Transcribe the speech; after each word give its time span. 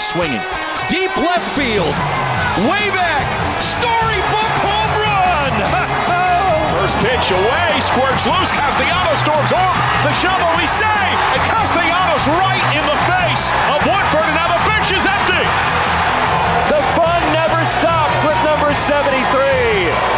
swinging. 0.00 0.42
Deep 0.88 1.10
left 1.18 1.44
field. 1.52 1.94
Way 2.64 2.88
back. 2.94 3.26
Storybook 3.60 4.52
home 4.62 4.92
run. 5.02 5.52
First 6.78 6.94
pitch 7.02 7.34
away. 7.34 7.70
Squirts 7.82 8.24
loose. 8.24 8.50
Castellanos 8.54 9.18
storms 9.20 9.50
home. 9.50 9.78
The 10.06 10.14
shovel 10.22 10.48
we 10.54 10.66
say. 10.70 11.02
And 11.34 11.40
Castellanos 11.50 12.24
right 12.38 12.66
in 12.72 12.84
the 12.86 12.98
face 13.10 13.44
of 13.74 13.82
Woodford. 13.82 14.22
And 14.22 14.36
now 14.38 14.48
the 14.54 14.62
bench 14.70 14.94
is 14.94 15.04
empty. 15.04 15.44
The 16.70 16.80
fun 16.94 17.20
never 17.34 17.60
stops 17.76 18.22
with 18.22 18.38
number 18.46 18.70
73. 18.74 20.17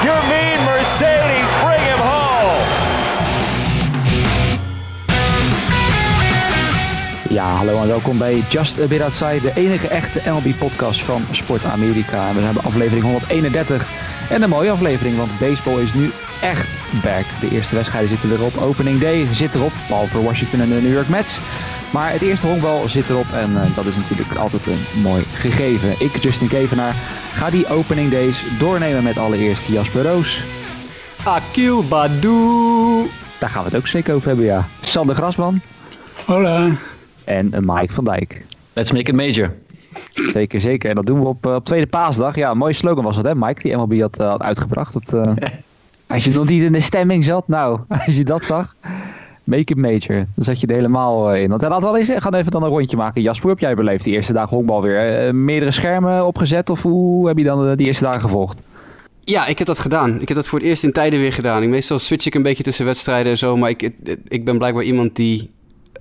Ja, 7.41 7.55
hallo 7.55 7.81
en 7.81 7.87
welkom 7.87 8.19
bij 8.19 8.45
Just 8.49 8.81
a 8.81 8.87
Bit 8.87 9.01
Outside, 9.01 9.41
de 9.41 9.53
enige 9.55 9.89
echte 9.89 10.21
MLB-podcast 10.31 11.03
van 11.03 11.23
Sport 11.31 11.65
Amerika. 11.65 12.35
We 12.35 12.41
hebben 12.41 12.63
aflevering 12.63 13.05
131 13.05 13.87
en 14.31 14.43
een 14.43 14.49
mooie 14.49 14.71
aflevering, 14.71 15.17
want 15.17 15.39
baseball 15.39 15.83
is 15.83 15.95
nu 15.95 16.11
echt 16.43 16.69
back. 17.03 17.25
De 17.41 17.51
eerste 17.51 17.75
wedstrijden 17.75 18.09
zitten 18.09 18.33
erop, 18.33 18.57
opening 18.57 19.01
day 19.01 19.27
zit 19.33 19.55
erop, 19.55 19.73
behalve 19.89 20.11
voor 20.11 20.23
Washington 20.23 20.61
en 20.61 20.69
de 20.69 20.75
New 20.75 20.93
York 20.93 21.09
Mets. 21.09 21.41
Maar 21.93 22.13
het 22.13 22.23
eerste 22.23 22.47
honkbal 22.47 22.89
zit 22.89 23.09
erop 23.09 23.33
en 23.33 23.51
uh, 23.51 23.77
dat 23.77 23.87
is 23.87 23.97
natuurlijk 23.97 24.35
altijd 24.35 24.67
een 24.67 25.01
mooi 25.03 25.23
gegeven. 25.23 25.91
Ik, 25.99 26.17
Justin 26.17 26.49
Kevenaar, 26.49 26.95
ga 27.33 27.51
die 27.51 27.69
opening 27.69 28.11
days 28.11 28.43
doornemen 28.59 29.03
met 29.03 29.19
allereerst 29.19 29.67
Jasper 29.67 30.03
Roos. 30.03 30.43
Akil 31.25 31.85
Badu. 31.85 33.11
Daar 33.39 33.51
gaan 33.51 33.65
we 33.65 33.69
het 33.69 33.79
ook 33.79 33.87
zeker 33.87 34.15
over 34.15 34.29
hebben, 34.29 34.47
ja. 34.47 34.69
Sander 34.81 35.15
Grasman. 35.15 35.61
Hola. 36.27 36.71
En 37.31 37.51
Mike 37.65 37.93
van 37.93 38.05
Dijk. 38.05 38.47
Let's 38.73 38.93
make 38.93 39.11
it 39.11 39.15
major. 39.15 39.55
Zeker, 40.13 40.61
zeker. 40.61 40.89
En 40.89 40.95
dat 40.95 41.07
doen 41.07 41.21
we 41.21 41.27
op, 41.27 41.47
op 41.47 41.65
tweede 41.65 41.87
paasdag. 41.87 42.35
Ja, 42.35 42.51
een 42.51 42.59
mooie 42.59 42.73
slogan 42.73 43.05
was 43.05 43.17
dat, 43.17 43.25
hè, 43.25 43.35
Mike? 43.35 43.63
Die 43.63 43.77
MLB 43.77 44.01
had, 44.01 44.21
uh, 44.21 44.29
had 44.29 44.41
uitgebracht. 44.41 44.93
Dat, 44.93 45.15
uh, 45.15 45.33
als 46.15 46.25
je 46.25 46.31
nog 46.31 46.49
niet 46.49 46.63
in 46.63 46.73
de 46.73 46.81
stemming 46.81 47.25
zat, 47.25 47.49
nou, 47.49 47.81
als 48.07 48.17
je 48.17 48.25
dat 48.25 48.45
zag, 48.45 48.75
make 49.45 49.73
it 49.73 49.77
major. 49.77 50.17
Dan 50.35 50.45
zat 50.45 50.61
je 50.61 50.67
er 50.67 50.75
helemaal 50.75 51.35
in. 51.35 51.49
Want 51.49 51.63
laten 51.63 51.77
we 51.77 51.93
wel 51.93 51.97
eens 51.97 52.23
gaan 52.23 52.35
even 52.35 52.53
dan 52.53 52.63
een 52.63 52.69
rondje 52.69 52.97
maken. 52.97 53.23
Jasper, 53.23 53.43
hoe 53.43 53.51
heb 53.51 53.61
jij 53.61 53.75
beleefd 53.75 54.05
die 54.05 54.15
eerste 54.15 54.33
dag 54.33 54.51
honkbal 54.51 54.83
weer? 54.83 55.35
meerdere 55.35 55.73
schermen 55.73 56.27
opgezet 56.27 56.71
of 56.71 56.83
hoe 56.83 57.29
heb 57.29 57.39
je 57.39 57.45
dan 57.45 57.77
die 57.77 57.87
eerste 57.87 58.05
dagen 58.05 58.21
gevolgd? 58.21 58.61
Ja, 59.21 59.47
ik 59.47 59.59
heb 59.59 59.67
dat 59.67 59.79
gedaan. 59.79 60.21
Ik 60.21 60.29
heb 60.29 60.37
dat 60.37 60.47
voor 60.47 60.59
het 60.59 60.69
eerst 60.69 60.85
in 60.85 60.93
tijden 60.93 61.21
weer 61.21 61.33
gedaan. 61.33 61.69
Meestal 61.69 61.99
switch 61.99 62.27
ik 62.27 62.35
een 62.35 62.43
beetje 62.43 62.63
tussen 62.63 62.85
wedstrijden 62.85 63.33
en 63.33 63.39
zo. 63.39 63.57
Maar 63.57 63.71
ik, 63.71 63.91
ik 64.29 64.45
ben 64.45 64.59
blijkbaar 64.59 64.85
iemand 64.85 65.17
die 65.17 65.51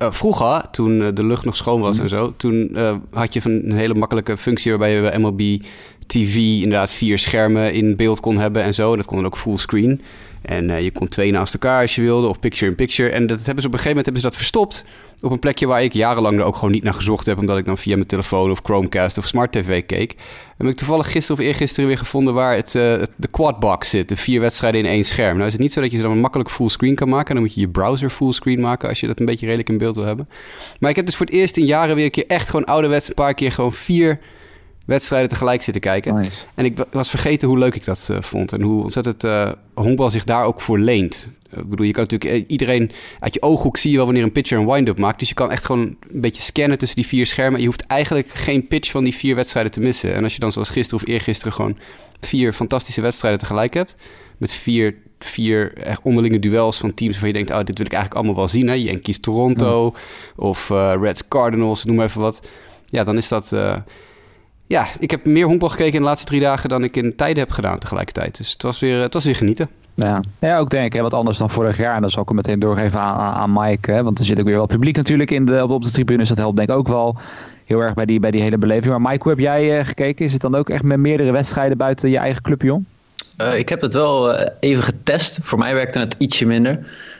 uh, 0.01 0.11
vroeger, 0.11 0.69
toen 0.71 1.01
uh, 1.01 1.07
de 1.13 1.25
lucht 1.25 1.45
nog 1.45 1.55
schoon 1.55 1.81
was 1.81 1.99
en 1.99 2.09
zo, 2.09 2.33
toen 2.37 2.69
uh, 2.73 2.95
had 3.11 3.33
je 3.33 3.41
van 3.41 3.51
een 3.51 3.77
hele 3.77 3.93
makkelijke 3.93 4.37
functie 4.37 4.71
waarbij 4.71 4.93
je 4.93 5.01
bij 5.01 5.17
MLB 5.17 5.61
TV 6.09 6.35
inderdaad 6.35 6.91
vier 6.91 7.19
schermen 7.19 7.73
in 7.73 7.95
beeld 7.95 8.19
kon 8.19 8.37
hebben 8.37 8.63
en 8.63 8.73
zo. 8.73 8.91
En 8.91 8.97
dat 8.97 9.05
kon 9.05 9.15
dan 9.15 9.25
ook 9.25 9.37
fullscreen. 9.37 10.01
En 10.41 10.83
je 10.83 10.91
kon 10.91 11.07
twee 11.07 11.31
naast 11.31 11.53
elkaar 11.53 11.81
als 11.81 11.95
je 11.95 12.01
wilde, 12.01 12.27
of 12.27 12.39
picture-in-picture. 12.39 13.09
En 13.09 13.27
dat 13.27 13.45
hebben 13.45 13.61
ze 13.61 13.67
op 13.67 13.73
een 13.73 13.79
gegeven 13.79 13.87
moment 13.87 14.05
hebben 14.05 14.21
ze 14.21 14.29
dat 14.29 14.37
verstopt 14.37 14.85
op 15.21 15.31
een 15.31 15.39
plekje 15.39 15.67
waar 15.67 15.83
ik 15.83 15.93
jarenlang 15.93 16.39
er 16.39 16.45
ook 16.45 16.55
gewoon 16.55 16.71
niet 16.71 16.83
naar 16.83 16.93
gezocht 16.93 17.25
heb, 17.25 17.37
omdat 17.37 17.57
ik 17.57 17.65
dan 17.65 17.77
via 17.77 17.95
mijn 17.95 18.07
telefoon 18.07 18.51
of 18.51 18.59
Chromecast 18.63 19.17
of 19.17 19.27
Smart 19.27 19.51
TV 19.51 19.85
keek. 19.85 20.11
En 20.11 20.65
heb 20.65 20.67
ik 20.67 20.75
toevallig 20.75 21.11
gisteren 21.11 21.41
of 21.41 21.47
eergisteren 21.47 21.87
weer 21.87 21.97
gevonden 21.97 22.33
waar 22.33 22.55
het, 22.55 22.75
uh, 22.75 23.03
de 23.15 23.27
quadbox 23.31 23.89
zit, 23.89 24.09
de 24.09 24.15
vier 24.15 24.39
wedstrijden 24.39 24.81
in 24.81 24.87
één 24.87 25.03
scherm. 25.03 25.35
Nou 25.35 25.47
is 25.47 25.53
het 25.53 25.61
niet 25.61 25.73
zo 25.73 25.81
dat 25.81 25.91
je 25.91 25.97
ze 25.97 26.03
dan 26.03 26.19
makkelijk 26.19 26.49
fullscreen 26.49 26.95
kan 26.95 27.09
maken, 27.09 27.33
dan 27.33 27.43
moet 27.43 27.53
je 27.53 27.59
je 27.59 27.69
browser 27.69 28.09
fullscreen 28.09 28.59
maken 28.59 28.89
als 28.89 28.99
je 28.99 29.07
dat 29.07 29.19
een 29.19 29.25
beetje 29.25 29.45
redelijk 29.45 29.69
in 29.69 29.77
beeld 29.77 29.95
wil 29.95 30.05
hebben. 30.05 30.29
Maar 30.79 30.89
ik 30.89 30.95
heb 30.95 31.05
dus 31.05 31.15
voor 31.15 31.25
het 31.25 31.35
eerst 31.35 31.57
in 31.57 31.65
jaren 31.65 31.95
weer 31.95 32.05
een 32.05 32.11
keer 32.11 32.27
echt 32.27 32.49
gewoon 32.49 32.65
ouderwets 32.65 33.07
een 33.07 33.13
paar 33.13 33.33
keer 33.33 33.51
gewoon 33.51 33.73
vier 33.73 34.19
wedstrijden 34.89 35.29
tegelijk 35.29 35.63
zitten 35.63 35.81
kijken. 35.81 36.15
Nice. 36.15 36.41
En 36.55 36.65
ik 36.65 36.77
was 36.91 37.09
vergeten 37.09 37.47
hoe 37.47 37.57
leuk 37.57 37.75
ik 37.75 37.85
dat 37.85 38.07
uh, 38.11 38.17
vond 38.21 38.53
en 38.53 38.61
hoe 38.61 38.83
ontzettend 38.83 39.23
uh, 39.23 39.51
honkbal 39.73 40.09
zich 40.09 40.23
daar 40.23 40.45
ook 40.45 40.61
voor 40.61 40.79
leent. 40.79 41.29
Ik 41.55 41.69
bedoel, 41.69 41.85
je 41.85 41.91
kan 41.91 42.05
natuurlijk 42.09 42.49
iedereen 42.49 42.91
uit 43.19 43.33
je 43.33 43.41
ooghoek 43.41 43.77
zie 43.77 43.91
je 43.91 43.95
wel 43.95 44.05
wanneer 44.05 44.23
een 44.23 44.31
pitcher 44.31 44.57
een 44.57 44.65
wind-up 44.65 44.99
maakt. 44.99 45.19
Dus 45.19 45.29
je 45.29 45.33
kan 45.33 45.51
echt 45.51 45.65
gewoon 45.65 45.79
een 46.11 46.21
beetje 46.21 46.41
scannen 46.41 46.77
tussen 46.77 46.97
die 46.97 47.07
vier 47.07 47.25
schermen. 47.25 47.59
Je 47.59 47.65
hoeft 47.65 47.85
eigenlijk 47.87 48.29
geen 48.33 48.67
pitch 48.67 48.91
van 48.91 49.03
die 49.03 49.15
vier 49.15 49.35
wedstrijden 49.35 49.71
te 49.71 49.79
missen. 49.79 50.13
En 50.15 50.23
als 50.23 50.33
je 50.33 50.39
dan 50.39 50.51
zoals 50.51 50.69
gisteren 50.69 51.03
of 51.03 51.09
eergisteren 51.09 51.53
gewoon 51.53 51.77
vier 52.19 52.53
fantastische 52.53 53.01
wedstrijden 53.01 53.39
tegelijk 53.39 53.73
hebt. 53.73 53.95
Met 54.37 54.53
vier, 54.53 54.95
vier 55.19 55.77
echt 55.77 55.99
onderlinge 56.03 56.39
duels 56.39 56.77
van 56.77 56.93
teams 56.93 57.11
waarvan 57.11 57.29
je 57.29 57.35
denkt, 57.35 57.51
oh, 57.51 57.65
dit 57.65 57.77
wil 57.77 57.85
ik 57.85 57.93
eigenlijk 57.93 58.15
allemaal 58.15 58.35
wel 58.35 58.47
zien. 58.47 58.67
Hè? 58.67 58.73
Yankees 58.73 59.19
Toronto 59.19 59.93
ja. 59.95 60.01
of 60.35 60.69
uh, 60.69 60.93
Reds 61.01 61.27
Cardinals, 61.27 61.83
noem 61.83 61.95
maar 61.95 62.05
even 62.05 62.21
wat. 62.21 62.49
Ja, 62.85 63.03
dan 63.03 63.17
is 63.17 63.27
dat... 63.27 63.51
Uh, 63.53 63.75
ja, 64.69 64.87
ik 64.99 65.11
heb 65.11 65.25
meer 65.25 65.45
honkbal 65.45 65.69
gekeken 65.69 65.93
in 65.93 65.99
de 65.99 66.05
laatste 66.05 66.25
drie 66.25 66.39
dagen 66.39 66.69
dan 66.69 66.83
ik 66.83 66.97
in 66.97 67.15
tijden 67.15 67.39
heb 67.43 67.51
gedaan 67.51 67.79
tegelijkertijd. 67.79 68.37
Dus 68.37 68.51
het 68.51 68.61
was 68.61 68.79
weer, 68.79 69.01
het 69.01 69.13
was 69.13 69.25
weer 69.25 69.35
genieten. 69.35 69.69
Ja. 69.93 70.21
ja, 70.39 70.57
ook 70.57 70.69
denk 70.69 70.85
ik 70.85 70.93
hè, 70.93 71.01
wat 71.01 71.13
anders 71.13 71.37
dan 71.37 71.49
vorig 71.49 71.77
jaar. 71.77 71.95
En 71.95 72.01
dat 72.01 72.11
zal 72.11 72.23
ik 72.23 72.31
meteen 72.31 72.59
doorgeven 72.59 72.99
aan, 72.99 73.33
aan 73.33 73.53
Mike. 73.53 73.91
Hè, 73.91 74.03
want 74.03 74.19
er 74.19 74.25
zit 74.25 74.39
ook 74.39 74.45
weer 74.45 74.55
wel 74.55 74.65
publiek 74.65 74.95
natuurlijk 74.95 75.31
in 75.31 75.45
de, 75.45 75.67
op 75.67 75.83
de 75.83 75.91
tribunes. 75.91 76.29
Dat 76.29 76.37
helpt 76.37 76.57
denk 76.57 76.69
ik 76.69 76.75
ook 76.75 76.87
wel 76.87 77.17
heel 77.65 77.79
erg 77.79 77.93
bij 77.93 78.05
die, 78.05 78.19
bij 78.19 78.31
die 78.31 78.41
hele 78.41 78.57
beleving. 78.57 78.97
Maar 78.97 79.11
Mike, 79.11 79.23
hoe 79.23 79.31
heb 79.31 79.41
jij 79.41 79.79
uh, 79.79 79.85
gekeken? 79.85 80.25
Is 80.25 80.33
het 80.33 80.41
dan 80.41 80.55
ook 80.55 80.69
echt 80.69 80.83
met 80.83 80.97
meerdere 80.97 81.31
wedstrijden 81.31 81.77
buiten 81.77 82.09
je 82.09 82.17
eigen 82.17 82.41
club, 82.41 82.61
jong? 82.61 82.85
Uh, 83.41 83.57
ik 83.57 83.69
heb 83.69 83.81
het 83.81 83.93
wel 83.93 84.33
uh, 84.33 84.47
even 84.59 84.83
getest. 84.83 85.39
Voor 85.41 85.57
mij 85.57 85.73
werkte 85.73 85.99
het 85.99 86.15
ietsje 86.17 86.45
minder. 86.45 86.79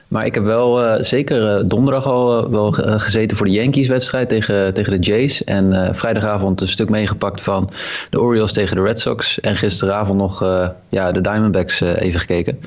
Maar 0.09 0.25
ik 0.25 0.33
heb 0.33 0.43
wel 0.43 0.83
uh, 0.83 0.93
zeker 0.99 1.59
uh, 1.59 1.63
donderdag 1.65 2.05
al 2.05 2.43
uh, 2.43 2.49
wel 2.51 2.71
gezeten 2.71 3.37
voor 3.37 3.45
de 3.45 3.51
Yankees-wedstrijd 3.51 4.29
tegen, 4.29 4.73
tegen 4.73 5.01
de 5.01 5.07
Jays. 5.07 5.43
En 5.43 5.95
vrijdagavond 5.95 6.61
een 6.61 6.67
stuk 6.67 6.89
meegepakt 6.89 7.41
van 7.41 7.69
de 8.09 8.21
Orioles 8.21 8.53
tegen 8.53 8.75
de 8.75 8.81
Red 8.81 8.99
Sox. 8.99 9.39
En 9.39 9.55
gisteravond 9.55 10.19
nog 10.19 10.43
ja, 10.89 11.11
de 11.11 11.21
Diamondbacks 11.21 11.81
even 11.81 12.19
gekeken. 12.19 12.59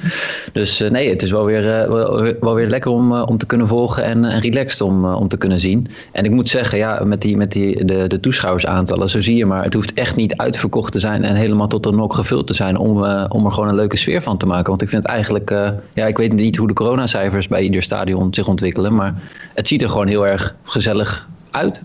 Dus 0.52 0.78
nee, 0.78 1.08
het 1.08 1.22
is 1.22 1.30
wel 1.30 1.44
weer, 1.44 1.88
wel, 1.88 2.34
wel, 2.40 2.54
weer 2.54 2.68
lekker 2.68 2.90
om, 2.90 3.12
om 3.12 3.38
te 3.38 3.46
kunnen 3.46 3.68
volgen 3.68 4.04
en, 4.04 4.24
en 4.24 4.40
relaxed 4.40 4.80
om, 4.80 5.04
om 5.04 5.28
te 5.28 5.36
kunnen 5.36 5.60
zien. 5.60 5.86
En 6.12 6.24
ik 6.24 6.30
moet 6.30 6.48
zeggen, 6.48 6.78
ja, 6.78 7.04
met, 7.04 7.22
die, 7.22 7.36
met 7.36 7.52
die, 7.52 7.84
de, 7.84 8.06
de 8.06 8.20
toeschouwersaantallen, 8.20 9.10
zo 9.10 9.20
zie 9.20 9.36
je 9.36 9.46
maar. 9.46 9.64
Het 9.64 9.74
hoeft 9.74 9.94
echt 9.94 10.16
niet 10.16 10.36
uitverkocht 10.36 10.92
te 10.92 10.98
zijn 10.98 11.24
en 11.24 11.34
helemaal 11.34 11.68
tot 11.68 11.82
de 11.82 11.92
nok 11.92 12.14
gevuld 12.14 12.46
te 12.46 12.54
zijn 12.54 12.76
om, 12.76 13.04
om 13.28 13.44
er 13.44 13.50
gewoon 13.50 13.68
een 13.68 13.74
leuke 13.74 13.96
sfeer 13.96 14.22
van 14.22 14.38
te 14.38 14.46
maken. 14.46 14.68
Want 14.68 14.82
ik 14.82 14.88
vind 14.88 15.02
het 15.02 15.12
eigenlijk, 15.12 15.50
ja, 15.92 16.06
ik 16.06 16.16
weet 16.16 16.32
niet 16.32 16.56
hoe 16.56 16.68
de 16.68 16.74
coronacijfers 16.74 17.31
bij 17.48 17.62
ieder 17.62 17.82
stadion 17.82 18.34
zich 18.34 18.48
ontwikkelen. 18.48 18.94
Maar 18.94 19.14
het 19.54 19.68
ziet 19.68 19.82
er 19.82 19.88
gewoon 19.88 20.06
heel 20.06 20.26
erg 20.26 20.54
gezellig 20.62 21.28
uit. 21.50 21.80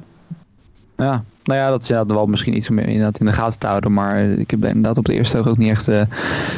Ja, 0.97 1.23
nou 1.43 1.59
ja, 1.59 1.69
dat 1.69 1.81
is 1.81 1.89
wel 1.89 2.25
misschien 2.25 2.55
iets 2.55 2.69
om 2.69 2.79
inderdaad 2.79 3.19
in 3.19 3.25
de 3.25 3.33
gaten 3.33 3.59
te 3.59 3.67
houden. 3.67 3.93
Maar 3.93 4.19
ik 4.23 4.51
heb 4.51 4.65
inderdaad 4.65 4.97
op 4.97 5.05
de 5.05 5.13
eerste 5.13 5.37
oog 5.37 5.47
ook 5.47 5.57
niet 5.57 5.69
echt 5.69 5.87
uh, 5.89 6.01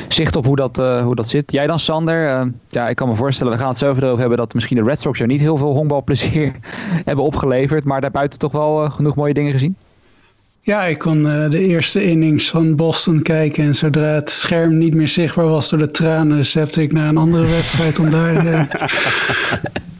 zicht 0.07 0.35
op 0.35 0.45
hoe 0.45 0.55
dat, 0.55 0.79
uh, 0.79 1.01
hoe 1.01 1.15
dat 1.15 1.27
zit. 1.27 1.51
Jij 1.51 1.67
dan, 1.67 1.79
Sander? 1.79 2.39
Uh, 2.39 2.51
ja, 2.69 2.89
ik 2.89 2.95
kan 2.95 3.07
me 3.07 3.15
voorstellen, 3.15 3.53
we 3.53 3.59
gaan 3.59 3.67
het 3.69 3.77
zo 3.77 3.89
over 3.89 4.19
hebben 4.19 4.37
dat 4.37 4.53
misschien 4.53 4.77
de 4.77 4.83
Red 4.83 4.99
Sox 4.99 5.19
er 5.19 5.27
niet 5.27 5.39
heel 5.39 5.57
veel 5.57 5.73
honkbalplezier 5.73 6.53
hebben 7.09 7.25
opgeleverd. 7.25 7.83
Maar 7.83 8.01
daarbuiten 8.01 8.39
toch 8.39 8.51
wel 8.51 8.89
genoeg 8.89 9.15
mooie 9.15 9.33
dingen 9.33 9.51
gezien? 9.51 9.75
Ja, 10.61 10.85
ik 10.85 10.97
kon 10.97 11.25
uh, 11.25 11.49
de 11.49 11.59
eerste 11.59 12.03
innings 12.03 12.49
van 12.49 12.75
Boston 12.75 13.21
kijken. 13.21 13.63
En 13.63 13.75
zodra 13.75 14.01
het 14.13 14.29
scherm 14.29 14.77
niet 14.77 14.93
meer 14.93 15.07
zichtbaar 15.07 15.47
was 15.47 15.69
door 15.69 15.79
de 15.79 15.91
tranen, 15.91 16.45
zette 16.45 16.81
ik 16.81 16.91
naar 16.91 17.07
een 17.09 17.17
andere 17.17 17.47
wedstrijd 17.57 17.99
om 17.99 18.09
daar, 18.09 18.45
uh, 18.45 18.63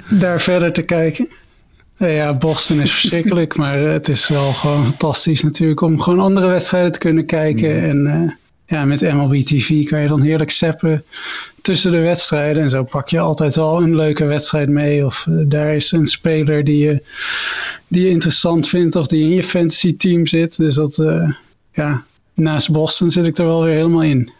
daar 0.22 0.42
verder 0.42 0.74
te 0.74 0.81
kijken. 0.81 1.28
Uh, 1.98 2.16
ja, 2.16 2.34
Boston 2.34 2.80
is 2.80 2.92
verschrikkelijk, 2.92 3.56
maar 3.56 3.78
het 3.78 4.09
is 4.09 4.28
wel 4.28 4.52
gewoon 4.53 4.86
fantastisch 4.86 5.44
natuurlijk 5.44 5.81
om 5.81 6.02
gewoon 6.02 6.19
andere 6.19 6.48
wedstrijden 6.48 6.92
te 6.92 7.00
kunnen 7.00 7.25
kijken. 7.25 7.69
Ja. 7.69 7.88
En 7.88 8.38
ja, 8.69 8.85
met 8.85 9.02
MLB 9.02 9.44
TV 9.44 9.84
kan 9.85 10.02
je 10.02 10.07
dan 10.07 10.22
heerlijk 10.22 10.52
zappen 10.52 11.03
tussen 11.62 11.91
de 11.91 12.00
wedstrijden. 12.00 12.63
En 12.63 12.69
zo 12.69 12.84
pak 12.84 13.09
je 13.09 13.19
altijd 13.19 13.56
wel 13.56 13.81
een 13.81 13.96
leuke 13.96 14.25
wedstrijd 14.25 14.69
mee. 14.69 15.06
Of 15.06 15.25
uh, 15.30 15.44
daar 15.47 15.75
is 15.75 15.91
een 15.91 16.07
speler 16.07 16.63
die 16.63 16.78
je, 16.78 17.03
die 17.88 18.10
interessant 18.10 18.68
vindt 18.68 18.95
of 18.95 19.07
die 19.07 19.24
in 19.24 19.30
je 19.30 19.44
fantasy 19.44 19.98
team 19.98 20.25
zit. 20.25 20.57
Dus 20.57 20.75
dat, 20.75 20.98
uh, 20.98 21.31
ja, 21.74 22.04
naast 22.33 22.71
Boston 22.71 23.12
zit 23.12 23.25
ik 23.25 23.38
er 23.38 23.45
wel 23.45 23.63
weer 23.63 23.75
helemaal 23.75 24.04
in. 24.04 24.31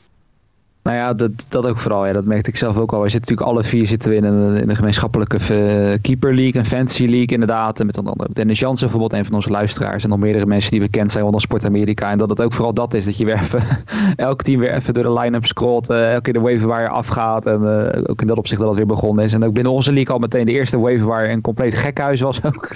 Nou 0.84 0.98
ja, 0.98 1.14
dat, 1.14 1.32
dat 1.50 1.66
ook 1.66 1.78
vooral. 1.78 2.06
Ja, 2.06 2.14
dat 2.14 2.26
merkte 2.26 2.50
ik 2.50 2.56
zelf 2.56 2.78
ook 2.78 2.94
al. 2.94 3.02
We 3.02 3.10
zitten 3.10 3.36
natuurlijk 3.36 3.58
alle 3.58 3.70
vier 3.70 3.88
zitten 3.88 4.10
we 4.10 4.16
in 4.16 4.24
een, 4.24 4.56
in 4.56 4.70
een 4.70 4.76
gemeenschappelijke 4.76 5.38
uh, 5.38 5.98
keeper 6.02 6.36
league, 6.36 6.62
een 6.62 6.66
fantasy 6.66 7.06
league 7.06 7.28
inderdaad. 7.28 7.80
En 7.80 7.86
met 7.86 7.98
onder 7.98 8.12
andere 8.12 8.34
Dennis 8.34 8.60
Jansen 8.60 8.90
bijvoorbeeld, 8.90 9.20
een 9.20 9.26
van 9.26 9.36
onze 9.36 9.50
luisteraars. 9.50 10.04
En 10.04 10.10
nog 10.10 10.20
meerdere 10.20 10.46
mensen 10.46 10.72
die 10.72 10.80
bekend 10.80 11.12
zijn 11.12 11.26
onder 11.26 11.42
Sport 11.42 11.66
Amerika. 11.66 12.12
En 12.12 12.18
dat 12.18 12.30
het 12.30 12.42
ook 12.42 12.54
vooral 12.54 12.74
dat 12.74 12.94
is, 12.94 13.06
dat 13.06 13.18
je 13.18 13.26
weer 13.26 13.40
even, 13.40 13.62
elk 14.16 14.42
team 14.42 14.60
weer 14.60 14.74
even 14.74 14.94
door 14.94 15.04
de 15.04 15.14
line-up 15.14 15.46
scrolt. 15.46 15.90
Uh, 15.90 16.10
elke 16.10 16.22
keer 16.22 16.34
de 16.34 16.40
waiver 16.40 16.68
wire 16.68 16.90
afgaat. 16.90 17.46
En 17.46 17.62
uh, 17.62 18.02
ook 18.06 18.22
in 18.22 18.28
dat 18.28 18.38
opzicht 18.38 18.60
dat 18.60 18.70
het 18.70 18.78
weer 18.78 18.88
begonnen 18.88 19.24
is. 19.24 19.34
En 19.34 19.44
ook 19.44 19.54
binnen 19.54 19.74
onze 19.74 19.94
league 19.94 20.14
al 20.14 20.20
meteen 20.20 20.46
de 20.46 20.52
eerste 20.52 20.80
waiver 20.80 21.08
wire 21.08 21.30
een 21.30 21.42
compleet 21.42 21.76
gekhuis 21.76 22.22
was 22.22 22.44
ook. 22.44 22.70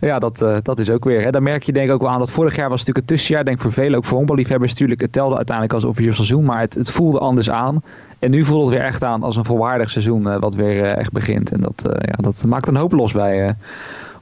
Ja, 0.00 0.18
dat, 0.18 0.42
uh, 0.42 0.56
dat 0.62 0.78
is 0.78 0.90
ook 0.90 1.04
weer. 1.04 1.22
Hè. 1.22 1.30
Dan 1.30 1.42
merk 1.42 1.62
je 1.62 1.72
denk 1.72 1.88
ik 1.88 1.94
ook 1.94 2.00
wel 2.00 2.10
aan 2.10 2.18
dat 2.18 2.30
vorig 2.30 2.56
jaar 2.56 2.68
was 2.68 2.78
natuurlijk 2.78 3.06
het 3.06 3.16
tussenjaar. 3.16 3.44
Denk 3.44 3.58
voor 3.58 3.72
velen, 3.72 3.96
ook 3.96 4.04
voor 4.04 4.16
honkballiefhebbers 4.16 4.70
natuurlijk. 4.70 5.00
Het 5.00 5.12
telde 5.12 5.36
uiteindelijk 5.36 5.74
als 5.74 5.84
officieel 5.84 6.14
seizoen. 6.14 6.44
Maar 6.44 6.60
het, 6.60 6.74
het 6.74 6.90
voelde 6.90 7.18
anders 7.18 7.50
aan. 7.50 7.82
En 8.18 8.30
nu 8.30 8.44
voelt 8.44 8.66
het 8.66 8.76
weer 8.76 8.86
echt 8.86 9.04
aan 9.04 9.22
als 9.22 9.36
een 9.36 9.44
volwaardig 9.44 9.90
seizoen 9.90 10.22
uh, 10.22 10.38
wat 10.38 10.54
weer 10.54 10.76
uh, 10.76 10.96
echt 10.96 11.12
begint. 11.12 11.52
En 11.52 11.60
dat, 11.60 11.82
ja, 11.84 12.14
dat 12.16 12.44
maakt 12.46 12.68
een 12.68 12.76
hoop 12.76 12.92
los 12.92 13.12
bij 13.12 13.54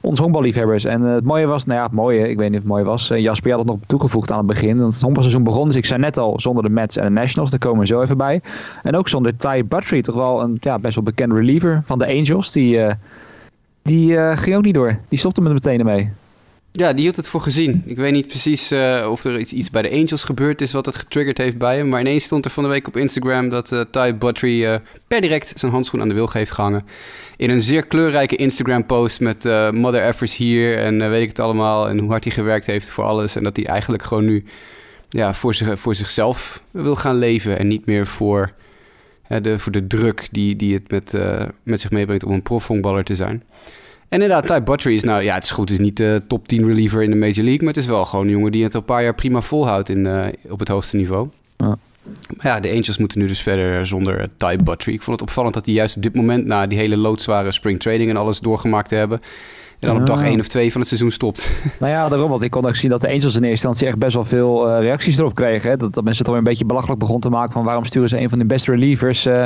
ons 0.01 0.19
honkballiefhebbers. 0.19 0.83
En 0.83 1.01
het 1.01 1.23
mooie 1.23 1.45
was, 1.45 1.65
nou 1.65 1.77
ja, 1.77 1.85
het 1.85 1.93
mooie, 1.93 2.29
ik 2.29 2.37
weet 2.37 2.49
niet 2.49 2.57
of 2.57 2.63
het 2.63 2.71
mooi 2.71 2.83
was. 2.83 3.07
Jasper, 3.07 3.51
had 3.51 3.59
het 3.59 3.69
nog 3.69 3.79
toegevoegd 3.87 4.31
aan 4.31 4.37
het 4.37 4.47
begin. 4.47 4.77
Het 4.77 5.01
honkbalseizoen 5.01 5.43
begon, 5.43 5.67
dus 5.67 5.75
ik 5.75 5.85
zei 5.85 5.99
net 5.99 6.17
al, 6.17 6.39
zonder 6.39 6.63
de 6.63 6.69
Mets 6.69 6.97
en 6.97 7.03
de 7.03 7.09
Nationals. 7.09 7.49
Daar 7.49 7.59
komen 7.59 7.79
we 7.79 7.85
zo 7.85 8.01
even 8.01 8.17
bij. 8.17 8.41
En 8.83 8.95
ook 8.95 9.07
zonder 9.07 9.37
Ty 9.37 9.65
Buttrey, 9.65 10.01
toch 10.01 10.15
wel 10.15 10.41
een 10.41 10.57
ja, 10.59 10.79
best 10.79 10.95
wel 10.95 11.03
bekend 11.03 11.33
reliever 11.33 11.81
van 11.85 11.99
de 11.99 12.07
Angels. 12.07 12.51
Die, 12.51 12.79
die 13.81 14.37
ging 14.37 14.55
ook 14.55 14.63
niet 14.63 14.73
door. 14.73 14.99
Die 15.09 15.19
stopte 15.19 15.41
met 15.41 15.53
meteen 15.53 15.79
ermee. 15.79 16.11
Ja, 16.73 16.93
die 16.93 17.01
hield 17.01 17.15
het 17.15 17.27
voor 17.27 17.41
gezien. 17.41 17.83
Ik 17.85 17.97
weet 17.97 18.11
niet 18.11 18.27
precies 18.27 18.71
uh, 18.71 19.07
of 19.09 19.23
er 19.23 19.39
iets, 19.39 19.53
iets 19.53 19.69
bij 19.69 19.81
de 19.81 19.91
Angels 19.91 20.23
gebeurd 20.23 20.61
is 20.61 20.71
wat 20.71 20.85
het 20.85 20.95
getriggerd 20.95 21.37
heeft 21.37 21.57
bij 21.57 21.77
hem. 21.77 21.89
Maar 21.89 21.99
ineens 21.99 22.23
stond 22.23 22.45
er 22.45 22.51
van 22.51 22.63
de 22.63 22.69
week 22.69 22.87
op 22.87 22.97
Instagram 22.97 23.49
dat 23.49 23.71
uh, 23.71 23.81
Ty 23.91 24.15
Buttrey 24.15 24.73
uh, 24.73 24.75
per 25.07 25.21
direct 25.21 25.53
zijn 25.55 25.71
handschoen 25.71 26.01
aan 26.01 26.07
de 26.07 26.13
wilg 26.13 26.33
heeft 26.33 26.51
gehangen. 26.51 26.85
In 27.37 27.49
een 27.49 27.61
zeer 27.61 27.85
kleurrijke 27.85 28.35
Instagram-post 28.35 29.19
met 29.19 29.43
mother 29.71 30.01
effers 30.01 30.35
hier 30.35 30.77
en 30.77 31.09
weet 31.09 31.21
ik 31.21 31.27
het 31.27 31.39
allemaal. 31.39 31.89
En 31.89 31.99
hoe 31.99 32.09
hard 32.09 32.23
hij 32.23 32.33
gewerkt 32.33 32.65
heeft 32.65 32.89
voor 32.89 33.03
alles. 33.03 33.35
En 33.35 33.43
dat 33.43 33.55
hij 33.55 33.65
eigenlijk 33.65 34.03
gewoon 34.03 34.25
nu 34.25 34.43
ja, 35.09 35.33
voor, 35.33 35.53
zich, 35.53 35.79
voor 35.79 35.95
zichzelf 35.95 36.61
wil 36.71 36.95
gaan 36.95 37.17
leven. 37.17 37.59
En 37.59 37.67
niet 37.67 37.85
meer 37.85 38.07
voor, 38.07 38.51
de, 39.41 39.59
voor 39.59 39.71
de 39.71 39.87
druk 39.87 40.27
die, 40.31 40.55
die 40.55 40.73
het 40.73 40.91
met, 40.91 41.17
met 41.63 41.81
zich 41.81 41.91
meebrengt 41.91 42.23
om 42.23 42.31
een 42.31 42.41
profvonkballer 42.41 43.03
te 43.03 43.15
zijn. 43.15 43.43
En 44.11 44.21
inderdaad, 44.21 44.47
Ty 44.47 44.63
Buttrey 44.63 44.93
is 44.93 45.03
nou, 45.03 45.23
ja, 45.23 45.33
het 45.33 45.43
is 45.43 45.51
goed, 45.51 45.69
het 45.69 45.79
is 45.79 45.85
niet 45.85 45.97
de 45.97 46.21
top 46.27 46.47
10 46.47 46.67
reliever 46.67 47.03
in 47.03 47.09
de 47.09 47.15
Major 47.15 47.43
League, 47.43 47.57
maar 47.57 47.73
het 47.73 47.77
is 47.77 47.85
wel 47.85 48.05
gewoon 48.05 48.25
een 48.25 48.31
jongen 48.31 48.51
die 48.51 48.63
het 48.63 48.73
al 48.73 48.79
een 48.79 48.85
paar 48.85 49.03
jaar 49.03 49.15
prima 49.15 49.41
volhoudt 49.41 49.89
in, 49.89 50.05
uh, 50.05 50.25
op 50.49 50.59
het 50.59 50.67
hoogste 50.67 50.95
niveau. 50.95 51.29
Ja. 51.57 51.77
Maar 52.37 52.45
ja, 52.45 52.59
de 52.59 52.69
Angels 52.69 52.97
moeten 52.97 53.19
nu 53.19 53.27
dus 53.27 53.41
verder 53.41 53.85
zonder 53.85 54.29
Ty 54.37 54.55
Buttrey. 54.63 54.95
Ik 54.95 55.01
vond 55.01 55.19
het 55.19 55.29
opvallend 55.29 55.53
dat 55.53 55.65
hij 55.65 55.75
juist 55.75 55.95
op 55.95 56.03
dit 56.03 56.15
moment, 56.15 56.45
na 56.45 56.67
die 56.67 56.77
hele 56.77 56.97
loodzware 56.97 57.51
spring 57.51 57.79
training 57.79 58.09
en 58.09 58.17
alles 58.17 58.39
doorgemaakt 58.39 58.89
te 58.89 58.95
hebben, 58.95 59.21
en 59.81 59.87
dan 59.87 59.99
op 59.99 60.05
dag 60.05 60.23
1 60.23 60.39
of 60.39 60.47
2 60.47 60.71
van 60.71 60.79
het 60.79 60.89
seizoen 60.89 61.11
stopt. 61.11 61.51
Nou 61.79 61.91
ja, 61.91 62.09
daarom. 62.09 62.29
Want 62.29 62.41
ik 62.41 62.51
kon 62.51 62.65
ook 62.65 62.75
zien 62.75 62.89
dat 62.89 63.01
de 63.01 63.07
Angels 63.07 63.23
in 63.23 63.31
eerste 63.31 63.47
instantie 63.49 63.87
echt 63.87 63.97
best 63.97 64.13
wel 64.13 64.25
veel 64.25 64.69
uh, 64.69 64.79
reacties 64.79 65.17
erop 65.17 65.35
kregen. 65.35 65.69
Hè? 65.69 65.77
Dat, 65.77 65.93
dat 65.93 66.03
mensen 66.03 66.25
het 66.25 66.27
alweer 66.27 66.43
een 66.43 66.49
beetje 66.49 66.65
belachelijk 66.65 66.99
begonnen 66.99 67.23
te 67.23 67.29
maken 67.29 67.53
van 67.53 67.63
waarom 67.63 67.85
sturen 67.85 68.09
ze 68.09 68.19
een 68.19 68.29
van 68.29 68.39
de 68.39 68.45
beste 68.45 68.71
relievers 68.71 69.25
uh, 69.25 69.45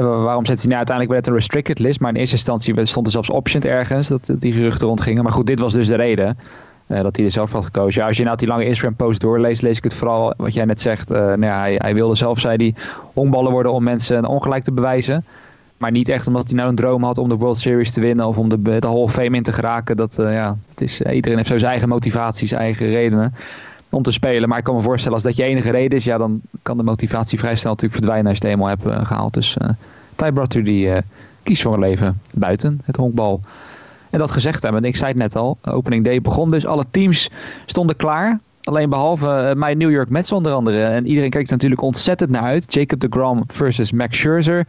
waarom 0.00 0.46
zet 0.46 0.58
hij 0.58 0.66
nou 0.66 0.76
uiteindelijk 0.76 1.08
bij 1.08 1.16
het 1.16 1.26
een 1.26 1.34
restricted 1.34 1.78
list? 1.78 2.00
Maar 2.00 2.10
in 2.10 2.16
eerste 2.16 2.36
instantie 2.36 2.84
stond 2.84 3.06
er 3.06 3.12
zelfs 3.12 3.30
optioned 3.30 3.64
ergens 3.64 4.08
dat 4.08 4.34
die 4.38 4.52
geruchten 4.52 4.86
rondgingen. 4.86 5.22
Maar 5.22 5.32
goed, 5.32 5.46
dit 5.46 5.58
was 5.58 5.72
dus 5.72 5.86
de 5.86 5.94
reden. 5.94 6.38
Uh, 6.86 7.02
dat 7.02 7.16
hij 7.16 7.24
er 7.24 7.30
zelf 7.30 7.52
had 7.52 7.64
gekozen. 7.64 8.00
Ja, 8.00 8.06
als 8.06 8.16
je 8.16 8.24
nou 8.24 8.36
die 8.36 8.48
lange 8.48 8.64
Instagram 8.64 8.96
post 8.96 9.20
doorleest, 9.20 9.62
lees 9.62 9.76
ik 9.76 9.84
het 9.84 9.94
vooral 9.94 10.34
wat 10.36 10.54
jij 10.54 10.64
net 10.64 10.80
zegt. 10.80 11.12
Uh, 11.12 11.18
nou 11.18 11.44
ja, 11.44 11.58
hij, 11.58 11.74
hij, 11.78 11.94
wilde 11.94 12.14
zelf, 12.14 12.38
zei 12.38 12.56
hij, 12.56 12.74
honkballen 13.14 13.52
worden 13.52 13.72
om 13.72 13.82
mensen 13.82 14.16
een 14.16 14.26
ongelijk 14.26 14.64
te 14.64 14.72
bewijzen. 14.72 15.24
Maar 15.82 15.90
niet 15.90 16.08
echt 16.08 16.26
omdat 16.26 16.48
hij 16.48 16.56
nou 16.56 16.68
een 16.68 16.74
droom 16.74 17.04
had 17.04 17.18
om 17.18 17.28
de 17.28 17.36
World 17.36 17.58
Series 17.58 17.92
te 17.92 18.00
winnen 18.00 18.26
of 18.26 18.38
om 18.38 18.48
de, 18.48 18.62
de 18.62 18.86
Hall 18.86 18.96
of 18.96 19.12
Fame 19.12 19.36
in 19.36 19.42
te 19.42 19.52
geraken. 19.52 19.96
Dat, 19.96 20.18
uh, 20.18 20.32
ja, 20.32 20.56
het 20.70 20.80
is, 20.80 21.00
iedereen 21.00 21.36
heeft 21.36 21.48
zijn 21.48 21.62
eigen 21.62 21.88
motivaties, 21.88 22.48
zijn 22.48 22.60
eigen 22.60 22.86
redenen 22.86 23.34
om 23.88 24.02
te 24.02 24.12
spelen. 24.12 24.48
Maar 24.48 24.58
ik 24.58 24.64
kan 24.64 24.74
me 24.74 24.82
voorstellen, 24.82 25.14
als 25.14 25.22
dat 25.22 25.36
je 25.36 25.42
enige 25.42 25.70
reden 25.70 25.98
is, 25.98 26.04
ja, 26.04 26.18
dan 26.18 26.40
kan 26.62 26.76
de 26.76 26.82
motivatie 26.82 27.38
vrij 27.38 27.56
snel 27.56 27.72
natuurlijk 27.72 28.00
verdwijnen 28.00 28.30
als 28.30 28.38
je 28.38 28.44
het 28.44 28.54
eenmaal 28.54 28.68
hebt 28.68 28.86
uh, 28.86 29.06
gehaald. 29.06 29.34
Dus 29.34 29.56
uh, 29.62 29.68
Ty 30.16 30.30
Brother 30.30 30.64
die 30.64 30.86
uh, 30.86 30.96
kiest 31.42 31.62
voor 31.62 31.72
een 31.72 31.80
leven 31.80 32.20
buiten 32.30 32.80
het 32.84 32.96
honkbal. 32.96 33.40
En 34.10 34.18
dat 34.18 34.30
gezegd 34.30 34.62
hebben, 34.62 34.84
ik 34.84 34.96
zei 34.96 35.08
het 35.08 35.18
net 35.18 35.36
al, 35.36 35.58
opening 35.62 36.04
day 36.04 36.20
begon 36.20 36.50
dus. 36.50 36.66
Alle 36.66 36.84
teams 36.90 37.30
stonden 37.66 37.96
klaar. 37.96 38.40
Alleen 38.62 38.90
behalve 38.90 39.52
mijn 39.56 39.78
New 39.78 39.90
York 39.90 40.08
Mets 40.08 40.32
onder 40.32 40.52
andere. 40.52 40.82
En 40.82 41.06
iedereen 41.06 41.30
kijkt 41.30 41.46
er 41.46 41.54
natuurlijk 41.54 41.82
ontzettend 41.82 42.30
naar 42.30 42.42
uit. 42.42 42.74
Jacob 42.74 43.00
de 43.00 43.06
Grom 43.10 43.44
versus 43.46 43.92
Max 43.92 44.18
Scherzer 44.18 44.66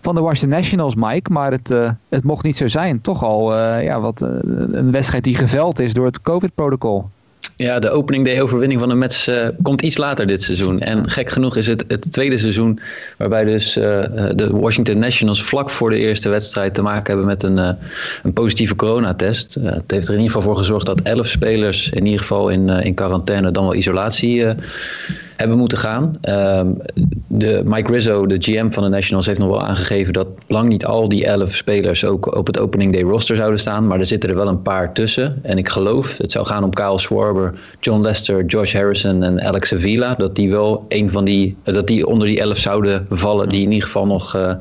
van 0.00 0.14
de 0.14 0.20
Washington 0.20 0.58
Nationals, 0.58 0.94
Mike. 0.94 1.32
Maar 1.32 1.50
het, 1.50 1.70
uh, 1.70 1.90
het 2.08 2.24
mocht 2.24 2.44
niet 2.44 2.56
zo 2.56 2.68
zijn. 2.68 3.00
Toch 3.00 3.24
al 3.24 3.58
uh, 3.58 3.84
ja, 3.84 4.00
wat, 4.00 4.20
een 4.20 4.90
wedstrijd 4.90 5.24
die 5.24 5.36
geveld 5.36 5.78
is 5.78 5.94
door 5.94 6.06
het 6.06 6.22
COVID-protocol. 6.22 7.08
Ja, 7.56 7.78
de 7.78 7.90
opening 7.90 8.24
day 8.24 8.40
overwinning 8.40 8.80
van 8.80 8.88
de 8.88 8.94
Mets 8.94 9.28
uh, 9.28 9.48
komt 9.62 9.82
iets 9.82 9.96
later 9.96 10.26
dit 10.26 10.42
seizoen. 10.42 10.80
En 10.80 11.10
gek 11.10 11.30
genoeg 11.30 11.56
is 11.56 11.66
het 11.66 11.84
het 11.88 12.12
tweede 12.12 12.38
seizoen 12.38 12.80
waarbij 13.16 13.44
dus 13.44 13.76
uh, 13.76 13.84
de 14.34 14.48
Washington 14.50 14.98
Nationals 14.98 15.42
vlak 15.42 15.70
voor 15.70 15.90
de 15.90 15.98
eerste 15.98 16.28
wedstrijd 16.28 16.74
te 16.74 16.82
maken 16.82 17.06
hebben 17.06 17.26
met 17.26 17.42
een, 17.42 17.56
uh, 17.56 17.70
een 18.22 18.32
positieve 18.32 18.76
coronatest. 18.76 19.54
het 19.54 19.90
heeft 19.90 20.08
er 20.08 20.14
in 20.14 20.20
ieder 20.20 20.36
geval 20.36 20.42
voor 20.42 20.56
gezorgd 20.56 20.86
dat 20.86 21.00
elf 21.00 21.26
spelers 21.26 21.90
in 21.90 22.04
ieder 22.04 22.20
geval 22.20 22.48
in, 22.48 22.68
in 22.68 22.94
quarantaine 22.94 23.50
dan 23.50 23.64
wel 23.64 23.74
isolatie 23.74 24.44
hebben 25.36 25.58
moeten 25.58 25.78
gaan. 25.78 26.16
Um, 26.28 26.76
de 27.26 27.62
Mike 27.64 27.92
Rizzo, 27.92 28.26
de 28.26 28.36
GM 28.38 28.70
van 28.70 28.82
de 28.82 28.88
Nationals, 28.88 29.26
heeft 29.26 29.38
nog 29.38 29.48
wel 29.48 29.62
aangegeven 29.62 30.12
dat 30.12 30.26
lang 30.46 30.68
niet 30.68 30.84
al 30.84 31.08
die 31.08 31.26
elf 31.26 31.54
spelers 31.54 32.04
ook 32.04 32.36
op 32.36 32.46
het 32.46 32.58
opening 32.58 32.92
day 32.92 33.02
roster 33.02 33.36
zouden 33.36 33.60
staan. 33.60 33.86
Maar 33.86 33.98
er 33.98 34.06
zitten 34.06 34.30
er 34.30 34.36
wel 34.36 34.48
een 34.48 34.62
paar 34.62 34.92
tussen. 34.92 35.38
En 35.42 35.58
ik 35.58 35.68
geloof, 35.68 36.16
het 36.16 36.32
zou 36.32 36.46
gaan 36.46 36.64
om 36.64 36.70
Kyle 36.70 36.98
Schwarber, 36.98 37.52
John 37.80 38.00
Lester, 38.00 38.44
Josh 38.44 38.74
Harrison 38.74 39.22
en 39.22 39.42
Alex 39.42 39.74
Avila. 39.74 40.14
Dat 40.14 40.36
die 40.36 40.50
wel 40.50 40.84
een 40.88 41.10
van 41.10 41.24
die, 41.24 41.56
dat 41.62 41.86
die 41.86 42.06
onder 42.06 42.26
die 42.26 42.40
elf 42.40 42.58
zouden 42.58 43.06
vallen. 43.10 43.48
Die 43.48 43.62
in 43.62 43.72
ieder 43.72 43.86
geval 43.86 44.06
nog 44.06 44.36
uh, 44.36 44.52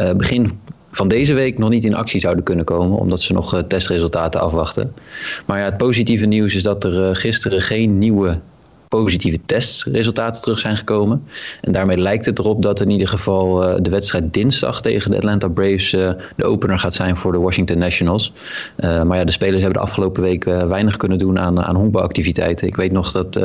uh, 0.00 0.10
begin 0.12 0.50
van 0.90 1.08
deze 1.08 1.34
week 1.34 1.58
nog 1.58 1.70
niet 1.70 1.84
in 1.84 1.94
actie 1.94 2.20
zouden 2.20 2.44
kunnen 2.44 2.64
komen, 2.64 2.98
omdat 2.98 3.20
ze 3.20 3.32
nog 3.32 3.54
uh, 3.54 3.60
testresultaten 3.60 4.40
afwachten. 4.40 4.92
Maar 5.46 5.58
ja, 5.58 5.64
het 5.64 5.76
positieve 5.76 6.26
nieuws 6.26 6.54
is 6.54 6.62
dat 6.62 6.84
er 6.84 7.16
gisteren 7.16 7.60
geen 7.60 7.98
nieuwe 7.98 8.38
positieve 8.88 9.38
testresultaten 9.46 10.42
terug 10.42 10.58
zijn 10.58 10.76
gekomen. 10.76 11.24
En 11.60 11.72
daarmee 11.72 11.96
lijkt 11.96 12.26
het 12.26 12.38
erop 12.38 12.62
dat 12.62 12.80
in 12.80 12.90
ieder 12.90 13.08
geval 13.08 13.68
uh, 13.68 13.74
de 13.80 13.90
wedstrijd 13.90 14.34
dinsdag 14.34 14.82
tegen 14.82 15.10
de 15.10 15.16
Atlanta 15.16 15.48
Braves 15.48 15.92
uh, 15.92 16.10
de 16.36 16.44
opener 16.44 16.78
gaat 16.78 16.94
zijn 16.94 17.16
voor 17.16 17.32
de 17.32 17.38
Washington 17.38 17.78
Nationals. 17.78 18.32
Uh, 18.80 19.02
maar 19.02 19.18
ja, 19.18 19.24
de 19.24 19.32
spelers 19.32 19.62
hebben 19.62 19.80
de 19.80 19.86
afgelopen 19.86 20.22
week 20.22 20.44
weinig 20.44 20.96
kunnen 20.96 21.18
doen 21.18 21.38
aan, 21.38 21.62
aan 21.62 21.76
honkbalactiviteiten. 21.76 22.66
Ik 22.66 22.76
weet 22.76 22.92
nog 22.92 23.12
dat 23.12 23.40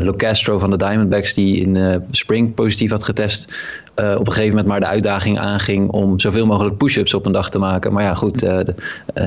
Locastro 0.00 0.58
van 0.58 0.70
de 0.70 0.76
Diamondbacks, 0.76 1.34
die 1.34 1.56
in 1.56 2.02
spring 2.10 2.54
positief 2.54 2.90
had 2.90 3.04
getest, 3.04 3.54
op 3.94 4.26
een 4.26 4.32
gegeven 4.32 4.48
moment 4.48 4.66
maar 4.66 4.80
de 4.80 4.86
uitdaging 4.86 5.38
aanging 5.38 5.90
om 5.90 6.20
zoveel 6.20 6.46
mogelijk 6.46 6.76
push-ups 6.76 7.14
op 7.14 7.26
een 7.26 7.32
dag 7.32 7.50
te 7.50 7.58
maken. 7.58 7.92
Maar 7.92 8.02
ja, 8.02 8.14
goed, 8.14 8.40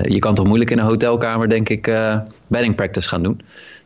je 0.04 0.20
kan 0.20 0.36
toch 0.36 0.46
moeilijk 0.46 0.72
in 0.72 0.80
een 0.80 0.86
hotelkamer, 0.86 1.50
denk 1.50 1.70
ik, 1.70 1.92
batting 2.48 2.76
practice 2.76 3.10
gaan 3.10 3.24
doen. 3.24 3.42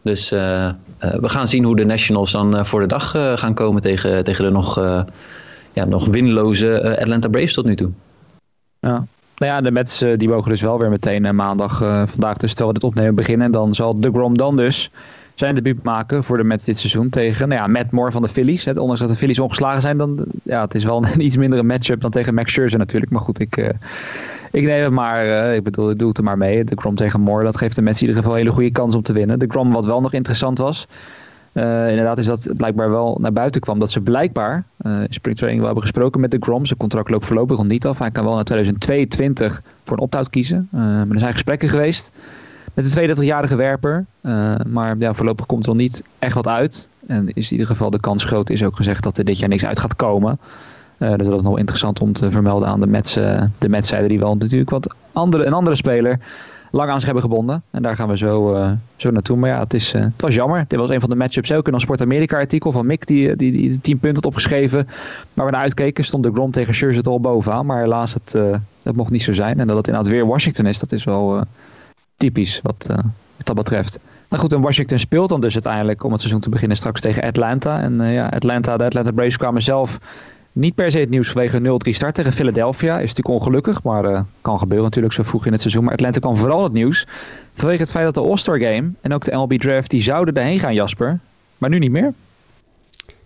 Dus 0.05 0.31
uh, 0.31 0.39
uh, 0.39 0.71
we 0.99 1.29
gaan 1.29 1.47
zien 1.47 1.63
hoe 1.63 1.75
de 1.75 1.85
Nationals 1.85 2.31
dan 2.31 2.55
uh, 2.55 2.63
voor 2.63 2.79
de 2.79 2.87
dag 2.87 3.09
gaan 3.35 3.53
komen 3.53 3.81
tegen, 3.81 4.23
tegen 4.23 4.43
de 4.43 4.51
nog, 4.51 4.75
ja, 5.73 5.85
nog 5.85 6.07
winloze 6.07 6.97
Atlanta 6.99 7.27
Braves 7.27 7.53
tot 7.53 7.65
nu 7.65 7.75
toe. 7.75 7.89
Ja. 8.79 9.05
Nou 9.37 9.51
ja, 9.51 9.61
de 9.61 9.71
Mets 9.71 10.03
die 10.17 10.29
mogen 10.29 10.49
dus 10.49 10.61
wel 10.61 10.79
weer 10.79 10.89
meteen 10.89 11.35
maandag, 11.35 11.77
vandaag 12.09 12.37
dus 12.37 12.53
terwijl 12.53 12.67
we 12.67 12.79
dit 12.79 12.83
opnemen 12.89 13.15
beginnen. 13.15 13.51
Dan 13.51 13.73
zal 13.73 13.99
de 13.99 14.09
Grom 14.09 14.37
dan 14.37 14.55
dus 14.55 14.91
zijn 15.35 15.55
debuut 15.55 15.83
maken 15.83 16.23
voor 16.23 16.37
de 16.37 16.43
Mets 16.43 16.65
dit 16.65 16.77
seizoen 16.77 17.09
tegen 17.09 17.47
nou 17.47 17.61
ja, 17.61 17.67
Matt 17.67 17.91
Moore 17.91 18.11
van 18.11 18.21
de 18.21 18.27
Phillies. 18.27 18.65
Het, 18.65 18.77
ondanks 18.77 19.01
dat 19.01 19.09
de 19.09 19.15
Phillies 19.15 19.39
ongeslagen 19.39 19.81
zijn, 19.81 19.97
dan, 19.97 20.25
ja, 20.43 20.61
het 20.61 20.75
is 20.75 20.83
wel 20.83 21.03
een 21.05 21.25
iets 21.25 21.37
mindere 21.37 21.63
matchup 21.63 22.01
dan 22.01 22.11
tegen 22.11 22.33
Max 22.33 22.51
Scherzer 22.51 22.79
natuurlijk. 22.79 23.11
Maar 23.11 23.21
goed, 23.21 23.39
ik, 23.39 23.73
ik 24.55 24.65
neem 24.65 24.83
het 24.83 24.91
maar, 24.91 25.25
uh, 25.25 25.55
ik 25.55 25.63
bedoel, 25.63 25.89
ik 25.89 25.99
doe 25.99 26.07
het 26.07 26.17
er 26.17 26.23
maar 26.23 26.37
mee. 26.37 26.63
De 26.63 26.75
Grom 26.75 26.95
tegen 26.95 27.21
Moore, 27.21 27.43
dat 27.43 27.57
geeft 27.57 27.75
de 27.75 27.81
mensen 27.81 28.01
in 28.01 28.07
ieder 28.07 28.23
geval 28.23 28.37
een 28.37 28.43
hele 28.43 28.55
goede 28.55 28.71
kans 28.71 28.95
om 28.95 29.01
te 29.01 29.13
winnen. 29.13 29.39
De 29.39 29.47
Grom, 29.47 29.71
wat 29.71 29.85
wel 29.85 30.01
nog 30.01 30.13
interessant 30.13 30.57
was, 30.57 30.87
uh, 31.53 31.89
inderdaad 31.89 32.17
is 32.17 32.25
dat 32.25 32.47
blijkbaar 32.57 32.89
wel 32.89 33.17
naar 33.21 33.33
buiten 33.33 33.61
kwam. 33.61 33.79
Dat 33.79 33.91
ze 33.91 34.01
blijkbaar, 34.01 34.63
uh, 34.81 35.01
in 35.01 35.13
springtraining 35.13 35.63
wel 35.63 35.73
hebben 35.73 35.89
gesproken 35.89 36.21
met 36.21 36.31
de 36.31 36.37
Grom. 36.39 36.65
Zijn 36.65 36.79
contract 36.79 37.09
loopt 37.09 37.25
voorlopig 37.25 37.57
nog 37.57 37.67
niet 37.67 37.85
af. 37.85 37.99
Hij 37.99 38.11
kan 38.11 38.23
wel 38.23 38.33
naar 38.33 38.43
2022 38.43 39.61
voor 39.83 39.97
een 39.97 40.03
opt-out 40.03 40.29
kiezen. 40.29 40.67
maar 40.71 41.09
er 41.09 41.19
zijn 41.19 41.33
gesprekken 41.33 41.69
geweest 41.69 42.11
met 42.73 42.93
de 42.93 43.15
32-jarige 43.15 43.55
werper. 43.55 44.05
maar 44.67 44.95
ja, 44.99 45.13
voorlopig 45.13 45.45
komt 45.45 45.63
er 45.63 45.69
nog 45.69 45.77
niet 45.77 46.03
echt 46.19 46.33
wat 46.33 46.47
uit. 46.47 46.89
En 47.07 47.29
is 47.33 47.45
in 47.45 47.51
ieder 47.51 47.67
geval 47.67 47.89
de 47.89 47.99
kans 47.99 48.23
groot. 48.23 48.49
Is 48.49 48.63
ook 48.63 48.75
gezegd 48.75 49.03
dat 49.03 49.17
er 49.17 49.25
dit 49.25 49.39
jaar 49.39 49.49
niks 49.49 49.65
uit 49.65 49.79
gaat 49.79 49.95
komen. 49.95 50.39
Uh, 50.97 51.15
dus 51.15 51.27
dat 51.27 51.35
is 51.35 51.43
nog 51.43 51.57
interessant 51.57 52.01
om 52.01 52.13
te 52.13 52.31
vermelden 52.31 52.67
aan 52.67 52.79
de 52.79 52.87
Mets, 52.87 53.17
uh, 53.17 53.43
de 53.57 54.07
die 54.07 54.19
wel 54.19 54.35
natuurlijk 54.35 54.69
wat 54.69 54.95
andere, 55.11 55.45
een 55.45 55.53
andere 55.53 55.75
speler 55.75 56.19
lang 56.71 56.89
aan 56.89 56.95
zich 56.95 57.05
hebben 57.05 57.23
gebonden. 57.23 57.63
En 57.71 57.81
daar 57.81 57.95
gaan 57.95 58.07
we 58.07 58.17
zo, 58.17 58.55
uh, 58.55 58.71
zo 58.95 59.11
naartoe. 59.11 59.37
Maar 59.37 59.49
ja, 59.49 59.59
het, 59.59 59.73
is, 59.73 59.91
het 59.91 60.21
was 60.21 60.35
jammer. 60.35 60.65
Dit 60.67 60.79
was 60.79 60.89
een 60.89 60.99
van 60.99 61.09
de 61.09 61.15
matchups 61.15 61.51
ook 61.51 61.67
in 61.67 61.73
ons 61.73 61.83
Sport 61.83 62.01
Amerika 62.01 62.37
artikel 62.37 62.71
van 62.71 62.85
Mick 62.85 63.07
die, 63.07 63.35
die, 63.35 63.51
die, 63.51 63.69
die 63.69 63.81
10 63.81 63.99
punten 63.99 64.23
had 64.23 64.25
opgeschreven. 64.25 64.87
Waar 65.33 65.45
we 65.45 65.51
naar 65.51 65.61
uitkeken 65.61 66.03
stond 66.03 66.23
de 66.23 66.31
Grom 66.31 66.51
tegen 66.51 66.75
Scherzer 66.75 67.03
al 67.03 67.19
bovenaan. 67.19 67.65
Maar 67.65 67.81
helaas, 67.81 68.13
het, 68.13 68.35
het 68.83 68.95
mocht 68.95 69.11
niet 69.11 69.23
zo 69.23 69.33
zijn. 69.33 69.59
En 69.59 69.67
dat 69.67 69.77
het 69.77 69.87
inderdaad 69.87 70.11
weer 70.11 70.27
Washington 70.27 70.65
is, 70.65 70.79
dat 70.79 70.91
is 70.91 71.03
wel 71.03 71.43
typisch 72.17 72.59
wat, 72.63 72.85
wat 73.35 73.45
dat 73.45 73.55
betreft. 73.55 73.99
Nou 74.29 74.41
goed, 74.41 74.53
en 74.53 74.61
Washington 74.61 74.99
speelt 74.99 75.29
dan 75.29 75.41
dus 75.41 75.53
uiteindelijk 75.53 76.03
om 76.03 76.11
het 76.11 76.19
seizoen 76.19 76.41
te 76.41 76.49
beginnen 76.49 76.77
straks 76.77 77.01
tegen 77.01 77.23
Atlanta. 77.23 77.81
En 77.81 78.01
ja, 78.01 78.27
Atlanta, 78.27 78.77
de 78.77 78.85
Atlanta 78.85 79.11
Braves 79.11 79.37
kwamen 79.37 79.61
zelf 79.61 79.99
niet 80.55 80.75
per 80.75 80.91
se 80.91 80.99
het 80.99 81.09
nieuws 81.09 81.29
vanwege 81.29 81.79
0-3 81.89 81.89
start 81.89 82.15
tegen 82.15 82.33
Philadelphia. 82.33 82.99
Is 82.99 83.09
natuurlijk 83.09 83.39
ongelukkig, 83.39 83.83
maar 83.83 84.11
uh, 84.11 84.21
kan 84.41 84.59
gebeuren 84.59 84.85
natuurlijk 84.85 85.13
zo 85.13 85.23
vroeg 85.23 85.45
in 85.45 85.51
het 85.51 85.61
seizoen. 85.61 85.83
Maar 85.83 85.93
Atlanta 85.93 86.19
kwam 86.19 86.37
vooral 86.37 86.63
het 86.63 86.73
nieuws 86.73 87.07
vanwege 87.53 87.81
het 87.81 87.91
feit 87.91 88.05
dat 88.05 88.13
de 88.13 88.29
All-Star 88.29 88.59
Game 88.59 88.91
en 89.01 89.13
ook 89.13 89.23
de 89.23 89.31
MLB 89.31 89.53
Draft, 89.53 89.89
die 89.89 90.01
zouden 90.01 90.33
erheen 90.33 90.59
gaan, 90.59 90.73
Jasper. 90.73 91.19
Maar 91.57 91.69
nu 91.69 91.79
niet 91.79 91.91
meer. 91.91 92.13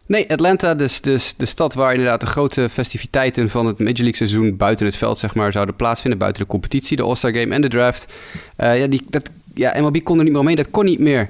Nee, 0.05 0.31
Atlanta, 0.31 0.75
dus, 0.75 1.01
dus 1.01 1.35
de 1.35 1.45
stad 1.45 1.73
waar 1.73 1.93
inderdaad 1.93 2.19
de 2.19 2.25
grote 2.25 2.69
festiviteiten 2.69 3.49
van 3.49 3.65
het 3.65 3.79
Major 3.79 3.95
League 3.95 4.15
seizoen 4.15 4.57
buiten 4.57 4.85
het 4.85 4.95
veld 4.95 5.17
zeg 5.17 5.35
maar, 5.35 5.51
zouden 5.51 5.75
plaatsvinden. 5.75 6.19
Buiten 6.19 6.41
de 6.41 6.47
competitie, 6.47 6.97
de 6.97 7.03
All-Star 7.03 7.33
Game 7.33 7.53
en 7.53 7.61
de 7.61 7.67
draft. 7.67 8.13
Uh, 8.57 8.79
ja, 8.79 8.87
die, 8.87 9.01
dat, 9.09 9.29
ja, 9.53 9.81
MLB 9.81 10.03
kon 10.03 10.17
er 10.17 10.23
niet 10.23 10.31
meer 10.31 10.41
omheen, 10.41 10.55
dat 10.55 10.71
kon 10.71 10.85
niet 10.85 10.99
meer. 10.99 11.29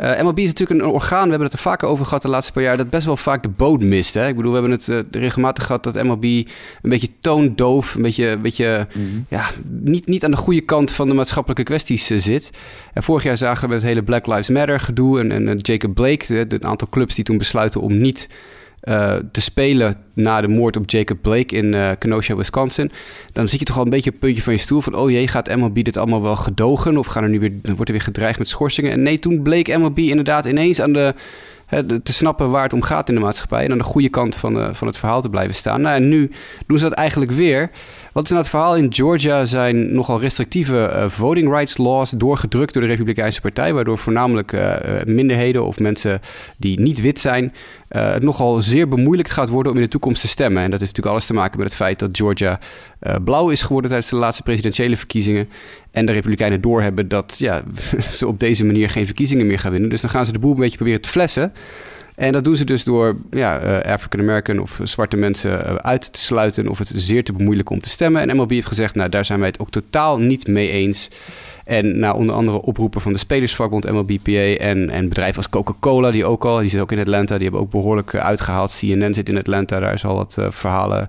Uh, 0.00 0.22
MLB 0.22 0.38
is 0.38 0.46
natuurlijk 0.46 0.80
een 0.80 0.86
orgaan, 0.86 1.24
we 1.24 1.30
hebben 1.30 1.48
het 1.48 1.52
er 1.52 1.62
vaker 1.62 1.88
over 1.88 2.06
gehad 2.06 2.22
de 2.22 2.28
laatste 2.28 2.52
paar 2.52 2.62
jaar, 2.62 2.76
dat 2.76 2.90
best 2.90 3.06
wel 3.06 3.16
vaak 3.16 3.42
de 3.42 3.48
boot 3.48 3.82
mist. 3.82 4.14
Hè? 4.14 4.28
Ik 4.28 4.36
bedoel, 4.36 4.52
we 4.52 4.58
hebben 4.58 4.76
het 4.76 4.88
uh, 4.88 4.98
regelmatig 5.10 5.66
gehad 5.66 5.84
dat 5.84 6.02
MLB 6.02 6.24
een 6.24 6.46
beetje 6.82 7.08
toondoof, 7.18 7.94
een 7.94 8.02
beetje, 8.02 8.26
een 8.26 8.42
beetje 8.42 8.86
mm 8.94 9.02
-hmm. 9.10 9.26
ja, 9.28 9.50
niet, 9.68 10.06
niet 10.06 10.24
aan 10.24 10.30
de 10.30 10.36
goede 10.36 10.60
kant 10.60 10.90
van 10.90 11.08
de 11.08 11.14
maatschappelijke 11.14 11.62
kwesties 11.62 12.10
uh, 12.10 12.18
zit. 12.18 12.50
En 12.92 13.02
vorig 13.02 13.22
jaar 13.22 13.38
zagen 13.38 13.68
we 13.68 13.74
het 13.74 13.82
hele 13.82 14.02
Black 14.02 14.26
Lives 14.26 14.48
Matter 14.48 14.80
gedoe 14.80 15.20
en, 15.20 15.48
en 15.48 15.58
Jacob 15.58 15.94
Blake, 15.94 16.46
een 16.48 16.64
aantal 16.64 16.88
clubs 16.88 17.14
die 17.14 17.24
toen 17.24 17.38
besluiten 17.38 17.80
om 17.80 18.00
niet 18.00 18.28
uh, 18.84 19.14
te 19.32 19.40
spelen 19.40 19.96
na 20.14 20.40
de 20.40 20.48
moord 20.48 20.76
op 20.76 20.90
Jacob 20.90 21.18
Blake 21.22 21.56
in 21.56 21.72
uh, 21.72 21.90
Kenosha, 21.98 22.36
Wisconsin. 22.36 22.90
Dan 23.32 23.48
zit 23.48 23.58
je 23.58 23.64
toch 23.64 23.76
al 23.76 23.84
een 23.84 23.90
beetje 23.90 24.10
op 24.10 24.16
het 24.16 24.24
puntje 24.24 24.42
van 24.42 24.52
je 24.52 24.58
stoel 24.58 24.80
van... 24.80 24.94
oh 24.94 25.10
jee, 25.10 25.28
gaat 25.28 25.56
MLB 25.56 25.84
dit 25.84 25.96
allemaal 25.96 26.22
wel 26.22 26.36
gedogen? 26.36 26.96
Of 26.96 27.06
gaan 27.06 27.22
er 27.22 27.28
nu 27.28 27.40
weer, 27.40 27.52
wordt 27.62 27.88
er 27.88 27.92
weer 27.92 28.00
gedreigd 28.00 28.38
met 28.38 28.48
schorsingen? 28.48 28.92
En 28.92 29.02
nee, 29.02 29.18
toen 29.18 29.42
bleek 29.42 29.78
MLB 29.78 29.98
inderdaad 29.98 30.44
ineens 30.44 30.80
aan 30.80 30.92
de, 30.92 31.14
te 32.02 32.12
snappen 32.12 32.50
waar 32.50 32.62
het 32.62 32.72
om 32.72 32.82
gaat 32.82 33.08
in 33.08 33.14
de 33.14 33.20
maatschappij... 33.20 33.64
en 33.64 33.72
aan 33.72 33.78
de 33.78 33.84
goede 33.84 34.08
kant 34.08 34.36
van, 34.36 34.56
uh, 34.56 34.68
van 34.72 34.86
het 34.86 34.96
verhaal 34.96 35.20
te 35.20 35.28
blijven 35.28 35.54
staan. 35.54 35.80
Nou, 35.80 36.00
nu 36.00 36.30
doen 36.66 36.78
ze 36.78 36.88
dat 36.88 36.98
eigenlijk 36.98 37.30
weer... 37.30 37.70
Wat 38.12 38.22
is 38.22 38.30
nou 38.30 38.42
het 38.42 38.50
verhaal? 38.50 38.76
In 38.76 38.92
Georgia 38.92 39.44
zijn 39.44 39.94
nogal 39.94 40.20
restrictieve 40.20 40.90
uh, 40.94 41.08
voting 41.08 41.48
rights 41.48 41.76
laws 41.76 42.10
doorgedrukt 42.10 42.72
door 42.72 42.82
de 42.82 42.88
Republikeinse 42.88 43.40
Partij, 43.40 43.74
waardoor 43.74 43.98
voornamelijk 43.98 44.52
uh, 44.52 44.76
minderheden 45.04 45.66
of 45.66 45.78
mensen 45.78 46.20
die 46.56 46.80
niet 46.80 47.00
wit 47.00 47.20
zijn, 47.20 47.54
het 47.88 48.22
nogal 48.22 48.62
zeer 48.62 48.88
bemoeilijkt 48.88 49.30
gaat 49.30 49.48
worden 49.48 49.72
om 49.72 49.78
in 49.78 49.84
de 49.84 49.90
toekomst 49.90 50.20
te 50.20 50.28
stemmen. 50.28 50.62
En 50.62 50.70
dat 50.70 50.80
heeft 50.80 50.96
natuurlijk 50.96 51.16
alles 51.16 51.26
te 51.26 51.34
maken 51.34 51.58
met 51.58 51.66
het 51.66 51.76
feit 51.76 51.98
dat 51.98 52.10
Georgia 52.12 52.58
blauw 53.24 53.48
is 53.48 53.62
geworden 53.62 53.90
tijdens 53.90 54.10
de 54.10 54.18
laatste 54.18 54.42
presidentiële 54.42 54.96
verkiezingen. 54.96 55.48
En 55.90 56.06
de 56.06 56.12
Republikeinen 56.12 56.60
doorhebben 56.60 57.08
dat 57.08 57.36
ja, 57.38 57.62
ze 58.18 58.26
op 58.26 58.40
deze 58.40 58.64
manier 58.64 58.90
geen 58.90 59.06
verkiezingen 59.06 59.46
meer 59.46 59.58
gaan 59.58 59.72
winnen. 59.72 59.90
Dus 59.90 60.00
dan 60.00 60.10
gaan 60.10 60.26
ze 60.26 60.32
de 60.32 60.38
boel 60.38 60.52
een 60.52 60.58
beetje 60.58 60.76
proberen 60.76 61.00
te 61.00 61.08
flessen. 61.08 61.52
En 62.14 62.32
dat 62.32 62.44
doen 62.44 62.56
ze 62.56 62.64
dus 62.64 62.84
door 62.84 63.16
ja, 63.30 63.62
uh, 63.62 63.92
African 63.92 64.20
American 64.20 64.58
of 64.58 64.80
zwarte 64.84 65.16
mensen 65.16 65.50
uh, 65.50 65.74
uit 65.74 66.12
te 66.12 66.20
sluiten 66.20 66.68
of 66.68 66.78
het 66.78 66.92
zeer 66.94 67.24
te 67.24 67.32
bemoeilijken 67.32 67.74
om 67.74 67.80
te 67.80 67.88
stemmen. 67.88 68.28
En 68.28 68.36
MLB 68.36 68.50
heeft 68.50 68.66
gezegd, 68.66 68.94
nou 68.94 69.08
daar 69.08 69.24
zijn 69.24 69.38
wij 69.38 69.48
het 69.48 69.58
ook 69.58 69.70
totaal 69.70 70.18
niet 70.18 70.46
mee 70.46 70.70
eens. 70.70 71.08
En 71.64 71.98
nou, 71.98 72.16
onder 72.16 72.34
andere 72.34 72.62
oproepen 72.62 73.00
van 73.00 73.12
de 73.12 73.18
spelersvakbond 73.18 73.90
MLBPA 73.90 74.56
en, 74.58 74.90
en 74.90 75.08
bedrijven 75.08 75.36
als 75.36 75.48
Coca-Cola, 75.48 76.10
die 76.10 76.24
ook 76.24 76.44
al, 76.44 76.58
die 76.58 76.70
zit 76.70 76.80
ook 76.80 76.92
in 76.92 76.98
Atlanta, 76.98 77.34
die 77.34 77.42
hebben 77.42 77.60
ook 77.60 77.70
behoorlijk 77.70 78.12
uh, 78.12 78.20
uitgehaald. 78.20 78.78
CNN 78.78 79.14
zit 79.14 79.28
in 79.28 79.38
Atlanta, 79.38 79.80
daar 79.80 79.92
is 79.92 80.04
al 80.04 80.14
wat 80.14 80.38
verhalen 80.48 81.08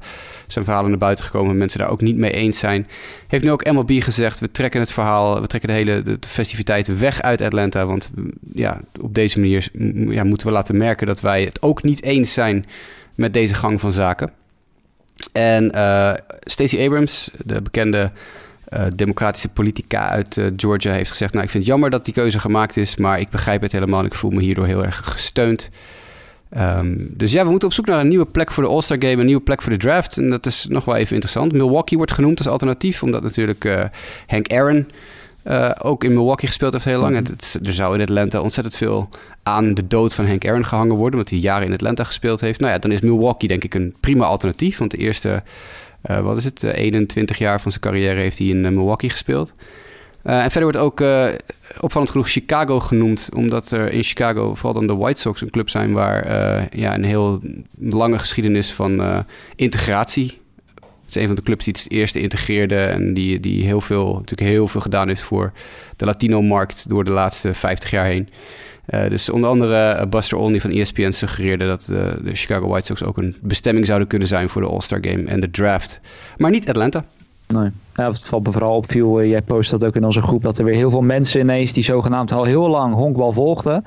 zijn 0.51 0.65
verhalen 0.65 0.89
naar 0.89 0.99
buiten 0.99 1.25
gekomen. 1.25 1.57
Mensen 1.57 1.79
daar 1.79 1.89
ook 1.89 2.01
niet 2.01 2.17
mee 2.17 2.31
eens 2.31 2.59
zijn. 2.59 2.87
Heeft 3.27 3.43
nu 3.43 3.51
ook 3.51 3.71
MLB 3.71 4.01
gezegd: 4.01 4.39
we 4.39 4.51
trekken 4.51 4.79
het 4.79 4.91
verhaal, 4.91 5.41
we 5.41 5.47
trekken 5.47 5.69
de 5.69 5.75
hele 5.75 6.01
de 6.01 6.17
festiviteiten 6.19 6.99
weg 6.99 7.21
uit 7.21 7.41
Atlanta. 7.41 7.85
Want 7.85 8.11
ja, 8.53 8.79
op 9.01 9.13
deze 9.13 9.39
manier 9.39 9.69
ja, 10.09 10.23
moeten 10.23 10.47
we 10.47 10.53
laten 10.53 10.77
merken 10.77 11.07
dat 11.07 11.21
wij 11.21 11.43
het 11.43 11.61
ook 11.61 11.83
niet 11.83 12.03
eens 12.03 12.33
zijn 12.33 12.65
met 13.15 13.33
deze 13.33 13.53
gang 13.53 13.79
van 13.79 13.91
zaken. 13.91 14.31
En 15.31 15.71
uh, 15.75 16.13
Stacey 16.43 16.85
Abrams, 16.85 17.29
de 17.45 17.61
bekende 17.61 18.11
uh, 18.73 18.85
democratische 18.95 19.49
politica 19.49 20.09
uit 20.09 20.37
uh, 20.37 20.47
Georgia, 20.55 20.91
heeft 20.91 21.09
gezegd: 21.09 21.33
Nou, 21.33 21.45
ik 21.45 21.51
vind 21.51 21.63
het 21.63 21.73
jammer 21.73 21.89
dat 21.89 22.05
die 22.05 22.13
keuze 22.13 22.39
gemaakt 22.39 22.77
is, 22.77 22.95
maar 22.95 23.19
ik 23.19 23.29
begrijp 23.29 23.61
het 23.61 23.71
helemaal 23.71 23.99
en 23.99 24.05
ik 24.05 24.13
voel 24.13 24.31
me 24.31 24.41
hierdoor 24.41 24.65
heel 24.65 24.85
erg 24.85 25.01
gesteund. 25.03 25.69
Um, 26.57 27.13
dus 27.17 27.31
ja, 27.31 27.43
we 27.43 27.49
moeten 27.49 27.67
op 27.67 27.73
zoek 27.73 27.85
naar 27.85 27.99
een 27.99 28.07
nieuwe 28.07 28.25
plek 28.25 28.51
voor 28.51 28.63
de 28.63 28.69
All-Star 28.69 28.97
Game, 28.99 29.19
een 29.19 29.25
nieuwe 29.25 29.41
plek 29.41 29.61
voor 29.61 29.71
de 29.71 29.77
draft. 29.77 30.17
En 30.17 30.29
dat 30.29 30.45
is 30.45 30.65
nog 30.69 30.85
wel 30.85 30.95
even 30.95 31.13
interessant. 31.13 31.51
Milwaukee 31.51 31.97
wordt 31.97 32.11
genoemd 32.11 32.37
als 32.37 32.47
alternatief, 32.47 33.03
omdat 33.03 33.23
natuurlijk 33.23 33.65
uh, 33.65 33.83
Hank 34.27 34.53
Aaron 34.53 34.87
uh, 35.43 35.71
ook 35.81 36.03
in 36.03 36.13
Milwaukee 36.13 36.47
gespeeld 36.47 36.73
heeft 36.73 36.85
heel 36.85 36.99
lang. 36.99 37.11
Mm 37.11 37.23
-hmm. 37.23 37.33
het, 37.33 37.59
er 37.63 37.73
zou 37.73 37.95
in 37.95 38.01
Atlanta 38.01 38.41
ontzettend 38.41 38.75
veel 38.75 39.09
aan 39.43 39.73
de 39.73 39.87
dood 39.87 40.13
van 40.13 40.27
Hank 40.27 40.47
Aaron 40.47 40.65
gehangen 40.65 40.95
worden, 40.95 41.13
omdat 41.13 41.29
hij 41.29 41.39
jaren 41.39 41.67
in 41.67 41.73
Atlanta 41.73 42.03
gespeeld 42.03 42.41
heeft. 42.41 42.59
Nou 42.59 42.71
ja, 42.71 42.79
dan 42.79 42.91
is 42.91 43.01
Milwaukee 43.01 43.47
denk 43.47 43.63
ik 43.63 43.73
een 43.73 43.95
prima 43.99 44.25
alternatief, 44.25 44.77
want 44.77 44.91
de 44.91 44.97
eerste, 44.97 45.43
uh, 46.09 46.19
wat 46.19 46.37
is 46.37 46.43
het, 46.43 46.63
21 46.63 47.37
jaar 47.37 47.61
van 47.61 47.71
zijn 47.71 47.83
carrière 47.83 48.19
heeft 48.19 48.37
hij 48.37 48.47
in 48.47 48.61
Milwaukee 48.61 49.09
gespeeld. 49.09 49.53
En 50.21 50.51
verder 50.51 50.71
wordt 50.71 50.77
ook 50.77 51.03
opvallend 51.79 52.11
genoeg 52.11 52.29
Chicago 52.29 52.79
genoemd, 52.79 53.29
omdat 53.33 53.71
er 53.71 53.91
in 53.91 54.03
Chicago 54.03 54.53
vooral 54.53 54.73
dan 54.73 54.87
de 54.87 54.95
White 54.95 55.21
Sox 55.21 55.41
een 55.41 55.49
club 55.49 55.69
zijn 55.69 55.91
waar 55.91 56.25
ja, 56.77 56.93
een 56.93 57.03
heel 57.03 57.41
lange 57.79 58.19
geschiedenis 58.19 58.71
van 58.71 59.23
integratie. 59.55 60.41
Het 61.11 61.15
is 61.15 61.21
een 61.21 61.27
van 61.27 61.35
de 61.35 61.41
clubs 61.41 61.65
die 61.65 61.73
het 61.77 61.91
eerste 61.91 62.19
integreerde 62.19 62.75
en 62.75 63.13
die, 63.13 63.39
die 63.39 63.65
heel 63.65 63.81
veel, 63.81 64.13
natuurlijk 64.13 64.49
heel 64.49 64.67
veel 64.67 64.81
gedaan 64.81 65.07
heeft 65.07 65.21
voor 65.21 65.51
de 65.95 66.05
Latino-markt 66.05 66.89
door 66.89 67.03
de 67.03 67.11
laatste 67.11 67.53
50 67.53 67.91
jaar 67.91 68.05
heen. 68.05 68.29
Dus 69.09 69.29
onder 69.29 69.49
andere 69.49 70.07
Buster 70.07 70.37
Olney 70.37 70.61
van 70.61 70.71
ESPN 70.71 71.11
suggereerde 71.11 71.67
dat 71.67 71.85
de 71.87 72.29
Chicago 72.33 72.67
White 72.67 72.85
Sox 72.85 73.03
ook 73.03 73.17
een 73.17 73.35
bestemming 73.41 73.85
zouden 73.85 74.07
kunnen 74.07 74.27
zijn 74.27 74.49
voor 74.49 74.61
de 74.61 74.67
All-Star 74.67 74.99
Game 75.01 75.23
en 75.23 75.39
de 75.39 75.51
draft. 75.51 75.99
Maar 76.37 76.51
niet 76.51 76.69
Atlanta. 76.69 77.03
Nee. 77.47 77.69
Ja, 77.95 78.05
wat 78.05 78.19
valt 78.19 78.45
me 78.45 78.51
vooral 78.51 78.75
opviel, 78.75 79.23
jij 79.23 79.41
post 79.41 79.71
dat 79.71 79.85
ook 79.85 79.95
in 79.95 80.05
onze 80.05 80.21
groep, 80.21 80.41
dat 80.41 80.57
er 80.57 80.65
weer 80.65 80.75
heel 80.75 80.89
veel 80.89 81.01
mensen 81.01 81.39
ineens 81.39 81.73
die 81.73 81.83
zogenaamd 81.83 82.31
al 82.31 82.43
heel 82.43 82.69
lang 82.69 82.93
honkbal 82.93 83.31
volgden, 83.31 83.83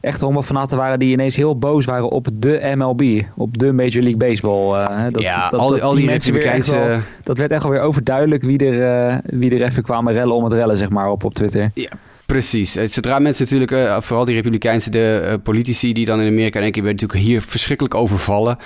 echt 0.00 0.20
honkbalfanaten 0.20 0.76
waren 0.76 0.98
die 0.98 1.12
ineens 1.12 1.36
heel 1.36 1.58
boos 1.58 1.84
waren 1.84 2.10
op 2.10 2.28
de 2.32 2.72
MLB, 2.76 3.22
op 3.36 3.58
de 3.58 3.72
Major 3.72 4.02
League 4.02 4.16
Baseball. 4.16 4.80
Uh, 4.80 5.04
dat, 5.10 5.22
ja, 5.22 5.50
dat, 5.50 5.60
al, 5.60 5.68
dat, 5.68 5.80
al 5.80 5.90
die, 5.90 5.98
die 6.18 6.32
mensen 6.32 6.88
wel, 6.88 6.98
Dat 7.22 7.38
werd 7.38 7.50
echt 7.50 7.64
alweer 7.64 7.80
overduidelijk 7.80 8.42
wie 8.42 8.58
er, 8.58 9.10
uh, 9.10 9.18
wie 9.24 9.50
er 9.50 9.62
even 9.62 9.82
kwamen 9.82 10.12
rellen 10.12 10.34
om 10.34 10.44
het 10.44 10.52
rellen, 10.52 10.76
zeg 10.76 10.88
maar, 10.88 11.10
op, 11.10 11.24
op 11.24 11.34
Twitter. 11.34 11.70
Ja. 11.74 11.88
Precies. 12.26 12.72
Zodra 12.72 13.18
mensen 13.18 13.44
natuurlijk, 13.44 13.70
uh, 13.70 14.00
vooral 14.00 14.24
die 14.24 14.34
Republikeinse 14.34 14.90
de, 14.90 15.22
uh, 15.24 15.34
politici 15.42 15.92
die 15.92 16.04
dan 16.04 16.20
in 16.20 16.28
Amerika 16.28 16.56
in 16.58 16.64
één 16.64 16.72
keer 16.72 16.82
werden 16.82 17.02
natuurlijk 17.02 17.28
hier 17.28 17.42
verschrikkelijk 17.42 17.94
overvallen. 17.94 18.58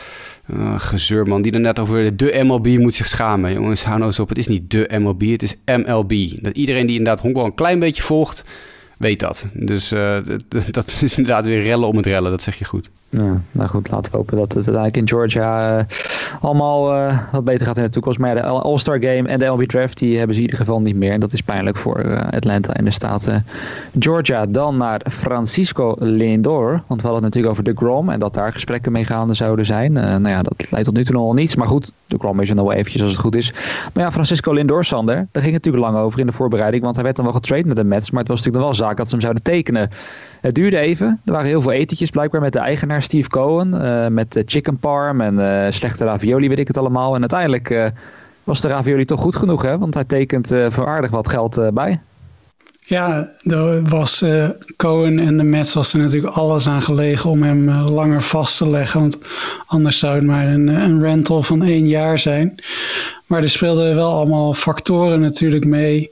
Uh, 0.55 0.75
gezeur 0.79 1.26
man, 1.26 1.43
die 1.43 1.52
dan 1.52 1.61
net 1.61 1.79
over 1.79 2.17
de 2.17 2.40
MLB 2.43 2.67
moet 2.67 2.95
zich 2.95 3.07
schamen. 3.07 3.52
Jongens, 3.52 3.85
hou 3.85 3.97
nou 3.97 4.07
eens 4.07 4.19
op, 4.19 4.29
het 4.29 4.38
is 4.38 4.47
niet 4.47 4.71
de 4.71 4.90
MLB, 4.99 5.23
het 5.23 5.43
is 5.43 5.57
MLB. 5.64 6.43
Dat 6.43 6.57
iedereen 6.57 6.87
die 6.87 6.99
inderdaad 6.99 7.23
honkbal 7.23 7.45
een 7.45 7.55
klein 7.55 7.79
beetje 7.79 8.02
volgt, 8.02 8.45
weet 9.00 9.21
dat. 9.21 9.50
Dus 9.54 9.92
uh, 9.92 10.16
dat 10.71 10.99
is 11.00 11.16
inderdaad 11.16 11.45
weer 11.45 11.62
rellen 11.62 11.88
om 11.88 11.97
het 11.97 12.07
rellen, 12.07 12.30
dat 12.30 12.42
zeg 12.42 12.54
je 12.54 12.64
goed. 12.64 12.90
Ja, 13.09 13.40
nou 13.52 13.69
goed, 13.69 13.90
laten 13.90 14.12
we 14.12 14.19
hopen 14.19 14.37
dat 14.37 14.47
het 14.47 14.54
uiteindelijk 14.54 14.97
in 14.97 15.09
Georgia 15.09 15.78
uh, 15.78 15.85
allemaal 16.40 16.97
uh, 16.97 17.19
wat 17.33 17.45
beter 17.45 17.66
gaat 17.66 17.76
in 17.76 17.83
de 17.83 17.88
toekomst. 17.88 18.19
Maar 18.19 18.28
ja, 18.28 18.35
de 18.35 18.42
All-Star 18.42 18.99
Game 19.00 19.28
en 19.28 19.38
de 19.38 19.47
MLB 19.47 19.62
Draft, 19.62 19.99
die 19.99 20.16
hebben 20.16 20.35
ze 20.35 20.40
in 20.40 20.47
ieder 20.47 20.64
geval 20.64 20.80
niet 20.80 20.97
meer. 20.97 21.12
En 21.12 21.21
dat 21.21 21.33
is 21.33 21.40
pijnlijk 21.40 21.76
voor 21.76 22.30
Atlanta 22.30 22.73
en 22.73 22.85
de 22.85 22.90
staten 22.90 23.47
Georgia. 23.99 24.47
Dan 24.47 24.76
naar 24.76 25.00
Francisco 25.11 25.95
Lindor, 25.99 26.83
want 26.87 27.02
we 27.02 27.09
hadden 27.09 27.12
het 27.14 27.23
natuurlijk 27.23 27.52
over 27.52 27.64
de 27.64 27.75
Grom 27.75 28.09
en 28.09 28.19
dat 28.19 28.35
daar 28.35 28.52
gesprekken 28.52 28.92
mee 28.92 29.04
gaande 29.04 29.35
zouden 29.35 29.66
zijn. 29.66 29.92
nou 29.92 30.28
ja, 30.28 30.42
dat 30.42 30.71
leidt 30.71 30.87
tot 30.87 30.97
nu 30.97 31.04
toe 31.04 31.14
nog 31.14 31.25
wel 31.25 31.35
niets. 31.35 31.57
Maar 31.57 31.69
goed, 31.69 31.92
de 32.07 32.19
Grom 32.19 32.40
is 32.40 32.50
er 32.50 32.54
nog 32.54 32.66
wel 32.66 32.76
eventjes 32.76 33.02
als 33.02 33.11
het 33.11 33.21
goed 33.21 33.35
is. 33.35 33.52
Maar 33.92 34.04
ja, 34.04 34.12
Francisco 34.12 34.52
Lindor, 34.52 34.85
Sander, 34.85 35.14
daar 35.14 35.42
ging 35.42 35.54
het 35.54 35.64
natuurlijk 35.64 35.92
lang 35.92 36.04
over 36.04 36.21
in 36.21 36.26
de 36.26 36.33
voorbereiding. 36.33 36.83
Want 36.83 36.95
hij 36.95 37.04
werd 37.04 37.16
dan 37.16 37.25
wel 37.25 37.35
getraind 37.35 37.66
met 37.66 37.76
de 37.76 37.85
Mets, 37.85 38.11
maar 38.11 38.21
het 38.21 38.28
was 38.28 38.38
natuurlijk 38.38 38.64
nog 38.64 38.76
wel 38.76 38.87
zaak 38.87 38.89
dat 38.97 39.06
ze 39.06 39.12
hem 39.12 39.20
zouden 39.20 39.42
tekenen. 39.42 39.90
Het 40.40 40.54
duurde 40.54 40.78
even. 40.78 41.20
Er 41.25 41.32
waren 41.32 41.49
heel 41.49 41.62
veel 41.62 41.73
etentjes 41.73 42.11
blijkbaar 42.11 42.40
met 42.40 42.52
de 42.52 42.59
eigenaar 42.59 43.02
Steve 43.02 43.28
Cohen. 43.28 43.75
Uh, 43.75 44.06
met 44.06 44.42
chicken 44.47 44.78
parm 44.78 45.20
en 45.20 45.38
uh, 45.38 45.66
slechte 45.70 46.04
ravioli, 46.04 46.49
weet 46.49 46.59
ik 46.59 46.66
het 46.66 46.78
allemaal. 46.78 47.14
En 47.14 47.20
uiteindelijk 47.20 47.92
was 48.44 48.61
de 48.61 48.68
ravioli 48.68 49.04
toch 49.04 49.20
goed 49.20 49.37
genoeg, 49.37 49.62
hè? 49.62 49.78
Want 49.78 49.94
hij 49.94 50.04
tekent 50.04 50.49
voor 50.68 50.87
aardig 50.87 51.11
wat 51.11 51.28
geld 51.28 51.75
bij. 51.75 52.00
Ja, 52.87 53.28
er 53.42 53.82
was 53.88 54.25
Cohen 54.76 55.18
en 55.18 55.37
de 55.37 55.42
Mets 55.42 55.75
was 55.75 55.92
er 55.92 55.99
natuurlijk 55.99 56.35
alles 56.35 56.68
aan 56.68 56.82
gelegen 56.82 57.30
om 57.30 57.42
hem 57.42 57.70
langer 57.70 58.23
vast 58.23 58.56
te 58.56 58.68
leggen. 58.68 59.00
Want 59.00 59.18
anders 59.66 59.99
zou 59.99 60.14
het 60.14 60.25
maar 60.25 60.47
een, 60.47 60.68
een 60.68 61.02
rental 61.02 61.42
van 61.42 61.62
één 61.62 61.88
jaar 61.88 62.18
zijn. 62.18 62.54
Maar 63.26 63.42
er 63.42 63.50
speelden 63.50 63.94
wel 63.94 64.12
allemaal 64.12 64.54
factoren 64.54 65.20
natuurlijk 65.20 65.64
mee 65.64 66.11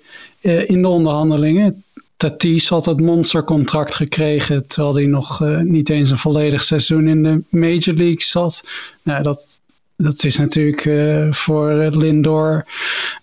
in 0.67 0.83
de 0.83 0.89
onderhandelingen. 0.89 1.83
Tatis 2.19 2.69
had 2.69 2.87
het 2.87 3.01
monstercontract 3.01 3.95
gekregen, 3.95 4.67
terwijl 4.67 4.95
hij 4.95 5.07
nog 5.07 5.41
uh, 5.43 5.61
niet 5.61 5.91
eens 5.91 6.11
een 6.11 6.19
volledig 6.19 6.63
seizoen 6.63 7.09
in 7.09 7.23
de 7.23 7.43
Major 7.49 7.95
League 7.95 8.23
zat. 8.23 8.65
Nou, 9.03 9.23
dat, 9.23 9.61
dat 9.97 10.25
is 10.25 10.37
natuurlijk 10.37 10.85
uh, 10.85 11.33
voor 11.33 11.73
Lindor 11.73 12.67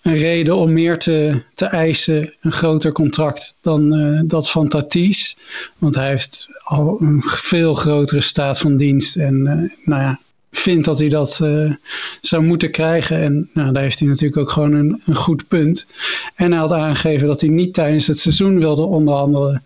een 0.02 0.16
reden 0.16 0.56
om 0.56 0.72
meer 0.72 0.98
te, 0.98 1.42
te 1.54 1.66
eisen, 1.66 2.34
een 2.40 2.52
groter 2.52 2.92
contract 2.92 3.56
dan 3.60 3.94
dat 4.26 4.50
van 4.50 4.68
Tatis. 4.68 5.36
Want 5.78 5.94
hij 5.94 6.08
heeft 6.08 6.48
al 6.62 7.00
een 7.00 7.22
veel 7.24 7.74
grotere 7.74 8.20
staat 8.20 8.58
van 8.58 8.76
dienst 8.76 9.16
en 9.16 9.42
nou 9.84 10.02
ja, 10.02 10.18
vindt 10.58 10.84
dat 10.84 10.98
hij 10.98 11.08
dat 11.08 11.40
uh, 11.42 11.72
zou 12.20 12.42
moeten 12.42 12.70
krijgen. 12.70 13.18
En 13.18 13.50
nou, 13.52 13.72
daar 13.72 13.82
heeft 13.82 13.98
hij 13.98 14.08
natuurlijk 14.08 14.40
ook 14.40 14.50
gewoon 14.50 14.72
een, 14.72 15.02
een, 15.06 15.14
goed 15.14 15.48
punt. 15.48 15.86
En 16.34 16.50
hij 16.50 16.60
had 16.60 16.72
aangegeven 16.72 17.26
dat 17.26 17.40
hij 17.40 17.50
niet 17.50 17.74
tijdens 17.74 18.06
het 18.06 18.18
seizoen 18.18 18.58
wilde 18.58 18.82
onderhandelen. 18.82 19.62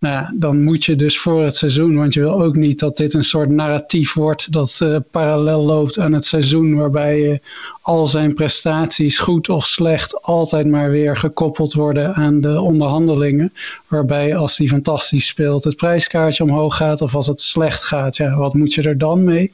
Nou 0.00 0.26
dan 0.34 0.62
moet 0.62 0.84
je 0.84 0.96
dus 0.96 1.18
voor 1.18 1.42
het 1.42 1.56
seizoen, 1.56 1.96
want 1.96 2.14
je 2.14 2.20
wil 2.20 2.42
ook 2.42 2.56
niet 2.56 2.78
dat 2.78 2.96
dit 2.96 3.14
een 3.14 3.22
soort 3.22 3.48
narratief 3.48 4.14
wordt 4.14 4.52
dat 4.52 4.80
uh, 4.82 4.96
parallel 5.10 5.64
loopt 5.64 5.98
aan 5.98 6.12
het 6.12 6.24
seizoen, 6.24 6.74
waarbij 6.74 7.20
je 7.20 7.40
al 7.82 8.06
zijn 8.06 8.34
prestaties, 8.34 9.18
goed 9.18 9.48
of 9.48 9.66
slecht, 9.66 10.22
altijd 10.22 10.66
maar 10.66 10.90
weer 10.90 11.16
gekoppeld 11.16 11.72
worden 11.72 12.14
aan 12.14 12.40
de 12.40 12.60
onderhandelingen. 12.60 13.52
Waarbij 13.88 14.36
als 14.36 14.58
hij 14.58 14.66
fantastisch 14.66 15.26
speelt 15.26 15.64
het 15.64 15.76
prijskaartje 15.76 16.44
omhoog 16.44 16.76
gaat 16.76 17.02
of 17.02 17.14
als 17.14 17.26
het 17.26 17.40
slecht 17.40 17.84
gaat, 17.84 18.16
ja, 18.16 18.36
wat 18.36 18.54
moet 18.54 18.74
je 18.74 18.82
er 18.82 18.98
dan 18.98 19.24
mee? 19.24 19.52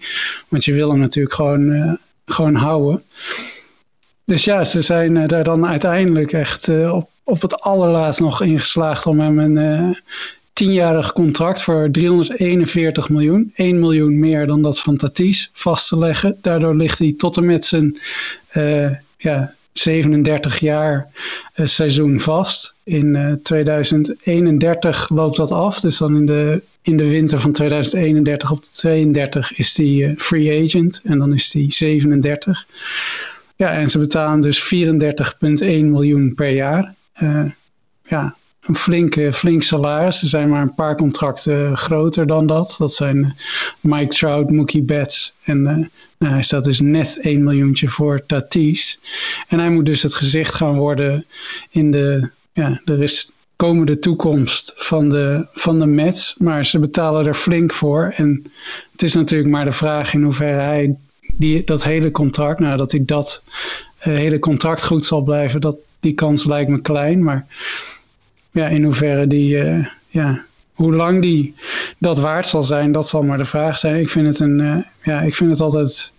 Want 0.49 0.65
je 0.65 0.73
wil 0.73 0.91
hem 0.91 0.99
natuurlijk 0.99 1.35
gewoon, 1.35 1.69
uh, 1.69 1.93
gewoon 2.27 2.55
houden. 2.55 3.03
Dus 4.25 4.45
ja, 4.45 4.65
ze 4.65 4.83
zijn 4.83 5.27
daar 5.27 5.45
dan 5.45 5.67
uiteindelijk 5.67 6.33
echt 6.33 6.69
op, 6.69 7.09
op 7.27 7.43
het 7.43 7.61
allerlaatst 7.61 8.21
nog 8.21 8.43
ingeslaagd 8.43 9.07
om 9.07 9.21
hem 9.21 9.39
een 9.39 9.97
tienjarig 10.57 11.13
contract 11.13 11.63
voor 11.63 11.89
341 11.91 13.09
miljoen. 13.09 13.53
1 13.55 13.81
miljoen 13.81 14.19
meer 14.19 14.47
dan 14.47 14.63
dat 14.63 14.81
van 14.81 14.97
Tatis 14.97 15.51
vast 15.53 15.89
te 15.89 15.99
leggen. 15.99 16.37
Daardoor 16.43 16.77
ligt 16.77 16.99
hij 16.99 17.15
tot 17.19 17.37
en 17.37 17.45
met 17.47 17.65
zijn 17.65 17.99
uh, 18.55 18.91
ja, 19.17 19.55
37 19.73 20.59
jaar 20.59 21.09
uh, 21.57 21.67
seizoen 21.67 22.21
vast. 22.21 22.75
In 22.85 23.07
uh, 23.15 23.33
2031 23.43 25.09
loopt 25.09 25.37
dat 25.37 25.53
af. 25.53 25.81
Dus 25.81 25.99
dan 25.99 26.17
in 26.17 26.27
de, 26.27 26.63
in 26.83 26.97
de 26.97 27.09
winter 27.09 27.41
van 27.41 27.53
2031 27.53 28.51
op 28.51 28.65
32 28.65 29.59
is 29.59 29.77
hij 29.77 30.15
free 30.19 30.65
agent. 30.65 31.01
En 31.05 31.19
dan 31.19 31.35
is 31.35 31.53
hij 31.53 31.67
37. 31.69 32.67
Ja, 33.57 33.73
en 33.73 33.91
ze 33.91 33.99
betalen 33.99 34.41
dus 34.41 34.75
34,1 34.75 35.65
miljoen 35.65 36.35
per 36.35 36.51
jaar. 36.51 36.95
Ja, 38.03 38.37
een 38.67 38.77
flink, 38.77 39.19
flink 39.33 39.63
salaris. 39.63 40.23
Er 40.23 40.29
zijn 40.29 40.49
maar 40.49 40.63
een 40.63 40.75
paar 40.75 40.97
contracten 40.97 41.77
groter 41.77 42.27
dan 42.27 42.47
dat. 42.47 42.75
Dat 42.79 42.95
zijn 42.95 43.25
eh, 43.25 43.31
Mike 43.81 44.15
Trout, 44.15 44.51
Mookie 44.51 44.83
Betts. 44.83 45.35
En 45.45 45.59
uh, 45.59 45.87
nou, 46.19 46.33
hij 46.33 46.43
staat 46.43 46.65
dus 46.65 46.81
net 46.81 47.19
1 47.21 47.45
miljoentje 47.45 47.89
voor 47.89 48.27
Tatis. 48.27 48.99
En 49.49 49.59
hij 49.59 49.71
moet 49.71 49.87
dus 49.87 50.03
het 50.03 50.15
gezicht 50.15 50.55
gaan 50.55 50.77
worden 50.77 51.25
in 51.71 51.91
de, 51.91 52.29
ja, 52.53 52.81
de 52.85 53.25
komende 53.57 53.99
toekomst 53.99 54.73
van 54.77 55.09
de, 55.09 55.47
van 55.53 55.79
de 55.79 55.87
Mets. 55.87 56.35
Maar 56.39 56.67
ze 56.67 56.79
betalen 56.79 57.27
er 57.27 57.35
flink 57.35 57.73
voor. 57.73 58.13
En 58.17 58.53
het 58.93 59.03
is 59.03 59.15
natuurlijk 59.15 59.51
maar 59.51 59.65
de 59.65 59.73
vraag 59.73 60.15
in 60.15 60.23
hoeverre 60.23 60.61
hij 60.61 60.97
die, 61.33 61.65
dat 61.65 61.85
hele 61.85 62.11
contract, 62.11 62.61
nou 62.61 62.77
dat 62.77 62.93
hij 62.93 63.03
dat 63.05 63.43
hele 63.99 64.39
contract 64.39 64.85
goed 64.85 65.05
zal 65.05 65.23
blijven, 65.23 65.61
dat, 65.61 65.77
die 66.07 66.15
kans 66.15 66.45
lijkt 66.45 66.71
me 66.71 66.81
klein. 66.81 67.23
Maar 67.23 67.47
ja, 68.51 68.67
in 68.69 68.85
hoeverre 68.85 69.27
die, 69.27 69.57
uh, 69.57 69.87
ja, 70.09 70.45
hoe 70.75 70.95
lang 70.95 71.23
die 71.23 71.55
dat 71.99 72.19
waard 72.19 72.49
zal 72.49 72.63
zijn, 72.63 72.93
dat 72.93 73.09
zal 73.09 73.23
maar 73.23 73.39
de 73.39 73.45
vraag 73.45 73.79
zijn. 73.79 74.01
Ik 74.01 74.09
vind 74.09 74.27
het, 74.27 74.41
een, 74.41 74.59
uh, 74.59 74.77
ja, 75.03 75.21
ik 75.21 75.35
vind 75.35 75.51
het 75.51 75.61
altijd 75.61 76.15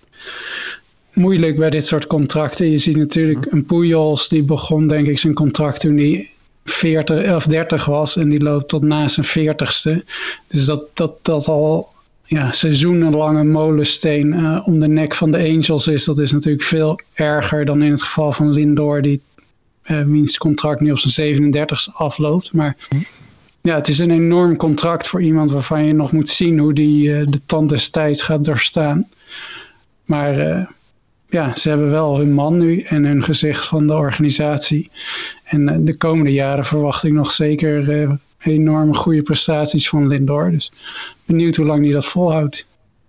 moeilijk 1.14 1.56
bij 1.56 1.70
dit 1.70 1.88
soort 1.88 2.08
contracten. 2.08 2.72
Je 2.72 2.78
ziet 2.78 2.96
natuurlijk 2.96 3.46
een 3.52 3.66
Pujols, 3.66 4.28
die 4.28 4.44
begon 4.44 4.88
denk 4.88 5.08
ik 5.08 5.20
zijn 5.20 5.34
contract 5.34 5.80
toen 5.80 5.98
hij 5.98 6.30
40 6.66 7.36
of 7.36 7.46
30 7.46 7.86
was 7.86 8.18
en 8.18 8.30
die 8.30 8.44
loopt 8.44 8.68
tot 8.68 8.82
na 8.84 9.08
zijn 9.08 9.56
40ste. 9.56 10.04
Dus 10.48 10.66
dat, 10.66 10.88
dat, 10.94 11.14
dat 11.22 11.48
al 11.48 11.90
ja, 12.26 12.52
seizoenenlange 12.52 13.44
molensteen 13.44 14.34
uh, 14.34 14.62
om 14.66 14.80
de 14.80 14.88
nek 14.88 15.16
van 15.16 15.32
de 15.32 15.38
Angels 15.38 15.88
is, 15.88 16.06
dat 16.06 16.20
is 16.20 16.32
natuurlijk 16.32 16.64
veel 16.64 17.00
erger 17.14 17.66
dan 17.66 17.84
in 17.84 17.92
het 17.92 18.02
geval 18.02 18.32
van 18.34 18.54
Lindor, 18.54 19.02
die 19.02 19.22
wiens 19.88 20.38
contract 20.38 20.82
nu 20.82 20.92
op 20.92 21.00
zijn 21.00 21.54
37ste 21.54 21.94
afloopt. 21.94 22.54
Maar 22.54 22.78
ja, 23.62 23.76
het 23.76 23.88
is 23.88 24.00
een 24.00 24.12
enorm 24.12 24.56
contract 24.56 25.08
voor 25.08 25.22
iemand 25.22 25.52
waarvan 25.52 25.86
je 25.86 25.94
nog 25.94 26.12
moet 26.12 26.30
zien 26.30 26.60
hoe 26.60 26.74
die 26.74 27.08
uh, 27.10 27.28
de 27.28 27.42
tand 27.46 27.70
des 27.70 27.90
tijds 27.90 28.22
gaat 28.22 28.44
doorstaan. 28.44 29.08
Maar 30.06 30.40
uh, 30.40 30.66
ja, 31.30 31.56
ze 31.56 31.70
hebben 31.70 31.90
wel 31.90 32.18
hun 32.18 32.34
man 32.34 32.58
nu 32.58 32.82
en 32.82 33.06
hun 33.06 33.24
gezicht 33.24 33.68
van 33.68 33.88
de 33.88 33.94
organisatie. 33.94 34.92
En 35.44 35.86
de 35.86 35.98
komende 35.98 36.34
jaren 36.34 36.66
verwacht 36.66 37.04
ik 37.04 37.12
nog 37.12 37.32
zeker 37.32 38.10
enorme 38.40 38.94
goede 38.94 39.22
prestaties 39.22 39.90
van 39.90 40.08
Lindor. 40.08 40.52
Dus 40.52 40.72
benieuwd 41.26 41.56
hoe 41.56 41.66
lang 41.66 41.84
hij 41.84 41.94
dat 41.94 42.06
volhoudt. 42.06 42.68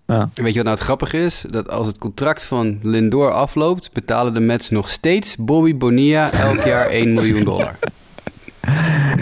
Ja. 0.08 0.28
weet 0.34 0.52
je 0.52 0.54
wat 0.54 0.64
nou 0.64 0.76
het 0.76 0.84
grappige 0.84 1.16
is? 1.16 1.44
Dat 1.48 1.70
als 1.70 1.86
het 1.86 1.98
contract 1.98 2.42
van 2.42 2.78
Lindor 2.82 3.32
afloopt, 3.32 3.90
betalen 3.92 4.34
de 4.34 4.40
Mets 4.40 4.70
nog 4.70 4.88
steeds 4.88 5.36
Bobby 5.36 5.76
Bonilla 5.76 6.32
elk 6.32 6.60
jaar 6.60 6.86
1 7.00 7.12
miljoen 7.12 7.44
dollar. 7.44 7.78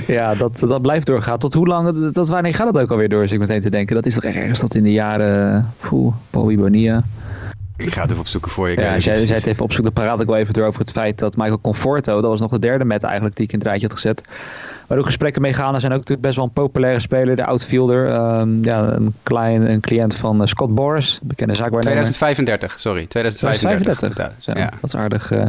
Ja, 0.07 0.35
dat, 0.35 0.59
dat 0.59 0.83
blijft 0.83 1.07
doorgaan. 1.07 1.39
Tot 1.39 1.55
hoe 1.55 1.67
lang, 1.67 2.13
tot 2.13 2.29
wanneer 2.29 2.55
gaat 2.55 2.75
dat 2.75 2.83
ook 2.83 2.91
alweer 2.91 3.09
door, 3.09 3.23
Als 3.23 3.33
ik 3.33 3.39
meteen 3.39 3.61
te 3.61 3.71
denken. 3.71 3.95
Dat 3.95 4.07
is 4.07 4.15
toch 4.15 4.25
ergens 4.25 4.61
dat 4.61 4.75
in 4.75 4.83
de 4.83 4.93
jaren, 4.93 5.73
poeh, 5.81 6.15
Bobby 6.31 6.57
Bonilla. 6.57 7.03
Ik 7.77 7.93
ga 7.93 8.01
het 8.01 8.11
even 8.11 8.23
opzoeken 8.23 8.51
voor 8.51 8.69
je. 8.69 8.81
Ja, 8.81 8.95
als 8.95 9.05
jij, 9.05 9.21
het 9.21 9.47
even 9.47 9.65
opzoekt, 9.65 9.85
dan 9.85 9.93
praat 9.93 10.21
ik 10.21 10.27
wel 10.27 10.37
even 10.37 10.55
door 10.55 10.67
over 10.67 10.81
het 10.81 10.93
feit 10.93 11.19
dat 11.19 11.37
Michael 11.37 11.61
Conforto, 11.61 12.21
dat 12.21 12.31
was 12.31 12.41
nog 12.41 12.51
de 12.51 12.59
derde 12.59 12.85
met 12.85 13.03
eigenlijk 13.03 13.37
die 13.37 13.45
ik 13.45 13.53
in 13.53 13.59
het 13.59 13.67
rijtje 13.69 13.87
had 13.87 13.97
gezet, 13.97 14.23
waar 14.87 14.99
ook 14.99 15.05
gesprekken 15.05 15.43
mee 15.43 15.53
gaan. 15.53 15.75
Er 15.75 15.81
zijn 15.81 15.93
ook 15.93 15.99
natuurlijk 15.99 16.27
best 16.27 16.37
wel 16.37 16.45
een 16.45 16.51
populaire 16.51 17.01
speler, 17.01 17.37
de 17.37 17.45
outfielder. 17.45 18.15
Um, 18.15 18.65
ja, 18.65 18.93
een, 18.93 19.15
klein, 19.23 19.71
een 19.71 19.81
cliënt 19.81 20.15
van 20.15 20.41
uh, 20.41 20.47
Scott 20.47 20.75
Boris, 20.75 21.19
bekende 21.23 21.55
zaakwaarnemer. 21.55 22.03
2035, 22.03 22.81
sorry. 22.81 23.07
2035. 23.07 23.97
2035. 23.97 24.55
Ja, 24.55 24.71
Dat, 24.81 24.83
is 24.83 24.97
aardig, 24.97 25.33
uh, 25.33 25.47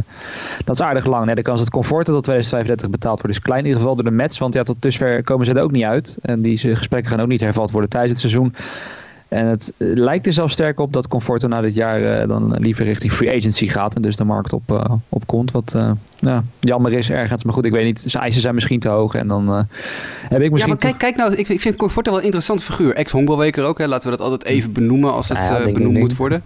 dat 0.66 0.76
is 0.76 0.82
aardig 0.82 1.06
lang. 1.06 1.34
De 1.34 1.42
kans 1.42 1.60
dat 1.60 1.70
Comforter 1.70 2.14
tot 2.14 2.24
2035 2.24 2.90
betaald 2.90 3.22
wordt 3.22 3.36
is 3.36 3.42
klein. 3.42 3.60
In 3.60 3.66
ieder 3.66 3.82
geval 3.82 3.96
door 3.96 4.06
de 4.06 4.12
Mets, 4.12 4.38
want 4.38 4.54
ja, 4.54 4.64
tot 4.64 4.82
dusver 4.82 5.24
komen 5.24 5.46
ze 5.46 5.54
er 5.54 5.62
ook 5.62 5.72
niet 5.72 5.84
uit. 5.84 6.18
En 6.22 6.42
die 6.42 6.58
gesprekken 6.58 7.12
gaan 7.12 7.22
ook 7.22 7.28
niet 7.28 7.42
hervat 7.42 7.72
worden 7.72 7.90
tijdens 7.90 8.12
het 8.12 8.22
seizoen. 8.22 8.56
En 9.28 9.46
het 9.46 9.74
eh, 9.78 9.88
lijkt 9.94 10.28
er 10.28 10.34
zelfs 10.34 10.54
sterk 10.54 10.80
op 10.80 10.94
dat 10.94 11.08
Conforto 11.08 11.48
na 11.48 11.62
dit 11.62 11.76
jaar 11.76 12.22
uh, 12.22 12.28
dan 12.28 12.56
liever 12.60 12.86
richting 12.86 13.12
free 13.12 13.36
agency 13.36 13.68
gaat. 13.68 13.96
En 13.96 14.02
dus 14.02 14.16
de 14.16 14.24
markt 14.24 14.54
op, 14.54 14.72
uh, 14.72 14.84
op 15.10 15.28
komt. 15.28 15.52
Wat 15.52 15.74
uh, 15.76 15.92
ja, 16.20 16.44
jammer 16.60 16.94
is 16.94 17.10
ergens. 17.10 17.44
Maar 17.44 17.54
goed, 17.54 17.66
ik 17.66 17.72
weet 17.72 17.86
niet. 17.86 18.04
Zijn 18.06 18.24
eisen 18.24 18.42
zijn 18.42 18.54
misschien 18.54 18.80
te 18.80 18.90
hoog. 18.90 19.16
En 19.16 19.28
dan 19.28 19.48
heb 19.50 20.42
ik 20.42 20.52
misschien... 20.52 20.58
Ja, 20.58 20.68
maar 20.68 20.78
kijk, 20.78 20.98
kijk 20.98 21.16
nou. 21.16 21.36
Ik, 21.36 21.50
ik 21.50 21.62
vind 21.62 21.76
Conforto 21.76 22.10
wel 22.10 22.20
een 22.20 22.26
interessante 22.26 22.64
figuur. 22.64 22.96
Ex-honkbalweker 22.96 23.64
ook. 23.64 23.78
Hè. 23.78 23.88
Laten 23.88 24.10
we 24.10 24.18
dat 24.18 24.26
altijd 24.26 24.46
even 24.52 24.72
benoemen 24.72 25.14
als 25.14 25.30
het 25.30 25.46
ja, 25.46 25.72
benoemd 25.72 25.98
moet 25.98 26.16
worden. 26.16 26.44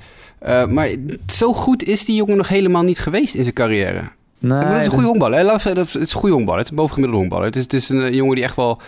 maar 0.70 0.90
zo 1.28 1.54
goed 1.54 1.84
is 1.84 2.06
die 2.06 2.16
jongen 2.16 2.38
nog 2.38 2.48
helemaal 2.48 2.84
niet 2.84 3.00
geweest 3.00 3.36
in 3.36 3.44
zijn 3.44 3.56
carrière. 3.56 4.02
Nee, 4.40 4.58
ik 4.58 4.64
bedoel, 4.64 4.70
het 4.70 4.80
is 4.80 4.86
een 4.86 4.92
goede 4.92 5.08
honkballer. 5.08 5.40
Het 5.40 5.96
is 5.96 6.14
een 6.14 6.20
goede 6.20 6.36
honkballer. 6.36 6.60
Het 6.60 6.66
is 6.66 6.70
een 6.70 6.84
bovengemiddelde 6.84 7.20
honkballer. 7.20 7.46
Het 7.46 7.56
is, 7.56 7.64
het 7.64 7.74
is 7.74 7.90
een 7.90 8.16
jongen 8.16 8.36
die 8.36 8.44
echt 8.44 8.56
wel 8.56 8.82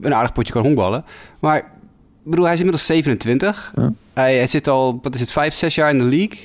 een 0.00 0.14
aardig 0.14 0.32
potje 0.32 0.52
kan 0.52 0.62
honkballen. 0.62 1.04
Maar 1.40 1.64
bedoel, 2.30 2.44
hij 2.44 2.54
is 2.54 2.60
inmiddels 2.60 2.86
27. 2.86 3.72
Ja. 3.76 3.92
Hij, 4.14 4.36
hij, 4.36 4.46
zit 4.46 4.68
al, 4.68 4.98
wat 5.02 5.14
is 5.14 5.20
het, 5.20 5.32
5, 5.32 5.54
6 5.54 5.74
jaar 5.74 5.90
in 5.90 5.98
de 5.98 6.04
league. 6.04 6.38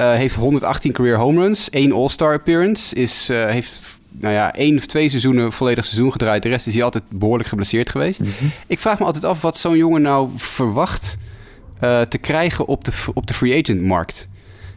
Uh, 0.00 0.12
heeft 0.14 0.34
118 0.34 0.92
career 0.92 1.16
home 1.16 1.40
runs, 1.40 1.70
één 1.70 1.92
All-Star 1.92 2.34
appearance. 2.34 2.94
Is, 2.94 3.30
uh, 3.30 3.44
heeft 3.44 3.80
nou 4.10 4.34
ja, 4.34 4.54
één 4.54 4.76
of 4.76 4.86
twee 4.86 5.08
seizoenen 5.08 5.52
volledig 5.52 5.84
seizoen 5.84 6.12
gedraaid. 6.12 6.42
De 6.42 6.48
rest 6.48 6.66
is 6.66 6.74
hij 6.74 6.82
altijd 6.82 7.04
behoorlijk 7.08 7.48
geblesseerd 7.48 7.90
geweest. 7.90 8.20
Mm 8.20 8.32
-hmm. 8.38 8.50
Ik 8.66 8.78
vraag 8.78 8.98
me 8.98 9.04
altijd 9.04 9.24
af 9.24 9.42
wat 9.42 9.56
zo'n 9.56 9.76
jongen 9.76 10.02
nou 10.02 10.28
verwacht 10.36 11.16
uh, 11.82 12.00
te 12.00 12.18
krijgen 12.18 12.66
op 12.66 12.84
de, 12.84 12.92
op 13.14 13.26
de 13.26 13.34
free 13.34 13.62
agent 13.62 13.80
markt. 13.82 14.28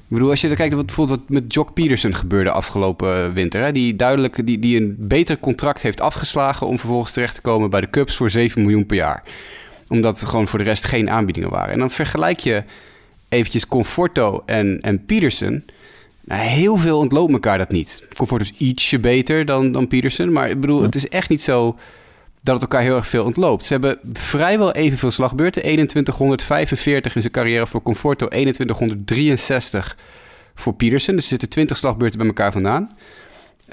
Ik 0.09 0.13
bedoel, 0.13 0.29
als 0.29 0.41
je 0.41 0.55
kijkt 0.55 0.73
wat 0.73 0.85
bijvoorbeeld 0.85 1.19
wat 1.19 1.29
met 1.29 1.53
Jock 1.53 1.73
Peterson 1.73 2.15
gebeurde 2.15 2.51
afgelopen 2.51 3.33
winter. 3.33 3.63
Hè, 3.63 3.71
die 3.71 3.95
duidelijk 3.95 4.45
die, 4.45 4.59
die 4.59 4.81
een 4.81 4.95
beter 4.99 5.37
contract 5.39 5.81
heeft 5.81 6.01
afgeslagen 6.01 6.67
om 6.67 6.79
vervolgens 6.79 7.11
terecht 7.11 7.35
te 7.35 7.41
komen 7.41 7.69
bij 7.69 7.81
de 7.81 7.89
Cubs 7.89 8.15
voor 8.15 8.29
7 8.29 8.61
miljoen 8.61 8.85
per 8.85 8.97
jaar 8.97 9.23
omdat 9.89 10.21
er 10.21 10.27
gewoon 10.27 10.47
voor 10.47 10.59
de 10.59 10.65
rest 10.65 10.83
geen 10.83 11.09
aanbiedingen 11.09 11.49
waren. 11.49 11.73
En 11.73 11.79
dan 11.79 11.91
vergelijk 11.91 12.39
je 12.39 12.63
eventjes 13.29 13.67
Conforto 13.67 14.43
en, 14.45 14.79
en 14.81 15.05
Peterson. 15.05 15.63
Nou, 16.23 16.41
heel 16.41 16.77
veel 16.77 16.97
ontloopt 16.97 17.31
elkaar 17.31 17.57
dat 17.57 17.71
niet. 17.71 18.07
Conforto 18.15 18.43
is 18.43 18.53
ietsje 18.57 18.99
beter 18.99 19.45
dan, 19.45 19.71
dan 19.71 19.87
Peterson. 19.87 20.31
Maar 20.31 20.49
ik 20.49 20.59
bedoel, 20.59 20.81
het 20.81 20.95
is 20.95 21.09
echt 21.09 21.29
niet 21.29 21.41
zo 21.41 21.77
dat 22.41 22.53
het 22.53 22.63
elkaar 22.63 22.81
heel 22.81 22.95
erg 22.95 23.07
veel 23.07 23.23
ontloopt. 23.23 23.63
Ze 23.63 23.73
hebben 23.73 23.99
vrijwel 24.13 24.71
evenveel 24.71 25.11
slagbeurten. 25.11 25.61
2145 25.61 27.15
in 27.15 27.21
zijn 27.21 27.33
carrière 27.33 27.67
voor 27.67 27.81
Conforto, 27.81 28.27
2163 28.27 29.97
voor 30.55 30.73
Peterson. 30.73 31.15
Dus 31.15 31.23
er 31.23 31.29
zitten 31.29 31.49
20 31.49 31.77
slagbeurten 31.77 32.17
bij 32.17 32.27
elkaar 32.27 32.51
vandaan. 32.51 32.89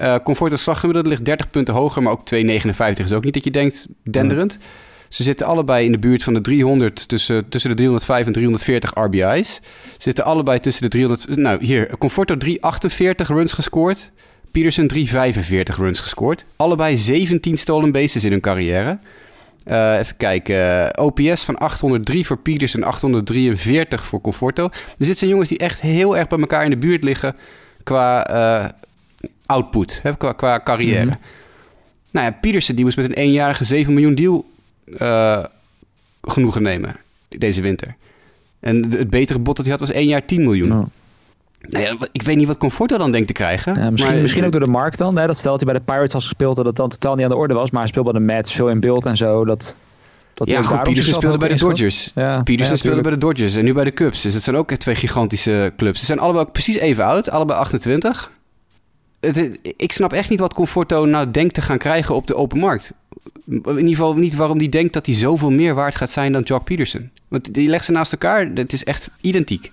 Uh, 0.00 0.16
Conforto 0.24 0.56
slaggemiddelde 0.56 1.08
ligt 1.08 1.24
30 1.24 1.50
punten 1.50 1.74
hoger, 1.74 2.02
maar 2.02 2.12
ook 2.12 2.34
2,59 2.34 3.04
is 3.04 3.12
ook 3.12 3.24
niet 3.24 3.34
dat 3.34 3.44
je 3.44 3.50
denkt 3.50 3.86
denderend. 4.02 4.58
Ze 5.14 5.22
zitten 5.22 5.46
allebei 5.46 5.84
in 5.84 5.92
de 5.92 5.98
buurt 5.98 6.22
van 6.22 6.34
de 6.34 6.40
300, 6.40 7.08
tussen, 7.08 7.48
tussen 7.48 7.70
de 7.70 7.76
305 7.76 8.26
en 8.26 8.32
340 8.32 8.90
RBI's. 8.94 9.54
Ze 9.92 9.98
zitten 9.98 10.24
allebei 10.24 10.60
tussen 10.60 10.82
de 10.82 10.88
300... 10.88 11.36
Nou, 11.36 11.64
hier, 11.64 11.98
Conforto 11.98 12.36
348 12.36 13.28
runs 13.28 13.52
gescoord. 13.52 14.12
Peterson 14.50 14.86
345 14.86 15.76
runs 15.76 16.00
gescoord. 16.00 16.44
Allebei 16.56 16.96
17 16.96 17.58
stolen 17.58 17.92
bases 17.92 18.24
in 18.24 18.30
hun 18.30 18.40
carrière. 18.40 18.98
Uh, 19.66 19.98
even 19.98 20.16
kijken. 20.16 20.98
OPS 20.98 21.44
van 21.44 21.58
803 21.58 22.26
voor 22.26 22.38
Peterson, 22.38 22.82
843 22.82 24.06
voor 24.06 24.20
Conforto. 24.20 24.68
Dus 24.96 25.06
dit 25.06 25.18
zijn 25.18 25.30
jongens 25.30 25.48
die 25.48 25.58
echt 25.58 25.80
heel 25.80 26.16
erg 26.16 26.28
bij 26.28 26.38
elkaar 26.38 26.64
in 26.64 26.70
de 26.70 26.76
buurt 26.76 27.04
liggen 27.04 27.36
qua 27.82 28.30
uh, 28.30 28.68
output, 29.46 30.00
hè, 30.02 30.16
qua, 30.16 30.32
qua 30.32 30.60
carrière. 30.64 31.04
Mm 31.04 31.10
-hmm. 31.10 31.18
Nou 32.10 32.26
ja, 32.26 32.32
Pietersen 32.40 32.74
die 32.74 32.84
moest 32.84 32.96
met 32.96 33.06
een 33.06 33.12
eenjarige 33.12 33.64
7 33.64 33.94
miljoen 33.94 34.14
deal 34.14 34.44
uh, 34.86 35.44
genoegen 36.22 36.62
nemen 36.62 36.96
deze 37.28 37.60
winter. 37.60 37.94
En 38.60 38.90
het 38.90 39.10
betere 39.10 39.38
bod 39.38 39.56
dat 39.56 39.64
hij 39.64 39.74
had 39.74 39.88
was 39.88 39.96
1 39.96 40.06
jaar 40.06 40.24
10 40.24 40.42
miljoen. 40.42 40.68
Nou. 40.68 40.86
Nou 41.68 41.84
ja, 41.84 41.96
ik 42.12 42.22
weet 42.22 42.36
niet 42.36 42.46
wat 42.46 42.58
Conforto 42.58 42.98
dan 42.98 43.12
denkt 43.12 43.26
te 43.26 43.32
krijgen. 43.32 43.74
Ja, 43.74 43.90
misschien, 43.90 44.22
misschien 44.22 44.44
ook 44.44 44.52
door 44.52 44.64
de 44.64 44.70
markt 44.70 44.98
dan. 44.98 45.18
Hè? 45.18 45.26
Dat 45.26 45.38
stelt 45.38 45.56
hij 45.56 45.72
bij 45.72 45.80
de 45.80 45.84
Pirates 45.84 46.12
had 46.12 46.22
gespeeld 46.22 46.56
dat 46.56 46.64
het 46.64 46.76
dan 46.76 46.88
totaal 46.88 47.14
niet 47.14 47.24
aan 47.24 47.30
de 47.30 47.36
orde 47.36 47.54
was. 47.54 47.70
Maar 47.70 47.80
hij 47.80 47.90
speelde 47.90 48.10
bij 48.12 48.20
de 48.20 48.26
Mets, 48.26 48.52
veel 48.52 48.68
in 48.68 48.80
beeld 48.80 49.06
en 49.06 49.16
zo. 49.16 49.44
Dat, 49.44 49.76
dat 50.34 50.50
ja, 50.50 50.62
goed, 50.62 50.82
Peterson 50.82 51.14
speelde 51.14 51.38
bij 51.38 51.48
de 51.48 51.54
Dodgers. 51.54 52.10
Ja, 52.14 52.42
Peterson 52.42 52.76
speelde 52.76 53.00
bij 53.00 53.10
de 53.10 53.18
Dodgers 53.18 53.56
en 53.56 53.64
nu 53.64 53.72
bij 53.72 53.84
de 53.84 53.92
Cubs. 53.92 54.22
Dus 54.22 54.34
het 54.34 54.42
zijn 54.42 54.56
ook 54.56 54.72
twee 54.72 54.94
gigantische 54.94 55.72
clubs. 55.76 55.98
Ze 56.00 56.06
zijn 56.06 56.18
allebei 56.18 56.44
ook 56.44 56.52
precies 56.52 56.76
even 56.76 57.04
oud, 57.04 57.30
allebei 57.30 57.58
28. 57.58 58.30
ik 59.76 59.92
snap 59.92 60.12
echt 60.12 60.30
niet 60.30 60.40
wat 60.40 60.54
Conforto 60.54 61.04
nou 61.04 61.30
denkt 61.30 61.54
te 61.54 61.62
gaan 61.62 61.78
krijgen 61.78 62.14
op 62.14 62.26
de 62.26 62.36
open 62.36 62.58
markt. 62.58 62.92
In 63.46 63.62
ieder 63.66 63.88
geval 63.88 64.14
niet 64.14 64.34
waarom 64.34 64.58
hij 64.58 64.68
denkt 64.68 64.92
dat 64.92 65.06
hij 65.06 65.14
zoveel 65.14 65.50
meer 65.50 65.74
waard 65.74 65.94
gaat 65.94 66.10
zijn 66.10 66.32
dan 66.32 66.42
Jock 66.42 66.64
Peterson. 66.64 67.10
Want 67.28 67.54
die 67.54 67.68
legt 67.68 67.84
ze 67.84 67.92
naast 67.92 68.12
elkaar, 68.12 68.50
het 68.54 68.72
is 68.72 68.84
echt 68.84 69.10
identiek. 69.20 69.72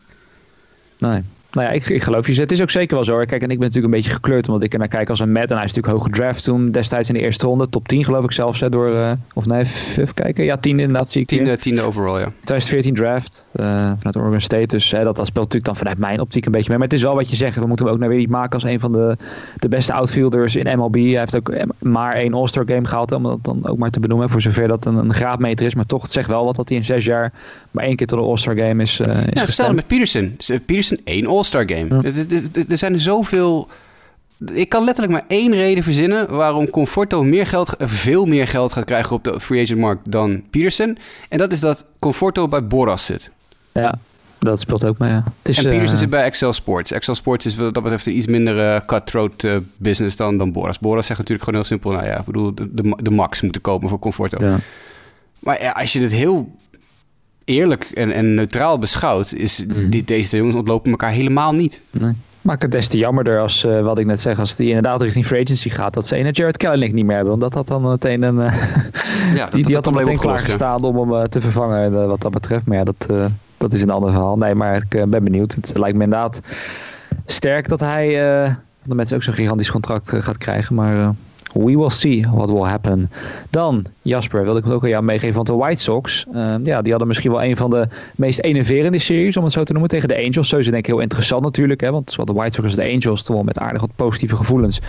Nee, 0.98 1.22
nou 1.52 1.68
ja, 1.68 1.74
ik, 1.74 1.90
ik 1.90 2.04
geloof 2.04 2.28
je. 2.28 2.42
Het 2.42 2.52
is 2.52 2.62
ook 2.62 2.70
zeker 2.70 2.96
wel 2.96 3.04
zo. 3.04 3.18
Kijk, 3.18 3.32
en 3.32 3.50
ik 3.50 3.60
ben 3.60 3.68
natuurlijk 3.68 3.86
een 3.86 4.00
beetje 4.00 4.12
gekleurd 4.12 4.48
omdat 4.48 4.64
ik 4.64 4.74
er 4.74 4.80
naar 4.80 4.88
kijk 4.88 5.10
als 5.10 5.20
een 5.20 5.32
Matt. 5.32 5.50
En 5.50 5.56
hij 5.56 5.66
is 5.66 5.74
natuurlijk 5.74 6.04
hoog 6.04 6.14
gedraft 6.14 6.44
toen 6.44 6.72
destijds 6.72 7.08
in 7.08 7.14
de 7.14 7.22
eerste 7.22 7.46
ronde. 7.46 7.70
Top 7.70 7.88
10 7.88 8.04
geloof 8.04 8.24
ik 8.24 8.32
zelfs. 8.32 8.60
Hè, 8.60 8.70
door, 8.70 8.90
uh, 8.90 9.12
of 9.34 9.46
nee, 9.46 9.60
even 9.62 10.14
kijken. 10.14 10.44
Ja, 10.44 10.58
10 10.58 10.80
inderdaad 10.80 11.10
zie 11.10 11.22
ik 11.22 11.28
Tiende, 11.28 11.58
tiende 11.58 11.82
overall, 11.82 12.20
ja. 12.20 12.32
2014 12.44 12.96
draft 12.96 13.46
uh, 13.56 13.66
vanuit 13.98 14.16
Oregon 14.16 14.42
State. 14.42 14.66
Dus 14.66 14.92
hè, 14.92 15.04
dat, 15.04 15.16
dat 15.16 15.26
speelt 15.26 15.46
natuurlijk 15.46 15.66
dan 15.66 15.76
vanuit 15.76 15.98
mijn 15.98 16.20
optiek 16.20 16.46
een 16.46 16.52
beetje 16.52 16.70
mee. 16.70 16.78
Maar 16.78 16.88
het 16.88 16.98
is 16.98 17.04
wel 17.04 17.16
wat 17.16 17.30
je 17.30 17.36
zegt. 17.36 17.56
We 17.56 17.66
moeten 17.66 17.86
hem 17.86 17.94
ook 17.94 18.00
naar 18.00 18.10
weer 18.10 18.18
niet 18.18 18.30
maken 18.30 18.54
als 18.54 18.64
een 18.64 18.80
van 18.80 18.92
de, 18.92 19.18
de 19.56 19.70
beste 19.70 19.94
outfielders 19.94 20.56
in 20.56 20.78
MLB. 20.78 20.96
Hij 20.96 21.04
heeft 21.04 21.38
ook 21.38 21.54
maar 21.80 22.14
één 22.14 22.34
All-Star 22.34 22.64
game 22.68 22.86
gehaald. 22.86 23.12
Om 23.12 23.24
dat 23.24 23.44
dan 23.44 23.68
ook 23.68 23.78
maar 23.78 23.90
te 23.90 24.00
benoemen. 24.00 24.30
Voor 24.30 24.42
zover 24.42 24.68
dat 24.68 24.86
een, 24.86 24.96
een 24.96 25.14
graadmeter 25.14 25.66
is. 25.66 25.76
Maar 25.76 25.86
toch, 25.86 26.02
het 26.02 26.12
zegt 26.12 26.28
wel 26.28 26.46
wat 26.46 26.56
dat 26.56 26.70
hij 26.70 26.78
in 26.78 26.84
zes 26.84 27.06
jaar 27.06 27.32
maar 27.72 27.84
één 27.84 27.96
keer 27.96 28.08
tot 28.08 28.20
de 28.20 28.26
All-Star 28.26 28.58
game 28.58 28.82
is, 28.82 29.00
uh, 29.00 29.08
is 29.08 29.14
Ja, 29.34 29.42
hetzelfde 29.42 29.76
met 29.76 29.88
Peterson. 29.88 30.38
Peterson 30.66 30.98
één 31.04 31.26
All-Star 31.26 31.41
game. 31.50 31.88
Ja 31.88 32.02
er 32.70 32.78
zijn 32.78 33.00
zoveel... 33.00 33.70
Ik 34.54 34.70
kan 34.70 34.84
letterlijk 34.84 35.14
maar 35.14 35.26
één 35.28 35.54
reden 35.54 35.84
verzinnen 35.84 36.36
waarom 36.36 36.70
Conforto 36.70 37.24
meer 37.24 37.48
geld, 37.48 37.76
veel 37.80 38.26
meer 38.26 38.48
geld 38.48 38.74
gaat 38.74 38.86
krijgen 38.86 39.16
op 39.16 39.24
de 39.24 39.40
free 39.40 39.64
agent 39.64 39.80
markt 39.80 40.12
dan 40.12 40.44
Peterson. 40.50 40.98
En 41.30 41.38
dat 41.38 41.52
is 41.52 41.60
dat 41.60 41.86
Conforto 42.00 42.48
bij 42.48 42.68
Boras 42.68 43.06
zit. 43.06 43.32
Ja, 43.72 43.98
dat 44.40 44.60
speelt 44.60 44.86
ook 44.86 44.98
mee. 44.98 45.10
Ja. 45.10 45.24
Het 45.42 45.50
is, 45.50 45.58
en 45.58 45.64
Peterson 45.64 45.94
uh, 45.94 46.00
zit 46.00 46.10
bij 46.10 46.24
Excel 46.24 46.54
Sports. 46.54 46.92
Excel 46.92 47.16
Sports 47.16 47.46
is 47.46 47.56
wat 47.56 47.74
dat 47.74 47.84
betreft 47.84 48.06
een 48.06 48.18
iets 48.18 48.28
minder 48.28 48.58
uh, 48.58 48.80
cutthroat 48.86 49.44
uh, 49.44 49.56
business 49.78 50.16
dan, 50.16 50.38
dan 50.38 50.52
Boras. 50.52 50.80
Boras 50.80 51.06
zegt 51.06 51.20
natuurlijk 51.20 51.46
gewoon 51.46 51.60
heel 51.60 51.70
simpel: 51.70 51.92
nou 51.92 52.06
ja, 52.06 52.20
ik 52.20 52.26
bedoel, 52.26 52.56
de, 52.56 52.74
de, 52.74 52.98
de 53.02 53.12
max 53.12 53.42
moeten 53.42 53.62
kopen 53.62 53.90
voor 53.90 54.00
Conforto. 54.00 54.46
Ja. 54.46 54.60
Maar 55.40 55.62
ja, 55.62 55.72
als 55.72 55.94
je 55.94 56.02
het 56.02 56.12
heel 56.12 56.56
eerlijk 57.46 57.84
en, 57.84 58.12
en 58.12 58.34
neutraal 58.34 58.80
beschouwt, 58.80 59.34
is 59.34 59.66
mm. 59.66 59.90
die, 59.90 60.04
deze 60.04 60.38
jongens 60.38 60.56
ontlopen 60.56 60.92
elkaar 60.92 61.12
helemaal 61.12 61.52
niet. 61.52 61.82
Nee. 61.92 62.14
Maakt 62.42 62.62
het 62.62 62.72
des 62.72 62.88
te 62.88 62.98
jammerder 62.98 63.40
als, 63.40 63.66
uh, 63.66 63.82
wat 63.82 64.00
ik 64.00 64.06
net 64.06 64.22
zeg, 64.22 64.40
als 64.40 64.56
die 64.56 64.68
inderdaad 64.68 65.02
richting 65.02 65.26
free 65.26 65.44
agency 65.44 65.70
gaat, 65.70 65.94
dat 65.94 66.08
ze 66.08 66.18
een 66.18 66.32
Jared 66.32 66.58
Kelly 66.58 66.92
niet 66.92 67.06
meer 67.06 67.16
hebben. 67.16 67.40
Want 67.40 67.42
dat 67.42 67.54
had 67.54 67.68
dan 67.68 67.82
meteen 67.82 68.24
een, 68.24 68.36
uh, 68.36 68.54
ja, 69.36 69.50
die, 69.54 69.66
die 69.66 69.76
had 69.76 69.84
dan 69.84 69.94
meteen 69.94 70.18
klaargestaan 70.18 70.84
om 70.84 70.98
hem 70.98 71.12
uh, 71.12 71.24
te 71.24 71.42
vervangen 71.42 72.08
wat 72.08 72.22
dat 72.22 72.32
betreft. 72.32 72.66
Maar 72.66 72.78
ja, 72.78 72.84
dat, 72.84 73.08
dat 73.58 73.74
is 73.74 73.82
een 73.82 73.90
ander 73.90 74.12
verhaal. 74.12 74.38
Nee, 74.38 74.56
maar 74.56 74.76
ik 74.76 75.10
ben 75.10 75.24
benieuwd. 75.24 75.54
Het 75.54 75.78
lijkt 75.78 75.98
me 75.98 76.04
inderdaad 76.04 76.42
sterk 77.26 77.68
dat 77.68 77.80
hij, 77.80 78.16
dat 78.84 78.96
mensen 78.96 79.16
ook 79.16 79.24
zo'n 79.24 79.34
gigantisch 79.34 79.72
contract 79.72 80.14
gaat 80.20 80.38
krijgen. 80.38 80.76
Maar 80.76 81.14
We 81.54 81.78
will 81.78 81.90
see 81.90 82.28
what 82.28 82.50
will 82.50 82.64
happen. 82.64 83.10
Dan, 83.50 83.86
Jasper, 84.02 84.44
wilde 84.44 84.60
ik 84.60 84.66
het 84.66 84.74
ook 84.74 84.84
aan 84.84 84.90
jou 84.90 85.04
meegeven. 85.04 85.36
Want 85.36 85.48
de 85.48 85.54
White 85.54 85.82
Sox, 85.82 86.26
uh, 86.34 86.56
ja, 86.64 86.82
die 86.82 86.90
hadden 86.90 87.08
misschien 87.08 87.32
wel 87.32 87.44
een 87.44 87.58
van 87.58 87.70
de 87.70 87.88
meest 88.16 88.40
enerverende 88.40 89.00
series, 89.00 89.38
om 89.38 89.44
het 89.44 89.54
zo 89.54 89.64
te 89.64 89.72
noemen, 89.72 89.90
tegen 89.90 90.08
de 90.08 90.18
Angels. 90.18 90.48
Sowieso 90.48 90.72
denk 90.72 90.86
ik 90.86 90.92
heel 90.92 91.02
interessant 91.02 91.44
natuurlijk. 91.44 91.82
Hè, 91.82 91.92
want 91.92 92.12
zowel 92.12 92.26
de 92.26 92.34
White 92.34 92.54
Sox 92.54 92.68
als 92.68 92.76
de 92.76 92.92
Angels 92.94 93.24
toch 93.24 93.36
wel 93.36 93.46
met 93.46 93.60
aardig 93.60 93.82
wat 93.82 93.96
positieve 93.96 94.36
gevoelens 94.36 94.80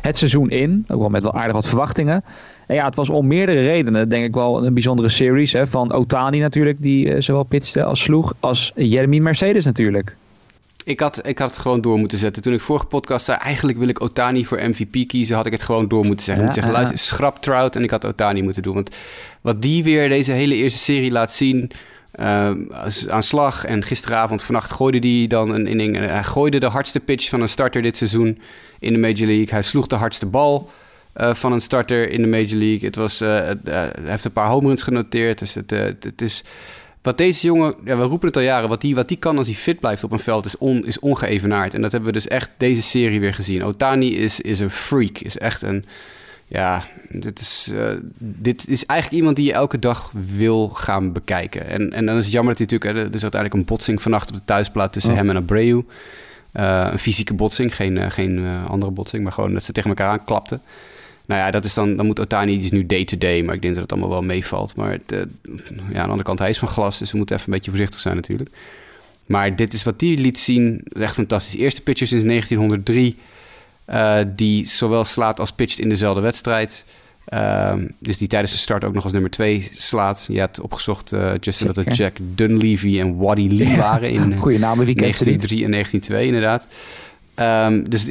het 0.00 0.16
seizoen 0.16 0.50
in. 0.50 0.84
Ook 0.88 1.00
wel 1.00 1.08
met 1.08 1.22
wel 1.22 1.34
aardig 1.34 1.52
wat 1.52 1.68
verwachtingen. 1.68 2.24
En 2.66 2.74
ja, 2.74 2.84
het 2.84 2.94
was 2.94 3.10
om 3.10 3.26
meerdere 3.26 3.60
redenen 3.60 4.08
denk 4.08 4.24
ik 4.24 4.34
wel 4.34 4.66
een 4.66 4.74
bijzondere 4.74 5.08
series. 5.08 5.52
Hè, 5.52 5.66
van 5.66 5.92
Otani 5.92 6.38
natuurlijk, 6.38 6.82
die 6.82 7.06
uh, 7.06 7.20
zowel 7.20 7.42
pitste 7.42 7.84
als 7.84 8.02
sloeg, 8.02 8.34
als 8.40 8.72
Jeremy 8.74 9.18
Mercedes 9.18 9.64
natuurlijk. 9.64 10.16
Ik 10.84 11.00
had, 11.00 11.26
ik 11.26 11.38
had 11.38 11.50
het 11.50 11.58
gewoon 11.58 11.80
door 11.80 11.98
moeten 11.98 12.18
zetten. 12.18 12.42
Toen 12.42 12.52
ik 12.52 12.60
vorige 12.60 12.86
podcast 12.86 13.24
zei, 13.24 13.38
eigenlijk 13.38 13.78
wil 13.78 13.88
ik 13.88 14.00
Otani 14.00 14.44
voor 14.44 14.58
MVP 14.62 15.08
kiezen, 15.08 15.36
had 15.36 15.46
ik 15.46 15.52
het 15.52 15.62
gewoon 15.62 15.88
door 15.88 16.04
moeten 16.04 16.24
zeggen. 16.24 16.42
Ja, 16.42 16.48
ik 16.48 16.54
zeggen, 16.54 16.72
luister, 16.72 16.98
schrap 16.98 17.42
Trout 17.42 17.76
en 17.76 17.82
ik 17.82 17.90
had 17.90 18.04
Otani 18.04 18.42
moeten 18.42 18.62
doen. 18.62 18.74
Want 18.74 18.96
wat 19.40 19.62
die 19.62 19.84
weer 19.84 20.08
deze 20.08 20.32
hele 20.32 20.54
eerste 20.54 20.78
serie 20.78 21.10
laat 21.10 21.32
zien, 21.32 21.70
uh, 22.20 22.50
aan 23.08 23.22
slag. 23.22 23.64
En 23.64 23.82
gisteravond, 23.82 24.42
vannacht 24.42 24.70
gooide 24.70 25.08
hij 25.08 25.26
dan 25.26 25.54
een 25.54 25.66
inning. 25.66 25.96
Hij 25.96 26.24
gooide 26.24 26.58
de 26.58 26.66
hardste 26.66 27.00
pitch 27.00 27.28
van 27.28 27.40
een 27.40 27.48
starter 27.48 27.82
dit 27.82 27.96
seizoen 27.96 28.40
in 28.78 28.92
de 28.92 28.98
Major 28.98 29.26
League. 29.26 29.48
Hij 29.50 29.62
sloeg 29.62 29.86
de 29.86 29.96
hardste 29.96 30.26
bal 30.26 30.70
uh, 31.16 31.34
van 31.34 31.52
een 31.52 31.60
starter 31.60 32.10
in 32.10 32.22
de 32.22 32.28
Major 32.28 32.58
League. 32.58 32.86
Het 32.86 32.96
was, 32.96 33.22
uh, 33.22 33.28
hij 33.64 33.92
heeft 34.04 34.24
een 34.24 34.32
paar 34.32 34.48
home 34.48 34.68
runs 34.68 34.82
genoteerd. 34.82 35.38
Dus 35.38 35.54
het, 35.54 35.70
het 35.70 36.22
is 36.22 36.44
wat 37.04 37.18
deze 37.18 37.46
jongen, 37.46 37.74
ja, 37.84 37.96
we 37.96 38.02
roepen 38.02 38.26
het 38.26 38.36
al 38.36 38.42
jaren, 38.42 38.68
wat 38.68 38.80
die, 38.80 38.94
wat 38.94 39.08
die 39.08 39.16
kan 39.16 39.38
als 39.38 39.46
hij 39.46 39.56
fit 39.56 39.80
blijft 39.80 40.04
op 40.04 40.12
een 40.12 40.18
veld 40.18 40.44
is, 40.44 40.58
on, 40.58 40.86
is 40.86 40.98
ongeëvenaard. 40.98 41.74
En 41.74 41.82
dat 41.82 41.92
hebben 41.92 42.12
we 42.12 42.18
dus 42.18 42.28
echt 42.28 42.50
deze 42.56 42.82
serie 42.82 43.20
weer 43.20 43.34
gezien. 43.34 43.64
Otani 43.64 44.16
is, 44.16 44.40
is 44.40 44.58
een 44.58 44.70
freak, 44.70 45.18
is 45.18 45.38
echt 45.38 45.62
een, 45.62 45.84
ja, 46.46 46.84
dit 47.08 47.40
is, 47.40 47.70
uh, 47.72 47.88
dit 48.18 48.68
is 48.68 48.86
eigenlijk 48.86 49.20
iemand 49.20 49.36
die 49.36 49.46
je 49.46 49.52
elke 49.52 49.78
dag 49.78 50.10
wil 50.36 50.68
gaan 50.68 51.12
bekijken. 51.12 51.66
En, 51.66 51.92
en 51.92 52.06
dan 52.06 52.16
is 52.16 52.24
het 52.24 52.32
jammer 52.32 52.54
dat 52.56 52.68
hij 52.68 52.78
natuurlijk, 52.78 53.08
er 53.08 53.14
is 53.14 53.22
uiteindelijk 53.22 53.60
een 53.60 53.74
botsing 53.74 54.02
vannacht 54.02 54.30
op 54.30 54.36
de 54.36 54.44
thuisplaat 54.44 54.92
tussen 54.92 55.12
oh. 55.12 55.16
hem 55.16 55.30
en 55.30 55.36
Abreu. 55.36 55.82
Uh, 56.56 56.88
een 56.90 56.98
fysieke 56.98 57.34
botsing, 57.34 57.76
geen, 57.76 57.96
uh, 57.96 58.10
geen 58.10 58.46
andere 58.68 58.92
botsing, 58.92 59.22
maar 59.22 59.32
gewoon 59.32 59.52
dat 59.52 59.64
ze 59.64 59.72
tegen 59.72 59.90
elkaar 59.90 60.10
aanklapten. 60.10 60.60
Nou 61.26 61.40
ja, 61.40 61.50
dat 61.50 61.64
is 61.64 61.74
dan, 61.74 61.96
dan 61.96 62.06
moet 62.06 62.20
Otani, 62.20 62.52
die 62.52 62.64
is 62.64 62.70
nu 62.70 62.86
day-to-day, 62.86 63.42
maar 63.42 63.54
ik 63.54 63.62
denk 63.62 63.74
dat 63.74 63.82
het 63.82 63.92
allemaal 63.92 64.10
wel 64.10 64.22
meevalt. 64.22 64.76
Maar 64.76 64.90
het, 64.90 65.02
ja, 65.12 65.18
aan 65.78 65.92
de 65.92 66.00
andere 66.00 66.22
kant, 66.22 66.38
hij 66.38 66.50
is 66.50 66.58
van 66.58 66.68
glas, 66.68 66.98
dus 66.98 67.10
we 67.10 67.16
moeten 67.16 67.36
even 67.36 67.48
een 67.48 67.54
beetje 67.54 67.70
voorzichtig 67.70 68.00
zijn 68.00 68.14
natuurlijk. 68.16 68.50
Maar 69.26 69.56
dit 69.56 69.72
is 69.72 69.82
wat 69.82 69.98
die 69.98 70.18
liet 70.18 70.38
zien, 70.38 70.82
echt 70.92 71.14
fantastisch. 71.14 71.56
Eerste 71.56 71.80
pitcher 71.80 72.06
sinds 72.06 72.24
1903, 72.24 73.16
uh, 73.88 74.20
eh, 74.20 74.28
die 74.36 74.66
zowel 74.66 75.04
slaat 75.04 75.40
als 75.40 75.52
pitcht 75.52 75.78
in 75.78 75.88
dezelfde 75.88 76.20
wedstrijd. 76.20 76.84
Uh, 77.28 77.72
dus 77.98 78.18
die 78.18 78.28
tijdens 78.28 78.52
de 78.52 78.58
start 78.58 78.84
ook 78.84 78.94
nog 78.94 79.02
als 79.02 79.12
nummer 79.12 79.30
2 79.30 79.68
slaat. 79.72 80.26
Je 80.28 80.40
had 80.40 80.60
opgezocht, 80.60 81.12
uh, 81.12 81.30
Justin, 81.40 81.66
dat 81.66 81.76
het 81.76 81.96
Jack 81.96 82.16
Dunleavy 82.20 83.00
en 83.00 83.16
Waddy 83.16 83.48
Lee 83.48 83.76
waren 83.76 84.10
in 84.10 84.36
Goeie 84.36 84.58
namen, 84.58 84.86
wie 84.86 84.94
1903 84.94 85.64
en 85.64 85.70
1902 85.70 86.26
inderdaad. 86.26 86.66
Um, 87.40 87.88
dus 87.88 88.06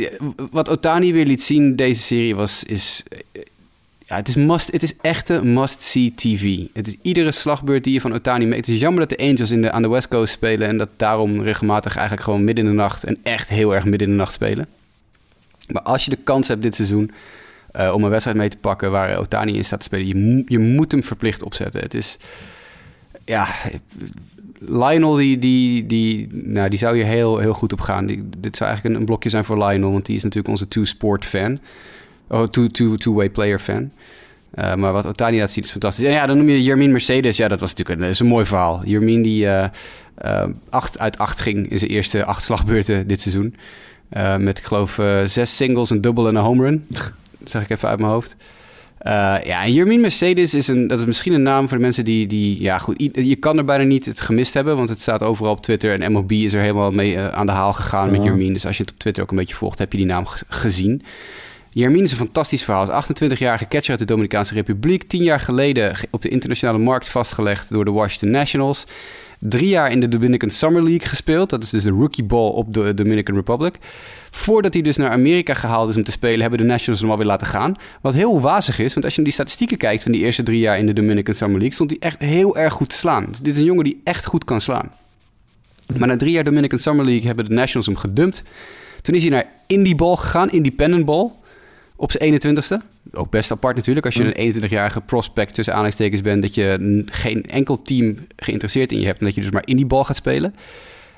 wat 0.52 0.70
Otani 0.70 1.14
weer 1.14 1.26
liet 1.26 1.42
zien 1.42 1.76
deze 1.76 2.02
serie 2.02 2.36
was, 2.36 2.64
is, 2.64 3.04
ja, 4.08 4.16
het 4.16 4.28
is, 4.28 4.36
must, 4.36 4.72
het 4.72 4.84
is 4.84 4.98
echte 5.02 5.44
must-see 5.44 6.14
TV. 6.16 6.60
Het 6.74 6.88
is 6.88 6.96
iedere 7.02 7.32
slagbeurt 7.32 7.84
die 7.84 7.94
je 7.94 8.02
van 8.02 8.14
Otani 8.14 8.46
meet. 8.46 8.66
Het 8.66 8.76
is 8.76 8.80
jammer 8.80 9.08
dat 9.08 9.18
de 9.18 9.26
Angels 9.26 9.52
in 9.52 9.62
de, 9.62 9.72
aan 9.72 9.82
de 9.82 9.88
West 9.88 10.08
Coast 10.08 10.34
spelen 10.34 10.68
en 10.68 10.78
dat 10.78 10.90
daarom 10.98 11.42
regelmatig 11.42 11.94
eigenlijk 11.96 12.26
gewoon 12.26 12.44
midden 12.44 12.66
in 12.66 12.70
de 12.70 12.78
nacht 12.78 13.04
en 13.04 13.18
echt 13.24 13.50
heel 13.50 13.76
erg 13.76 13.86
midden 13.86 14.08
in 14.08 14.14
de 14.14 14.20
nacht 14.20 14.34
spelen. 14.34 14.68
Maar 15.68 15.82
als 15.82 16.04
je 16.04 16.10
de 16.10 16.20
kans 16.24 16.48
hebt 16.48 16.62
dit 16.62 16.76
seizoen 16.76 17.12
uh, 17.76 17.94
om 17.94 18.04
een 18.04 18.10
wedstrijd 18.10 18.38
mee 18.38 18.50
te 18.50 18.58
pakken 18.58 18.92
waar 18.92 19.18
Otani 19.18 19.54
in 19.54 19.66
staat 19.66 19.80
te 19.80 19.86
spelen, 19.86 20.08
je, 20.08 20.44
je 20.48 20.60
moet 20.60 20.92
hem 20.92 21.04
verplicht 21.04 21.44
opzetten. 21.44 21.82
Het 21.82 21.94
is, 21.94 22.18
ja, 23.26 23.48
Lionel, 24.66 25.16
die, 25.16 25.38
die, 25.38 25.86
die, 25.86 26.28
nou, 26.32 26.70
die 26.70 26.80
zou 26.80 26.98
je 26.98 27.04
heel, 27.04 27.38
heel 27.38 27.54
goed 27.54 27.74
op 27.74 27.82
gaan. 27.82 28.06
dit 28.38 28.56
zou 28.56 28.70
eigenlijk 28.70 28.84
een, 28.84 29.02
een, 29.02 29.06
blokje 29.06 29.30
zijn 29.30 29.46
voor 29.46 29.58
Lionel, 29.58 29.92
want 29.92 30.06
die 30.06 30.16
is 30.16 30.24
natuurlijk 30.24 30.50
onze 30.50 30.68
two-sport 30.68 31.26
fan. 31.26 31.60
Oh, 32.28 32.44
two-way 32.44 32.98
two, 32.98 33.30
player 33.30 33.60
fan. 33.60 33.92
Uh, 34.56 34.76
maar 34.76 34.94
wat 34.94 35.06
Otani 35.06 35.40
laat 35.40 35.52
zien 35.52 35.64
is 35.64 35.72
fantastisch. 35.72 36.06
En 36.06 36.12
ja, 36.12 36.26
dan 36.26 36.38
noem 36.38 36.50
je 36.50 36.64
Jermin 36.64 36.92
Mercedes. 36.92 37.38
Ja, 37.38 37.48
dat 37.48 37.60
was 37.60 37.74
natuurlijk 37.74 38.02
een, 38.02 38.10
is 38.10 38.20
een 38.20 38.28
mooi 38.28 38.46
verhaal. 38.46 38.82
Jermin 38.86 39.22
die 39.22 39.46
uh, 39.46 39.66
uh, 40.26 40.44
acht 40.70 41.00
uit 41.00 41.18
acht 41.18 41.40
ging 41.40 41.70
in 41.70 41.80
zijn 41.80 41.92
eerste 41.92 42.26
acht 42.26 42.44
slagbeurten 42.44 43.08
dit 43.08 43.22
seizoen. 43.22 43.56
met, 44.40 44.58
ik 44.58 44.64
geloof, 44.64 45.00
zes 45.26 45.56
singles, 45.56 45.90
een 45.90 46.02
double 46.02 46.28
en 46.28 46.36
een 46.36 46.44
home 46.44 46.64
run. 46.64 46.86
Dat 46.88 47.12
zeg 47.44 47.62
ik 47.62 47.70
even 47.70 47.90
uit 47.90 48.00
mijn 48.00 48.12
hoofd. 48.12 48.36
Uh, 49.08 49.36
ja, 49.44 49.68
Jermin 49.68 50.02
Mercedes 50.02 50.54
is, 50.54 50.68
een, 50.68 50.88
dat 50.88 51.00
is 51.00 51.06
misschien 51.06 51.34
een 51.34 51.42
naam 51.42 51.68
voor 51.68 51.78
de 51.78 51.84
mensen 51.84 52.06
die, 52.06 52.28
die... 52.28 52.62
Ja, 52.62 52.78
goed, 52.78 53.10
je 53.14 53.36
kan 53.36 53.58
er 53.58 53.66
bijna 53.66 53.84
niet 53.84 54.06
het 54.06 54.22
gemist 54.22 54.54
hebben, 54.54 54.76
want 54.76 54.90
het 54.90 55.00
staat 55.00 55.24
overal 55.24 55.52
op 55.52 55.62
Twitter. 55.62 56.02
En 56.02 56.12
MLB 56.12 56.32
is 56.32 56.54
er 56.54 56.62
helemaal 56.62 56.92
mee 56.92 57.16
uh, 57.16 57.28
aan 57.28 57.46
de 57.46 57.52
haal 57.52 57.74
gegaan 57.74 58.12
met 58.12 58.24
Jermin. 58.24 58.54
Dus 58.54 58.66
als 58.66 58.78
je 58.78 58.84
het 58.84 58.92
op 58.92 59.00
Twitter 59.00 59.24
ook 59.24 59.32
een 59.32 59.38
beetje 59.38 59.56
volgt, 59.56 59.80
heb 59.80 59.92
je 59.92 59.98
die 59.98 60.08
naam 60.08 60.26
gezien. 60.48 61.02
Jermin 61.70 62.04
is 62.04 62.12
een 62.12 62.18
fantastisch 62.18 62.64
verhaal. 62.64 62.84
Is 62.84 63.06
28-jarige 63.06 63.68
catcher 63.68 63.90
uit 63.90 64.00
de 64.00 64.06
Dominicaanse 64.06 64.54
Republiek. 64.54 65.04
Tien 65.04 65.24
jaar 65.24 65.40
geleden 65.40 65.96
op 66.10 66.22
de 66.22 66.30
internationale 66.30 66.78
markt 66.78 67.08
vastgelegd 67.08 67.70
door 67.70 67.86
de 67.86 67.92
Washington 67.92 68.32
Nationals. 68.32 68.86
Drie 69.46 69.68
jaar 69.68 69.92
in 69.92 70.00
de 70.00 70.08
Dominican 70.08 70.50
Summer 70.50 70.84
League 70.84 71.08
gespeeld. 71.08 71.50
Dat 71.50 71.64
is 71.64 71.70
dus 71.70 71.84
de 71.84 71.90
rookie 71.90 72.24
ball 72.24 72.50
op 72.50 72.74
de 72.74 72.94
Dominican 72.94 73.36
Republic. 73.36 73.76
Voordat 74.32 74.74
hij 74.74 74.82
dus 74.82 74.98
naar 74.98 75.10
Amerika 75.10 75.54
gehaald 75.54 75.90
is 75.90 75.96
om 75.96 76.04
te 76.04 76.12
spelen, 76.12 76.42
hebben 76.42 76.60
de 76.60 76.66
Nationals 76.66 77.02
hem 77.02 77.12
alweer 77.12 77.26
laten 77.26 77.48
gaan. 77.48 77.76
Wat 78.02 78.14
heel 78.14 78.42
wazig 78.42 78.80
is, 78.80 78.94
want 78.94 79.06
als 79.06 79.16
je 79.16 79.22
naar 79.22 79.30
die 79.30 79.40
statistieken 79.40 79.78
kijkt 79.78 80.04
van 80.04 80.12
die 80.12 80.22
eerste 80.22 80.44
drie 80.44 80.60
jaar 80.60 80.78
in 80.78 80.86
de 80.86 80.94
Dominican 80.94 81.34
Summer 81.34 81.58
League, 81.58 81.74
stond 81.74 81.90
hij 81.90 82.00
echt 82.00 82.20
heel 82.20 82.58
erg 82.58 82.74
goed 82.74 82.90
te 82.90 82.96
slaan. 82.96 83.26
Dus 83.30 83.40
dit 83.40 83.54
is 83.54 83.60
een 83.60 83.68
jongen 83.68 83.84
die 83.84 84.02
echt 84.04 84.26
goed 84.26 84.44
kan 84.44 84.62
slaan. 84.62 84.92
Maar 85.98 86.08
na 86.08 86.18
drie 86.18 86.32
jaar 86.32 86.44
Dominican 86.44 86.80
Summer 86.80 87.06
League 87.06 87.26
hebben 87.26 87.46
de 87.46 87.54
Nationals 87.54 87.86
hem 87.86 87.98
gedumpt. 87.98 88.44
Toen 89.02 89.16
is 89.16 89.22
hij 89.22 89.32
naar 89.32 89.46
Indie 89.68 89.96
Ball 89.96 90.16
gegaan, 90.16 90.52
Independent 90.52 91.06
Ball, 91.06 91.30
op 92.04 92.12
zijn 92.12 92.42
21ste. 92.42 92.86
Ook 93.12 93.30
best 93.30 93.52
apart 93.52 93.76
natuurlijk, 93.76 94.06
als 94.06 94.16
je 94.16 94.40
een 94.40 94.54
21-jarige 94.54 95.02
prospect 95.02 95.54
tussen 95.54 95.74
aanleidingstekens 95.74 96.22
bent, 96.22 96.42
dat 96.42 96.56
je 96.56 97.04
geen 97.06 97.46
enkel 97.46 97.82
team 97.82 98.16
geïnteresseerd 98.36 98.92
in 98.92 99.00
je 99.00 99.06
hebt 99.06 99.20
en 99.20 99.26
dat 99.26 99.36
je 99.36 99.42
dus 99.42 99.52
maar 99.52 99.66
Indie 99.66 99.86
Ball 99.86 100.04
gaat 100.04 100.16
spelen. 100.16 100.56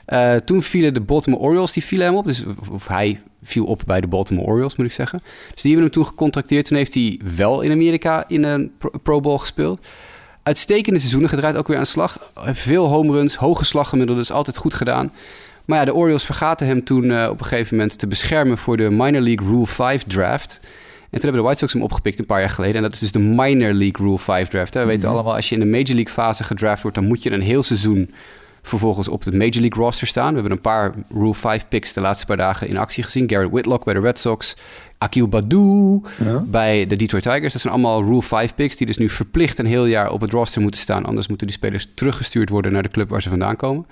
Eh, 0.05 0.35
toen 0.35 0.61
vielen 0.61 0.93
de 0.93 1.01
Baltimore 1.01 1.43
Orioles, 1.43 1.71
die 1.71 1.83
vielen 1.83 2.05
hem 2.05 2.15
op. 2.15 2.25
Dus, 2.25 2.43
of, 2.59 2.69
of 2.69 2.87
hij 2.87 3.19
viel 3.43 3.65
op 3.65 3.81
bij 3.85 4.01
de 4.01 4.07
Baltimore 4.07 4.47
Orioles, 4.47 4.75
moet 4.75 4.85
ik 4.85 4.91
zeggen. 4.91 5.19
Dus 5.53 5.61
die 5.61 5.71
hebben 5.71 5.91
hem 5.91 6.01
toen 6.01 6.05
gecontracteerd. 6.05 6.65
Toen 6.65 6.77
heeft 6.77 6.93
hij 6.93 7.19
wel 7.35 7.61
in 7.61 7.71
Amerika 7.71 8.25
in 8.27 8.43
een 8.43 8.71
pro, 8.77 8.89
pro 9.03 9.19
Bowl 9.19 9.37
gespeeld. 9.37 9.87
Uitstekende 10.43 10.99
seizoenen 10.99 11.29
gedraaid, 11.29 11.55
ook 11.55 11.67
weer 11.67 11.77
aan 11.77 11.85
slag. 11.85 12.31
Veel 12.35 12.87
home 12.87 13.11
runs, 13.11 13.35
hoge 13.35 13.65
slaggemiddelde, 13.65 14.21
dus 14.21 14.31
altijd 14.31 14.57
goed 14.57 14.73
gedaan. 14.73 15.11
Maar 15.65 15.79
ja, 15.79 15.85
de 15.85 15.93
Orioles 15.93 16.23
vergaten 16.23 16.67
hem 16.67 16.83
toen 16.83 17.11
eh, 17.11 17.27
op 17.29 17.39
een 17.39 17.45
gegeven 17.45 17.77
moment 17.77 17.99
te 17.99 18.07
beschermen 18.07 18.57
voor 18.57 18.77
de 18.77 18.89
Minor 18.89 19.21
League 19.21 19.47
Rule 19.47 19.67
5 19.67 20.03
draft. 20.03 20.59
En 20.61 21.21
toen 21.21 21.29
hebben 21.29 21.41
de 21.41 21.47
White 21.47 21.59
Sox 21.59 21.73
hem 21.73 21.81
opgepikt 21.81 22.19
een 22.19 22.25
paar 22.25 22.39
jaar 22.39 22.49
geleden. 22.49 22.75
En 22.75 22.81
dat 22.81 22.93
is 22.93 22.99
dus 22.99 23.11
de 23.11 23.19
Minor 23.19 23.73
League 23.73 24.05
Rule 24.05 24.19
5 24.19 24.49
draft. 24.49 24.73
Hè. 24.73 24.79
We 24.79 24.87
weten 24.87 25.09
allemaal, 25.09 25.35
als 25.35 25.49
je 25.49 25.55
in 25.55 25.61
de 25.61 25.67
Major 25.67 25.95
League 25.95 26.13
fase 26.13 26.43
gedraft 26.43 26.81
wordt, 26.81 26.97
dan 26.97 27.07
moet 27.07 27.23
je 27.23 27.31
een 27.31 27.41
heel 27.41 27.63
seizoen 27.63 28.13
vervolgens 28.61 29.07
op 29.07 29.23
het 29.23 29.33
Major 29.33 29.61
League 29.61 29.83
roster 29.83 30.07
staan. 30.07 30.27
We 30.27 30.33
hebben 30.33 30.51
een 30.51 30.61
paar 30.61 30.93
Rule 31.09 31.33
5 31.33 31.67
picks 31.67 31.93
de 31.93 32.01
laatste 32.01 32.25
paar 32.25 32.37
dagen 32.37 32.67
in 32.67 32.77
actie 32.77 33.03
gezien. 33.03 33.29
Garrett 33.29 33.51
Whitlock 33.51 33.83
bij 33.83 33.93
de 33.93 33.99
Red 33.99 34.19
Sox. 34.19 34.55
Akil 34.97 35.27
Baddoo 35.27 36.01
bij 36.45 36.87
de 36.87 36.95
Detroit 36.95 37.23
Tigers. 37.23 37.53
Dat 37.53 37.61
zijn 37.61 37.73
allemaal 37.73 38.03
Rule 38.03 38.21
5 38.21 38.55
picks 38.55 38.75
die 38.75 38.87
dus 38.87 38.97
nu 38.97 39.09
verplicht 39.09 39.59
een 39.59 39.65
heel 39.65 39.85
jaar 39.85 40.11
op 40.11 40.21
het 40.21 40.31
roster 40.31 40.61
moeten 40.61 40.79
staan. 40.79 41.05
Anders 41.05 41.27
moeten 41.27 41.47
die 41.47 41.55
spelers 41.55 41.87
teruggestuurd 41.93 42.49
worden 42.49 42.71
naar 42.71 42.83
de 42.83 42.89
club 42.89 43.09
waar 43.09 43.21
ze 43.21 43.29
vandaan 43.29 43.55
komen. 43.55 43.85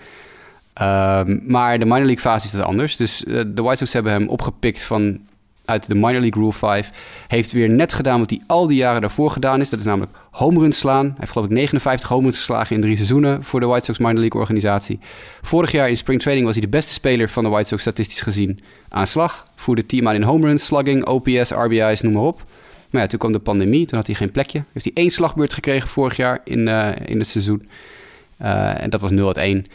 Ehm, 0.74 1.40
maar 1.42 1.80
de 1.80 1.86
minor 1.86 2.06
league 2.06 2.20
fase 2.20 2.46
is 2.46 2.52
dat 2.52 2.66
anders. 2.66 2.96
Dus 2.96 3.26
eh, 3.26 3.42
de 3.48 3.62
White 3.62 3.78
Sox 3.78 3.94
hebben 3.94 4.12
hem 4.12 4.28
opgepikt 4.28 4.82
van 4.82 5.20
uit 5.66 5.88
de 5.88 5.96
minor 5.96 6.22
league 6.22 6.42
rule 6.42 6.54
5. 6.54 6.92
Heeft 7.28 7.52
weer 7.52 7.70
net 7.70 7.94
gedaan 7.94 8.20
wat 8.20 8.30
hij 8.30 8.42
al 8.48 8.68
die 8.68 8.78
jaren 8.78 9.02
daarvoor 9.02 9.32
gedaan 9.32 9.62
is. 9.62 9.70
Dat 9.70 9.80
is 9.80 9.86
namelijk 9.86 10.12
home 10.32 10.60
runs 10.60 10.78
slaan. 10.78 11.06
Hij 11.06 11.16
heeft 11.18 11.32
geloof 11.32 11.48
ik 11.48 11.54
59 11.54 12.10
home 12.10 12.24
runs 12.24 12.38
geslagen 12.38 12.76
in 12.76 12.82
drie 12.82 12.96
seizoenen 12.96 13.44
voor 13.44 13.60
de 13.60 13.66
White 13.66 13.86
Sox 13.86 13.98
minor 13.98 14.20
league 14.20 14.42
organisatie. 14.42 15.00
Vorig 15.42 15.72
jaar 15.72 15.90
in 15.90 15.98
spring 15.98 16.22
training 16.22 16.46
was 16.46 16.56
hij 16.56 16.66
de 16.66 16.72
beste 16.72 16.94
speler 16.94 17.30
van 17.30 17.44
de 17.44 17.50
White 17.50 17.68
Sox 17.68 17.82
statistisch 17.82 18.22
gezien 18.22 18.60
aan 18.90 19.08
slag. 19.08 19.48
Voerde 19.56 19.86
team 19.86 20.08
aan 20.08 20.16
in 20.16 20.24
home 20.24 20.48
runs, 20.48 20.66
slugging, 20.66 21.06
OPS, 21.06 21.52
RBI's, 21.52 22.02
noem 22.02 22.14
maar 22.14 22.24
op. 22.24 22.42
Maar 22.90 23.02
ja, 23.02 23.08
toen 23.08 23.20
kwam 23.20 23.32
de 23.32 23.40
pandemie. 23.40 23.86
Toen 23.86 23.98
had 23.98 24.08
hij 24.08 24.16
geen 24.16 24.32
plekje. 24.32 24.64
Heeft 24.72 24.86
hij 24.86 24.94
één 24.94 25.10
slagbeurt 25.10 25.54
gekregen 25.54 25.90
vorig 25.90 26.16
jaar 26.16 26.40
in, 26.44 26.68
eh, 26.68 26.90
in 27.06 27.20
het 27.20 27.28
seizoen. 27.28 27.70
Eh, 28.38 28.82
en 28.82 28.90
dat 28.90 29.02
was 29.02 29.12
0 29.12 29.28
uit 29.28 29.38
1. 29.38 29.66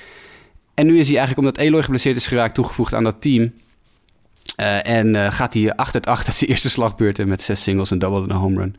En 0.79 0.87
nu 0.87 0.99
is 0.99 1.09
hij 1.09 1.17
eigenlijk, 1.17 1.49
omdat 1.49 1.65
Eloy 1.65 1.83
geblesseerd 1.83 2.17
is 2.17 2.27
geraakt, 2.27 2.55
toegevoegd 2.55 2.95
aan 2.95 3.05
dat 3.05 3.21
team. 3.21 3.53
Eh, 4.57 4.87
en 4.87 5.17
eh, 5.17 5.33
gaat 5.33 5.55
hij 5.55 5.77
8 5.77 5.95
uit 5.95 6.07
8 6.07 6.27
uit 6.27 6.37
zijn 6.37 6.51
eerste 6.53 6.71
slagbeurten 6.71 7.29
met 7.29 7.43
zes 7.43 7.63
singles, 7.63 7.91
een 7.91 7.99
double 7.99 8.23
en 8.23 8.31
een 8.31 8.37
home 8.37 8.61
run. 8.61 8.77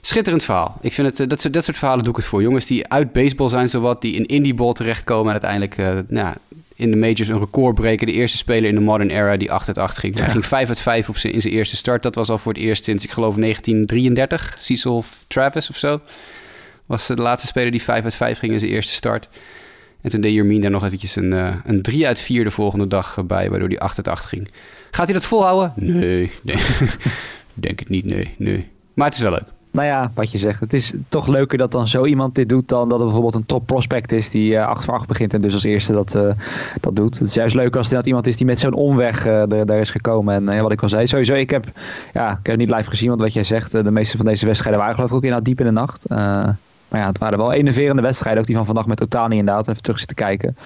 Schitterend 0.00 0.44
verhaal. 0.44 0.78
Ik 0.80 0.92
vind 0.92 1.06
het, 1.08 1.20
eh, 1.20 1.28
dat, 1.28 1.40
soort, 1.40 1.52
dat 1.52 1.64
soort 1.64 1.76
verhalen 1.76 2.04
doe 2.04 2.12
ik 2.12 2.18
het 2.18 2.28
voor. 2.28 2.42
Jongens 2.42 2.66
die 2.66 2.88
uit 2.88 3.12
baseball 3.12 3.48
zijn, 3.48 3.68
zowat, 3.68 4.00
die 4.00 4.14
in 4.14 4.26
indie 4.26 4.54
ball 4.54 4.72
terechtkomen 4.72 5.34
en 5.34 5.40
uiteindelijk 5.42 5.76
nou, 6.08 6.26
ja, 6.26 6.36
in 6.74 6.90
de 6.90 6.96
majors 6.96 7.28
een 7.28 7.38
record 7.38 7.74
breken. 7.74 8.06
De 8.06 8.12
eerste 8.12 8.36
speler 8.36 8.68
in 8.68 8.74
de 8.74 8.80
modern 8.80 9.10
era 9.10 9.36
die 9.36 9.52
8 9.52 9.68
uit 9.68 9.78
8 9.78 9.98
ging. 9.98 10.18
Hij 10.18 10.30
ging 10.30 10.46
5 10.46 10.68
uit 10.68 10.80
5 10.80 11.08
op 11.08 11.16
zijn, 11.16 11.32
in 11.32 11.40
zijn 11.40 11.54
eerste 11.54 11.76
start. 11.76 12.02
Dat 12.02 12.14
was 12.14 12.28
al 12.28 12.38
voor 12.38 12.52
het 12.52 12.62
eerst 12.62 12.84
sinds, 12.84 13.04
ik 13.04 13.10
geloof, 13.10 13.34
1933. 13.34 14.56
Cecil 14.58 15.04
Travis 15.26 15.70
of 15.70 15.76
zo. 15.76 16.00
Was 16.86 17.06
de 17.06 17.16
laatste 17.16 17.46
speler 17.46 17.70
die 17.70 17.82
5 17.82 18.04
uit 18.04 18.14
5 18.14 18.38
ging 18.38 18.52
in 18.52 18.58
zijn 18.58 18.72
eerste 18.72 18.92
start. 18.92 19.28
En 20.00 20.10
toen 20.10 20.20
deed 20.20 20.32
Jermien 20.32 20.60
daar 20.60 20.70
nog 20.70 20.84
eventjes 20.84 21.16
een, 21.16 21.32
eh, 21.32 21.54
een 21.64 21.82
3 21.82 22.06
uit 22.06 22.20
4 22.20 22.44
de 22.44 22.50
volgende 22.50 22.86
dag 22.86 23.24
bij, 23.26 23.50
waardoor 23.50 23.68
hij 23.68 23.78
8 23.78 23.96
uit 23.96 24.08
8 24.08 24.24
ging. 24.24 24.48
Gaat 24.90 25.04
hij 25.04 25.14
dat 25.14 25.24
volhouden? 25.24 25.72
Nee, 25.76 26.30
nee. 26.42 26.56
denk 27.54 27.78
het 27.78 27.88
niet, 27.88 28.04
nee, 28.04 28.34
nee. 28.38 28.68
Maar 28.94 29.06
het 29.06 29.14
is 29.14 29.22
wel 29.22 29.30
leuk. 29.30 29.54
Nou 29.76 29.88
ja, 29.88 30.10
wat 30.14 30.30
je 30.30 30.38
zegt. 30.38 30.60
Het 30.60 30.74
is 30.74 30.94
toch 31.08 31.26
leuker 31.26 31.58
dat 31.58 31.72
dan 31.72 31.88
zo 31.88 32.04
iemand 32.04 32.34
dit 32.34 32.48
doet 32.48 32.68
dan 32.68 32.88
dat 32.88 32.98
er 32.98 33.04
bijvoorbeeld 33.04 33.34
een 33.34 33.46
top 33.46 33.66
prospect 33.66 34.12
is 34.12 34.30
die 34.30 34.56
eh 34.56 34.66
8 34.66 34.84
voor 34.84 34.94
8 34.94 35.06
begint 35.06 35.34
en 35.34 35.40
dus 35.40 35.52
als 35.52 35.64
eerste 35.64 35.92
dat, 35.92 36.14
eh, 36.14 36.30
dat 36.80 36.96
doet. 36.96 37.18
Het 37.18 37.28
is 37.28 37.34
juist 37.34 37.54
leuker 37.54 37.78
als 37.78 37.90
het 37.90 38.06
iemand 38.06 38.26
is 38.26 38.36
die 38.36 38.46
met 38.46 38.58
zo'n 38.58 38.72
omweg 38.72 39.26
er, 39.26 39.66
daar 39.66 39.80
is 39.80 39.90
gekomen. 39.90 40.48
En 40.48 40.62
wat 40.62 40.72
ik 40.72 40.82
al 40.82 40.88
zei, 40.88 41.06
sowieso, 41.06 41.34
ik 41.34 41.50
heb, 41.50 41.64
ja, 42.12 42.30
ik 42.30 42.36
heb 42.36 42.46
het 42.46 42.56
niet 42.56 42.70
live 42.70 42.90
gezien, 42.90 43.08
want 43.08 43.20
wat 43.20 43.32
jij 43.32 43.44
zegt, 43.44 43.72
de 43.72 43.90
meeste 43.90 44.16
van 44.16 44.26
deze 44.26 44.46
wedstrijden 44.46 44.80
waren 44.80 44.94
geloof 44.94 45.10
ik 45.10 45.16
ook 45.16 45.22
inderdaad 45.22 45.46
diep 45.46 45.60
in 45.60 45.66
de 45.66 45.72
nacht. 45.72 46.06
Maar 46.88 47.00
ja, 47.00 47.06
het 47.06 47.18
waren 47.18 47.38
wel 47.38 47.52
enerverende 47.52 48.02
wedstrijden, 48.02 48.40
ook 48.40 48.46
die 48.46 48.56
van 48.56 48.66
vandaag 48.66 48.86
met 48.86 49.02
Otani 49.02 49.36
inderdaad, 49.36 49.68
even 49.68 49.82
terug 49.82 49.98
zitten 49.98 50.16
kijken. 50.16 50.56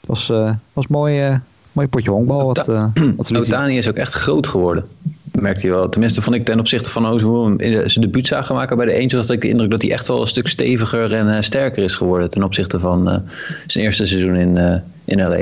Het 0.00 0.06
was, 0.06 0.30
eh 0.30 0.54
was 0.72 0.86
mooi, 0.86 1.20
eh, 1.20 1.36
mooi 1.72 1.88
potje 1.88 2.10
honkbal. 2.10 2.46
Wat, 2.46 2.68
eh, 2.68 2.86
wat. 3.16 3.36
Otani 3.36 3.76
is 3.76 3.88
ook 3.88 3.94
echt 3.94 4.12
groot 4.12 4.46
geworden. 4.46 4.84
Merkte 5.32 5.66
hij 5.66 5.76
wel. 5.76 5.88
Tenminste, 5.88 6.22
vond 6.22 6.36
ik 6.36 6.44
ten 6.44 6.58
opzichte 6.58 6.90
van 6.90 7.06
hoe 7.06 7.18
we 7.20 7.44
hem 7.44 7.58
in 7.58 7.90
zijn 7.90 8.04
debuut 8.04 8.26
zagen 8.26 8.54
maken 8.54 8.76
bij 8.76 8.86
de 8.86 8.92
Angels, 8.92 9.12
had 9.12 9.30
ik 9.30 9.40
de 9.40 9.48
indruk 9.48 9.70
dat 9.70 9.82
hij 9.82 9.92
echt 9.92 10.06
wel 10.06 10.20
een 10.20 10.26
stuk 10.26 10.48
steviger 10.48 11.14
en 11.14 11.44
sterker 11.44 11.82
is 11.82 11.94
geworden 11.94 12.30
ten 12.30 12.42
opzichte 12.42 12.80
van 12.80 13.22
zijn 13.66 13.84
eerste 13.84 14.06
seizoen 14.06 14.34
in, 14.34 14.82
in 15.04 15.28
LA. 15.28 15.40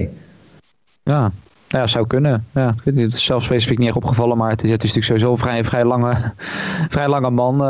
Ja, 1.02 1.32
ja, 1.68 1.86
zou 1.86 2.06
kunnen. 2.06 2.46
Ja, 2.54 2.68
ik 2.68 2.82
weet 2.84 2.94
niet, 2.94 3.04
het 3.04 3.14
is 3.14 3.24
zelf 3.24 3.44
specifiek 3.44 3.78
niet 3.78 3.88
echt 3.88 3.96
opgevallen, 3.96 4.36
maar 4.36 4.50
het 4.50 4.64
is, 4.64 4.70
het 4.70 4.84
is 4.84 4.94
natuurlijk 4.94 5.22
sowieso 5.22 5.30
een 5.30 5.48
vrij, 5.48 5.64
vrij, 5.64 5.84
lange, 5.84 6.14
vrij 6.94 7.08
lange 7.08 7.30
man. 7.30 7.62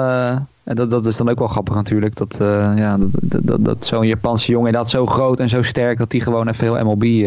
En 0.65 0.77
dat, 0.77 0.91
dat 0.91 1.07
is 1.07 1.17
dan 1.17 1.29
ook 1.29 1.39
wel 1.39 1.49
grappig 1.49 1.75
natuurlijk. 1.75 2.17
Dat, 2.17 2.41
eh, 2.41 2.73
ja, 2.77 2.97
dat, 2.99 3.11
dat, 3.43 3.65
dat, 3.65 3.87
zo'n 3.87 4.07
Japanse 4.07 4.51
jongen 4.51 4.67
inderdaad 4.67 4.91
zo 4.91 5.07
groot 5.07 5.41
en 5.41 5.49
zo 5.49 5.63
sterk 5.63 5.99
dat 5.99 6.13
hij 6.13 6.21
gewoon 6.21 6.49
even 6.49 6.65
heel 6.65 6.85
MLB 6.85 7.03
eh, 7.03 7.21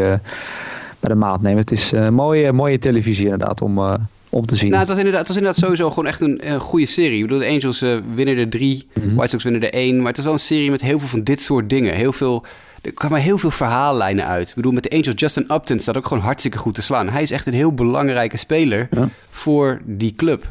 bij 1.00 1.10
de 1.10 1.16
maat 1.16 1.42
neemt. 1.42 1.60
Het 1.60 1.72
is 1.72 1.94
eh, 1.94 2.10
mooie, 2.10 2.52
mooie 2.52 2.80
televisie 2.80 3.24
inderdaad 3.24 3.62
om, 3.62 3.80
om 4.30 4.46
te 4.46 4.56
zien. 4.56 4.68
Nou, 4.70 4.80
het 4.80 4.90
was, 4.90 4.98
inderdaad, 4.98 5.20
het 5.20 5.28
was 5.28 5.38
inderdaad 5.38 5.64
sowieso 5.64 5.90
gewoon 5.90 6.06
echt 6.08 6.22
een, 6.22 6.52
een 6.52 6.60
goede 6.60 6.86
serie. 6.86 7.16
Ik 7.16 7.22
bedoel, 7.22 7.40
de 7.40 7.48
Angels 7.48 7.80
winnen 8.16 8.38
er 8.38 8.50
drie, 8.50 8.88
White 8.94 9.28
Sox 9.30 9.44
winnen 9.44 9.62
er 9.64 9.74
één. 9.74 9.98
Maar 9.98 10.08
het 10.08 10.18
is 10.18 10.24
wel 10.24 10.34
een 10.34 10.40
serie 10.40 10.72
met 10.72 10.82
heel 10.82 11.00
veel 11.00 11.08
van 11.08 11.24
dit 11.24 11.42
soort 11.42 11.70
dingen. 11.70 11.94
Heel 11.94 12.14
veel, 12.14 12.46
er 12.82 12.92
kwamen 12.92 13.22
heel 13.22 13.38
veel 13.38 13.52
verhaallijnen 13.52 14.26
uit. 14.26 14.50
Ik 14.50 14.56
bedoel, 14.56 14.72
met 14.72 14.84
de 14.84 14.90
Angels, 14.90 15.14
Justin 15.16 15.46
Upton 15.54 15.80
staat 15.80 15.98
ook 15.98 16.08
gewoon 16.08 16.24
hartstikke 16.24 16.58
goed 16.58 16.76
te 16.76 16.82
slaan. 16.82 17.10
Hij 17.10 17.22
is 17.22 17.32
echt 17.32 17.46
een 17.46 17.54
heel 17.54 17.74
belangrijke 17.74 18.38
speler 18.38 18.88
Ja. 18.92 19.10
voor 19.30 19.82
die 19.86 20.14
club. 20.16 20.46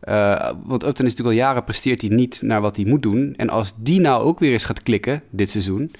Eh, 0.00 0.50
want 0.64 0.84
Upton 0.84 1.06
is 1.06 1.10
natuurlijk 1.12 1.38
al 1.38 1.44
jaren 1.46 1.64
presteert 1.64 2.00
hij 2.00 2.10
niet 2.10 2.42
naar 2.42 2.60
wat 2.60 2.76
hij 2.76 2.84
moet 2.84 3.02
doen. 3.02 3.34
En 3.36 3.48
als 3.48 3.74
die 3.76 4.00
nou 4.00 4.22
ook 4.22 4.38
weer 4.38 4.52
eens 4.52 4.64
gaat 4.64 4.82
klikken 4.82 5.22
dit 5.30 5.50
seizoen... 5.50 5.90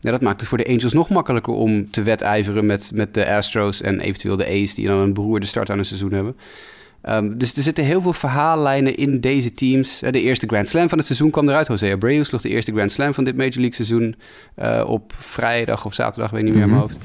Ja, 0.00 0.10
dat 0.10 0.22
maakt 0.22 0.40
het 0.40 0.48
voor 0.48 0.58
de 0.58 0.66
Angels 0.66 0.92
nog 0.92 1.10
makkelijker 1.10 1.52
om 1.52 1.90
te 1.90 2.02
wedijveren 2.02 2.66
met, 2.66 2.90
met 2.94 3.14
de 3.14 3.32
Astros 3.32 3.80
en 3.80 4.00
eventueel 4.00 4.36
de 4.36 4.46
A's... 4.62 4.74
die 4.74 4.86
dan 4.86 4.98
een 4.98 5.14
beroerde 5.14 5.46
start 5.46 5.70
aan 5.70 5.78
een 5.78 5.84
seizoen 5.84 6.12
hebben. 6.12 6.36
Ehm, 7.02 7.36
dus 7.38 7.56
er 7.56 7.62
zitten 7.62 7.84
heel 7.84 8.02
veel 8.02 8.12
verhaallijnen 8.12 8.96
in 8.96 9.20
deze 9.20 9.52
teams. 9.54 10.02
Eh, 10.02 10.12
De 10.12 10.20
eerste 10.22 10.46
Grand 10.46 10.68
Slam 10.68 10.88
van 10.88 10.98
het 10.98 11.06
seizoen 11.06 11.30
kwam 11.30 11.48
eruit. 11.48 11.66
Jose 11.66 11.92
Abreu 11.92 12.24
sloeg 12.24 12.40
de 12.40 12.48
eerste 12.48 12.72
Grand 12.72 12.92
Slam 12.92 13.14
van 13.14 13.24
dit 13.24 13.36
Major 13.36 13.54
League 13.54 13.74
seizoen... 13.74 14.16
eh, 14.54 14.84
op 14.86 15.12
vrijdag 15.16 15.84
of 15.84 15.94
zaterdag, 15.94 16.30
weet 16.30 16.42
niet 16.42 16.52
meer 16.54 16.62
in 16.62 16.68
mijn 16.68 16.80
hoofd. 16.80 16.98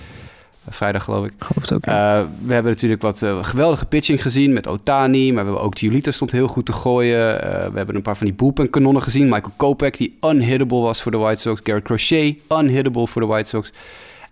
Eh, 0.65 0.73
vrijdag 0.73 1.03
geloof 1.03 1.25
ik. 1.25 1.31
geloof 1.37 1.61
het 1.61 1.73
ook. 1.73 1.85
Uh, 1.85 2.21
we 2.45 2.53
hebben 2.53 2.71
natuurlijk 2.71 3.01
wat 3.01 3.21
uh, 3.21 3.43
geweldige 3.43 3.85
pitching 3.85 4.21
gezien 4.21 4.53
met 4.53 4.67
Otani. 4.67 5.31
Maar 5.31 5.43
we 5.43 5.49
hebben 5.49 5.65
ook 5.65 5.77
Giolito 5.77 6.11
stond 6.11 6.31
heel 6.31 6.47
goed 6.47 6.65
te 6.65 6.73
gooien. 6.73 7.35
Uh, 7.35 7.41
we 7.67 7.77
hebben 7.77 7.95
een 7.95 8.01
paar 8.01 8.17
van 8.17 8.25
die 8.25 8.35
bullpen 8.35 8.69
kanonnen 8.69 9.03
gezien. 9.03 9.29
Michael 9.29 9.53
Kopech 9.57 9.97
die 9.97 10.17
unhittable 10.21 10.79
was 10.79 11.01
voor 11.01 11.11
de 11.11 11.17
White 11.17 11.41
Sox. 11.41 11.61
Garrett 11.63 11.85
Crochet 11.85 12.35
unhittable 12.49 13.07
voor 13.07 13.21
de 13.21 13.27
White 13.27 13.49
Sox. 13.49 13.71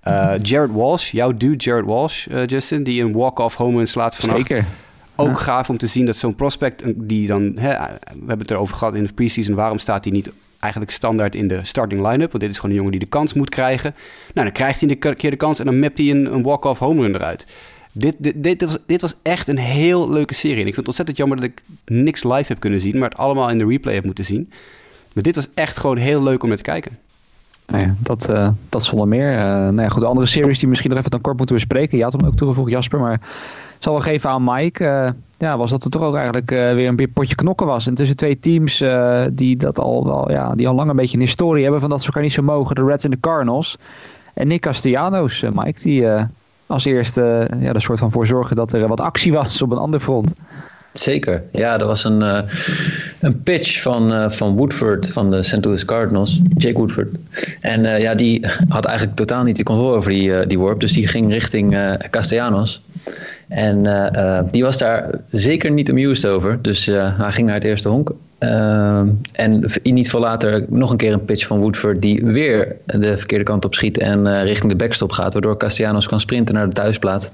Uh, 0.07 0.33
Jared 0.41 0.71
Walsh, 0.71 1.11
jouw 1.11 1.37
dude 1.37 1.55
Jared 1.55 1.85
Walsh, 1.85 2.27
Justin. 2.45 2.83
Die 2.83 3.03
een 3.03 3.13
walk-off 3.13 3.55
home 3.55 3.77
run 3.77 3.87
slaat 3.87 4.15
vannacht. 4.15 4.47
Zeker. 4.47 4.65
Ook 5.15 5.27
ja. 5.27 5.33
gaaf 5.33 5.69
om 5.69 5.77
te 5.77 5.87
zien 5.87 6.05
dat 6.05 6.17
zo'n 6.17 6.35
prospect 6.35 6.83
die 6.95 7.27
dan... 7.27 7.41
Hè, 7.41 7.69
we 7.69 8.17
hebben 8.17 8.39
het 8.39 8.51
erover 8.51 8.77
gehad 8.77 8.95
in 8.95 9.03
de 9.03 9.13
preseason. 9.13 9.55
Waarom 9.55 9.77
staat 9.77 10.03
hij 10.03 10.13
niet 10.13 10.31
eigenlijk 10.61 10.91
standaard 10.91 11.35
in 11.35 11.47
de 11.47 11.59
starting 11.63 12.07
line-up. 12.07 12.31
Want 12.31 12.43
dit 12.43 12.51
is 12.51 12.55
gewoon 12.55 12.71
een 12.71 12.77
jongen 12.77 12.91
die 12.91 13.01
de 13.01 13.15
kans 13.17 13.33
moet 13.33 13.49
krijgen. 13.49 13.95
Nou, 14.33 14.47
dan 14.47 14.55
krijgt 14.55 14.81
hij 14.81 14.89
een 14.89 15.15
keer 15.15 15.31
de 15.31 15.37
kans 15.37 15.59
en 15.59 15.65
dan 15.65 15.79
mapt 15.79 15.97
hij 15.97 16.09
een, 16.09 16.43
walk-off 16.43 16.79
home 16.79 17.01
run 17.01 17.15
eruit. 17.15 17.47
Dit, 17.91 18.15
dit, 18.17 18.43
dit, 18.43 18.61
was, 18.61 18.77
dit 18.85 19.01
was 19.01 19.15
echt 19.21 19.47
een 19.47 19.57
heel 19.57 20.09
leuke 20.09 20.33
serie. 20.33 20.61
En 20.61 20.67
ik 20.67 20.73
vind 20.73 20.75
het 20.75 20.87
ontzettend 20.87 21.17
jammer 21.17 21.37
dat 21.37 21.45
ik 21.45 21.61
niks 21.85 22.23
live 22.23 22.45
heb 22.47 22.59
kunnen 22.59 22.79
zien, 22.79 22.97
maar 22.97 23.09
het 23.09 23.17
allemaal 23.17 23.49
in 23.49 23.57
de 23.57 23.65
replay 23.65 23.93
heb 23.93 24.05
moeten 24.05 24.25
zien. 24.25 24.49
Maar 25.13 25.23
dit 25.23 25.35
was 25.35 25.49
echt 25.53 25.77
gewoon 25.77 25.97
heel 25.97 26.23
leuk 26.23 26.41
om 26.43 26.47
naar 26.47 26.57
te 26.57 26.63
kijken. 26.63 26.97
Nou 27.67 27.93
dat, 27.99 28.29
uh, 28.29 28.49
dat 28.69 28.83
zonder 28.83 29.07
meer. 29.07 29.31
Uh, 29.31 29.39
nou 29.43 29.81
ja, 29.81 29.87
goed, 29.87 30.01
de 30.01 30.07
andere 30.07 30.27
series 30.27 30.59
die 30.59 30.67
misschien 30.67 30.89
nog 30.89 30.99
even 30.99 31.11
dan 31.11 31.21
kort 31.21 31.37
moeten 31.37 31.55
bespreken. 31.55 31.97
Je 31.97 32.03
had 32.03 32.13
hem 32.13 32.25
ook 32.25 32.35
toegevoegd, 32.35 32.71
Jasper, 32.71 32.99
maar 32.99 33.21
zal 33.79 33.93
wel 33.93 34.01
geven 34.01 34.29
aan 34.29 34.43
Mike. 34.43 34.83
Uh, 34.83 35.09
ja, 35.41 35.57
was 35.57 35.71
dat 35.71 35.83
er 35.83 35.89
toch 35.89 36.01
ook 36.01 36.15
eigenlijk 36.15 36.51
uh, 36.51 36.73
weer 36.73 36.87
een 36.87 37.11
potje 37.13 37.35
knokken 37.35 37.67
was. 37.67 37.87
En 37.87 37.95
tussen 37.95 38.15
twee 38.15 38.39
teams 38.39 38.81
uh, 38.81 39.23
die 39.31 39.57
dat 39.57 39.79
al 39.79 40.05
wel, 40.05 40.31
ja, 40.31 40.55
die 40.55 40.67
al 40.67 40.75
lang 40.75 40.89
een 40.89 40.95
beetje 40.95 41.17
een 41.17 41.23
historie 41.23 41.63
hebben 41.63 41.81
van 41.81 41.89
dat 41.89 41.99
ze 41.99 42.05
elkaar 42.05 42.23
niet 42.23 42.33
zo 42.33 42.41
mogen. 42.41 42.75
De 42.75 42.85
Reds 42.85 43.03
en 43.03 43.11
de 43.11 43.19
Cardinals. 43.19 43.77
En 44.33 44.47
Nick 44.47 44.61
Castellanos, 44.61 45.43
Mike, 45.53 45.81
die 45.81 46.07
als 46.67 46.85
eerste 46.85 47.49
ja, 47.59 47.73
er 47.73 47.81
soort 47.81 47.99
van 47.99 48.11
voor 48.11 48.27
zorgen 48.27 48.55
dat 48.55 48.73
er 48.73 48.87
wat 48.87 49.01
actie 49.01 49.33
was 49.33 49.61
op 49.61 49.71
een 49.71 49.77
ander 49.77 49.99
front. 49.99 50.33
Zeker. 50.93 51.43
Ja, 51.51 51.79
er 51.79 51.85
was 51.85 52.03
een, 52.03 52.21
een 53.19 53.43
pitch 53.43 53.81
van, 53.81 54.31
van 54.31 54.55
Woodford 54.55 55.11
van 55.11 55.31
de 55.31 55.43
St. 55.43 55.65
Louis 55.65 55.85
Cardinals, 55.85 56.41
Jake 56.57 56.77
Woodford. 56.77 57.17
En 57.61 58.01
ja, 58.01 58.15
die 58.15 58.47
had 58.67 58.85
eigenlijk 58.85 59.17
totaal 59.17 59.43
niet 59.43 59.57
de 59.57 59.63
controle 59.63 59.95
over 59.95 60.09
die, 60.09 60.47
die 60.47 60.59
worp, 60.59 60.79
dus 60.79 60.93
die 60.93 61.07
ging 61.07 61.31
richting 61.31 61.97
Castellanos. 62.09 62.81
En 63.51 63.83
die 64.51 64.63
was 64.63 64.77
daar 64.77 65.09
zeker 65.31 65.71
niet 65.71 65.89
amused 65.89 66.31
over, 66.31 66.61
dus 66.61 66.85
hij 66.85 67.31
ging 67.31 67.45
naar 67.45 67.55
het 67.55 67.63
eerste 67.63 67.89
honk. 67.89 68.11
en 69.31 69.65
niet 69.83 70.09
veel 70.09 70.19
later 70.19 70.65
nog 70.69 70.89
een 70.91 70.97
keer 70.97 71.13
een 71.13 71.25
pitch 71.25 71.47
van 71.47 71.59
Woodford 71.59 72.01
die 72.01 72.25
weer 72.25 72.75
de 72.85 73.17
verkeerde 73.17 73.43
kant 73.43 73.65
op 73.65 73.75
schiet 73.75 73.97
en 73.97 74.43
richting 74.43 74.71
de 74.71 74.77
backstop 74.77 75.11
gaat, 75.11 75.33
waardoor 75.33 75.57
Castellanos 75.57 76.07
kan 76.07 76.19
sprinten 76.19 76.55
naar 76.55 76.67
de 76.67 76.73
thuisplaat 76.73 77.31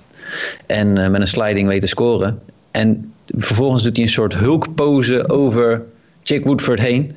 en 0.66 1.12
met 1.12 1.22
een 1.22 1.28
sliding 1.28 1.68
weet 1.68 1.82
te 1.82 1.88
scoren. 1.88 2.40
En 2.72 3.12
vervolgens 3.38 3.84
doet 3.84 3.96
hij 3.96 4.06
een 4.06 4.12
soort 4.12 4.34
hulkpose 4.34 5.30
over 5.30 5.82
Jake 6.24 6.48
Woodford 6.48 6.80
heen. 6.80 7.16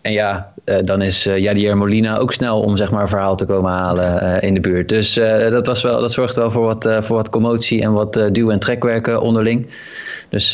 En 0.00 0.12
ja, 0.12 0.52
uh, 0.64 0.76
dan 0.84 1.02
is 1.02 1.26
uh, 1.26 1.38
Jadier 1.38 1.76
Molina 1.76 2.18
ook 2.18 2.32
snel 2.32 2.60
om 2.60 2.76
zeg 2.76 2.90
maar 2.90 3.02
een 3.02 3.08
verhaal 3.08 3.36
te 3.36 3.46
komen 3.46 3.70
halen 3.70 4.22
uh, 4.22 4.42
in 4.42 4.54
de 4.54 4.60
buurt. 4.60 4.88
Dus 4.88 5.14
dat, 5.50 5.66
was 5.66 5.82
wel, 5.82 6.00
dat 6.00 6.12
zorgt 6.12 6.34
wel 6.34 6.50
voor 6.50 6.64
wat, 6.64 6.88
voor 7.00 7.16
wat 7.16 7.30
commotie 7.30 7.82
en 7.82 7.92
wat 7.92 8.28
duw- 8.32 8.50
en 8.50 8.58
trekwerken 8.58 9.20
onderling. 9.20 9.66
Dus 10.28 10.52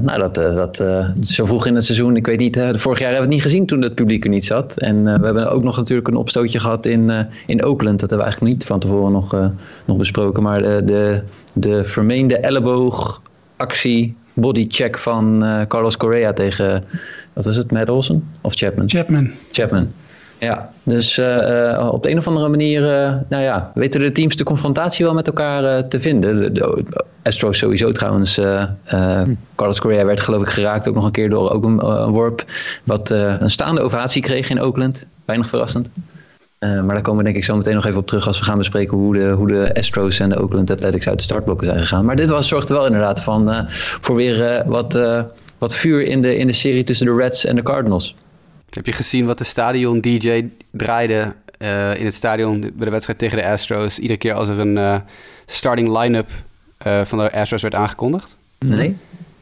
nou, 0.00 0.18
dat, 0.18 0.34
dat, 0.34 0.76
zo 1.20 1.44
vroeg 1.44 1.66
in 1.66 1.74
het 1.74 1.84
seizoen, 1.84 2.16
ik 2.16 2.26
weet 2.26 2.38
niet, 2.38 2.56
vorig 2.56 2.98
jaar 2.98 3.10
hebben 3.12 3.28
we 3.28 3.34
het 3.34 3.42
niet 3.42 3.42
gezien 3.42 3.66
toen 3.66 3.82
het 3.82 3.94
publiek 3.94 4.24
er 4.24 4.30
niet 4.30 4.44
zat. 4.44 4.78
En 4.78 5.04
we 5.04 5.24
hebben 5.24 5.50
ook 5.50 5.62
nog 5.62 5.76
natuurlijk 5.76 6.08
een 6.08 6.16
opstootje 6.16 6.60
gehad 6.60 6.86
in, 6.86 7.28
in 7.46 7.64
Oakland. 7.64 8.00
Dat 8.00 8.10
hebben 8.10 8.18
we 8.18 8.24
eigenlijk 8.24 8.52
niet 8.54 8.64
van 8.64 8.80
tevoren 8.80 9.12
nog, 9.12 9.36
nog 9.84 9.96
besproken. 9.96 10.42
Maar 10.42 10.60
de, 10.86 11.20
de 11.52 11.84
vermeende 11.84 12.36
elleboogactie 12.36 14.16
bodycheck 14.32 14.98
van 14.98 15.44
Carlos 15.68 15.96
Correa 15.96 16.32
tegen, 16.32 16.84
wat 17.32 17.46
is 17.46 17.56
het, 17.56 17.70
Matt 17.70 17.90
Olsen 17.90 18.28
of 18.40 18.54
Chapman? 18.54 18.88
Chapman. 18.90 19.30
Chapman. 19.50 19.92
Ja, 20.38 20.70
dus 20.82 21.18
uh, 21.18 21.88
op 21.92 22.02
de 22.02 22.10
een 22.10 22.18
of 22.18 22.28
andere 22.28 22.48
manier, 22.48 22.82
uh, 22.82 23.14
nou 23.28 23.42
ja, 23.42 23.70
weten 23.74 24.00
de 24.00 24.12
teams 24.12 24.36
de 24.36 24.44
confrontatie 24.44 25.04
wel 25.04 25.14
met 25.14 25.26
elkaar 25.26 25.88
te 25.88 26.00
vinden. 26.00 26.42
De, 26.42 26.52
de, 26.52 26.84
Astros 27.22 27.58
sowieso 27.58 27.92
trouwens. 27.92 28.36
Hm. 28.36 29.34
Carlos 29.54 29.80
Correa 29.80 30.04
werd 30.04 30.20
geloof 30.20 30.42
ik 30.42 30.48
geraakt 30.48 30.88
ook 30.88 30.94
nog 30.94 31.04
een 31.04 31.10
keer 31.10 31.30
door 31.30 31.50
ook 31.50 31.64
een, 31.64 31.86
een 31.86 32.10
worp. 32.10 32.44
Wat 32.84 33.10
een 33.10 33.50
staande 33.50 33.80
ovatie 33.80 34.22
kreeg 34.22 34.50
in 34.50 34.62
Oakland. 34.62 35.04
Weinig 35.24 35.48
verrassend. 35.48 35.90
Uh, 36.64 36.82
maar 36.82 36.94
daar 36.94 37.02
komen 37.02 37.18
we 37.18 37.24
denk 37.24 37.36
ik 37.36 37.44
zo 37.44 37.56
meteen 37.56 37.74
nog 37.74 37.84
even 37.84 37.98
op 37.98 38.06
terug 38.06 38.26
als 38.26 38.38
we 38.38 38.44
gaan 38.44 38.58
bespreken 38.58 38.96
hoe 38.96 39.14
de, 39.14 39.30
hoe 39.30 39.48
de 39.48 39.74
Astros 39.74 40.18
en 40.18 40.28
de 40.28 40.42
Oakland 40.42 40.70
Athletics 40.70 41.08
uit 41.08 41.18
de 41.18 41.24
startblokken 41.24 41.66
zijn 41.66 41.78
gegaan. 41.78 42.04
Maar 42.04 42.16
dit 42.16 42.28
was, 42.28 42.48
zorgde 42.48 42.74
wel 42.74 42.86
inderdaad 42.86 43.20
van, 43.20 43.48
uh, 43.48 43.60
voor 44.00 44.16
weer 44.16 44.56
uh, 44.56 44.62
wat, 44.66 44.94
wat 45.62 45.74
vuur 45.74 46.02
in 46.02 46.22
de, 46.22 46.36
in 46.36 46.46
de 46.46 46.52
serie 46.52 46.84
tussen 46.84 47.06
de 47.06 47.14
Reds 47.14 47.44
en 47.44 47.56
de 47.56 47.62
Cardinals. 47.62 48.16
Heb 48.70 48.86
je 48.86 48.92
gezien 48.92 49.26
wat 49.26 49.38
de 49.38 49.44
stadion 49.44 50.00
DJ 50.00 50.48
draaide 50.70 51.34
in 51.98 52.04
het 52.04 52.14
stadion 52.14 52.60
bij 52.60 52.84
de 52.84 52.90
wedstrijd 52.90 53.18
tegen 53.18 53.36
de 53.36 53.46
Astros? 53.46 53.98
Iedere 53.98 54.18
keer 54.18 54.34
als 54.34 54.48
er 54.48 54.58
een 54.58 55.02
starting 55.46 55.98
line-up 55.98 56.30
van 57.06 57.18
de 57.18 57.32
Astros 57.32 57.62
werd 57.62 57.74
aangekondigd? 57.74 58.36
Nee. 58.58 58.96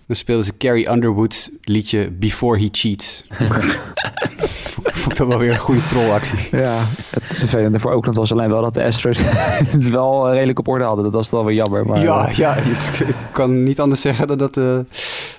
Dan 0.06 0.16
speelden 0.16 0.44
ze 0.44 0.56
Carrie 0.56 0.90
Underwood's 0.90 1.50
liedje 1.62 2.10
Before 2.10 2.60
He 2.60 2.68
Cheats. 2.72 3.24
vond 5.00 5.16
dat 5.16 5.26
wel 5.26 5.38
weer 5.38 5.50
een 5.50 5.58
goede 5.58 5.84
trollactie. 5.84 6.38
Ja, 6.50 6.76
het 7.10 7.36
vervelende 7.38 7.80
voor 7.80 7.92
Oakland 7.92 8.16
was 8.16 8.32
alleen 8.32 8.48
wel 8.48 8.62
dat 8.62 8.74
de 8.74 8.84
Astros 8.84 9.22
het 9.76 9.90
wel 9.90 10.26
eh, 10.28 10.32
redelijk 10.34 10.58
op 10.58 10.68
orde 10.68 10.84
hadden. 10.84 11.04
Dat 11.04 11.12
was 11.12 11.30
wel 11.30 11.44
weer 11.44 11.54
jammer. 11.54 11.86
Maar, 11.86 12.00
ja, 12.00 12.28
uh, 12.28 12.34
ja 12.34 12.54
het, 12.54 13.04
ik 13.06 13.14
kan 13.32 13.62
niet 13.62 13.80
anders 13.80 14.00
zeggen 14.00 14.26
dan 14.26 14.38
dat, 14.38 14.56
uh, 14.56 14.78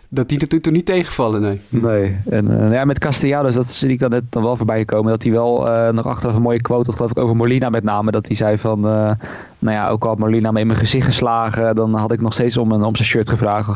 dat 0.08 0.30
die 0.30 0.40
er 0.40 0.62
toen 0.62 0.74
niet 0.74 0.86
tegenvallen, 0.86 1.42
nee. 1.42 1.62
Nee, 1.70 2.18
en 2.30 2.52
uh, 2.52 2.74
ja, 2.74 2.86
met 2.86 3.00
Castellanos, 3.00 3.56
dat 3.56 3.68
zie 3.68 3.90
ik 3.90 4.00
dan 4.00 4.10
net 4.10 4.24
dan 4.30 4.44
wel 4.44 4.58
voorbij 4.58 4.80
gekomen. 4.80 5.12
Dat 5.12 5.24
hij 5.24 5.32
wel 5.32 5.68
nog 5.92 6.06
achter 6.06 6.36
een 6.36 6.42
mooie 6.42 6.62
quote 6.62 6.86
had, 6.86 6.96
geloof 6.96 7.12
ik, 7.12 7.18
over 7.18 7.36
Molina 7.36 7.70
met 7.70 7.84
name. 7.84 8.12
Dat 8.12 8.28
hij 8.28 8.36
zei 8.36 8.58
van, 8.58 8.80
nou 8.80 9.18
ja, 9.60 9.90
ook 9.90 10.04
al 10.04 10.10
had 10.10 10.18
Molina 10.18 10.52
me 10.52 10.60
in 10.60 10.68
mijn 10.68 10.80
gezicht 10.80 11.06
geslagen, 11.06 11.76
dan 11.76 11.96
had 11.96 12.12
ik 12.12 12.22
nog 12.22 12.34
steeds 12.34 12.58
om, 12.58 12.72
een, 12.72 12.84
om 12.84 12.96
zijn 12.96 13.08
shirt 13.08 13.30
gevraagd, 13.30 13.70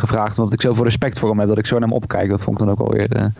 gevraagd. 0.00 0.38
Omdat 0.38 0.54
ik 0.54 0.60
zoveel 0.60 0.84
respect 0.84 1.18
voor 1.18 1.28
hem 1.28 1.38
heb, 1.38 1.48
dat 1.48 1.58
ik 1.58 1.66
zo 1.66 1.78
naar 1.78 1.88
hem 1.88 1.96
opkijk. 1.96 2.28
Dat 2.28 2.40
vond 2.40 2.60
ik 2.60 2.66
dan 2.66 2.74
ook 2.74 2.80
alweer... 2.80 3.32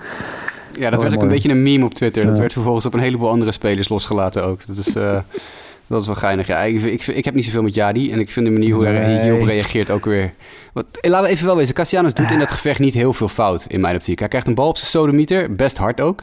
Ja, 0.79 0.91
dat 0.91 1.03
werd 1.03 1.15
ook 1.15 1.23
een 1.23 1.29
beetje 1.29 1.49
een 1.49 1.63
meme 1.63 1.85
op 1.85 1.95
Twitter. 1.95 2.27
Dat 2.27 2.39
werd 2.39 2.53
vervolgens 2.53 2.87
op 2.87 2.95
een 2.95 3.01
heleboel 3.01 3.29
andere 3.29 3.53
spelers 3.53 3.89
losgelaten 3.89 4.45
ook. 4.45 4.67
Dat 4.67 4.77
is, 4.77 4.97
uh, 4.97 5.19
dat 5.87 6.01
is 6.01 6.07
wel 6.07 6.17
geinig. 6.17 6.47
Ja, 6.47 6.61
ik, 6.61 6.83
ik, 6.83 7.07
ik, 7.07 7.25
heb 7.25 7.35
niet 7.35 7.45
zoveel 7.45 7.63
met 7.63 7.75
Jadi. 7.75 8.13
En 8.13 8.21
ik 8.21 8.31
vind 8.31 8.47
de 8.47 8.53
manier 8.53 8.75
hoe 8.75 8.87
hij 8.87 9.23
hierop 9.23 9.43
reageert 9.43 9.91
ook 9.91 10.05
weer... 10.05 10.33
Wat, 10.73 10.85
eh, 11.01 11.11
laten 11.11 11.27
we 11.27 11.33
even 11.33 11.47
wel 11.47 11.57
wezen. 11.57 11.75
Cassianus 11.75 12.15
doet 12.15 12.31
in 12.31 12.39
dat 12.39 12.51
gevecht 12.51 12.79
niet 12.79 12.95
heel 12.95 13.13
veel 13.13 13.29
fout, 13.29 13.65
in 13.69 13.81
mijn 13.81 13.97
optiek. 13.97 14.19
Hij 14.19 14.29
krijgt 14.29 14.47
een 14.47 14.55
bal 14.55 14.69
op 14.69 14.77
zijn 14.77 14.91
sodemieter, 14.91 15.55
best 15.55 15.77
hard 15.77 16.01
ook. 16.01 16.23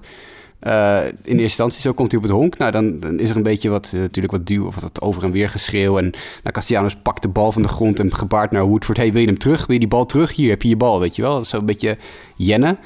Uh, 0.63 1.05
in 1.05 1.11
eerste 1.13 1.41
instantie, 1.41 1.81
zo 1.81 1.93
komt 1.93 2.11
hij 2.11 2.21
op 2.21 2.27
het 2.27 2.35
honk. 2.35 2.57
Nou, 2.57 2.71
dan, 2.71 2.99
dan 2.99 3.19
is 3.19 3.29
er 3.29 3.35
een 3.35 3.43
beetje 3.43 3.69
wat, 3.69 3.91
uh, 3.95 4.01
natuurlijk 4.01 4.33
wat 4.33 4.47
duw 4.47 4.65
of 4.65 4.79
wat 4.79 5.01
over 5.01 5.23
en 5.23 5.31
weer 5.31 5.49
geschreeuw. 5.49 5.97
En 5.97 6.03
nou, 6.43 6.51
Castellanos 6.51 6.95
pakt 6.95 7.21
de 7.21 7.27
bal 7.27 7.51
van 7.51 7.61
de 7.61 7.67
grond 7.67 7.99
en 7.99 8.15
gebaart 8.15 8.51
naar 8.51 8.65
Woodford. 8.65 8.97
Hey, 8.97 9.11
wil 9.11 9.21
je 9.21 9.27
hem 9.27 9.37
terug? 9.37 9.65
Wil 9.65 9.73
je 9.73 9.79
die 9.79 9.89
bal 9.89 10.05
terug? 10.05 10.35
Hier 10.35 10.49
heb 10.49 10.61
je 10.61 10.69
je 10.69 10.75
bal, 10.75 10.99
weet 10.99 11.15
je 11.15 11.21
wel. 11.21 11.45
Zo 11.45 11.57
een 11.57 11.65
beetje 11.65 11.97
jennen. 12.35 12.77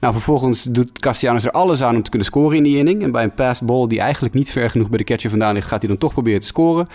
Nou, 0.00 0.12
vervolgens 0.12 0.62
doet 0.62 0.98
Castellanos 0.98 1.44
er 1.44 1.50
alles 1.50 1.82
aan 1.82 1.96
om 1.96 2.02
te 2.02 2.10
kunnen 2.10 2.28
scoren 2.28 2.56
in 2.56 2.62
die 2.62 2.78
inning. 2.78 3.02
En 3.02 3.12
bij 3.12 3.22
een 3.22 3.34
pass 3.34 3.60
ball 3.60 3.86
die 3.86 4.00
eigenlijk 4.00 4.34
niet 4.34 4.50
ver 4.50 4.70
genoeg 4.70 4.88
bij 4.88 4.98
de 4.98 5.04
catcher 5.04 5.30
vandaan 5.30 5.54
ligt, 5.54 5.68
gaat 5.68 5.80
hij 5.80 5.88
dan 5.88 5.98
toch 5.98 6.12
proberen 6.12 6.40
te 6.40 6.46
scoren. 6.46 6.88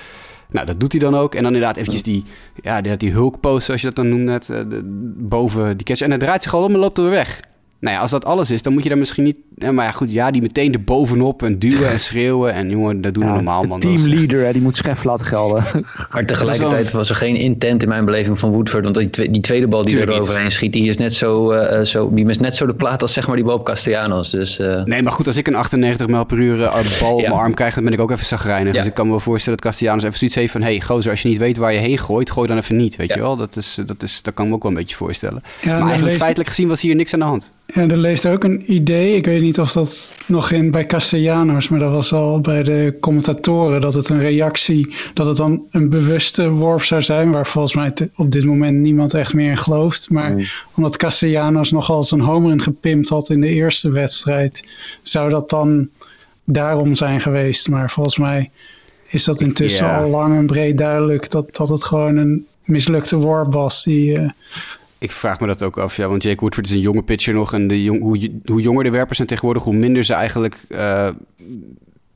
Nou, 0.49 0.65
dat 0.65 0.79
doet 0.79 0.91
hij 0.91 1.01
dan 1.01 1.15
ook. 1.15 1.35
En 1.35 1.43
dan 1.43 1.53
inderdaad 1.53 1.77
eventjes 1.77 2.03
die, 2.03 2.23
ja, 2.61 2.81
die, 2.81 2.97
die 2.97 3.11
hulk 3.11 3.39
post, 3.39 3.65
zoals 3.65 3.81
je 3.81 3.87
dat 3.87 3.95
dan 3.95 4.09
noemt 4.09 4.23
net, 4.23 4.45
de, 4.45 4.81
boven 5.17 5.77
die 5.77 5.85
catcher. 5.85 6.05
En 6.05 6.11
hij 6.11 6.21
draait 6.21 6.43
zich 6.43 6.53
al 6.53 6.63
om 6.63 6.73
en 6.73 6.79
loopt 6.79 6.97
er 6.97 7.03
weer 7.03 7.13
weg. 7.13 7.39
Nou 7.83 7.95
ja, 7.95 8.01
als 8.01 8.11
dat 8.11 8.25
alles 8.25 8.51
is, 8.51 8.61
dan 8.61 8.73
moet 8.73 8.83
je 8.83 8.89
daar 8.89 8.97
misschien 8.97 9.23
niet... 9.23 9.39
Maar 9.71 9.85
ja, 9.85 9.91
goed, 9.91 10.11
ja, 10.11 10.31
die 10.31 10.41
meteen 10.41 10.73
er 10.73 10.83
bovenop 10.83 11.43
en 11.43 11.59
duwen 11.59 11.91
en 11.91 11.99
schreeuwen. 11.99 12.53
En 12.53 12.69
jongen, 12.69 13.01
dat 13.01 13.13
doen 13.13 13.25
we 13.25 13.29
normaal, 13.29 13.63
man. 13.63 13.79
teamleader, 13.79 14.43
echt... 14.43 14.53
die 14.53 14.61
moet 14.61 14.75
schef 14.75 15.03
laten 15.03 15.25
gelden. 15.25 15.63
Maar 16.11 16.25
tegelijkertijd 16.25 16.91
was 16.91 17.09
er 17.09 17.15
geen 17.15 17.35
intent 17.35 17.83
in 17.83 17.89
mijn 17.89 18.05
beleving 18.05 18.39
van 18.39 18.51
Woodford. 18.51 18.83
Want 18.83 18.95
die, 18.95 19.31
die 19.31 19.41
tweede 19.41 19.67
bal 19.67 19.83
die 19.83 19.99
er 19.99 20.11
overheen 20.11 20.51
schiet, 20.51 20.73
die 20.73 20.89
is, 20.89 20.97
net 20.97 21.13
zo, 21.13 21.53
uh, 21.53 21.81
zo, 21.81 22.13
die 22.13 22.25
is 22.25 22.37
net 22.37 22.55
zo 22.55 22.65
de 22.65 22.75
plaat 22.75 23.01
als 23.01 23.13
zeg 23.13 23.27
maar 23.27 23.35
die 23.35 23.45
bal 23.45 23.55
op 23.55 23.65
Castellanos. 23.65 24.29
Dus, 24.29 24.59
uh... 24.59 24.83
Nee, 24.83 25.01
maar 25.01 25.11
goed, 25.11 25.27
als 25.27 25.37
ik 25.37 25.47
een 25.47 25.55
98 25.55 26.07
mijl 26.07 26.25
per 26.25 26.37
uur 26.37 26.59
uh, 26.59 26.99
bal 26.99 27.17
ja. 27.17 27.23
op 27.23 27.27
mijn 27.27 27.31
arm 27.31 27.53
krijg, 27.53 27.73
dan 27.73 27.83
ben 27.83 27.93
ik 27.93 27.99
ook 27.99 28.11
even 28.11 28.25
zagrijnig. 28.25 28.73
Ja. 28.73 28.79
Dus 28.79 28.87
ik 28.87 28.93
kan 28.93 29.05
me 29.05 29.11
wel 29.11 29.19
voorstellen 29.19 29.59
dat 29.59 29.67
Castellanos 29.67 30.03
even 30.03 30.17
zoiets 30.17 30.35
heeft 30.35 30.51
van... 30.51 30.61
hey, 30.61 30.81
gozer, 30.81 31.11
als 31.11 31.21
je 31.21 31.29
niet 31.29 31.37
weet 31.37 31.57
waar 31.57 31.73
je 31.73 31.79
heen 31.79 31.97
gooit, 31.97 32.31
gooi 32.31 32.47
dan 32.47 32.57
even 32.57 32.75
niet, 32.75 32.95
weet 32.95 33.09
ja. 33.09 33.15
je 33.15 33.21
wel. 33.21 33.35
Dat, 33.35 33.55
is, 33.55 33.79
dat, 33.85 34.03
is, 34.03 34.21
dat 34.21 34.33
kan 34.33 34.47
me 34.47 34.53
ook 34.53 34.61
wel 34.63 34.71
een 34.71 34.77
beetje 34.77 34.95
voorstellen. 34.95 35.43
maar 35.65 35.81
eigenlijk 35.81 36.17
feitelijk 36.17 36.49
gezien 36.49 36.67
was 36.67 36.81
hier 36.81 36.95
niks 36.95 37.13
aan 37.13 37.19
de 37.19 37.25
hand. 37.25 37.53
Ja, 37.65 37.81
er 37.81 37.97
leeft 37.97 38.27
ook 38.27 38.43
een 38.43 38.73
idee. 38.73 39.15
Ik 39.15 39.25
weet 39.25 39.41
niet 39.41 39.59
of 39.59 39.71
dat 39.71 40.13
nog 40.25 40.51
in 40.51 40.71
bij 40.71 40.85
Castellanos, 40.85 41.69
maar 41.69 41.79
dat 41.79 41.91
was 41.91 42.13
al 42.13 42.41
bij 42.41 42.63
de 42.63 42.97
commentatoren 42.99 43.81
dat 43.81 43.93
het 43.93 44.09
een 44.09 44.19
reactie, 44.19 44.95
dat 45.13 45.25
het 45.25 45.37
dan 45.37 45.65
een 45.71 45.89
bewuste 45.89 46.49
worp 46.49 46.83
zou 46.83 47.01
zijn, 47.01 47.31
waar 47.31 47.47
volgens 47.47 47.73
mij 47.73 47.93
op 48.15 48.31
dit 48.31 48.43
moment 48.43 48.79
niemand 48.79 49.13
echt 49.13 49.33
meer 49.33 49.49
in 49.49 49.57
gelooft. 49.57 50.09
Maar 50.09 50.53
omdat 50.75 50.97
Castellanos 50.97 51.71
nogal 51.71 52.03
zijn 52.03 52.21
homer 52.21 52.51
in 52.51 52.61
gepimpt 52.61 53.09
had 53.09 53.29
in 53.29 53.41
de 53.41 53.49
eerste 53.49 53.91
wedstrijd, 53.91 54.67
zou 55.01 55.29
dat 55.29 55.49
dan 55.49 55.89
daarom 56.43 56.95
zijn 56.95 57.21
geweest. 57.21 57.69
Maar 57.69 57.89
volgens 57.89 58.17
mij 58.17 58.49
is 59.07 59.23
dat 59.23 59.41
intussen 59.41 59.95
al 59.95 60.09
lang 60.09 60.35
en 60.35 60.45
breed 60.45 60.77
duidelijk 60.77 61.31
dat, 61.31 61.55
dat 61.55 61.69
het 61.69 61.83
gewoon 61.83 62.17
een 62.17 62.45
mislukte 62.63 63.17
worp 63.17 63.53
was 63.53 63.83
die. 63.83 64.19
Uh, 64.19 64.29
ik 65.03 65.11
vraag 65.11 65.39
me 65.39 65.47
dat 65.47 65.63
ook 65.63 65.77
af, 65.77 65.97
ja, 65.97 66.07
want 66.07 66.23
Jake 66.23 66.39
Woodford 66.39 66.65
is 66.65 66.71
een 66.71 66.79
jonge 66.79 67.03
pitcher 67.03 67.33
nog. 67.33 67.53
En 67.53 67.67
de 67.67 67.83
jong, 67.83 68.01
hoe, 68.01 68.31
hoe 68.45 68.61
jonger 68.61 68.83
de 68.83 68.89
werpers 68.89 69.15
zijn 69.15 69.27
tegenwoordig, 69.27 69.63
hoe 69.63 69.75
minder 69.75 70.03
ze 70.03 70.13
eigenlijk 70.13 70.63
uh, 70.69 71.09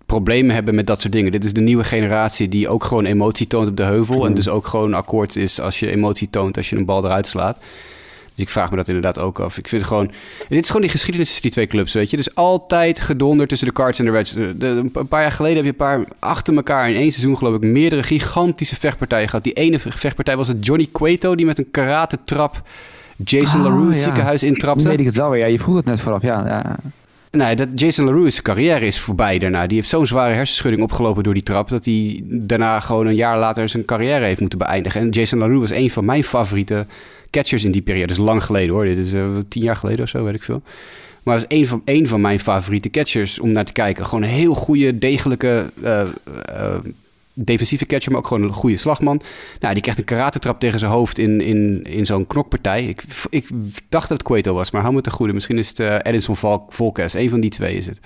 problemen 0.06 0.56
hebben 0.56 0.76
met 0.76 0.88
dat 0.88 1.02
soort 1.02 1.13
dingen. 1.13 1.32
Dit 1.32 1.45
is 1.45 1.54
de 1.54 1.62
nieuwe 1.62 1.84
generatie 1.84 2.47
die 2.47 2.69
ook 2.69 2.84
gewoon 2.84 3.06
emotie 3.06 3.47
toont 3.47 3.67
op 3.67 3.78
de 3.78 3.84
heuvel. 3.84 4.26
En 4.26 4.34
dus 4.34 4.47
ook 4.47 4.67
gewoon 4.67 4.93
akkoord 4.93 5.36
is 5.36 5.60
als 5.60 5.80
je 5.80 5.91
emotie 5.91 6.30
toont 6.30 6.58
als 6.58 6.69
je 6.69 6.76
een 6.76 6.86
bal 6.86 7.06
eruit 7.06 7.28
slaat. 7.28 7.58
Dus 8.38 8.45
ik 8.45 8.52
vraag 8.52 8.69
me 8.69 8.76
dat 8.76 8.88
inderdaad 8.88 9.19
ook 9.19 9.39
af. 9.39 9.58
Ik 9.58 9.67
vind 9.67 9.84
gewoon... 9.84 10.12
Dit 10.50 10.62
is 10.62 10.67
gewoon 10.67 10.82
die 10.82 10.91
geschiedenis 10.91 11.26
tussen 11.28 11.43
die 11.43 11.52
twee 11.52 11.67
clubs, 11.67 11.93
weet 11.93 12.10
je. 12.10 12.17
Dus 12.17 12.36
altijd 12.36 13.00
gedonder 13.00 13.47
tussen 13.47 13.67
de 13.67 13.73
Cards 13.73 14.00
en 14.00 14.06
de 14.06 14.12
Reds. 14.12 14.32
De, 14.32 14.67
een 14.93 15.08
paar 15.08 15.21
jaar 15.21 15.32
geleden 15.32 15.56
heb 15.56 15.65
je 15.65 15.71
een 15.71 15.76
paar 15.76 16.06
achter 16.19 16.56
elkaar 16.56 16.89
in 16.89 16.95
één 16.95 17.12
seizoen, 17.12 17.38
geloof 17.38 17.56
ik, 17.56 17.62
meerdere 17.62 18.04
gigantische 18.04 18.76
vechtpartijen 18.76 19.30
gehad. 19.30 19.43
Die 19.43 19.53
ene 19.53 19.80
vechtpartij 19.80 20.38
was 20.38 20.47
het 20.47 20.66
Johnny 20.66 20.88
Cueto, 20.91 21.36
die 21.36 21.45
met 21.45 21.57
een 21.57 21.72
karate 21.72 22.18
trap 22.24 22.61
Jason 23.24 23.59
oh, 23.59 23.66
LaRue 23.66 23.88
het 23.88 23.97
ja. 23.97 24.03
ziekenhuis 24.03 24.43
intrapte. 24.43 24.88
weet 24.89 24.99
ik 24.99 25.05
het 25.05 25.16
wel 25.16 25.30
weer. 25.30 25.39
Ja, 25.39 25.45
je 25.45 25.59
vroeg 25.59 25.76
het 25.76 25.86
net 25.86 26.01
vooraf, 26.01 26.22
ja. 26.22 26.47
ja. 26.47 26.76
Nee, 27.32 27.55
dat 27.55 27.68
Jason 27.76 28.05
LaRue's 28.05 28.41
carrière 28.41 28.86
is 28.86 28.99
voorbij 28.99 29.39
daarna. 29.39 29.68
Die 29.68 29.78
heeft 29.78 29.89
zo'n 29.89 30.05
zware 30.05 30.34
hersenschudding 30.34 30.84
opgelopen 30.84 31.24
door 31.24 31.34
die 31.34 31.43
trap... 31.43 31.70
dat 31.70 31.86
hij 31.86 32.22
daarna 32.24 32.80
gewoon 32.80 33.07
een 33.07 33.16
jaar 33.16 33.38
later 33.38 33.70
zijn 33.70 33.86
carrière 33.86 34.26
heeft 34.26 34.39
moeten 34.39 34.59
beëindigen. 34.59 35.01
En 35.01 35.09
Jason 35.09 35.39
LaRue 35.39 35.59
was 35.59 35.72
een 35.72 35.91
van 35.91 36.05
mijn 36.05 36.24
favoriete 36.24 36.86
catchers 37.30 37.63
in 37.63 37.71
die 37.71 37.82
periode. 37.82 38.07
Dat 38.07 38.17
is 38.17 38.23
lang 38.23 38.43
geleden 38.43 38.69
hoor. 38.69 38.86
Dit 38.86 38.97
is 38.97 39.13
uh, 39.13 39.25
tien 39.47 39.63
jaar 39.63 39.75
geleden 39.75 40.03
of 40.03 40.09
zo, 40.09 40.23
weet 40.23 40.34
ik 40.34 40.43
veel. 40.43 40.61
Maar 41.23 41.39
dat 41.39 41.45
is 41.49 41.57
een 41.57 41.67
van, 41.67 41.82
een 41.86 42.07
van 42.07 42.21
mijn 42.21 42.39
favoriete 42.39 42.89
catchers 42.89 43.39
om 43.39 43.51
naar 43.51 43.65
te 43.65 43.71
kijken. 43.71 44.05
Gewoon 44.05 44.23
een 44.23 44.30
heel 44.30 44.53
goede, 44.53 44.97
degelijke, 44.97 45.71
uh, 45.84 46.01
uh, 46.49 46.75
defensieve 47.34 47.86
catcher, 47.86 48.11
maar 48.11 48.21
ook 48.21 48.28
gewoon 48.28 48.43
een 48.43 48.53
goede 48.53 48.78
slagman. 48.78 49.21
Nou, 49.59 49.73
die 49.73 49.82
krijgt 49.82 49.99
een 49.99 50.05
karatentrap 50.05 50.59
tegen 50.59 50.80
zijn 50.80 50.91
hoofd 50.91 51.17
in, 51.17 51.41
in, 51.41 51.84
in 51.84 52.05
zo'n 52.05 52.28
knokpartij. 52.28 52.86
Ik, 52.86 53.03
ik 53.30 53.47
dacht 53.89 54.09
dat 54.09 54.17
het 54.17 54.28
Cueto 54.28 54.53
was, 54.53 54.71
maar 54.71 54.82
hou 54.82 54.93
me 54.93 55.01
te 55.01 55.11
goede. 55.11 55.34
Misschien 55.34 55.57
is 55.57 55.67
het 55.67 55.80
Edinson 56.05 56.36
Vol 56.36 56.65
Volkes. 56.69 57.13
Een 57.13 57.30
van 57.30 57.39
die 57.39 57.49
twee 57.49 57.75
is 57.75 57.86
het. 57.86 57.99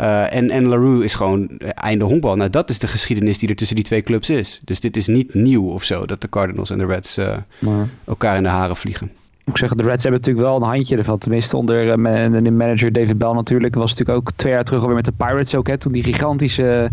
Uh, 0.00 0.34
en, 0.34 0.50
en 0.50 0.68
LaRue 0.68 1.04
is 1.04 1.14
gewoon 1.14 1.48
einde 1.58 2.04
honkbal. 2.04 2.36
Nou, 2.36 2.50
dat 2.50 2.70
is 2.70 2.78
de 2.78 2.86
geschiedenis 2.86 3.38
die 3.38 3.48
er 3.48 3.56
tussen 3.56 3.76
die 3.76 3.84
twee 3.84 4.02
clubs 4.02 4.30
is. 4.30 4.60
Dus 4.64 4.80
dit 4.80 4.96
is 4.96 5.06
niet 5.06 5.34
nieuw 5.34 5.68
of 5.68 5.84
zo, 5.84 6.06
dat 6.06 6.20
de 6.20 6.28
Cardinals 6.28 6.70
en 6.70 6.78
de 6.78 6.86
Reds 6.86 7.18
uh, 7.18 7.36
maar... 7.58 7.88
elkaar 8.04 8.36
in 8.36 8.42
de 8.42 8.48
haren 8.48 8.76
vliegen 8.76 9.10
moet 9.44 9.54
ik 9.54 9.60
zeggen, 9.60 9.76
de 9.76 9.84
Reds 9.84 10.02
hebben 10.02 10.20
natuurlijk 10.20 10.46
wel 10.46 10.56
een 10.56 10.74
handje 10.74 10.96
ervan. 10.96 11.18
Tenminste 11.18 11.56
onder 11.56 11.86
uh, 11.86 12.42
de 12.42 12.50
manager 12.50 12.92
David 12.92 13.18
Bell 13.18 13.32
natuurlijk. 13.32 13.74
Was 13.74 13.90
natuurlijk 13.90 14.18
ook 14.18 14.32
twee 14.36 14.52
jaar 14.52 14.64
terug 14.64 14.80
alweer 14.80 14.96
met 14.96 15.04
de 15.04 15.12
Pirates 15.12 15.54
ook. 15.54 15.66
Hè, 15.66 15.78
toen 15.78 15.92
die 15.92 16.02
gigantische 16.02 16.90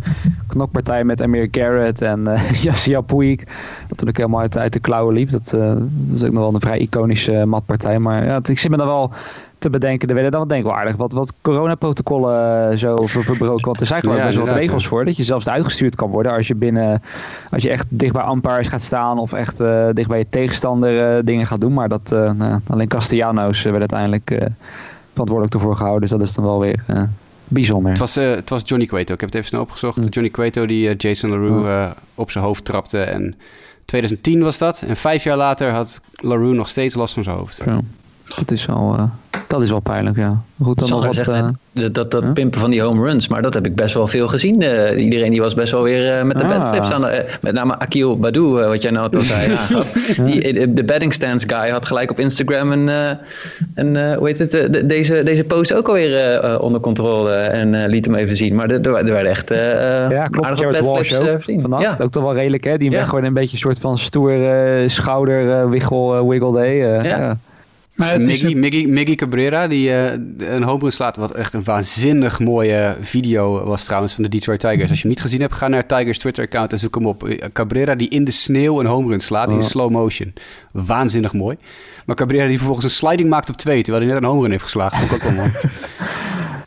knokpartij 0.48 1.04
met 1.04 1.22
Amir 1.22 1.48
Garrett 1.52 2.02
en 2.02 2.20
uh, 2.28 2.54
Yassia 2.64 3.02
Puig. 3.02 3.40
Dat 3.88 3.98
toen 3.98 4.08
ook 4.08 4.18
helemaal 4.18 4.40
uit, 4.40 4.58
uit 4.58 4.74
de 4.74 4.80
klauwen 4.80 5.14
liep. 5.14 5.32
Dat, 5.32 5.54
uh, 5.56 5.68
dat 5.76 6.16
is 6.16 6.24
ook 6.24 6.32
nog 6.32 6.44
wel 6.44 6.54
een 6.54 6.60
vrij 6.60 6.80
iconische 6.80 7.46
matpartij. 7.46 8.00
Maar 8.00 8.26
ja, 8.26 8.40
ik 8.44 8.60
zit 8.60 8.72
me 8.72 8.78
dan 8.78 8.88
wel 8.88 9.12
te 9.62 9.70
bedenken. 9.70 10.08
Er 10.08 10.14
werden 10.14 10.32
dan 10.32 10.40
wat 10.42 10.50
denk 10.50 10.62
ik 10.62 10.68
wel 10.68 10.78
aardig 10.78 10.96
wat, 10.96 11.12
wat 11.12 11.34
coronaprotocollen 11.42 12.80
zo 12.80 12.98
verbroken. 13.08 13.66
Want 13.66 13.80
er 13.80 13.86
zijn 13.86 14.02
gewoon 14.02 14.18
ja, 14.18 14.26
best 14.26 14.38
wel 14.38 14.48
regels 14.48 14.88
voor. 14.88 15.06
Dat 15.06 15.18
je 15.18 15.24
zelfs 15.24 15.50
uitgestuurd 15.50 15.96
kan 15.96 16.10
worden 16.10 16.32
als 16.32 16.48
je 16.48 16.56
binnen, 16.56 17.02
als 17.52 17.64
je 17.64 17.70
echt 17.70 17.86
dicht 17.90 18.14
bij 18.14 18.28
umpires 18.32 18.68
gaat 18.68 18.82
staan 18.82 19.20
of 19.20 19.34
echt 19.34 19.60
uh, 19.60 19.88
dicht 19.94 20.10
bij 20.10 20.18
je 20.18 20.26
tegenstander 20.30 21.18
uh, 21.18 21.24
dingen 21.26 21.46
gaat 21.46 21.62
doen. 21.62 21.74
Maar 21.74 21.90
dat 21.90 22.12
uh, 22.14 22.32
nou, 22.32 22.60
alleen 22.68 22.88
Castellanos 22.88 23.64
werd 23.64 23.80
uiteindelijk 23.80 24.38
verantwoordelijk 25.12 25.54
ervoor 25.54 25.76
gehouden. 25.76 26.02
Dus 26.02 26.18
dat 26.18 26.28
is 26.28 26.34
dan 26.34 26.46
wel 26.46 26.60
weer 26.60 27.08
bijzonder. 27.48 27.90
Het 27.92 28.00
was, 28.00 28.16
het 28.16 28.50
was 28.50 28.62
Johnny 28.66 28.86
Cueto. 28.86 29.14
Ik 29.14 29.20
heb 29.20 29.30
het 29.30 29.36
even 29.36 29.48
snel 29.48 29.62
opgezocht. 29.62 29.98
Hm. 29.98 30.10
Johnny 30.10 30.32
Cueto 30.32 30.66
die 30.66 30.96
Jason 30.96 31.30
LaRue 31.30 31.90
op 32.16 32.32
zijn 32.32 32.44
hoofd 32.44 32.66
trapte 32.66 33.02
en 33.02 33.36
2010 33.86 34.42
was 34.42 34.58
dat. 34.58 34.84
En 34.88 34.98
vijf 34.98 35.24
jaar 35.24 35.38
later 35.38 35.72
had 35.72 36.02
LaRue 36.16 36.54
nog 36.54 36.70
steeds 36.70 36.96
last 36.96 37.14
van 37.14 37.24
zijn 37.24 37.38
hoofd. 37.38 37.62
Ja. 37.66 37.80
Dat 38.36 38.52
is 38.52 38.66
wel, 38.66 38.96
uh, 38.98 39.04
dat 39.48 39.62
is 39.62 39.70
wel 39.70 39.80
pijnlijk, 39.80 40.18
ja. 40.18 40.42
Goed, 40.62 40.80
dan 40.80 40.90
nog 40.90 41.06
wat, 41.06 41.28
uh, 41.28 41.50
dat, 41.92 42.12
dat, 42.12 42.34
pimpen 42.34 42.60
van 42.60 42.70
die 42.70 42.82
home 42.82 43.04
runs, 43.04 43.28
maar 43.28 43.42
dat 43.42 43.54
heb 43.54 43.66
ik 43.66 43.76
best 43.76 43.94
wel 43.94 44.08
veel 44.08 44.28
gezien. 44.28 44.62
Uh, 44.62 45.04
iedereen 45.04 45.32
die 45.32 45.42
was 45.42 45.54
best 45.54 45.72
wel 45.72 45.84
weer 45.84 46.26
met 46.26 46.38
de 46.38 46.44
ah. 46.44 46.50
bedflips 46.50 46.92
aan 46.92 47.02
de, 47.02 47.26
Met 47.42 47.54
name 47.54 47.80
Akil 47.80 48.20
Badu, 48.20 48.42
wat 48.42 48.82
jij 48.82 48.92
nou 48.92 49.16
al 49.16 49.20
zei. 49.20 49.58
die, 50.28 50.74
de 50.74 50.84
betting 50.84 51.14
stance 51.14 51.48
guy 51.50 51.70
had 51.70 51.86
gelijk 51.86 52.12
op 52.12 52.20
Instagram 52.20 52.72
een, 52.72 53.18
een 53.76 54.16
hoe 54.16 54.28
heet 54.28 54.40
het, 54.40 54.52
de, 54.52 54.86
deze, 54.86 55.24
deze 55.24 55.44
post 55.44 55.74
ook 55.74 55.88
alweer 55.88 56.60
onder 56.60 56.82
controle 56.82 57.34
en 57.34 57.86
liet 57.86 58.06
hem 58.06 58.16
even 58.16 58.36
zien. 58.36 58.56
Maar 58.56 58.70
er, 58.70 58.86
er 58.86 59.04
werden 59.04 59.32
echt 59.32 59.50
ja, 59.50 60.28
klopt, 60.28 60.48
aardige 60.48 60.68
bedflips 60.68 61.14
gezien. 61.14 61.62
Vannacht, 61.62 61.84
ja. 61.84 62.04
ook 62.04 62.12
toch 62.12 62.24
wel 62.24 62.34
redelijk, 62.34 62.64
hè? 62.64 62.78
Die 62.78 62.92
ja. 62.92 63.06
gewoon 63.06 63.24
een 63.24 63.34
beetje 63.34 63.52
een 63.52 63.58
soort 63.58 63.80
van 63.80 63.98
stoer 63.98 64.40
schouder 64.88 65.70
wiggle, 65.70 66.28
wiggle 66.28 66.54
day. 66.54 66.76
ja. 67.04 67.38
Miggy, 67.96 68.54
Miggy, 68.54 68.86
Miggy 68.86 69.16
Cabrera, 69.16 69.68
die 69.68 69.90
uh, 69.90 70.12
een 70.38 70.64
home 70.64 70.92
slaat, 70.92 71.16
wat 71.16 71.32
echt 71.32 71.54
een 71.54 71.64
waanzinnig 71.64 72.40
mooie 72.40 72.98
video 73.02 73.66
was 73.66 73.84
trouwens 73.84 74.14
van 74.14 74.24
de 74.24 74.30
Detroit 74.30 74.60
Tigers. 74.60 74.90
Als 74.90 74.98
je 74.98 75.02
hem 75.02 75.10
niet 75.10 75.22
gezien 75.22 75.42
hebt, 75.42 75.54
ga 75.54 75.68
naar 75.68 75.86
Tigers 75.86 76.18
Twitter-account 76.18 76.72
en 76.72 76.80
zoek 76.80 76.96
hem 76.96 77.06
op. 77.06 77.36
Cabrera 77.54 77.96
die 77.96 78.10
in 78.10 78.24
de 78.24 78.32
sneeuw 78.32 78.80
een 78.80 78.86
home 78.86 79.10
run 79.10 79.20
slaat 79.20 79.50
in 79.50 79.62
slow 79.62 79.92
motion. 79.92 80.34
Waanzinnig 80.72 81.34
mooi. 81.34 81.58
Maar 82.06 82.16
Cabrera 82.16 82.48
die 82.48 82.58
vervolgens 82.58 82.86
een 82.86 82.92
sliding 82.92 83.30
maakt 83.30 83.50
op 83.50 83.58
twee, 83.58 83.84
terwijl 83.84 84.06
hij 84.06 84.14
net 84.14 84.24
een 84.24 84.30
home 84.30 84.42
run 84.42 84.52
heeft 84.52 84.64
geslagen. 84.64 84.98
Vond 84.98 85.12
ik 85.12 85.18
ook 85.18 85.24
wel 85.24 85.32
mooi. 85.32 85.52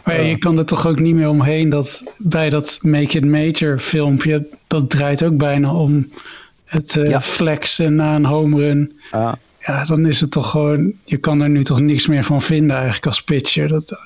Maar 0.05 0.20
ja, 0.20 0.29
je 0.29 0.39
kan 0.39 0.59
er 0.59 0.64
toch 0.64 0.87
ook 0.87 0.99
niet 0.99 1.14
meer 1.14 1.29
omheen 1.29 1.68
dat 1.68 2.03
bij 2.16 2.51
dat 2.51 2.79
Make 2.83 3.18
It 3.18 3.25
Major 3.25 3.79
filmpje, 3.79 4.47
dat 4.66 4.91
draait 4.91 5.25
ook 5.25 5.37
bijna 5.37 5.75
om 5.75 6.09
het 6.64 6.95
uh, 6.95 7.20
flexen 7.20 7.95
na 7.95 8.14
een 8.14 8.25
home 8.25 8.61
run. 8.61 8.93
Ja 9.12 9.39
ja, 9.67 9.85
dan 9.85 10.07
is 10.07 10.21
het 10.21 10.31
toch 10.31 10.51
gewoon, 10.51 10.93
je 11.05 11.17
kan 11.17 11.41
er 11.41 11.49
nu 11.49 11.65
toch 11.65 11.81
niks 11.81 12.07
meer 12.07 12.25
van 12.25 12.43
vinden 12.43 12.77
eigenlijk 12.77 13.07
als 13.07 13.23
pitcher. 13.23 13.69
Dat, 13.69 13.99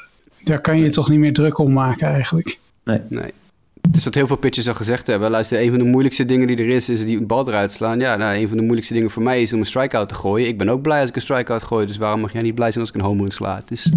daar 0.45 0.61
kan 0.61 0.79
je 0.79 0.89
toch 0.89 1.09
niet 1.09 1.19
meer 1.19 1.33
druk 1.33 1.59
om 1.59 1.73
maken 1.73 2.09
eigenlijk. 2.09 2.59
Nee. 2.85 3.01
nee. 3.09 3.33
Het 3.81 3.97
is 3.97 4.05
wat 4.05 4.15
heel 4.15 4.27
veel 4.27 4.37
pitchers 4.37 4.69
al 4.69 4.75
gezegd 4.75 5.07
hebben. 5.07 5.31
Luister, 5.31 5.61
een 5.61 5.71
van 5.71 5.79
de 5.79 5.85
moeilijkste 5.85 6.25
dingen 6.25 6.47
die 6.47 6.57
er 6.57 6.69
is, 6.69 6.89
is 6.89 7.05
die 7.05 7.21
bal 7.21 7.49
eruit 7.49 7.71
slaan. 7.71 8.01
Ja, 8.01 8.17
nou, 8.17 8.37
een 8.37 8.49
van 8.49 8.57
de 8.57 8.63
moeilijkste 8.63 8.95
dingen 8.95 9.11
voor 9.11 9.23
mij 9.23 9.43
is 9.43 9.53
om 9.53 9.59
een 9.59 9.67
strikeout 9.67 10.09
te 10.09 10.15
gooien. 10.15 10.49
Ik 10.49 10.59
ben 10.59 10.69
ook 10.69 10.83
blij 10.83 11.01
als 11.01 11.09
ik 11.09 11.15
een 11.15 11.23
strikeout 11.23 11.63
gooi, 11.63 11.87
dus 11.87 11.97
waarom 11.97 12.21
mag 12.21 12.33
jij 12.33 12.43
niet 12.43 12.55
blij 12.55 12.71
zijn 12.71 12.85
als 12.85 12.95
ik 12.95 13.01
een 13.01 13.07
home 13.07 13.23
run 13.23 13.31
sla? 13.31 13.57
Het 13.57 13.71
is... 13.71 13.91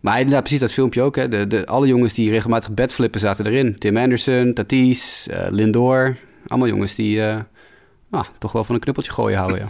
Maar 0.00 0.16
inderdaad, 0.16 0.42
precies 0.42 0.60
dat 0.60 0.72
filmpje 0.72 1.02
ook. 1.02 1.16
Hè. 1.16 1.28
De, 1.28 1.46
de, 1.46 1.66
alle 1.66 1.86
jongens 1.86 2.14
die 2.14 2.30
regelmatig 2.30 2.70
bedflippen 2.70 3.20
zaten 3.20 3.46
erin. 3.46 3.78
Tim 3.78 3.96
Anderson, 3.96 4.52
Tatis, 4.52 5.28
uh, 5.30 5.46
Lindor. 5.50 6.16
Allemaal 6.46 6.68
jongens 6.68 6.94
die 6.94 7.16
uh, 7.16 7.38
nou, 8.10 8.24
toch 8.38 8.52
wel 8.52 8.64
van 8.64 8.74
een 8.74 8.80
knuppeltje 8.80 9.12
gooien 9.12 9.38
houden, 9.38 9.58
ja. 9.58 9.66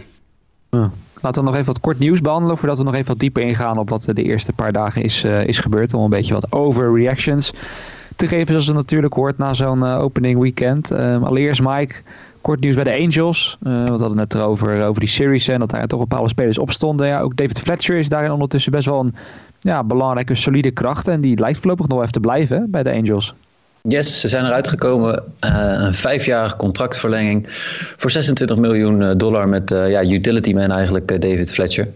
Laten 1.21 1.41
we 1.41 1.49
nog 1.49 1.55
even 1.55 1.73
wat 1.73 1.79
kort 1.79 1.99
nieuws 1.99 2.21
behandelen 2.21 2.57
voordat 2.57 2.77
we 2.77 2.83
nog 2.83 2.93
even 2.93 3.07
wat 3.07 3.19
dieper 3.19 3.43
ingaan 3.43 3.77
op 3.77 3.89
wat 3.89 4.03
de 4.13 4.23
eerste 4.23 4.53
paar 4.53 4.71
dagen 4.71 5.03
is, 5.03 5.23
uh, 5.23 5.45
is 5.45 5.59
gebeurd. 5.59 5.93
Om 5.93 6.03
een 6.03 6.09
beetje 6.09 6.33
wat 6.33 6.51
overreactions 6.51 7.53
te 8.15 8.27
geven 8.27 8.47
zoals 8.47 8.67
het 8.67 8.75
natuurlijk 8.75 9.13
hoort 9.13 9.37
na 9.37 9.53
zo'n 9.53 9.79
uh, 9.79 9.99
opening 10.01 10.39
weekend. 10.39 10.91
Uh, 10.91 11.23
allereerst 11.23 11.61
Mike, 11.61 11.95
kort 12.41 12.59
nieuws 12.59 12.75
bij 12.75 12.83
de 12.83 13.03
Angels. 13.03 13.57
Uh, 13.63 13.83
we 13.83 13.89
hadden 13.89 14.17
het 14.17 14.33
erover 14.33 14.85
over 14.85 14.99
die 14.99 15.09
series 15.09 15.47
en 15.47 15.59
dat 15.59 15.69
daar 15.69 15.87
toch 15.87 15.99
bepaalde 15.99 16.29
spelers 16.29 16.57
op 16.57 16.71
stonden. 16.71 17.07
Ja, 17.07 17.19
ook 17.19 17.35
David 17.35 17.59
Fletcher 17.59 17.97
is 17.97 18.09
daarin 18.09 18.31
ondertussen 18.31 18.71
best 18.71 18.85
wel 18.85 18.99
een 18.99 19.15
ja, 19.59 19.83
belangrijke, 19.83 20.35
solide 20.35 20.71
kracht. 20.71 21.07
En 21.07 21.21
die 21.21 21.39
lijkt 21.39 21.57
voorlopig 21.57 21.87
nog 21.87 21.99
even 21.99 22.11
te 22.11 22.19
blijven 22.19 22.71
bij 22.71 22.83
de 22.83 22.91
Angels. 22.91 23.33
Yes, 23.87 24.19
ze 24.19 24.27
zijn 24.27 24.45
eruit 24.45 24.67
gekomen. 24.67 25.23
Uh, 25.45 25.75
een 25.77 25.93
vijfjarige 25.93 26.55
contractverlenging 26.55 27.45
voor 27.97 28.11
26 28.11 28.57
miljoen 28.57 29.01
eh, 29.01 29.11
dollar 29.17 29.49
met 29.49 29.71
uh, 29.71 29.89
ja, 29.89 30.03
utility 30.03 30.53
man 30.53 30.71
eigenlijk 30.71 31.21
David 31.21 31.51
Fletcher. 31.51 31.87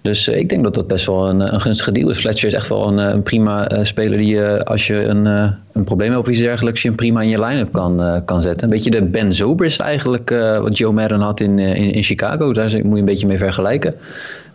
Dus 0.00 0.28
ik 0.28 0.48
denk 0.48 0.62
dat 0.62 0.74
dat 0.74 0.86
best 0.86 1.06
wel 1.06 1.28
een, 1.28 1.40
een 1.40 1.60
gunstige 1.60 1.92
deal 1.92 2.10
is. 2.10 2.18
Fletcher 2.18 2.46
is 2.46 2.54
echt 2.54 2.68
wel 2.68 2.88
een, 2.88 2.98
een 2.98 3.22
prima 3.22 3.84
speler 3.84 4.18
die 4.18 4.42
als 4.42 4.86
je 4.86 5.04
een, 5.04 5.24
een 5.72 5.84
probleem 5.84 6.10
hebt 6.10 6.22
of 6.22 6.28
iets 6.28 6.38
dergelijks, 6.38 6.82
je 6.82 6.88
hem 6.88 6.96
prima 6.96 7.20
in 7.20 7.28
je 7.28 7.40
line-up 7.44 7.72
kan, 7.72 8.22
kan 8.24 8.42
zetten. 8.42 8.68
Een 8.68 8.74
beetje 8.74 8.90
de 8.90 9.02
Ben 9.02 9.34
Zobrist 9.34 9.80
eigenlijk, 9.80 10.30
wat 10.60 10.78
Joe 10.78 10.92
Madden 10.92 11.20
had 11.20 11.40
in, 11.40 11.58
in, 11.58 11.92
in, 11.92 12.02
Chicago. 12.02 12.52
Daar 12.52 12.70
moet 12.70 12.92
je 12.92 12.98
een 12.98 13.04
beetje 13.04 13.26
mee 13.26 13.38
vergelijken. 13.38 13.94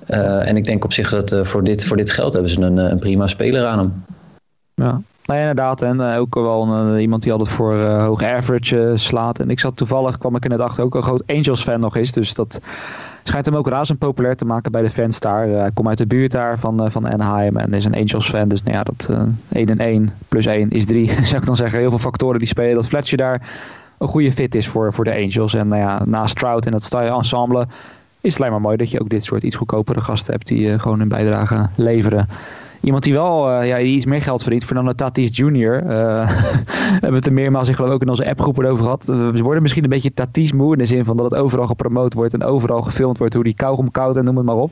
en 0.05 0.57
ik 0.57 0.65
denk 0.65 0.83
op 0.83 0.93
zich 0.93 1.09
dat 1.09 1.35
voor, 1.41 1.63
dit, 1.63 1.85
voor 1.85 1.97
dit 1.97 2.11
geld 2.11 2.33
hebben 2.33 2.51
ze 2.51 2.61
een, 2.61 2.77
een 2.77 2.99
prima 2.99 3.27
speler 3.27 3.65
aan 3.65 3.79
hem. 3.79 4.03
Ja, 4.75 5.01
Nee, 5.27 5.39
inderdaad. 5.39 5.81
En 5.81 5.99
uh, 5.99 6.19
ook 6.19 6.35
wel 6.35 6.63
een, 6.63 6.93
uh, 6.95 7.01
iemand 7.01 7.23
die 7.23 7.31
altijd 7.31 7.49
voor 7.49 7.73
uh, 7.73 8.03
hoge 8.03 8.31
average 8.31 8.93
slaat. 8.95 9.39
En 9.39 9.49
ik 9.49 9.59
zat 9.59 9.77
toevallig, 9.77 10.17
kwam 10.17 10.35
ik 10.35 10.43
er 10.43 10.49
net 10.49 10.59
achter, 10.59 10.83
ook 10.83 10.95
een 10.95 11.03
groot 11.03 11.23
Angels-fan 11.27 11.79
nog 11.79 11.95
is. 11.95 12.11
Dus 12.11 12.33
dat 12.33 12.61
schijnt 13.23 13.45
hem 13.45 13.55
ook 13.55 13.67
razend 13.67 13.99
populair 13.99 14.35
te 14.35 14.45
maken 14.45 14.71
bij 14.71 14.81
de 14.81 14.89
fans 14.89 15.19
daar. 15.19 15.47
hij 15.47 15.71
komt 15.73 15.87
uit 15.87 15.97
de 15.97 16.07
buurt 16.07 16.31
daar 16.31 16.59
van, 16.59 16.91
van 16.91 17.11
Anaheim 17.11 17.57
en 17.57 17.73
is 17.73 17.85
een 17.85 17.95
Angels-fan. 17.95 18.47
Dus 18.47 18.63
nou 18.63 18.75
ja, 18.75 18.83
dat 18.83 19.09
1 19.49 19.69
en 19.69 19.77
1 19.77 20.13
plus 20.27 20.45
1 20.45 20.69
is 20.69 20.85
3, 20.85 21.07
zou 21.23 21.37
ik 21.37 21.45
dan 21.45 21.55
zeggen. 21.55 21.79
Heel 21.79 21.89
veel 21.89 21.99
factoren 21.99 22.39
die 22.39 22.47
spelen. 22.47 22.75
Dat 22.75 22.87
Fletcher 22.87 23.17
daar 23.17 23.49
een 23.97 24.07
goede 24.07 24.31
fit 24.31 24.55
is 24.55 24.67
voor, 24.67 24.93
voor 24.93 25.03
de 25.03 25.15
Angels. 25.15 25.53
En 25.53 25.67
nou 25.67 25.81
ja, 25.81 26.01
naast 26.05 26.35
Trout 26.35 26.65
en 26.65 26.71
dat 26.71 26.93
ensemble 26.93 27.67
is 28.21 28.33
het 28.33 28.41
alleen 28.41 28.51
maar 28.51 28.61
mooi 28.61 28.77
dat 28.77 28.91
je 28.91 29.01
ook 29.01 29.09
dit 29.09 29.23
soort 29.23 29.43
iets 29.43 29.55
goedkopere 29.55 30.01
gasten 30.01 30.33
hebt 30.33 30.47
die 30.47 30.79
gewoon 30.79 30.99
hun 30.99 31.07
bijdrage 31.07 31.67
leveren. 31.75 32.27
Iemand 32.87 33.03
die 33.03 33.13
wel 33.13 33.61
uh, 33.61 33.67
ja, 33.67 33.79
iets 33.79 34.05
meer 34.05 34.21
geld 34.21 34.41
verdient, 34.41 34.65
Fernando 34.65 34.91
Tatis 34.91 35.37
Jr. 35.37 35.83
Uh, 35.83 36.29
hebben 36.91 37.09
we 37.09 37.15
het 37.15 37.25
er 37.25 37.33
meermaals, 37.33 37.79
ook 37.79 38.01
in 38.01 38.09
onze 38.09 38.29
appgroepen 38.29 38.65
over 38.65 38.83
gehad. 38.83 39.05
We 39.05 39.41
worden 39.41 39.61
misschien 39.61 39.83
een 39.83 39.89
beetje 39.89 40.13
Tatis 40.13 40.51
moe 40.53 40.73
in 40.73 40.77
de 40.77 40.85
zin 40.85 41.05
van 41.05 41.17
dat 41.17 41.31
het 41.31 41.39
overal 41.39 41.67
gepromoot 41.67 42.13
wordt 42.13 42.33
en 42.33 42.43
overal 42.43 42.81
gefilmd 42.81 43.17
wordt 43.17 43.33
hoe 43.33 43.43
die 43.43 43.53
kauwgom 43.53 43.91
koud 43.91 44.17
en 44.17 44.23
noem 44.23 44.37
het 44.37 44.45
maar 44.45 44.55
op. 44.55 44.71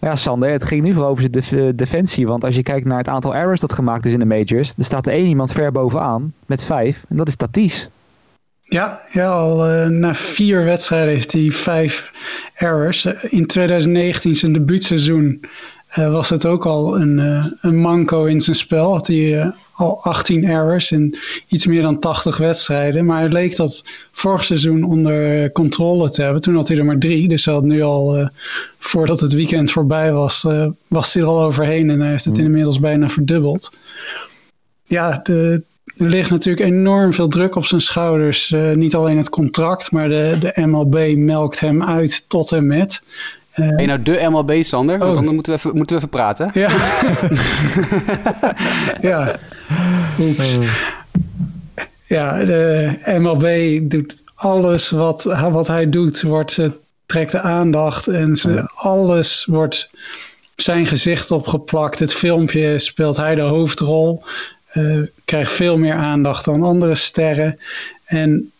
Ja, 0.00 0.16
Sander, 0.16 0.50
het 0.50 0.64
ging 0.64 0.82
nu 0.82 0.92
vooral 0.92 1.10
over 1.10 1.30
de 1.30 1.72
defensie. 1.74 2.26
Want 2.26 2.44
als 2.44 2.56
je 2.56 2.62
kijkt 2.62 2.86
naar 2.86 2.98
het 2.98 3.08
aantal 3.08 3.34
errors 3.34 3.60
dat 3.60 3.72
gemaakt 3.72 4.06
is 4.06 4.12
in 4.12 4.18
de 4.18 4.24
majors, 4.24 4.74
er 4.78 4.84
staat 4.84 5.06
er 5.06 5.12
één 5.12 5.26
iemand 5.26 5.52
ver 5.52 5.72
bovenaan 5.72 6.32
met 6.46 6.64
vijf. 6.64 7.04
En 7.08 7.16
dat 7.16 7.28
is 7.28 7.36
Tatis. 7.36 7.88
Ja, 8.62 9.00
ja 9.12 9.28
al 9.28 9.56
na 9.88 10.14
vier 10.14 10.64
wedstrijden 10.64 11.08
heeft 11.08 11.32
hij 11.32 11.50
vijf 11.50 12.12
errors. 12.54 13.04
in 13.28 13.46
2019 13.46 14.34
zijn 14.34 14.52
debuutseizoen 14.52 15.40
uh, 15.98 16.12
was 16.12 16.28
het 16.28 16.46
ook 16.46 16.66
al 16.66 17.00
een, 17.00 17.18
uh, 17.18 17.46
een 17.60 17.76
manco 17.76 18.24
in 18.24 18.40
zijn 18.40 18.56
spel. 18.56 18.92
Had 18.92 19.06
hij 19.06 19.16
uh, 19.16 19.46
al 19.72 20.02
18 20.02 20.44
errors 20.44 20.92
in 20.92 21.18
iets 21.48 21.66
meer 21.66 21.82
dan 21.82 21.98
80 21.98 22.36
wedstrijden. 22.36 23.04
Maar 23.04 23.22
het 23.22 23.32
leek 23.32 23.56
dat 23.56 23.84
vorig 24.12 24.44
seizoen 24.44 24.82
onder 24.82 25.52
controle 25.52 26.10
te 26.10 26.22
hebben. 26.22 26.40
Toen 26.40 26.54
had 26.54 26.68
hij 26.68 26.78
er 26.78 26.84
maar 26.84 26.98
drie. 26.98 27.28
Dus 27.28 27.44
hij 27.44 27.54
had 27.54 27.64
nu 27.64 27.82
al, 27.82 28.30
voordat 28.78 29.20
het 29.20 29.32
weekend 29.32 29.70
voorbij 29.70 30.12
was, 30.12 30.46
was 30.88 31.14
hij 31.14 31.22
er 31.22 31.28
al 31.28 31.42
overheen. 31.42 31.90
En 31.90 32.00
hij 32.00 32.10
heeft 32.10 32.24
het 32.24 32.36
hmm. 32.36 32.44
inmiddels 32.44 32.80
bijna 32.80 33.08
verdubbeld. 33.08 33.78
Ja, 34.86 35.20
de, 35.22 35.62
er 35.96 36.08
ligt 36.08 36.30
natuurlijk 36.30 36.66
enorm 36.66 37.12
veel 37.12 37.28
druk 37.28 37.56
op 37.56 37.66
zijn 37.66 37.80
schouders. 37.80 38.54
Niet 38.74 38.94
alleen 38.94 39.16
het 39.16 39.28
contract, 39.28 39.90
maar 39.90 40.08
de, 40.08 40.36
de 40.40 40.66
MLB 40.66 41.16
melkt 41.16 41.60
hem 41.60 41.82
uit 41.82 42.24
tot 42.28 42.52
en 42.52 42.66
met. 42.66 43.02
Ben 43.54 43.80
je 43.80 43.86
nou 43.86 44.02
de 44.02 44.26
MLB, 44.30 44.62
Sander? 44.62 44.98
Want 44.98 45.16
oh. 45.16 45.24
dan 45.24 45.34
moeten 45.34 45.52
we 45.52 45.58
even, 45.58 45.76
moeten 45.76 45.96
we 45.96 46.02
even 46.02 46.18
praten. 46.18 46.50
Ja. 46.54 46.70
ja. 49.10 49.36
Oeps. 50.20 50.58
Ja, 52.06 52.44
de 52.44 52.92
MLB 53.18 53.80
doet 53.90 54.18
alles 54.34 54.90
wat, 54.90 55.22
wat 55.50 55.66
hij 55.66 55.90
doet, 55.90 56.22
wordt, 56.22 56.58
trekt 57.06 57.32
de 57.32 57.40
aandacht 57.40 58.06
en 58.06 58.36
ze, 58.36 58.70
alles 58.74 59.44
wordt 59.44 59.90
zijn 60.56 60.86
gezicht 60.86 61.30
opgeplakt. 61.30 61.98
Het 61.98 62.14
filmpje 62.14 62.78
speelt 62.78 63.16
hij 63.16 63.34
de 63.34 63.40
hoofdrol. 63.40 64.22
Uh, 64.72 65.06
krijgt 65.24 65.52
veel 65.52 65.78
meer 65.78 65.94
aandacht 65.94 66.44
dan 66.44 66.62
andere 66.62 66.94
sterren. 66.94 67.58
En 68.04 68.52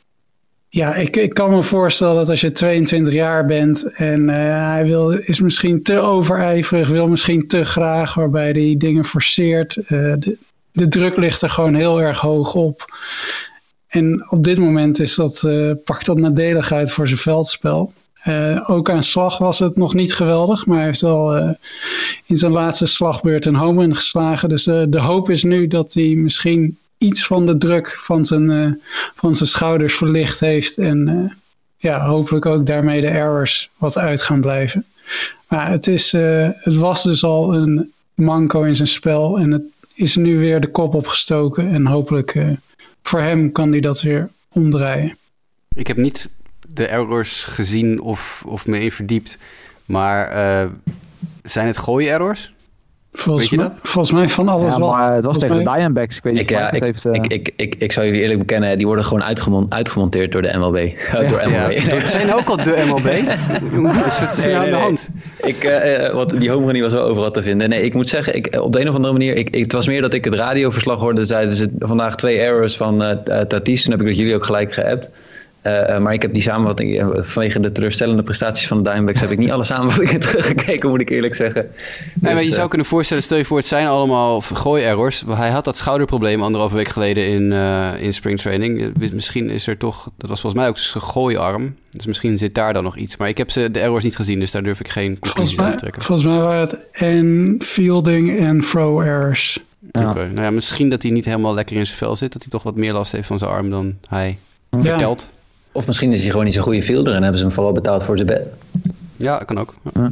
ja, 0.74 0.94
ik, 0.94 1.16
ik 1.16 1.34
kan 1.34 1.50
me 1.50 1.62
voorstellen 1.62 2.14
dat 2.14 2.28
als 2.28 2.40
je 2.40 2.52
22 2.52 3.12
jaar 3.12 3.46
bent 3.46 3.92
en 3.92 4.20
uh, 4.28 4.34
hij 4.70 4.84
wil, 4.86 5.10
is 5.10 5.40
misschien 5.40 5.82
te 5.82 5.98
overijverig, 5.98 6.88
wil 6.88 7.08
misschien 7.08 7.48
te 7.48 7.64
graag, 7.64 8.14
waarbij 8.14 8.50
hij 8.50 8.74
dingen 8.78 9.04
forceert. 9.04 9.76
Uh, 9.76 9.88
de, 10.18 10.38
de 10.72 10.88
druk 10.88 11.16
ligt 11.16 11.42
er 11.42 11.50
gewoon 11.50 11.74
heel 11.74 12.00
erg 12.00 12.20
hoog 12.20 12.54
op. 12.54 12.94
En 13.86 14.26
op 14.30 14.44
dit 14.44 14.58
moment 14.58 15.00
is 15.00 15.14
dat, 15.14 15.42
uh, 15.46 15.72
pakt 15.84 16.06
dat 16.06 16.18
nadelig 16.18 16.72
uit 16.72 16.92
voor 16.92 17.06
zijn 17.08 17.20
veldspel. 17.20 17.92
Ook 18.66 18.90
aan 18.90 19.02
slag 19.02 19.38
was 19.38 19.58
het 19.58 19.76
nog 19.76 19.94
niet 19.94 20.14
geweldig, 20.14 20.66
maar 20.66 20.76
hij 20.76 20.86
heeft 20.86 21.00
wel 21.00 21.56
in 22.26 22.36
zijn 22.36 22.52
laatste 22.52 22.86
slagbeurt 22.86 23.46
een 23.46 23.54
home 23.54 23.80
run 23.80 23.94
geslagen. 23.94 24.48
Dus 24.48 24.64
de 24.64 25.00
hoop 25.00 25.30
is 25.30 25.42
nu 25.42 25.66
dat 25.66 25.94
hij 25.94 26.14
misschien 26.14 26.78
iets 26.98 27.26
van 27.26 27.46
de 27.46 27.58
druk 27.58 27.98
van 28.02 28.26
zijn, 28.26 28.80
van 29.14 29.34
zijn 29.34 29.48
schouders 29.48 29.94
verlicht 29.94 30.40
heeft. 30.40 30.78
En 30.78 31.32
ja, 31.76 32.06
hopelijk 32.06 32.46
ook 32.46 32.66
daarmee 32.66 33.00
de 33.00 33.08
errors 33.08 33.70
wat 33.76 33.98
uit 33.98 34.22
gaan 34.22 34.40
blijven. 34.40 34.84
Maar 35.48 35.70
het, 35.70 35.86
is, 35.86 36.12
het 36.12 36.74
was 36.74 37.02
dus 37.02 37.24
al 37.24 37.54
een 37.54 37.92
manco 38.14 38.62
in 38.62 38.76
zijn 38.76 38.88
spel 38.88 39.38
en 39.38 39.50
het 39.50 39.62
is 39.94 40.16
nu 40.16 40.38
weer 40.38 40.60
de 40.60 40.70
kop 40.70 40.94
opgestoken. 40.94 41.70
En 41.70 41.86
hopelijk 41.86 42.38
voor 43.02 43.20
hem 43.20 43.52
kan 43.52 43.70
hij 43.70 43.80
dat 43.80 44.00
weer 44.00 44.30
omdraaien. 44.52 45.16
Ik 45.74 45.86
heb 45.86 45.96
niet 45.96 46.30
de 46.68 46.86
errors 46.86 47.44
gezien 47.44 48.00
of, 48.00 48.42
of 48.46 48.66
me 48.66 48.80
in 48.80 48.92
verdiept. 48.92 49.38
Maar 49.84 50.28
zijn 51.42 51.66
het 51.66 51.78
gooi 51.78 52.08
errors? 52.08 52.53
Volgens, 53.16 53.50
mij, 53.50 53.68
volgens 53.82 54.12
mij 54.12 54.28
van 54.28 54.48
alles 54.48 54.72
ja, 54.72 54.78
wat. 54.78 54.96
Maar 54.96 55.14
het 55.14 55.24
was 55.24 55.38
tegen 55.38 55.56
de 55.56 55.62
Diamondbacks. 55.62 56.16
Ik 56.16 56.22
weet 56.22 56.32
niet 56.32 56.42
ik, 56.42 56.50
ja, 56.50 56.72
ik, 56.72 56.82
heeft, 56.82 57.04
uh... 57.04 57.12
ik, 57.12 57.26
ik, 57.26 57.52
ik, 57.56 57.74
ik 57.78 57.92
zou 57.92 58.06
jullie 58.06 58.20
eerlijk 58.20 58.38
bekennen, 58.38 58.78
die 58.78 58.86
worden 58.86 59.04
gewoon 59.04 59.24
uitgemon 59.24 59.66
uitgemonteerd 59.68 60.32
door 60.32 60.42
de 60.42 60.58
MLB. 60.58 60.76
Ja. 61.12 61.22
door 61.22 61.42
MLB. 61.44 61.70
Ja, 61.90 62.08
zijn 62.08 62.34
ook 62.34 62.48
al 62.48 62.56
de 62.56 62.84
MLB. 62.86 63.06
Is 64.06 64.18
het 64.18 64.44
nee, 64.44 64.56
aan 64.56 64.64
de 64.64 64.76
hand? 64.76 65.08
Ik, 65.36 65.64
uh, 65.64 66.12
wat, 66.12 66.30
die 66.30 66.50
home 66.50 66.72
run 66.72 66.82
was 66.82 66.92
wel 66.92 67.02
overal 67.02 67.30
te 67.30 67.42
vinden. 67.42 67.68
Nee, 67.68 67.82
ik 67.82 67.94
moet 67.94 68.08
zeggen, 68.08 68.36
ik, 68.36 68.60
op 68.60 68.72
de 68.72 68.80
een 68.80 68.88
of 68.88 68.94
andere 68.94 69.12
manier, 69.12 69.36
ik, 69.36 69.54
het 69.54 69.72
was 69.72 69.86
meer 69.86 70.00
dat 70.00 70.14
ik 70.14 70.24
het 70.24 70.34
radioverslag 70.34 70.98
hoorde. 70.98 71.24
Zeiden 71.24 71.54
ze 71.54 71.70
vandaag 71.78 72.16
twee 72.16 72.38
errors 72.38 72.76
van 72.76 73.02
uh, 73.02 73.10
Tatis. 73.40 73.82
Toen 73.82 73.92
heb 73.92 74.00
ik 74.00 74.06
dat 74.06 74.16
jullie 74.16 74.34
ook 74.34 74.44
gelijk 74.44 74.72
geappt. 74.72 75.10
Uh, 75.66 75.98
maar 75.98 76.12
ik 76.12 76.22
heb 76.22 76.32
die 76.34 76.42
samenvatting, 76.42 77.00
uh, 77.00 77.08
vanwege 77.12 77.60
de 77.60 77.72
teleurstellende 77.72 78.22
prestaties 78.22 78.66
van 78.66 78.76
de 78.76 78.82
Diamondbacks, 78.82 79.20
heb 79.20 79.30
ik 79.30 79.38
niet 79.38 79.50
alle 79.50 79.64
samenvattingen 79.64 80.20
teruggekeken, 80.30 80.88
moet 80.88 81.00
ik 81.00 81.10
eerlijk 81.10 81.34
zeggen. 81.34 81.62
Nee, 81.62 81.72
dus, 82.14 82.32
maar 82.32 82.44
je 82.44 82.52
zou 82.52 82.68
kunnen 82.68 82.86
voorstellen, 82.86 83.22
stel 83.22 83.36
je 83.36 83.44
voor, 83.44 83.56
het 83.56 83.66
zijn 83.66 83.86
allemaal 83.86 84.40
gooi-errors. 84.40 85.24
Hij 85.28 85.50
had 85.50 85.64
dat 85.64 85.76
schouderprobleem 85.76 86.42
anderhalve 86.42 86.76
week 86.76 86.88
geleden 86.88 87.26
in, 87.26 87.52
in 88.00 88.14
springtraining. 88.14 88.92
Misschien 89.12 89.50
is 89.50 89.66
er 89.66 89.76
toch, 89.76 90.10
dat 90.16 90.30
was 90.30 90.40
volgens 90.40 90.62
mij 90.62 90.70
ook 90.70 90.78
zijn 90.78 91.04
gooiarm. 91.04 91.74
Dus 91.90 92.06
misschien 92.06 92.38
zit 92.38 92.54
daar 92.54 92.72
dan 92.72 92.84
nog 92.84 92.96
iets. 92.96 93.16
Maar 93.16 93.28
ik 93.28 93.38
heb 93.38 93.50
ze, 93.50 93.70
de 93.70 93.80
errors 93.80 94.04
niet 94.04 94.16
gezien, 94.16 94.40
dus 94.40 94.50
daar 94.50 94.62
durf 94.62 94.80
ik 94.80 94.88
geen 94.88 95.18
conclusies 95.18 95.58
aan 95.58 95.70
te 95.70 95.76
trekken. 95.76 96.02
Volgens 96.02 96.28
mij 96.28 96.38
waren 96.38 96.60
het 96.60 96.78
en 96.92 97.56
fielding 97.62 98.38
en 98.38 98.60
throw 98.60 99.00
errors. 99.00 99.60
Ja. 99.92 100.08
Okay. 100.08 100.26
Nou 100.26 100.40
ja, 100.40 100.50
misschien 100.50 100.90
dat 100.90 101.02
hij 101.02 101.12
niet 101.12 101.24
helemaal 101.24 101.54
lekker 101.54 101.76
in 101.76 101.86
zijn 101.86 101.98
vel 101.98 102.16
zit. 102.16 102.32
Dat 102.32 102.42
hij 102.42 102.50
toch 102.50 102.62
wat 102.62 102.76
meer 102.76 102.92
last 102.92 103.12
heeft 103.12 103.26
van 103.26 103.38
zijn 103.38 103.50
arm 103.50 103.70
dan 103.70 103.96
hij 104.08 104.38
vertelt. 104.70 105.26
Of 105.74 105.86
misschien 105.86 106.12
is 106.12 106.20
hij 106.20 106.30
gewoon 106.30 106.44
niet 106.44 106.54
zo'n 106.54 106.62
goede 106.62 106.82
fielder 106.82 107.14
en 107.14 107.22
hebben 107.22 107.38
ze 107.38 107.44
hem 107.44 107.54
vooral 107.54 107.72
betaald 107.72 108.02
voor 108.02 108.16
zijn 108.16 108.28
bed. 108.28 108.50
Ja, 109.16 109.38
dat 109.38 109.46
kan 109.46 109.58
ook. 109.58 109.74
Ja. 109.94 110.10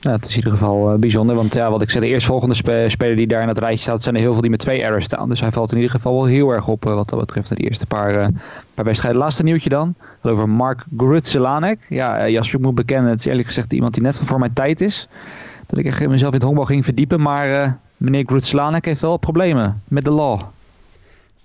Ja, 0.00 0.12
het 0.12 0.24
is 0.26 0.30
in 0.30 0.36
ieder 0.36 0.52
geval 0.52 0.92
uh, 0.92 0.98
bijzonder. 0.98 1.36
Want 1.36 1.54
ja, 1.54 1.70
wat 1.70 1.82
ik 1.82 1.90
zei, 1.90 2.04
de 2.04 2.10
eerstvolgende 2.10 2.54
spe 2.54 2.84
speler 2.88 3.16
die 3.16 3.26
daar 3.26 3.42
in 3.42 3.48
het 3.48 3.58
rijtje 3.58 3.78
staat, 3.78 4.02
zijn 4.02 4.14
er 4.14 4.20
heel 4.20 4.32
veel 4.32 4.40
die 4.40 4.50
met 4.50 4.60
twee 4.60 4.82
errors 4.82 5.04
staan. 5.04 5.28
Dus 5.28 5.40
hij 5.40 5.52
valt 5.52 5.70
in 5.70 5.76
ieder 5.76 5.92
geval 5.92 6.14
wel 6.14 6.24
heel 6.24 6.50
erg 6.50 6.68
op 6.68 6.86
uh, 6.86 6.94
wat 6.94 7.08
dat 7.08 7.18
betreft 7.18 7.48
de 7.48 7.56
eerste 7.56 7.86
paar, 7.86 8.14
uh, 8.14 8.26
paar 8.74 8.84
wedstrijden. 8.84 9.20
Laatste 9.20 9.42
nieuwtje 9.42 9.68
dan, 9.68 9.94
over 10.22 10.48
Mark 10.48 10.84
Grutzelanek. 10.96 11.86
Ja, 11.88 12.28
Jasper, 12.28 12.58
ik 12.58 12.64
moet 12.64 12.74
bekennen, 12.74 13.10
het 13.10 13.18
is 13.18 13.26
eerlijk 13.26 13.46
gezegd 13.46 13.72
iemand 13.72 13.94
die 13.94 14.02
net 14.02 14.16
van 14.16 14.26
voor 14.26 14.38
mijn 14.38 14.52
tijd 14.52 14.80
is. 14.80 15.08
Dat 15.66 15.78
ik 15.78 15.86
echt 15.86 16.08
mezelf 16.08 16.32
in 16.32 16.38
het 16.38 16.46
honkbal 16.46 16.64
ging 16.64 16.84
verdiepen. 16.84 17.20
Maar 17.20 17.78
meneer 17.96 18.24
Grutzelanek 18.26 18.84
heeft 18.84 19.00
wel 19.00 19.16
problemen 19.16 19.82
met 19.88 20.04
de 20.04 20.10
law. 20.10 20.40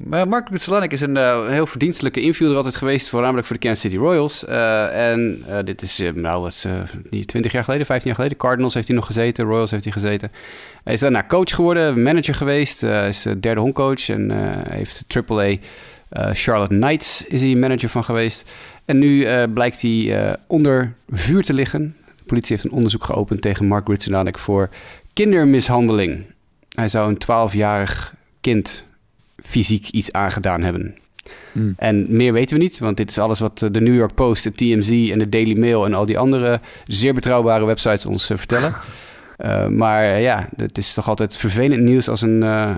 Mark 0.05 0.47
Grutselanek 0.47 0.91
is 0.91 1.01
een 1.01 1.15
uh, 1.15 1.47
heel 1.47 1.65
verdienstelijke 1.65 2.21
infielder 2.21 2.57
altijd 2.57 2.75
geweest, 2.75 3.09
voornamelijk 3.09 3.47
voor 3.47 3.55
de 3.55 3.61
Kansas 3.61 3.81
City 3.81 3.97
Royals. 3.97 4.43
Uh, 4.43 5.11
en 5.11 5.43
uh, 5.47 5.57
dit 5.63 5.81
is, 5.81 6.01
nou, 6.13 6.41
wat 6.41 6.51
is, 6.51 6.65
niet 7.09 7.27
20 7.27 7.51
jaar 7.51 7.63
geleden, 7.63 7.85
15 7.85 8.07
jaar 8.07 8.15
geleden. 8.15 8.37
Cardinals 8.37 8.73
heeft 8.73 8.87
hij 8.87 8.95
nog 8.95 9.05
gezeten, 9.05 9.45
Royals 9.45 9.71
heeft 9.71 9.83
hij 9.83 9.93
gezeten. 9.93 10.31
Hij 10.83 10.93
is 10.93 10.99
daarna 10.99 11.25
coach 11.27 11.55
geworden, 11.55 12.03
manager 12.03 12.35
geweest, 12.35 12.83
is 12.83 13.25
derde 13.39 13.59
honkcoach 13.59 14.09
en 14.09 14.31
heeft 14.69 15.05
AAA 15.27 15.55
Charlotte 16.33 16.75
Knights 16.75 17.25
is 17.27 17.41
hij 17.41 17.55
manager 17.55 17.89
van 17.89 18.03
geweest. 18.03 18.51
En 18.85 18.97
nu 18.97 19.27
blijkt 19.47 19.81
hij 19.81 20.35
onder 20.47 20.93
vuur 21.09 21.43
te 21.43 21.53
liggen. 21.53 21.95
De 22.17 22.23
politie 22.25 22.55
heeft 22.55 22.63
een 22.63 22.75
onderzoek 22.75 23.03
geopend 23.03 23.41
tegen 23.41 23.67
Mark 23.67 23.85
Grutselanek 23.85 24.37
voor 24.37 24.69
kindermishandeling. 25.13 26.25
Hij 26.75 26.87
zou 26.87 27.09
een 27.09 27.49
12-jarig 27.49 28.15
kind 28.41 28.87
fysiek 29.41 29.89
iets 29.89 30.11
aangedaan 30.11 30.63
hebben. 30.63 30.95
Hmm. 31.51 31.73
En 31.77 32.05
meer 32.09 32.33
weten 32.33 32.57
we 32.57 32.63
niet, 32.63 32.79
want 32.79 32.97
dit 32.97 33.09
is 33.09 33.17
alles 33.17 33.39
wat 33.39 33.59
de 33.59 33.81
New 33.81 33.95
York 33.95 34.13
Post, 34.13 34.43
de 34.43 34.51
TMZ 34.51 35.11
en 35.11 35.19
de 35.19 35.29
Daily 35.29 35.59
Mail 35.59 35.85
en 35.85 35.93
al 35.93 36.05
die 36.05 36.17
andere 36.17 36.59
zeer 36.87 37.13
betrouwbare 37.13 37.65
websites 37.65 38.05
ons 38.05 38.29
uh, 38.29 38.37
vertellen. 38.37 38.75
Uh, 39.37 39.67
maar 39.81 40.19
ja, 40.19 40.49
het 40.55 40.77
is 40.77 40.93
toch 40.93 41.07
altijd 41.07 41.33
vervelend 41.33 41.81
nieuws 41.83 42.09
als 42.09 42.21
een, 42.21 42.43
uh, 42.43 42.75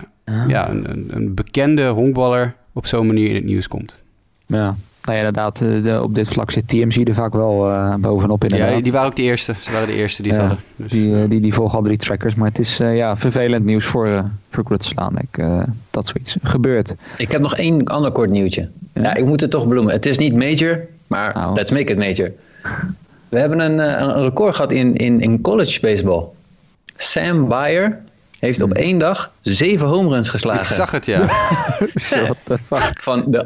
ja, 0.48 0.70
een, 0.70 1.10
een, 1.10 1.34
bekende 1.34 1.88
honkballer 1.88 2.56
op 2.74 2.86
zo'n 2.86 3.08
manier 3.08 3.30
in 3.30 3.36
het 3.36 3.46
nieuws 3.46 3.68
komt. 3.68 3.98
Ja, 4.46 4.76
nou 5.04 5.18
ja, 5.18 5.26
inderdaad, 5.26 5.62
eh, 5.62 5.84
de, 5.84 6.02
op 6.02 6.16
dit 6.16 6.28
vlak 6.28 6.52
zit 6.52 6.68
TMZ 6.68 6.98
er 6.98 7.14
vaak 7.14 7.34
wel 7.34 7.70
uh, 7.70 7.96
bovenop 7.96 8.44
inderdaad. 8.44 8.68
Ja, 8.68 8.74
die, 8.74 8.84
die, 8.84 8.92
waren 8.92 9.08
ook 9.08 9.16
de 9.16 9.22
eerste. 9.22 9.54
Ze 9.60 9.72
waren 9.72 9.88
de 9.88 9.94
eerste 9.94 10.22
die 10.22 10.32
het 10.32 10.42
hadden. 10.42 10.60
Dus. 10.76 10.92
Die, 10.92 11.08
uh, 11.08 11.30
die, 11.30 11.40
die 11.40 11.54
volgen 11.54 11.78
al 11.78 11.84
drie 11.84 11.98
trackers. 11.98 12.36
Maar 12.36 12.48
het 12.48 12.60
is 12.60 12.80
uh, 12.80 12.96
ja, 12.96 13.16
vervelend 13.16 13.66
nieuws 13.66 13.86
voor, 13.86 14.08
uh, 14.08 14.24
voor 14.50 14.64
Ik, 15.18 15.46
dat 15.90 16.08
zoiets 16.08 16.38
gebeurt. 16.44 16.96
Ik 17.18 17.32
heb 17.32 17.42
nog 17.42 17.56
één 17.56 17.86
ander 17.86 18.12
kort 18.12 18.30
nieuwtje. 18.30 18.70
Ja, 18.94 19.02
ja 19.02 19.16
ik 19.16 19.26
moet 19.26 19.42
het 19.42 19.52
toch 19.52 19.68
bloemen. 19.68 19.94
Het 19.94 20.06
is 20.06 20.18
niet 20.18 20.36
major, 20.36 20.80
maar 21.08 21.34
nou. 21.34 21.56
let's 21.56 21.72
make 21.72 21.92
it 21.92 21.98
major. 21.98 22.32
We 23.30 23.40
hebben 23.40 23.60
een, 23.60 23.80
een 23.80 24.22
record 24.22 24.56
gehad 24.56 24.72
in, 24.72 24.96
in, 24.96 25.22
in 25.22 25.42
college 25.42 25.80
baseball. 25.80 26.24
Sam 26.96 27.48
Bayer 27.48 28.02
heeft 28.42 28.62
op 28.62 28.72
hmm. 28.74 28.84
één 28.84 28.98
dag 28.98 29.32
zeven 29.42 29.88
home 29.88 30.10
runs 30.10 30.30
geslagen. 30.30 30.62
Ik 30.62 30.68
zag 30.68 30.92
het, 30.92 31.06
ja. 31.06 31.26
What 32.10 32.38
the 32.44 32.58
fuck? 32.66 33.00
Van 33.02 33.24
de 33.28 33.46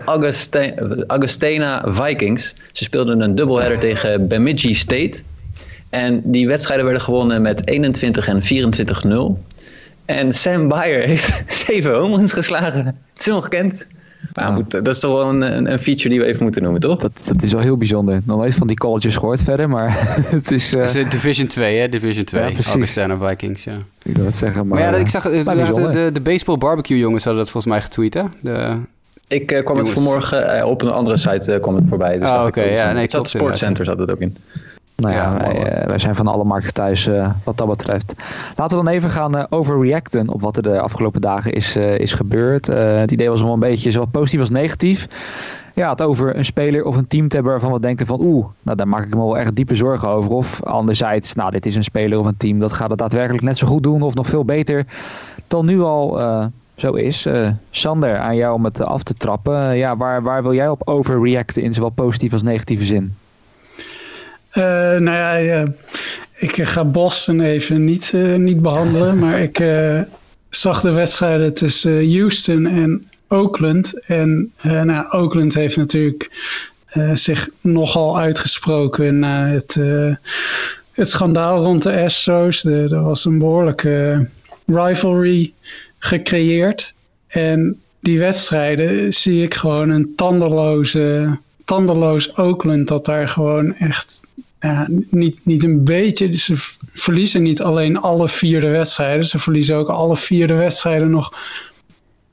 Augustana 1.08 1.84
Vikings. 1.88 2.56
Ze 2.72 2.84
speelden 2.84 3.22
een 3.22 3.36
doubleheader 3.36 3.80
tegen 3.80 4.28
Bemidji 4.28 4.74
State. 4.74 5.14
En 5.90 6.22
die 6.24 6.48
wedstrijden 6.48 6.86
werden 6.86 7.04
gewonnen 7.04 7.42
met 7.42 7.68
21 7.68 8.28
en 8.28 8.42
24-0. 9.38 9.44
En 10.06 10.32
Sam 10.32 10.68
Bayer 10.68 11.08
heeft 11.12 11.44
zeven 11.48 11.96
home 11.96 12.18
runs 12.18 12.34
geslagen. 12.34 12.86
Het 12.86 12.96
is 13.28 13.30
ongekend. 13.30 13.86
Maar 14.34 14.62
dat 14.68 14.88
is 14.88 15.00
toch 15.00 15.12
wel 15.12 15.30
een, 15.30 15.72
een, 15.72 15.80
feature 15.80 16.10
die 16.10 16.20
we 16.20 16.26
even 16.26 16.44
moeten 16.44 16.62
noemen, 16.62 16.82
toch? 16.82 17.00
Dat, 17.00 17.12
dat 17.26 17.44
is 17.44 17.52
wel 17.52 17.62
heel 17.62 17.78
bijzonder. 17.78 18.22
Nog 18.24 18.38
nooit 18.38 18.56
van 18.56 18.68
die 18.68 18.78
colleges 18.78 19.16
gehoord 19.16 19.44
verder, 19.44 19.70
maar 19.70 19.92
het 20.36 20.52
is... 20.52 20.74
Uh... 20.74 20.80
Het 20.80 20.96
is 20.96 21.10
Division 21.10 21.48
2, 21.48 21.80
hè? 21.80 21.90
Division 21.90 22.24
2. 22.24 22.42
Ja, 22.42 22.64
Augustana 22.64 23.18
Vikings, 23.18 23.64
ja. 23.64 23.78
Ik 24.04 24.16
wil 24.16 24.26
het 24.26 24.38
zeggen, 24.38 24.68
maar... 24.68 24.80
maar 24.80 24.94
ja, 24.94 25.00
ik 25.00 25.10
zag, 25.10 25.24
de, 25.24 25.90
de, 25.92 26.10
de, 26.14 26.22
baseball 26.22 26.58
barbecue 26.58 26.98
jongens 26.98 27.24
hadden 27.24 27.44
dat 27.44 27.52
volgens 27.52 27.74
mij 27.74 27.82
getweet, 27.82 28.14
hè? 28.14 28.24
De... 28.42 28.78
Ik 29.28 29.52
uh, 29.52 29.64
kwam 29.64 29.78
het 29.78 29.90
vanmorgen 29.90 30.58
uh, 30.58 30.66
op 30.66 30.82
een 30.82 30.92
andere 30.92 31.18
site 31.18 31.54
uh, 31.54 31.62
kwam 31.62 31.76
het 31.76 31.84
voorbij. 31.90 32.18
Dus 32.20 32.30
oh, 32.30 32.44
oké. 32.48 32.62
Ja, 32.62 32.92
nee, 32.92 33.02
het 33.02 33.12
zat 33.12 33.30
Sportcenter 33.30 33.86
zat 33.86 34.00
het 34.00 34.12
ook 34.12 34.20
in. 34.20 34.38
Nou 34.96 35.14
ja, 35.14 35.38
wij, 35.38 35.84
wij, 35.88 36.00
zijn 36.00 36.16
van 36.16 36.28
alle 36.28 36.44
markten 36.44 36.74
thuis 36.74 37.08
uh, 37.08 37.32
wat 37.44 37.58
dat 37.58 37.68
betreft. 37.68 38.14
Laten 38.56 38.78
we 38.78 38.84
dan 38.84 38.94
even 38.94 39.10
gaan 39.10 39.38
uh, 39.38 39.44
overreacten 39.50 40.30
op 40.30 40.42
wat 40.42 40.58
er 40.58 40.64
de 40.64 40.80
afgelopen 40.80 41.22
dagen 41.22 41.54
is, 41.54 41.76
uh, 41.76 41.98
is 41.98 42.14
gebeurd. 42.14 42.68
het 42.68 43.12
idee 43.12 43.30
was 43.30 43.42
wel 43.42 43.54
een 43.54 43.60
beetje 43.60 43.92
zowel 43.92 44.08
positief 44.08 44.40
als 44.40 44.50
negatief. 44.50 45.08
Ja, 45.74 45.90
het 45.90 46.02
over 46.02 46.36
een 46.36 46.46
speler 46.46 46.86
of 46.86 46.96
een 46.96 47.08
team 47.08 47.28
te 47.28 47.36
hebben 47.36 47.54
waarvan 47.54 47.74
we 47.74 47.80
denken 47.80 48.06
van 48.06 48.22
oeh, 48.22 48.46
nou 48.62 48.78
daar 48.78 48.88
maak 48.88 49.06
ik 49.06 49.16
me 49.16 49.22
wel 49.22 49.38
echt 49.38 49.56
diepe 49.56 49.76
zorgen 49.76 50.10
over. 50.10 50.32
Of 50.32 50.64
anderzijds, 50.64 51.34
nou 51.34 51.52
dit 51.52 51.66
is 51.66 51.76
een 51.76 51.84
speler 51.84 52.20
of 52.20 52.26
een 52.26 52.38
team 52.38 52.60
dat 52.60 52.74
gaat 52.74 52.90
het 52.90 53.00
daadwerkelijk 53.00 53.44
net 53.44 53.58
zo 53.58 53.68
goed 53.68 53.84
doen 53.84 54.02
of 54.02 54.14
nog 54.14 54.28
veel 54.28 54.46
beter 54.46 54.86
dan 55.48 55.66
nu 55.66 55.82
al 55.82 56.20
zo 56.76 56.94
is. 56.94 57.26
Uh, 57.26 57.50
Sander, 57.70 58.18
aan 58.18 58.36
jou 58.36 58.54
om 58.54 58.64
het 58.64 58.82
af 58.82 59.04
te 59.04 59.14
trappen. 59.14 59.78
ja, 59.78 59.98
waar, 59.98 60.24
waar 60.24 60.44
wil 60.44 60.54
jij 60.54 60.70
op 60.70 60.82
overreacten 60.88 61.64
in 61.64 61.74
zowel 61.74 61.90
positieve 61.90 62.34
als 62.34 62.44
negatieve 62.44 62.86
zin? 62.86 63.16
Nou 65.00 65.44
ja, 65.44 65.66
ik 66.36 66.64
ga 66.64 66.86
Boston 66.86 67.42
even 67.42 67.86
niet, 67.86 68.14
niet 68.38 68.62
behandelen, 68.62 69.20
maar 69.24 69.40
ik 69.40 69.64
zag 70.50 70.82
de 70.82 70.92
wedstrijden 70.92 71.54
tussen 71.54 72.12
Houston 72.12 72.66
en 72.66 73.10
Oakland. 73.28 74.06
En 74.06 74.52
nou, 74.62 75.06
Oakland 75.10 75.54
heeft 75.54 75.78
natuurlijk 75.78 76.30
zich 77.14 77.50
nogal 77.62 78.20
uitgesproken 78.20 79.20
na 79.20 79.48
het 79.48 79.78
het 80.96 81.10
schandaal 81.10 81.64
rond 81.64 81.84
de 81.84 82.02
Astros. 82.04 82.64
er 82.64 83.02
was 83.02 83.26
een 83.26 83.38
behoorlijke 83.38 84.28
rivalry 84.66 85.54
gecreëerd. 86.00 86.94
En 87.28 87.82
die 88.00 88.20
wedstrijden 88.20 89.14
zie 89.14 89.44
ik 89.44 89.54
gewoon 89.54 89.90
een 89.90 90.14
tandeloze, 90.16 91.38
tandeloos 91.66 92.38
Oakland 92.38 92.88
dat 92.88 93.06
daar 93.06 93.28
gewoon 93.28 93.76
echt 93.76 94.22
ja, 94.66 94.88
niet, 95.10 95.38
niet 95.44 95.64
een 95.64 95.84
beetje. 95.84 96.38
Ze 96.38 96.54
verliezen 96.94 97.44
niet 97.44 97.62
alleen 97.62 97.98
alle 97.98 98.30
vier 98.30 98.62
de 98.62 98.70
wedstrijden, 98.70 99.28
ze 99.28 99.40
verliezen 99.40 99.76
ook 99.76 99.90
alle 99.90 100.18
vier 100.18 100.48
de 100.48 100.54
wedstrijden 100.54 101.10
nog 101.10 101.34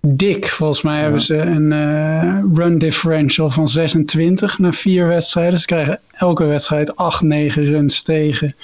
dik. 0.06 0.48
Volgens 0.48 0.82
mij 0.82 1.00
hebben 1.00 1.20
ze 1.20 1.36
een 1.36 1.70
uh, 1.70 2.38
run 2.54 2.78
differential 2.78 3.50
van 3.50 3.68
26 3.68 4.58
na 4.58 4.72
vier 4.72 5.08
wedstrijden. 5.08 5.60
Ze 5.60 5.66
krijgen 5.66 6.00
elke 6.12 6.44
wedstrijd 6.44 6.96
8, 6.96 7.22
9 7.22 7.64
runs 7.64 8.02
tegen. 8.02 8.54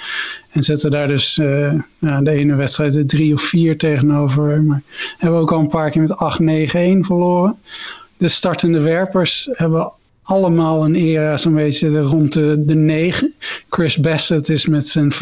En 0.51 0.63
zetten 0.63 0.91
daar 0.91 1.09
dus 1.09 1.39
uh, 1.39 1.73
nou, 1.99 2.25
de 2.25 2.31
ene 2.31 2.55
wedstrijd 2.55 2.93
de 2.93 3.05
3 3.05 3.35
of 3.35 3.43
4 3.43 3.79
tegenover. 3.79 4.63
Maar 4.63 4.83
hebben 5.19 5.41
ook 5.41 5.53
al 5.53 5.59
een 5.59 5.69
paar 5.69 5.91
keer 5.91 6.01
met 6.01 6.17
8, 6.17 6.39
9, 6.39 6.81
1 6.81 7.05
verloren. 7.05 7.57
De 8.17 8.29
startende 8.29 8.81
werpers 8.81 9.49
hebben 9.53 9.93
allemaal 10.29 10.85
een 10.85 10.95
era 10.95 11.37
zo'n 11.37 11.55
beetje 11.55 12.01
rond 12.01 12.33
de, 12.33 12.63
de 12.67 12.75
9. 12.75 13.35
Chris 13.71 13.97
Bassett 13.97 14.49
is 14.49 14.67
met 14.67 14.89
zijn 14.89 15.13
5.06 15.13 15.19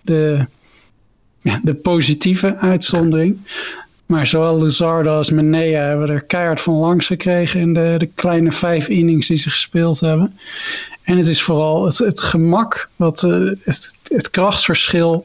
de, 0.00 0.46
ja, 1.40 1.60
de 1.62 1.74
positieve 1.74 2.56
uitzondering. 2.56 3.38
Maar 4.06 4.26
zowel 4.26 4.62
Luzardo 4.62 5.16
als 5.16 5.30
Menea 5.30 5.82
hebben 5.82 6.08
er 6.08 6.22
keihard 6.22 6.60
van 6.60 6.74
langs 6.74 7.06
gekregen 7.06 7.60
in 7.60 7.74
de, 7.74 7.94
de 7.98 8.08
kleine 8.14 8.52
vijf 8.52 8.88
innings 8.88 9.28
die 9.28 9.38
ze 9.38 9.50
gespeeld 9.50 10.00
hebben. 10.00 10.38
En 11.02 11.16
het 11.16 11.26
is 11.26 11.42
vooral 11.42 11.84
het, 11.84 11.98
het 11.98 12.20
gemak, 12.20 12.88
wat, 12.96 13.22
uh, 13.22 13.50
het, 13.64 13.94
het 14.08 14.30
krachtsverschil. 14.30 15.24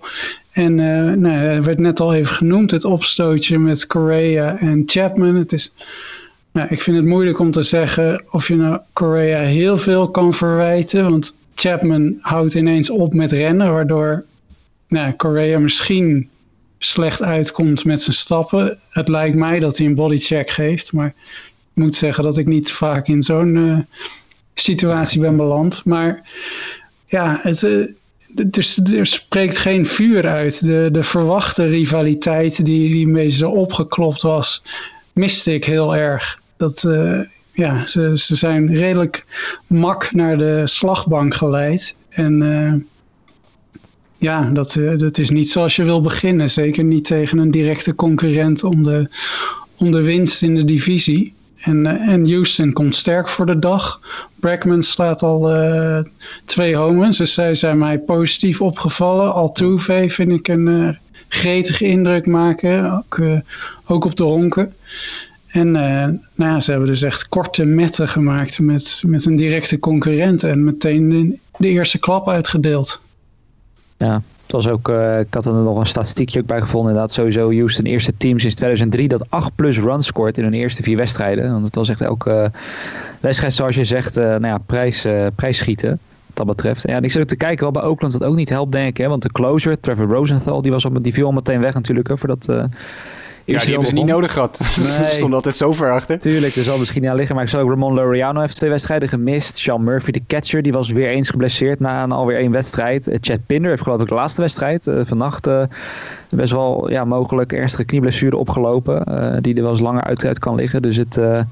En 0.51 0.77
uh, 0.77 1.11
nou, 1.11 1.35
het 1.35 1.65
werd 1.65 1.79
net 1.79 1.99
al 1.99 2.13
even 2.13 2.35
genoemd, 2.35 2.71
het 2.71 2.85
opstootje 2.85 3.59
met 3.59 3.87
Correa 3.87 4.57
en 4.57 4.83
Chapman. 4.85 5.35
Het 5.35 5.53
is, 5.53 5.73
nou, 6.51 6.67
ik 6.69 6.81
vind 6.81 6.97
het 6.97 7.05
moeilijk 7.05 7.39
om 7.39 7.51
te 7.51 7.63
zeggen 7.63 8.23
of 8.31 8.47
je 8.47 8.55
nou 8.55 8.79
Correa 8.93 9.39
heel 9.39 9.77
veel 9.77 10.09
kan 10.09 10.33
verwijten. 10.33 11.09
Want 11.09 11.35
Chapman 11.55 12.17
houdt 12.21 12.53
ineens 12.53 12.89
op 12.89 13.13
met 13.13 13.31
rennen, 13.31 13.71
waardoor 13.71 14.25
nou, 14.87 15.15
Correa 15.15 15.59
misschien 15.59 16.29
slecht 16.77 17.21
uitkomt 17.21 17.85
met 17.85 18.01
zijn 18.01 18.15
stappen. 18.15 18.79
Het 18.89 19.07
lijkt 19.07 19.35
mij 19.35 19.59
dat 19.59 19.77
hij 19.77 19.87
een 19.87 19.95
bodycheck 19.95 20.49
geeft, 20.49 20.93
maar 20.93 21.07
ik 21.07 21.83
moet 21.83 21.95
zeggen 21.95 22.23
dat 22.23 22.37
ik 22.37 22.45
niet 22.45 22.71
vaak 22.71 23.07
in 23.07 23.23
zo'n 23.23 23.55
uh, 23.55 23.77
situatie 24.53 25.19
ben 25.19 25.37
beland. 25.37 25.85
Maar 25.85 26.29
ja, 27.05 27.39
het, 27.41 27.63
uh, 27.63 27.87
er, 28.35 28.97
er, 28.97 29.05
spreekt 29.05 29.57
geen 29.57 29.85
vuur 29.85 30.27
uit. 30.27 30.65
De, 30.65 30.89
de 30.91 31.03
verwachte 31.03 31.65
rivaliteit 31.65 32.65
die, 32.65 32.89
die 32.89 33.05
een 33.05 33.13
beetje 33.13 33.37
zo 33.37 33.49
opgeklopt 33.49 34.21
was, 34.21 34.63
miste 35.13 35.53
ik 35.53 35.65
heel 35.65 35.95
erg. 35.95 36.39
Dat, 36.57 36.83
uh, 36.87 37.19
ja, 37.51 37.85
ze, 37.85 38.17
ze 38.17 38.35
zijn 38.35 38.75
redelijk 38.75 39.25
mak 39.67 40.11
naar 40.11 40.37
de 40.37 40.61
slagbank 40.67 41.33
geleid. 41.33 41.95
En 42.09 42.87
ja, 44.17 44.43
dat, 44.43 44.75
uh, 44.75 44.97
dat 44.97 45.17
is 45.17 45.29
niet 45.29 45.49
zoals 45.49 45.75
je 45.75 45.83
wil 45.83 46.01
beginnen. 46.01 46.49
Zeker 46.49 46.83
niet 46.83 47.05
tegen 47.05 47.37
een 47.37 47.51
directe 47.51 47.95
concurrent 47.95 48.63
om 48.63 48.83
de, 48.83 49.09
om 49.77 49.91
de 49.91 50.01
winst 50.01 50.41
in 50.41 50.55
de 50.55 50.65
divisie. 50.65 51.33
En, 51.59 51.85
en 51.85 52.31
Houston 52.31 52.73
komt 52.73 52.95
sterk 52.95 53.29
voor 53.29 53.45
de 53.45 53.59
dag. 53.59 54.01
Bregman 54.35 54.83
slaat 54.83 55.23
al 55.23 55.51
twee 56.45 56.75
homens, 56.75 57.17
dus 57.17 57.33
zij 57.33 57.55
zijn 57.55 57.77
mij 57.77 57.99
positief 57.99 58.61
opgevallen. 58.61 59.33
Altuve 59.33 60.05
vind 60.07 60.31
ik 60.31 60.47
een 60.47 60.97
gretige 61.29 61.85
indruk 61.85 62.25
maken, 62.25 62.93
ook, 62.93 63.19
ook 63.85 64.05
op 64.05 64.15
de 64.15 64.23
honken. 64.23 64.73
En 65.47 65.71
nou, 66.35 66.59
ze 66.59 66.71
hebben 66.71 66.89
dus 66.89 67.01
echt 67.01 67.29
korte 67.29 67.65
metten 67.65 68.07
gemaakt 68.07 68.59
met, 68.59 69.03
met 69.05 69.25
een 69.25 69.35
directe 69.35 69.79
concurrent 69.79 70.43
en 70.43 70.63
meteen 70.63 71.39
de, 71.57 71.67
eerste 71.67 71.99
klap 71.99 72.29
uitgedeeld. 72.29 73.01
Ja, 73.97 74.21
het 74.43 74.51
was 74.51 74.67
ook, 74.67 74.89
uh, 74.89 75.19
ik 75.19 75.33
had 75.33 75.45
er 75.45 75.53
nog 75.53 75.79
een 75.79 75.85
statistiekje 75.85 76.39
ook 76.39 76.45
bij 76.45 76.61
gevonden. 76.61 76.91
Inderdaad, 76.91 77.15
sowieso 77.15 77.53
Houston 77.53 77.85
eerste 77.85 78.17
team 78.17 78.39
sinds 78.39 78.55
2003 78.55 79.07
dat 79.07 79.25
8 79.29 79.55
plus 79.55 79.79
runs 79.79 80.05
scoort 80.05 80.37
in 80.37 80.43
hun 80.43 80.53
eerste 80.53 80.83
vier 80.83 80.97
wedstrijden. 80.97 81.51
Want 81.51 81.65
het 81.65 81.75
was 81.75 81.89
echt 81.89 82.01
elke 82.01 82.51
uh, 82.53 82.59
wedstrijd, 83.19 83.53
zoals 83.53 83.75
je 83.75 83.85
zegt, 83.85 84.15
nou 84.15 84.45
ja, 84.45 84.57
prijs, 84.57 85.05
prijs 85.35 85.57
schieten. 85.57 85.99
Wat 86.39 86.47
dat 86.47 86.55
betreft. 86.55 86.85
En 86.85 86.93
ja, 86.93 87.01
ik 87.01 87.11
zit 87.11 87.27
te 87.27 87.35
kijken 87.35 87.63
wel 87.63 87.71
bij 87.71 87.83
Oakland 87.83 88.13
wat 88.13 88.23
ook 88.23 88.35
niet 88.35 88.49
helpt, 88.49 88.71
denk 88.71 88.87
ik. 88.87 88.97
Hè? 88.97 89.07
Want 89.07 89.21
de 89.21 89.31
closer, 89.31 89.79
Trevor 89.79 90.05
Rosenthal, 90.05 90.61
die, 90.61 90.71
was 90.71 90.85
op, 90.85 91.03
die 91.03 91.13
viel 91.13 91.25
al 91.25 91.31
meteen 91.31 91.59
weg 91.59 91.73
natuurlijk. 91.73 92.07
Hè, 92.07 92.17
voordat 92.17 92.47
ja, 93.51 93.59
die 93.59 93.69
hebben 93.69 93.87
ze 93.87 93.93
niet 93.93 94.05
nodig 94.05 94.33
gehad. 94.33 94.59
Nee. 94.79 94.87
ze 94.87 95.05
stonden 95.09 95.35
altijd 95.35 95.55
zo 95.55 95.71
ver 95.71 95.91
achter. 95.91 96.19
Tuurlijk, 96.19 96.55
er 96.55 96.63
zal 96.63 96.77
misschien 96.77 97.01
niet 97.01 97.09
aan 97.09 97.15
liggen. 97.15 97.35
Maar 97.35 97.43
ik 97.43 97.49
zag 97.49 97.61
ook 97.61 97.69
Ramon 97.69 97.93
Laureano 97.93 98.39
heeft 98.41 98.55
twee 98.55 98.69
wedstrijden 98.69 99.09
gemist. 99.09 99.57
Sean 99.57 99.83
Murphy, 99.83 100.11
de 100.11 100.21
catcher, 100.27 100.61
die 100.61 100.71
was 100.71 100.89
weer 100.89 101.09
eens 101.09 101.29
geblesseerd 101.29 101.79
na 101.79 102.03
een, 102.03 102.11
alweer 102.11 102.37
één 102.37 102.51
wedstrijd. 102.51 103.07
Uh, 103.07 103.17
Chad 103.21 103.39
Pinder 103.45 103.69
heeft 103.69 103.83
geloof 103.83 104.01
ik 104.01 104.07
de 104.07 104.13
laatste 104.13 104.41
wedstrijd 104.41 104.87
uh, 104.87 105.01
vannacht 105.03 105.47
uh, 105.47 105.63
best 106.29 106.51
wel 106.51 106.89
ja, 106.89 107.05
mogelijk 107.05 107.53
ernstige 107.53 107.85
knieblessure 107.85 108.37
opgelopen. 108.37 109.03
die 109.41 109.55
er 109.55 109.61
wel 109.61 109.71
eens 109.71 109.81
langer 109.81 110.03
uit, 110.03 110.25
uit 110.25 110.39
kan 110.39 110.55
liggen. 110.55 110.81
Dus 110.81 110.95
het, 110.95 111.15
het 111.15 111.45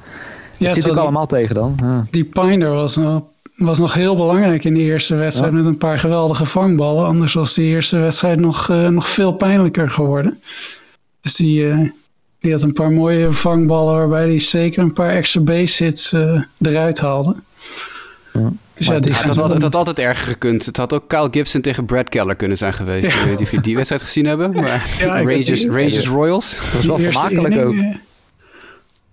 ja, 0.58 0.72
zit 0.72 0.90
ook 0.90 0.98
allemaal 0.98 1.28
tegen 1.28 1.56
dan. 1.56 1.76
Ja. 1.82 2.06
Die 2.12 2.24
Pinder 2.24 2.72
was 2.72 2.96
nog 2.96 3.22
was 3.58 3.80
nog 3.80 3.93
heel 3.93 4.16
belangrijk 4.16 4.64
in 4.64 4.74
die 4.74 4.84
eerste 4.84 5.16
wedstrijd 5.16 5.51
met 5.51 5.66
een 5.66 5.78
paar 5.78 5.99
geweldige 5.99 6.45
vangballen. 6.45 7.05
Anders 7.05 7.34
was 7.34 7.53
die 7.53 7.66
eerste 7.66 7.97
wedstrijd 7.97 8.39
nog, 8.39 8.68
nog 8.68 9.10
veel 9.10 9.32
pijnlijker 9.32 9.89
geworden. 9.89 10.41
Dus 11.22 11.36
die, 11.36 11.62
uh, 11.62 11.89
die 12.39 12.51
had 12.51 12.62
een 12.62 12.74
paar 12.74 12.91
mooie 12.91 13.32
vangballen 13.32 13.95
waarbij 13.95 14.28
hij 14.28 14.39
zeker 14.39 14.84
een 14.84 14.93
paar 14.93 15.10
extra 15.10 15.41
base 15.41 15.84
hits 15.84 16.14
uh, 16.14 16.41
eruit 16.62 16.99
haalde. 16.99 17.36
Ja. 18.34 18.51
Dus 18.74 18.88
ja, 18.88 18.99
die 18.99 19.14
het, 19.14 19.22
had 19.22 19.38
altijd, 19.38 19.53
het 19.53 19.62
had 19.62 19.76
altijd 19.76 19.99
erger 19.99 20.28
gekund. 20.28 20.66
Het 20.66 20.78
had 20.78 20.93
ook 20.93 21.08
Kyle 21.08 21.28
Gibson 21.32 21.62
tegen 21.62 21.86
Brad 21.86 22.10
Keller 22.10 22.36
kunnen 22.36 22.58
zijn 22.58 22.74
geweest. 22.74 23.12
Ja. 23.12 23.20
Ik 23.20 23.26
weet 23.26 23.30
niet 23.30 23.41
of 23.41 23.49
jullie 23.49 23.66
die 23.66 23.76
wedstrijd 23.76 24.01
gezien 24.01 24.26
hebben. 24.26 24.51
Maar 24.51 24.95
ja, 24.99 25.22
Rangers, 25.22 25.66
Rangers 25.66 26.08
Royals. 26.08 26.60
Het 26.60 26.74
was 26.74 26.86
wel 26.86 26.97
vermakelijk 26.97 27.66
ook. 27.66 27.76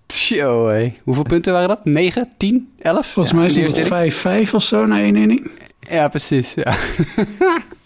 Tjo, 0.05 0.67
hé. 0.67 0.93
Hoeveel 1.03 1.23
punten 1.23 1.53
waren 1.53 1.67
dat? 1.67 1.85
9, 1.85 2.29
10, 2.37 2.69
11? 2.79 3.07
Volgens 3.07 3.35
mij 3.35 3.45
is 3.45 3.77
het 3.77 4.47
5-5 4.47 4.51
of 4.53 4.63
zo 4.63 4.85
na 4.85 4.99
één 4.99 5.15
inning. 5.15 5.51
Ja, 5.89 6.07
precies. 6.07 6.53
Ja, 6.53 6.75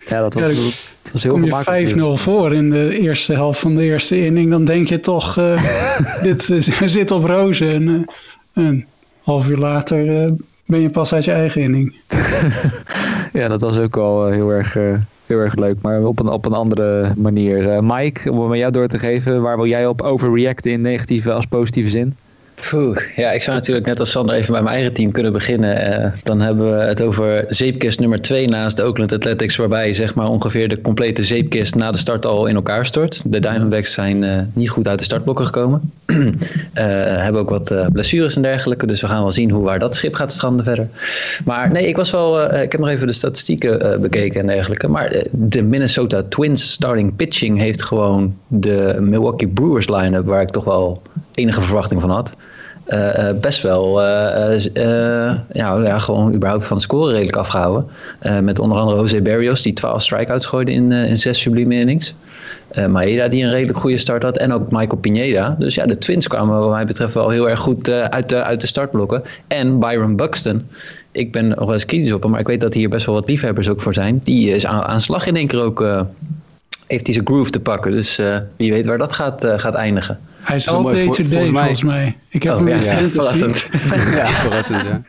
ja 0.07 0.21
dat 0.21 0.33
was 0.33 0.87
was 1.11 1.23
heel 1.23 1.31
Kom 1.31 1.45
je 1.45 2.17
5-0 2.17 2.21
voor 2.21 2.53
in 2.53 2.69
de 2.69 2.99
eerste 2.99 3.33
helft 3.33 3.59
van 3.59 3.75
de 3.75 3.83
eerste 3.83 4.25
inning, 4.25 4.49
dan 4.49 4.65
denk 4.65 4.87
je 4.87 4.99
toch, 4.99 5.37
uh, 5.37 5.63
dit 6.23 6.49
uh, 6.49 6.87
zit 6.87 7.11
op 7.11 7.23
rozen. 7.23 7.69
En 7.69 7.87
uh, 7.87 8.01
een 8.53 8.85
half 9.23 9.47
uur 9.47 9.57
later 9.57 10.29
ben 10.65 10.81
je 10.81 10.89
pas 10.89 11.13
uit 11.13 11.25
je 11.25 11.31
eigen 11.31 11.61
inning. 11.61 11.95
ja, 13.33 13.47
dat 13.47 13.61
was 13.61 13.77
ook 13.77 13.97
al 13.97 14.27
heel 14.27 14.49
erg 14.49 14.77
heel 15.29 15.39
erg 15.39 15.55
leuk, 15.55 15.81
maar 15.81 16.03
op 16.03 16.19
een, 16.19 16.29
op 16.29 16.45
een 16.45 16.53
andere 16.53 17.13
manier. 17.17 17.83
Mike, 17.83 18.31
om 18.31 18.39
het 18.39 18.49
met 18.49 18.59
jou 18.59 18.71
door 18.71 18.87
te 18.87 18.99
geven, 18.99 19.41
waar 19.41 19.55
wil 19.55 19.65
jij 19.65 19.87
op 19.87 20.01
overreacten 20.01 20.71
in 20.71 20.81
negatieve 20.81 21.31
als 21.31 21.45
positieve 21.45 21.89
zin? 21.89 22.15
Poeh, 22.67 22.97
ja, 23.15 23.31
ik 23.31 23.41
zou 23.41 23.57
natuurlijk 23.57 23.85
net 23.85 23.99
als 23.99 24.11
Sander 24.11 24.35
even 24.35 24.51
bij 24.51 24.61
mijn 24.61 24.75
eigen 24.75 24.93
team 24.93 25.11
kunnen 25.11 25.33
beginnen. 25.33 26.03
Uh, 26.03 26.11
dan 26.23 26.41
hebben 26.41 26.77
we 26.77 26.83
het 26.83 27.01
over 27.01 27.45
zeepkist 27.47 27.99
nummer 27.99 28.21
2 28.21 28.47
naast 28.47 28.77
de 28.77 28.83
Oakland 28.83 29.11
Athletics, 29.11 29.55
waarbij 29.55 29.93
zeg 29.93 30.15
maar 30.15 30.27
ongeveer 30.27 30.67
de 30.67 30.81
complete 30.81 31.23
zeepkist 31.23 31.75
na 31.75 31.91
de 31.91 31.97
start 31.97 32.25
al 32.25 32.45
in 32.45 32.55
elkaar 32.55 32.85
stort. 32.85 33.21
De 33.25 33.39
Diamondbacks 33.39 33.93
zijn 33.93 34.23
uh, 34.23 34.37
niet 34.53 34.69
goed 34.69 34.87
uit 34.87 34.99
de 34.99 35.05
startblokken 35.05 35.45
gekomen. 35.45 35.91
uh, 36.05 36.17
hebben 37.25 37.41
ook 37.41 37.49
wat 37.49 37.73
blessures 37.91 38.35
en 38.35 38.41
dergelijke, 38.41 38.87
dus 38.87 39.01
we 39.01 39.07
gaan 39.07 39.21
wel 39.21 39.31
zien 39.31 39.49
hoe 39.49 39.63
waar 39.63 39.79
dat 39.79 39.95
schip 39.95 40.13
gaat 40.13 40.31
stranden 40.31 40.65
verder. 40.65 40.87
Maar 41.45 41.71
nee, 41.71 41.87
ik 41.87 41.95
was 41.95 42.11
wel, 42.11 42.53
ik 42.53 42.71
heb 42.71 42.81
nog 42.81 42.89
even 42.89 43.07
de 43.07 43.13
statistieken 43.13 44.01
bekeken 44.01 44.39
en 44.39 44.47
dergelijke. 44.47 44.87
Maar 44.87 45.23
de 45.31 45.63
Minnesota 45.63 46.23
Twins 46.29 46.71
starting 46.71 47.15
pitching 47.15 47.59
heeft 47.59 47.83
gewoon 47.83 48.35
de 48.47 48.97
Milwaukee 49.01 49.47
Brewers 49.47 49.89
line-up, 49.89 50.25
waar 50.25 50.41
ik 50.41 50.49
toch 50.49 50.63
wel 50.63 51.01
enige 51.33 51.61
verwachting 51.61 52.01
van 52.01 52.09
had. 52.09 52.35
Uh, 52.89 53.29
best 53.41 53.61
wel 53.61 54.01
ja, 54.01 55.45
ja, 55.53 55.99
gewoon 55.99 56.33
überhaupt 56.33 56.67
van 56.67 56.77
de 56.77 56.83
score 56.83 57.11
redelijk 57.11 57.35
afgehouden. 57.35 57.89
met 58.41 58.59
onder 58.59 58.79
andere 58.79 58.97
Jose 58.97 59.21
Barrios, 59.21 59.61
die 59.61 59.73
12 59.73 60.01
strikeouts 60.01 60.45
gooide 60.45 60.71
in, 60.71 60.91
in 60.91 61.17
zes 61.17 61.41
sublieme 61.41 61.75
innings. 61.75 62.15
Maeda, 62.89 63.27
die 63.27 63.43
een 63.43 63.49
redelijk 63.49 63.79
goede 63.79 63.97
start 63.97 64.23
had. 64.23 64.37
En 64.37 64.53
ook 64.53 64.71
Michael 64.71 64.97
Pineda. 65.01 65.55
Dus 65.59 65.75
ja, 65.75 65.85
de 65.85 65.97
Twins 65.97 66.27
kwamen 66.27 66.59
wat 66.59 66.69
mij 66.69 66.85
betreft 66.85 67.13
wel 67.13 67.29
heel 67.29 67.49
erg 67.49 67.59
goed 67.59 67.89
uit, 67.89 68.29
de, 68.29 68.43
uit 68.43 68.61
de 68.61 68.67
startblokken. 68.67 69.23
En 69.47 69.79
Byron 69.79 70.15
Buxton. 70.15 70.67
Ik 71.11 71.31
ben 71.31 71.47
nog 71.47 71.59
wel 71.59 71.73
eens 71.73 71.85
kritisch 71.85 72.13
op 72.13 72.21
hem, 72.21 72.31
maar 72.31 72.39
ik 72.39 72.47
weet 72.47 72.61
dat 72.61 72.73
hier 72.73 72.89
best 72.89 73.05
wel 73.05 73.15
wat 73.15 73.29
liefhebbers 73.29 73.69
ook 73.69 73.81
voor 73.81 73.93
zijn. 73.93 74.19
Die 74.23 74.55
is 74.55 74.65
aan, 74.65 74.83
aan 74.83 75.01
slag 75.01 75.25
in 75.25 75.35
één 75.35 75.47
keer 75.47 75.61
ook 75.61 75.85
heeft 76.87 77.05
hij 77.05 77.13
zijn 77.13 77.27
groove 77.27 77.49
te 77.49 77.59
pakken. 77.59 77.91
Dus 77.91 78.21
wie 78.55 78.71
weet 78.71 78.85
waar 78.85 78.97
dat 78.97 79.13
gaat, 79.13 79.45
gaat 79.55 79.73
eindigen. 79.73 80.19
Hij 80.41 80.55
is 80.55 80.67
al 80.69 80.83
day-to-day 80.83 81.45
volgens 81.45 81.83
mij. 81.83 82.17
Ik 82.29 82.43
heb 82.43 82.53
oh, 82.53 82.59
hem 82.59 82.67
ja, 82.67 82.75
ja, 82.99 83.09
verrassend. 83.09 83.69
ja, 83.91 84.27
verrassend, 84.27 84.81
ja. 84.89 85.01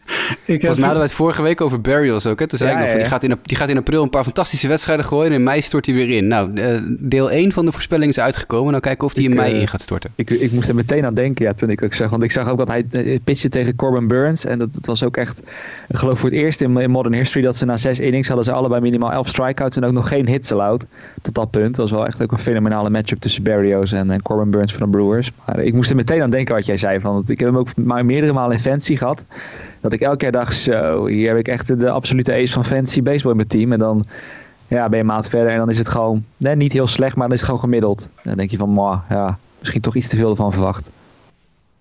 Ik 0.44 0.60
Volgens 0.60 0.78
mij 0.78 0.88
hadden 0.88 1.02
we 1.02 1.08
het 1.08 1.12
vorige 1.12 1.42
week 1.42 1.60
over 1.60 1.80
Barrios 1.80 2.26
ook. 2.26 2.38
Hè? 2.38 2.46
Toen 2.46 2.58
zei 2.58 2.72
ik 2.72 2.78
nog, 2.78 2.88
van, 2.88 2.98
die, 2.98 3.06
gaat 3.06 3.22
in, 3.22 3.38
die 3.42 3.56
gaat 3.56 3.68
in 3.68 3.76
april 3.76 4.02
een 4.02 4.10
paar 4.10 4.24
fantastische 4.24 4.68
wedstrijden 4.68 5.04
gooien... 5.04 5.26
en 5.26 5.36
in 5.36 5.42
mei 5.42 5.60
stort 5.60 5.86
hij 5.86 5.94
weer 5.94 6.08
in. 6.08 6.28
Nou, 6.28 6.50
uh, 6.54 6.80
deel 6.98 7.30
1 7.30 7.52
van 7.52 7.64
de 7.64 7.72
voorspelling 7.72 8.10
is 8.10 8.20
uitgekomen. 8.20 8.70
Nou 8.70 8.82
kijken 8.82 9.06
of 9.06 9.14
hij 9.14 9.24
in 9.24 9.34
mei 9.34 9.54
in 9.54 9.68
gaat 9.68 9.80
storten. 9.80 10.10
Ik, 10.14 10.30
ik 10.30 10.52
moest 10.52 10.68
er 10.68 10.74
meteen 10.74 11.04
aan 11.04 11.14
denken 11.14 11.44
ja, 11.44 11.52
toen 11.52 11.70
ik 11.70 11.82
ook 11.82 11.94
zag. 11.94 12.10
Want 12.10 12.22
ik 12.22 12.30
zag 12.30 12.48
ook 12.48 12.58
dat 12.58 12.68
hij 12.68 12.84
pitchte 13.24 13.48
tegen 13.48 13.76
Corbin 13.76 14.08
Burns. 14.08 14.44
En 14.44 14.58
dat, 14.58 14.74
dat 14.74 14.86
was 14.86 15.04
ook 15.04 15.16
echt, 15.16 15.42
ik 15.88 15.96
geloof 15.96 16.18
voor 16.18 16.28
het 16.28 16.38
eerst 16.38 16.60
in, 16.60 16.76
in 16.76 16.90
modern 16.90 17.14
history... 17.14 17.44
dat 17.44 17.56
ze 17.56 17.64
na 17.64 17.76
zes 17.76 18.00
innings 18.00 18.26
hadden 18.26 18.44
ze 18.44 18.52
allebei 18.52 18.80
minimaal 18.80 19.12
11 19.12 19.28
strikeouts... 19.28 19.76
en 19.76 19.84
ook 19.84 19.92
nog 19.92 20.08
geen 20.08 20.28
hits 20.28 20.52
allowed. 20.52 20.86
Tot 21.22 21.34
dat 21.34 21.50
punt. 21.50 21.76
Dat 21.76 21.90
was 21.90 21.98
wel 21.98 22.06
echt 22.06 22.22
ook 22.22 22.32
een 22.32 22.38
fenomenale 22.38 22.90
matchup 22.90 23.18
tussen 23.18 23.42
Barrios 23.42 23.92
en, 23.92 24.10
en 24.10 24.22
Corbin 24.22 24.50
Burns 24.50 24.74
van 24.74 24.90
de 24.90 24.96
Brewers. 24.96 25.19
Maar 25.46 25.60
ik 25.60 25.74
moest 25.74 25.90
er 25.90 25.96
meteen 25.96 26.22
aan 26.22 26.30
denken 26.30 26.54
wat 26.54 26.66
jij 26.66 26.76
zei. 26.76 27.00
Van, 27.00 27.22
ik 27.26 27.38
heb 27.38 27.48
hem 27.48 27.58
ook 27.58 27.76
maar 27.76 28.04
meerdere 28.04 28.32
malen 28.32 28.56
in 28.56 28.62
fancy 28.62 28.96
gehad. 28.96 29.24
Dat 29.80 29.92
ik 29.92 30.00
elke 30.00 30.16
keer 30.16 30.32
dacht, 30.32 30.56
zo, 30.56 31.06
hier 31.06 31.28
heb 31.28 31.38
ik 31.38 31.48
echt 31.48 31.78
de 31.78 31.90
absolute 31.90 32.32
ace 32.32 32.52
van 32.52 32.64
fancy 32.64 33.02
baseball 33.02 33.30
in 33.30 33.36
mijn 33.36 33.48
team. 33.48 33.72
En 33.72 33.78
dan 33.78 34.04
ja, 34.68 34.88
ben 34.88 34.94
je 34.94 35.04
een 35.04 35.10
maand 35.10 35.28
verder 35.28 35.52
en 35.52 35.58
dan 35.58 35.70
is 35.70 35.78
het 35.78 35.88
gewoon 35.88 36.24
nee, 36.36 36.56
niet 36.56 36.72
heel 36.72 36.86
slecht, 36.86 37.16
maar 37.16 37.26
dan 37.26 37.34
is 37.34 37.40
het 37.40 37.50
gewoon 37.50 37.64
gemiddeld. 37.64 38.08
dan 38.22 38.36
denk 38.36 38.50
je 38.50 38.56
van, 38.56 39.02
ja, 39.08 39.38
misschien 39.58 39.80
toch 39.80 39.96
iets 39.96 40.08
te 40.08 40.16
veel 40.16 40.30
ervan 40.30 40.52
verwacht. 40.52 40.90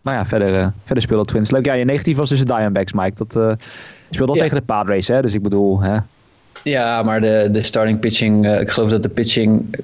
Maar 0.02 0.14
ja, 0.14 0.26
verder, 0.26 0.60
uh, 0.60 0.68
verder 0.84 1.04
speelde 1.04 1.26
Twins. 1.26 1.52
Leuk, 1.52 1.66
ja, 1.66 1.74
je 1.74 1.86
negatief 1.86 2.18
was 2.18 2.30
dus 2.30 2.40
de 2.40 2.46
Diamondbacks, 2.46 2.94
Mike. 2.94 3.14
Dat 3.16 3.36
uh, 3.36 3.52
speelde 4.10 4.32
al 4.32 4.38
tegen 4.38 4.56
de 4.56 4.62
Padres, 4.62 5.08
hè? 5.08 5.22
Dus 5.22 5.34
ik 5.34 5.42
bedoel, 5.42 5.82
hè? 5.82 5.98
Ja, 6.64 7.04
maar 7.04 7.22
de, 7.22 7.50
de 7.52 7.62
starting 7.62 8.00
pitching, 8.00 8.46
uh, 8.46 8.62
ik 8.62 8.70
geloof 8.70 8.90
dat 8.90 9.04
de 9.04 9.10
pitching 9.10 9.76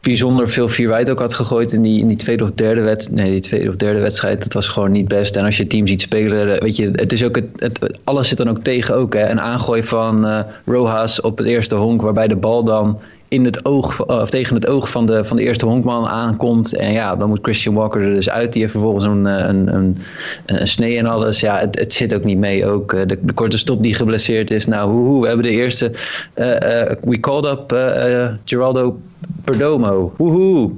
bijzonder 0.00 0.48
veel 0.50 0.88
wijd 0.88 1.10
ook 1.10 1.18
had 1.18 1.34
gegooid 1.34 1.72
in 1.72 1.82
die, 1.82 2.00
in 2.00 2.08
die 2.08 2.16
tweede 2.16 2.44
of 2.44 2.50
derde 2.50 2.80
wedstrijd. 2.80 3.20
Nee, 3.20 3.30
die 3.30 3.40
tweede 3.40 3.68
of 3.68 3.76
derde 3.76 4.00
wedstrijd, 4.00 4.42
dat 4.42 4.52
was 4.52 4.68
gewoon 4.68 4.90
niet 4.90 5.08
best. 5.08 5.36
En 5.36 5.44
als 5.44 5.56
je 5.56 5.66
team 5.66 5.86
ziet 5.86 6.00
spelen, 6.00 6.60
weet 6.60 6.76
je, 6.76 6.90
het 6.92 7.12
is 7.12 7.24
ook 7.24 7.36
het, 7.36 7.48
het 7.56 7.98
alles 8.04 8.28
zit 8.28 8.38
dan 8.38 8.48
ook 8.48 8.62
tegen 8.62 8.94
ook. 8.94 9.14
Hè. 9.14 9.28
Een 9.28 9.40
aangooi 9.40 9.82
van 9.82 10.26
uh, 10.26 10.40
Rojas 10.64 11.20
op 11.20 11.38
het 11.38 11.46
eerste 11.46 11.74
honk, 11.74 12.02
waarbij 12.02 12.28
de 12.28 12.36
bal 12.36 12.64
dan 12.64 12.98
in 13.28 13.44
het 13.44 13.64
oog, 13.64 14.06
of 14.06 14.30
tegen 14.30 14.54
het 14.54 14.68
oog 14.68 14.90
van 14.90 15.06
de, 15.06 15.24
van 15.24 15.36
de 15.36 15.42
eerste 15.42 15.66
honkman 15.66 16.06
aankomt. 16.06 16.76
En 16.76 16.92
ja, 16.92 17.16
dan 17.16 17.28
moet 17.28 17.38
Christian 17.42 17.74
Walker 17.74 18.02
er 18.02 18.14
dus 18.14 18.30
uit. 18.30 18.52
Die 18.52 18.60
heeft 18.60 18.72
vervolgens 18.72 19.04
een, 19.04 19.26
eh, 19.26 19.46
een, 19.46 19.74
een, 19.74 19.98
een 20.46 20.68
snee 20.68 20.98
en 20.98 21.06
alles. 21.06 21.40
Ja, 21.40 21.58
het, 21.58 21.78
het 21.78 21.94
zit 21.94 22.14
ook 22.14 22.24
niet 22.24 22.38
mee. 22.38 22.66
Ook 22.66 22.92
eh, 22.92 23.00
de, 23.06 23.18
de 23.22 23.32
korte 23.32 23.58
stop 23.58 23.82
die 23.82 23.94
geblesseerd 23.94 24.50
is. 24.50 24.66
Nou, 24.66 24.90
hoe, 24.90 25.04
hoe 25.04 25.20
we 25.20 25.26
hebben 25.26 25.46
de 25.46 25.52
eerste. 25.52 25.92
Uh, 26.34 26.46
uh, 26.46 26.92
we 27.00 27.20
called 27.20 27.44
up 27.44 27.70
Geraldo 28.44 28.98
Perdomo. 29.44 30.14
Woehoe. 30.16 30.70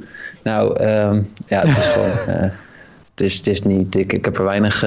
Nou, 0.42 0.84
um, 0.84 1.28
ja, 1.48 1.66
het 1.66 1.78
is 1.78 1.88
gewoon. 1.88 2.11
het, 3.14 3.20
is, 3.22 3.36
het 3.36 3.46
is 3.46 3.62
niet. 3.62 3.94
Ik, 3.94 4.12
ik 4.12 4.24
heb 4.24 4.38
er 4.38 4.44
weinig. 4.44 4.82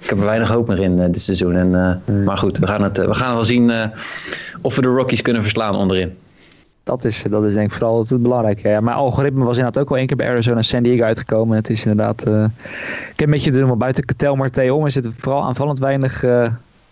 ik 0.00 0.08
heb 0.08 0.18
er 0.18 0.24
weinig 0.24 0.48
hoop 0.48 0.68
meer 0.68 0.78
in 0.78 1.12
dit 1.12 1.22
seizoen. 1.22 1.56
En, 1.56 2.02
hmm. 2.04 2.24
Maar 2.24 2.36
goed, 2.36 2.58
we 2.58 2.66
gaan, 2.66 2.82
het, 2.82 2.96
we 2.96 3.14
gaan 3.14 3.34
wel 3.34 3.44
zien 3.44 3.72
of 4.60 4.76
we 4.76 4.82
de 4.82 4.88
Rockies 4.88 5.22
kunnen 5.22 5.42
verslaan 5.42 5.76
onderin. 5.76 6.16
Dat 6.86 7.04
is, 7.04 7.22
dat 7.30 7.44
is 7.44 7.54
denk 7.54 7.66
ik 7.66 7.72
vooral 7.72 7.98
het, 7.98 8.22
belangrijke. 8.22 8.68
Ja, 8.68 8.80
mijn 8.80 8.96
algoritme 8.96 9.44
was 9.44 9.56
inderdaad 9.56 9.82
ook 9.82 9.90
al 9.90 9.96
één 9.96 10.06
keer 10.06 10.16
bij 10.16 10.28
Arizona 10.28 10.56
en 10.56 10.64
San 10.64 10.82
Diego 10.82 11.04
uitgekomen. 11.04 11.56
Het 11.56 11.70
is 11.70 11.86
inderdaad... 11.86 12.26
Uh, 12.26 12.44
ik 13.10 13.18
heb 13.18 13.28
een 13.28 13.30
beetje 13.30 13.66
maar 13.66 13.76
buiten 13.76 14.04
Ketel 14.04 14.36
maar 14.36 14.70
om 14.70 14.86
is 14.86 14.94
het 14.94 15.08
vooral 15.16 15.42
aanvallend 15.42 15.78
weinig... 15.78 16.22
Uh, 16.22 16.46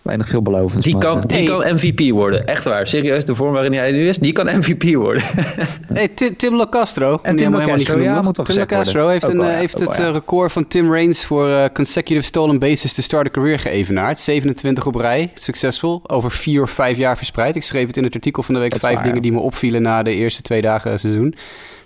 weinig 0.04 0.28
veelbelovend. 0.28 0.84
Die, 0.84 0.98
kan, 0.98 1.20
die 1.26 1.48
kan 1.48 1.74
MVP 1.74 2.10
worden. 2.10 2.46
Echt 2.46 2.64
waar. 2.64 2.86
Serieus, 2.86 3.24
de 3.24 3.34
vorm 3.34 3.52
waarin 3.52 3.72
hij 3.72 3.92
nu 3.92 4.08
is, 4.08 4.18
die 4.18 4.32
kan 4.32 4.46
MVP 4.46 4.94
worden. 4.94 5.22
hey, 5.92 6.08
Tim, 6.08 6.36
Tim 6.36 6.54
Locastro. 6.54 7.18
En 7.22 7.36
Tim 7.36 7.52
Locastro, 7.52 8.00
ja, 8.00 8.22
moet 8.22 8.44
Tim 8.44 8.56
Locastro 8.56 9.08
heeft, 9.08 9.28
een, 9.28 9.42
heeft 9.42 9.80
het 9.80 9.98
eh, 9.98 10.10
record 10.10 10.52
van 10.52 10.66
Tim 10.66 10.92
Raines 10.92 11.24
voor 11.24 11.48
uh, 11.48 11.64
consecutive 11.72 12.24
stolen 12.24 12.58
bases 12.58 12.92
te 12.92 13.02
start 13.02 13.26
a 13.26 13.30
career 13.30 13.58
geëvenaard. 13.58 14.18
27 14.18 14.86
op 14.86 14.94
rij, 14.94 15.30
succesvol. 15.34 16.02
Over 16.06 16.30
vier 16.30 16.62
of 16.62 16.70
vijf 16.70 16.96
jaar 16.96 17.16
verspreid. 17.16 17.56
Ik 17.56 17.62
schreef 17.62 17.86
het 17.86 17.96
in 17.96 18.04
het 18.04 18.14
artikel 18.14 18.42
van 18.42 18.54
de 18.54 18.60
week. 18.60 18.76
vijf 18.76 19.00
dingen 19.00 19.22
die 19.22 19.32
me 19.32 19.40
opvielen 19.40 19.82
na 19.82 20.02
de 20.02 20.14
eerste 20.14 20.42
twee 20.42 20.62
dagen 20.62 20.98
seizoen. 20.98 21.34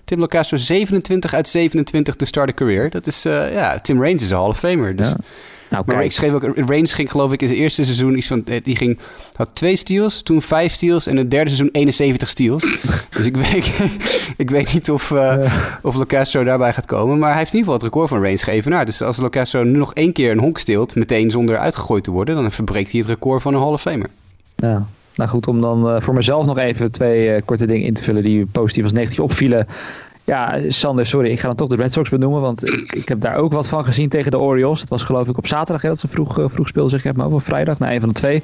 Tim 0.05 0.19
Locastro 0.19 0.57
27 0.57 1.35
uit 1.35 1.49
27 1.49 2.15
te 2.15 2.25
start 2.25 2.49
a 2.49 2.53
career. 2.53 2.91
Dat 2.91 3.07
is, 3.07 3.27
uh, 3.27 3.53
ja, 3.53 3.79
Tim 3.79 4.01
Raines 4.01 4.23
is 4.23 4.31
een 4.31 4.37
Hall 4.37 4.49
of 4.49 4.59
Famer. 4.59 4.97
Dus... 4.97 5.09
Ja. 5.09 5.17
Nou, 5.71 5.85
maar 5.87 6.05
ik 6.05 6.13
schreef 6.13 6.33
ook, 6.33 6.43
Range 6.57 6.87
ging 6.87 7.11
geloof 7.11 7.33
ik 7.33 7.43
in 7.43 7.49
het 7.49 7.57
eerste 7.57 7.85
seizoen 7.85 8.17
iets 8.17 8.27
van, 8.27 8.43
eh, 8.47 8.61
die 8.65 8.77
ging, 8.77 8.99
had 9.33 9.49
twee 9.53 9.77
steals, 9.77 10.23
toen 10.23 10.43
vijf 10.43 10.73
steals 10.73 11.07
en 11.07 11.17
het 11.17 11.31
derde 11.31 11.51
seizoen 11.51 11.69
71 11.73 12.29
steals. 12.29 12.79
dus 13.17 13.27
ik 13.27 13.37
weet, 13.37 13.79
ik 14.37 14.51
weet 14.51 14.73
niet 14.73 14.91
of, 14.91 15.11
uh, 15.11 15.35
of 15.83 15.95
Locastro 15.95 16.45
daarbij 16.45 16.73
gaat 16.73 16.87
komen, 16.87 17.19
maar 17.19 17.29
hij 17.29 17.39
heeft 17.39 17.53
in 17.53 17.59
ieder 17.59 17.73
geval 17.73 17.87
het 17.87 17.95
record 17.95 18.09
van 18.09 18.23
Range 18.23 18.39
gegeven. 18.39 18.71
Nou, 18.71 18.85
dus 18.85 19.03
als 19.03 19.17
Locastro 19.17 19.63
nu 19.63 19.79
nog 19.79 19.95
één 19.95 20.13
keer 20.13 20.31
een 20.31 20.39
honk 20.39 20.59
steelt, 20.59 20.95
meteen 20.95 21.31
zonder 21.31 21.59
uitgegooid 21.59 22.05
te 22.05 22.11
worden, 22.11 22.35
dan 22.35 22.53
verbreekt 22.53 22.91
hij 22.91 23.01
het 23.01 23.09
record 23.09 23.43
van 23.43 23.55
een 23.55 23.61
Hall 23.61 23.73
of 23.73 23.81
Famer. 23.81 24.09
Ja. 24.57 24.87
Nou 25.19 25.31
goed, 25.31 25.47
om 25.47 25.61
dan 25.61 25.95
uh, 25.95 26.01
voor 26.01 26.15
mezelf 26.15 26.47
nog 26.47 26.59
even 26.59 26.91
twee 26.91 27.27
uh, 27.27 27.41
korte 27.45 27.67
dingen 27.67 27.87
in 27.87 27.95
te 27.95 28.03
vullen 28.03 28.23
die 28.23 28.47
positief 28.47 28.85
als 28.85 28.93
negatief 28.93 29.21
opvielen. 29.21 29.67
Ja, 30.29 30.61
Sander, 30.71 31.07
sorry, 31.07 31.31
ik 31.31 31.41
ga 31.41 31.47
dan 31.47 31.57
toch 31.57 31.69
de 31.69 31.77
Red 31.77 31.93
Sox 31.93 32.09
benoemen, 32.09 32.41
want 32.41 32.69
ik, 32.95 33.09
heb 33.09 33.21
daar 33.21 33.37
ook 33.37 33.53
wat 33.53 33.69
van 33.69 33.85
gezien 33.85 34.09
tegen 34.09 34.31
de 34.31 34.39
Orioles. 34.39 34.81
Het 34.81 34.89
was 34.89 35.05
geloof 35.05 35.29
ik 35.29 35.39
op 35.39 35.47
zaterdag 35.47 35.83
hè, 35.83 35.89
dat 35.89 35.99
ze 35.99 36.09
vroeg, 36.09 36.39
uh, 36.39 36.45
vroeg 36.49 36.69
speelden, 36.69 36.91
zeg 36.91 37.05
ik 37.05 37.17
me 37.17 37.25
over 37.25 37.41
vrijdag, 37.41 37.79
naar 37.79 37.93
een 37.93 38.01
van 38.01 38.09
de 38.09 38.15
twee. 38.15 38.43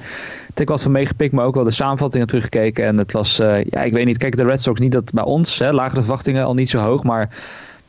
Ik 0.54 0.68
wat 0.68 0.82
van 0.82 0.92
meegepikt, 0.92 1.32
maar 1.32 1.44
ook 1.44 1.54
wel 1.54 1.64
de 1.64 1.70
samenvattingen 1.70 2.26
teruggekeken. 2.26 2.84
En 2.84 2.98
het 2.98 3.12
was, 3.12 3.40
uh, 3.40 3.64
ja, 3.64 3.82
ik 3.82 3.92
weet 3.92 4.04
niet, 4.04 4.18
kijk, 4.18 4.36
de 4.36 4.44
Red 4.44 4.62
Sox 4.62 4.80
niet 4.80 4.92
dat 4.92 5.12
bij 5.12 5.24
ons, 5.24 5.58
hè, 5.58 5.90
verwachtingen 5.90 6.44
al 6.44 6.54
niet 6.54 6.70
zo 6.70 6.78
hoog, 6.78 7.02
maar 7.02 7.28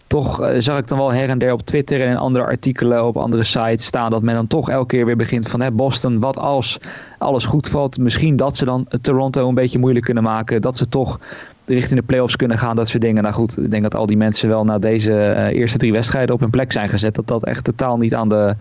toch 0.07 0.41
uh, 0.41 0.49
zag 0.57 0.77
ik 0.77 0.87
dan 0.87 0.97
wel 0.97 1.13
her 1.13 1.29
en 1.29 1.37
der 1.37 1.53
op 1.53 1.61
Twitter 1.61 2.01
en 2.01 2.09
in 2.09 2.17
andere 2.17 2.45
artikelen 2.45 3.05
op 3.05 3.17
andere 3.17 3.43
sites 3.43 3.85
staan 3.85 4.11
dat 4.11 4.21
men 4.21 4.35
dan 4.35 4.47
toch 4.47 4.69
elke 4.69 4.95
keer 4.95 5.05
weer 5.05 5.15
begint 5.15 5.47
van 5.47 5.61
hè, 5.61 5.71
Boston, 5.71 6.19
wat 6.19 6.37
als 6.37 6.79
alles 7.17 7.45
goed 7.45 7.67
valt, 7.67 7.97
misschien 7.97 8.35
dat 8.35 8.55
ze 8.55 8.65
dan 8.65 8.87
Toronto 9.01 9.47
een 9.47 9.55
beetje 9.55 9.79
moeilijk 9.79 10.05
kunnen 10.05 10.23
maken, 10.23 10.61
dat 10.61 10.77
ze 10.77 10.89
toch 10.89 11.19
richting 11.65 11.99
de 11.99 12.05
playoffs 12.05 12.35
kunnen 12.35 12.57
gaan, 12.57 12.75
dat 12.75 12.87
soort 12.87 13.01
dingen. 13.01 13.23
Nou 13.23 13.35
goed, 13.35 13.57
ik 13.57 13.71
denk 13.71 13.83
dat 13.83 13.95
al 13.95 14.05
die 14.05 14.17
mensen 14.17 14.49
wel 14.49 14.63
na 14.63 14.77
deze 14.77 15.11
uh, 15.11 15.59
eerste 15.59 15.77
drie 15.77 15.91
wedstrijden 15.91 16.35
op 16.35 16.41
hun 16.41 16.49
plek 16.49 16.71
zijn 16.71 16.89
gezet. 16.89 17.15
Dat 17.15 17.27
dat 17.27 17.45
echt 17.45 17.63
totaal 17.63 17.97
niet 17.97 18.13
aan 18.13 18.29
de, 18.29 18.55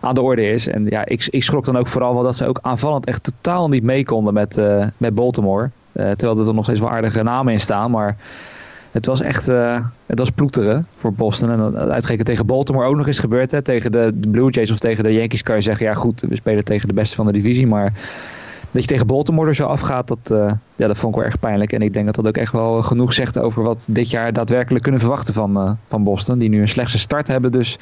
aan 0.00 0.14
de 0.14 0.20
orde 0.20 0.50
is. 0.50 0.66
En 0.66 0.86
ja, 0.86 1.04
ik, 1.06 1.26
ik 1.30 1.42
schrok 1.42 1.64
dan 1.64 1.76
ook 1.76 1.86
vooral 1.86 2.14
wel 2.14 2.22
dat 2.22 2.36
ze 2.36 2.46
ook 2.46 2.58
aanvallend 2.62 3.06
echt 3.06 3.22
totaal 3.22 3.68
niet 3.68 3.82
mee 3.82 4.04
konden 4.04 4.34
met, 4.34 4.56
uh, 4.58 4.86
met 4.96 5.14
Baltimore. 5.14 5.70
Uh, 5.92 6.10
terwijl 6.10 6.46
er 6.46 6.54
nog 6.54 6.64
steeds 6.64 6.80
wel 6.80 6.90
aardige 6.90 7.22
namen 7.22 7.52
in 7.52 7.60
staan. 7.60 7.90
Maar 7.90 8.16
het 8.90 9.06
was 9.06 9.20
echt 9.20 9.46
het 10.06 10.18
was 10.18 10.30
ploeteren 10.30 10.86
voor 10.96 11.12
Boston. 11.12 11.50
En 11.50 11.76
uitgerekend 11.76 12.26
tegen 12.26 12.46
Baltimore 12.46 12.86
ook 12.86 12.96
nog 12.96 13.06
eens 13.06 13.18
gebeurd. 13.18 13.50
Hè? 13.50 13.62
Tegen 13.62 13.92
de, 13.92 14.12
de 14.14 14.28
Blue 14.28 14.50
Jays 14.50 14.70
of 14.70 14.78
tegen 14.78 15.04
de 15.04 15.12
Yankees 15.12 15.42
kan 15.42 15.56
je 15.56 15.62
zeggen... 15.62 15.86
ja 15.86 15.94
goed, 15.94 16.20
we 16.20 16.36
spelen 16.36 16.64
tegen 16.64 16.88
de 16.88 16.94
beste 16.94 17.16
van 17.16 17.26
de 17.26 17.32
divisie. 17.32 17.66
Maar 17.66 17.92
dat 18.74 18.82
je 18.82 18.88
tegen 18.88 19.06
Baltimore 19.06 19.48
er 19.48 19.54
zo 19.54 19.66
afgaat, 19.66 20.08
dat, 20.08 20.30
uh, 20.32 20.52
ja, 20.76 20.86
dat 20.86 20.96
vond 20.96 21.14
ik 21.14 21.20
wel 21.20 21.28
erg 21.30 21.40
pijnlijk. 21.40 21.72
En 21.72 21.82
ik 21.82 21.92
denk 21.92 22.06
dat 22.06 22.14
dat 22.14 22.26
ook 22.26 22.36
echt 22.36 22.52
wel 22.52 22.82
genoeg 22.82 23.12
zegt 23.12 23.38
over 23.38 23.62
wat 23.62 23.86
dit 23.90 24.10
jaar 24.10 24.32
daadwerkelijk 24.32 24.82
kunnen 24.82 25.00
verwachten 25.00 25.34
van, 25.34 25.58
uh, 25.58 25.70
van 25.88 26.04
Boston. 26.04 26.38
Die 26.38 26.48
nu 26.48 26.60
een 26.60 26.68
slechtste 26.68 26.98
start 26.98 27.28
hebben, 27.28 27.52
dus 27.52 27.78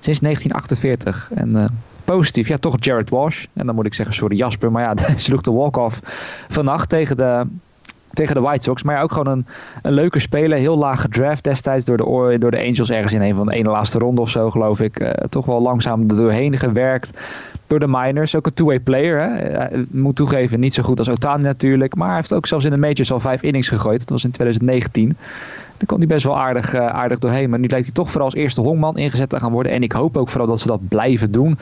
sinds 0.00 0.20
1948. 0.20 1.30
En 1.34 1.48
uh, 1.48 1.64
positief, 2.04 2.48
ja, 2.48 2.58
toch 2.58 2.76
Jared 2.78 3.10
Walsh. 3.10 3.44
En 3.52 3.66
dan 3.66 3.74
moet 3.74 3.86
ik 3.86 3.94
zeggen, 3.94 4.14
sorry 4.14 4.36
Jasper, 4.36 4.72
maar 4.72 4.82
ja, 4.82 4.94
hij 5.06 5.18
sloeg 5.18 5.40
de 5.40 5.52
walk-off 5.52 6.00
vannacht 6.48 6.88
tegen 6.88 7.16
de, 7.16 7.46
tegen 8.12 8.34
de 8.34 8.40
White 8.40 8.62
Sox. 8.62 8.82
Maar 8.82 8.94
ja, 8.94 9.02
ook 9.02 9.12
gewoon 9.12 9.32
een, 9.32 9.46
een 9.82 9.92
leuke 9.92 10.18
speler. 10.18 10.58
Heel 10.58 10.78
laag 10.78 11.00
gedraft 11.00 11.44
destijds 11.44 11.84
door 11.84 11.96
de, 11.96 12.36
door 12.38 12.50
de 12.50 12.64
Angels. 12.66 12.90
Ergens 12.90 13.12
in 13.12 13.22
een 13.22 13.34
van 13.34 13.46
de 13.46 13.54
ene 13.54 13.70
laatste 13.70 13.98
ronde 13.98 14.20
of 14.20 14.30
zo, 14.30 14.50
geloof 14.50 14.80
ik. 14.80 15.14
Toch 15.28 15.46
wel 15.46 15.62
langzaam 15.62 16.00
er 16.00 16.16
doorheen 16.16 16.58
gewerkt 16.58 17.12
door 17.70 17.78
de 17.78 17.86
minors. 17.88 18.34
Ook 18.34 18.46
een 18.46 18.54
two-way 18.54 18.80
player. 18.80 19.20
Hè. 19.20 19.68
moet 19.90 20.16
toegeven, 20.16 20.60
niet 20.60 20.74
zo 20.74 20.82
goed 20.82 20.98
als 20.98 21.08
Otani 21.08 21.42
natuurlijk. 21.42 21.94
Maar 21.94 22.08
hij 22.08 22.16
heeft 22.16 22.32
ook 22.32 22.46
zelfs 22.46 22.64
in 22.64 22.70
de 22.70 22.76
majors 22.76 23.12
al 23.12 23.20
vijf 23.20 23.42
innings 23.42 23.68
gegooid. 23.68 23.98
Dat 23.98 24.08
was 24.08 24.24
in 24.24 24.30
2019. 24.30 25.16
Daar 25.76 25.86
kon 25.86 25.98
hij 25.98 26.06
best 26.06 26.24
wel 26.24 26.38
aardig, 26.38 26.74
uh, 26.74 26.86
aardig 26.86 27.18
doorheen. 27.18 27.50
Maar 27.50 27.58
nu 27.58 27.68
lijkt 27.68 27.84
hij 27.84 27.94
toch 27.94 28.08
vooral 28.08 28.26
als 28.26 28.34
eerste 28.34 28.60
honkman 28.60 28.98
ingezet 28.98 29.28
te 29.28 29.40
gaan 29.40 29.52
worden. 29.52 29.72
En 29.72 29.82
ik 29.82 29.92
hoop 29.92 30.16
ook 30.16 30.28
vooral 30.28 30.48
dat 30.48 30.60
ze 30.60 30.66
dat 30.66 30.88
blijven 30.88 31.32
doen. 31.32 31.58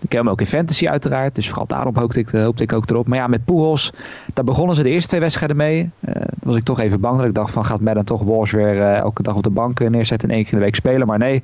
Ik 0.00 0.12
heb 0.12 0.20
hem 0.20 0.30
ook 0.30 0.40
in 0.40 0.46
fantasy 0.46 0.88
uiteraard. 0.88 1.34
Dus 1.34 1.48
vooral 1.48 1.66
daarom 1.66 1.96
hoopte 1.96 2.18
ik, 2.18 2.28
hoopte 2.28 2.62
ik 2.62 2.72
ook 2.72 2.90
erop. 2.90 3.06
Maar 3.06 3.18
ja, 3.18 3.26
met 3.26 3.44
Pujols, 3.44 3.92
daar 4.34 4.44
begonnen 4.44 4.76
ze 4.76 4.82
de 4.82 4.88
eerste 4.88 5.08
twee 5.08 5.20
wedstrijden 5.20 5.56
mee. 5.56 5.90
Uh, 6.08 6.14
was 6.42 6.56
ik 6.56 6.62
toch 6.62 6.80
even 6.80 7.00
bang. 7.00 7.16
Dat 7.16 7.26
ik 7.26 7.34
dacht 7.34 7.52
van 7.52 7.64
gaat 7.64 7.80
Madden 7.80 8.04
toch 8.04 8.22
Walsh 8.22 8.52
weer 8.52 8.80
elke 8.80 9.22
dag 9.22 9.34
op 9.34 9.42
de 9.42 9.50
bank 9.50 9.88
neerzetten 9.88 10.28
en 10.28 10.34
één 10.34 10.44
keer 10.44 10.52
in 10.52 10.58
de 10.58 10.64
week 10.64 10.74
spelen. 10.74 11.06
Maar 11.06 11.18
nee, 11.18 11.42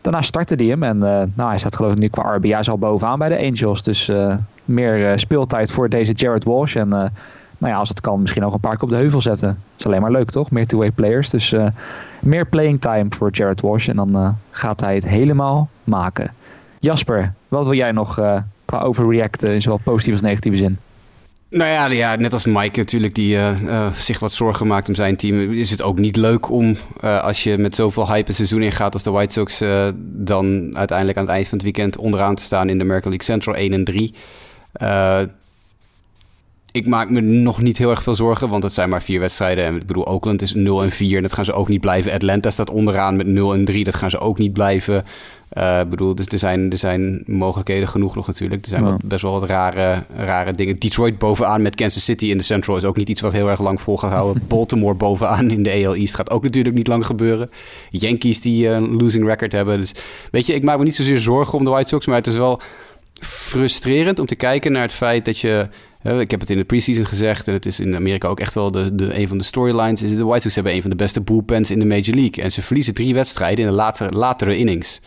daarna 0.00 0.22
startte 0.22 0.54
hij 0.54 0.66
hem. 0.66 0.82
En 0.82 0.98
nou, 1.34 1.48
hij 1.48 1.58
staat 1.58 1.76
geloof 1.76 1.92
ik 1.92 1.98
nu 1.98 2.08
qua 2.08 2.34
RBI's 2.34 2.68
al 2.68 2.78
bovenaan 2.78 3.18
bij 3.18 3.28
de 3.28 3.46
Angels. 3.46 3.82
Dus 3.82 4.10
meer 4.64 5.18
speeltijd 5.18 5.70
voor 5.70 5.88
deze 5.88 6.12
Jared 6.12 6.44
Walsh. 6.44 6.76
En 6.76 6.88
nou 6.88 7.72
ja, 7.72 7.74
als 7.74 7.88
het 7.88 8.00
kan, 8.00 8.20
misschien 8.20 8.42
nog 8.42 8.54
een 8.54 8.60
paar 8.60 8.74
keer 8.74 8.82
op 8.82 8.90
de 8.90 8.96
heuvel 8.96 9.20
zetten. 9.20 9.48
Dat 9.48 9.78
is 9.78 9.86
alleen 9.86 10.00
maar 10.00 10.10
leuk, 10.10 10.30
toch? 10.30 10.50
Meer 10.50 10.66
two-way 10.66 10.90
players. 10.90 11.30
Dus 11.30 11.54
meer 12.20 12.46
playing 12.46 12.80
time 12.80 13.06
voor 13.08 13.30
Jared 13.30 13.60
Walsh. 13.60 13.88
En 13.88 13.96
dan 13.96 14.36
gaat 14.50 14.80
hij 14.80 14.94
het 14.94 15.06
helemaal 15.06 15.68
maken. 15.84 16.32
Jasper, 16.78 17.32
wat 17.48 17.64
wil 17.64 17.74
jij 17.74 17.92
nog 17.92 18.14
qua 18.64 18.80
overreacten 18.80 19.54
in 19.54 19.62
zowel 19.62 19.80
positieve 19.82 20.18
als 20.18 20.28
negatieve 20.28 20.56
zin? 20.56 20.78
Nou 21.50 21.92
ja, 21.92 22.16
net 22.16 22.32
als 22.32 22.44
Mike 22.46 22.78
natuurlijk, 22.78 23.14
die 23.14 23.38
zich 23.94 24.18
wat 24.18 24.32
zorgen 24.32 24.66
maakt 24.66 24.88
om 24.88 24.94
zijn 24.94 25.16
team, 25.16 25.52
is 25.52 25.70
het 25.70 25.82
ook 25.82 25.98
niet 25.98 26.16
leuk 26.16 26.50
om 26.50 26.76
als 27.00 27.42
je 27.42 27.58
met 27.58 27.74
zoveel 27.74 28.12
hype 28.12 28.28
een 28.28 28.34
seizoen 28.34 28.62
ingaat 28.62 28.92
als 28.92 29.02
de 29.02 29.10
White 29.10 29.32
Sox, 29.32 29.62
dan 30.02 30.76
uiteindelijk 30.76 31.18
aan 31.18 31.24
het 31.24 31.32
eind 31.32 31.48
van 31.48 31.58
het 31.58 31.66
weekend 31.66 31.96
onderaan 31.96 32.34
te 32.34 32.42
staan 32.42 32.68
in 32.68 32.78
de 32.78 32.84
American 32.84 33.10
League 33.10 33.34
Central 33.34 33.54
1 33.54 33.72
en 33.72 33.84
3 33.84 34.14
ik 36.72 36.86
maak 36.86 37.10
me 37.10 37.20
nog 37.20 37.60
niet 37.60 37.78
heel 37.78 37.90
erg 37.90 38.02
veel 38.02 38.14
zorgen, 38.14 38.48
want 38.48 38.62
het 38.62 38.72
zijn 38.72 38.88
maar 38.88 39.02
vier 39.02 39.20
wedstrijden. 39.20 39.64
En 39.64 39.76
ik 39.76 39.86
bedoel, 39.86 40.06
Oakland 40.06 40.42
is 40.42 40.54
0 40.54 40.82
en 40.82 40.90
4 40.90 41.16
en 41.16 41.22
dat 41.22 41.32
gaan 41.32 41.44
ze 41.44 41.52
ook 41.52 41.68
niet 41.68 41.80
blijven. 41.80 42.12
Atlanta 42.12 42.50
staat 42.50 42.70
onderaan 42.70 43.16
met 43.16 43.26
0 43.26 43.54
en 43.54 43.64
3, 43.64 43.84
dat 43.84 43.94
gaan 43.94 44.10
ze 44.10 44.18
ook 44.18 44.38
niet 44.38 44.52
blijven. 44.52 45.04
Uh, 45.58 45.80
bedoel, 45.82 46.14
dus 46.14 46.26
er 46.26 46.38
zijn, 46.38 46.70
er 46.70 46.78
zijn 46.78 47.22
mogelijkheden 47.26 47.88
genoeg 47.88 48.14
nog 48.14 48.26
natuurlijk. 48.26 48.62
Er 48.62 48.68
zijn 48.68 48.84
wat, 48.84 49.04
best 49.04 49.22
wel 49.22 49.32
wat 49.32 49.48
rare, 49.48 50.02
rare 50.16 50.52
dingen. 50.52 50.78
Detroit 50.78 51.18
bovenaan 51.18 51.62
met 51.62 51.74
Kansas 51.74 52.04
City 52.04 52.26
in 52.26 52.36
de 52.36 52.42
Central 52.42 52.76
is 52.76 52.84
ook 52.84 52.96
niet 52.96 53.08
iets 53.08 53.20
wat 53.20 53.32
heel 53.32 53.48
erg 53.48 53.60
lang 53.60 53.80
vol 53.80 53.98
gaat 53.98 54.12
houden. 54.12 54.42
Baltimore 54.48 54.94
bovenaan 54.94 55.50
in 55.50 55.62
de 55.62 55.84
AL 55.86 55.94
East 55.94 56.14
gaat 56.14 56.30
ook 56.30 56.42
natuurlijk 56.42 56.74
niet 56.74 56.86
lang 56.86 57.06
gebeuren. 57.06 57.50
Yankees 57.90 58.40
die 58.40 58.68
een 58.68 58.96
losing 58.96 59.26
record 59.26 59.52
hebben. 59.52 59.78
Dus 59.78 59.94
weet 60.30 60.46
je, 60.46 60.54
ik 60.54 60.64
maak 60.64 60.78
me 60.78 60.84
niet 60.84 60.96
zozeer 60.96 61.18
zorgen 61.18 61.58
om 61.58 61.64
de 61.64 61.70
White 61.70 61.88
Sox, 61.88 62.06
maar 62.06 62.16
het 62.16 62.26
is 62.26 62.36
wel 62.36 62.60
frustrerend 63.20 64.18
om 64.18 64.26
te 64.26 64.34
kijken 64.34 64.72
naar 64.72 64.82
het 64.82 64.92
feit 64.92 65.24
dat 65.24 65.38
je 65.38 65.68
ik 66.02 66.30
heb 66.30 66.40
het 66.40 66.50
in 66.50 66.56
de 66.56 66.64
preseason 66.64 67.06
gezegd 67.06 67.48
en 67.48 67.52
het 67.52 67.66
is 67.66 67.80
in 67.80 67.96
Amerika 67.96 68.28
ook 68.28 68.40
echt 68.40 68.54
wel 68.54 68.70
de, 68.70 68.94
de, 68.94 69.18
een 69.18 69.28
van 69.28 69.38
de 69.38 69.44
storylines. 69.44 70.02
Is 70.02 70.16
de 70.16 70.24
White 70.24 70.40
Sox 70.42 70.54
hebben 70.54 70.74
een 70.74 70.80
van 70.80 70.90
de 70.90 70.96
beste 70.96 71.20
bullpens 71.20 71.70
in 71.70 71.78
de 71.78 71.84
Major 71.84 72.14
League. 72.14 72.44
En 72.44 72.52
ze 72.52 72.62
verliezen 72.62 72.94
drie 72.94 73.14
wedstrijden 73.14 73.64
in 73.64 73.70
de 73.70 73.76
latere, 73.76 74.16
latere 74.16 74.56
innings. 74.56 75.00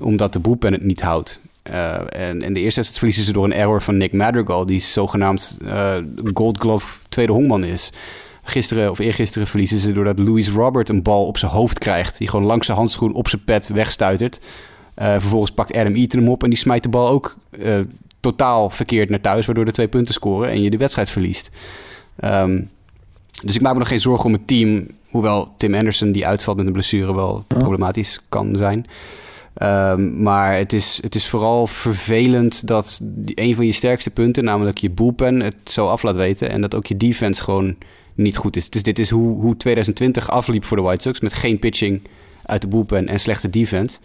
Omdat 0.00 0.32
de 0.32 0.38
bullpen 0.38 0.72
het 0.72 0.82
niet 0.82 1.00
houdt. 1.00 1.40
Uh, 1.70 1.94
en, 1.94 2.42
en 2.42 2.52
de 2.52 2.60
eerste 2.60 2.80
wedstrijd 2.80 2.98
verliezen 2.98 3.24
ze 3.24 3.32
door 3.32 3.44
een 3.44 3.52
error 3.52 3.82
van 3.82 3.96
Nick 3.96 4.12
Madrigal, 4.12 4.66
die 4.66 4.80
zogenaamd 4.80 5.58
uh, 5.62 5.94
Gold 6.34 6.58
Glove 6.58 6.98
tweede 7.08 7.32
hongman 7.32 7.64
is. 7.64 7.92
Gisteren 8.42 8.90
of 8.90 8.98
eergisteren 8.98 9.46
verliezen 9.46 9.78
ze 9.78 9.92
doordat 9.92 10.18
Louis 10.18 10.50
Robert 10.50 10.88
een 10.88 11.02
bal 11.02 11.26
op 11.26 11.38
zijn 11.38 11.52
hoofd 11.52 11.78
krijgt. 11.78 12.18
Die 12.18 12.28
gewoon 12.28 12.46
langs 12.46 12.66
zijn 12.66 12.78
handschoen 12.78 13.14
op 13.14 13.28
zijn 13.28 13.44
pet 13.44 13.68
wegstuitert. 13.68 14.40
Uh, 14.98 15.10
vervolgens 15.10 15.50
pakt 15.50 15.76
Adam 15.76 15.94
Eaton 15.94 16.20
hem 16.20 16.28
op 16.28 16.42
en 16.42 16.48
die 16.48 16.58
smijt 16.58 16.82
de 16.82 16.88
bal 16.88 17.08
ook 17.08 17.36
totaal 18.20 18.70
verkeerd 18.70 19.10
naar 19.10 19.20
thuis, 19.20 19.46
waardoor 19.46 19.64
de 19.64 19.70
twee 19.70 19.88
punten 19.88 20.14
scoren 20.14 20.50
en 20.50 20.62
je 20.62 20.70
de 20.70 20.76
wedstrijd 20.76 21.10
verliest. 21.10 21.50
Ehm, 22.16 22.62
dus 23.42 23.54
ik 23.54 23.60
maak 23.60 23.72
me 23.72 23.78
nog 23.78 23.88
geen 23.88 24.00
zorgen 24.00 24.26
om 24.26 24.32
het 24.32 24.46
team, 24.46 24.86
hoewel 25.10 25.54
Tim 25.56 25.74
Anderson 25.74 26.12
die 26.12 26.26
uitvalt 26.26 26.56
met 26.56 26.66
een 26.66 26.72
blessure 26.72 27.14
wel 27.14 27.44
problematisch 27.46 28.20
kan 28.28 28.56
zijn. 28.56 28.86
Um, 29.62 30.22
maar 30.22 30.56
het 30.56 30.72
is, 30.72 30.98
het 31.02 31.14
is 31.14 31.26
vooral 31.26 31.66
vervelend 31.66 32.66
dat 32.66 33.00
die, 33.02 33.40
een 33.40 33.54
van 33.54 33.66
je 33.66 33.72
sterkste 33.72 34.10
punten, 34.10 34.44
namelijk 34.44 34.78
je 34.78 34.90
bullpen, 34.90 35.40
het 35.40 35.56
zo 35.64 35.88
af 35.88 36.02
laat 36.02 36.16
weten. 36.16 36.50
En 36.50 36.60
dat 36.60 36.74
ook 36.74 36.86
je 36.86 36.96
defense 36.96 37.42
gewoon 37.42 37.76
niet 38.14 38.36
goed 38.36 38.56
is. 38.56 38.70
Dus 38.70 38.82
dit 38.82 38.98
is 38.98 39.10
hoe, 39.10 39.40
hoe 39.40 39.56
2020 39.56 40.30
afliep 40.30 40.64
voor 40.64 40.76
de 40.76 40.82
White 40.82 41.02
Sox. 41.02 41.20
Met 41.20 41.32
geen 41.32 41.58
pitching 41.58 42.00
uit 42.44 42.60
de 42.60 42.68
bullpen 42.68 43.08
en 43.08 43.20
slechte 43.20 43.50
defense. 43.50 43.98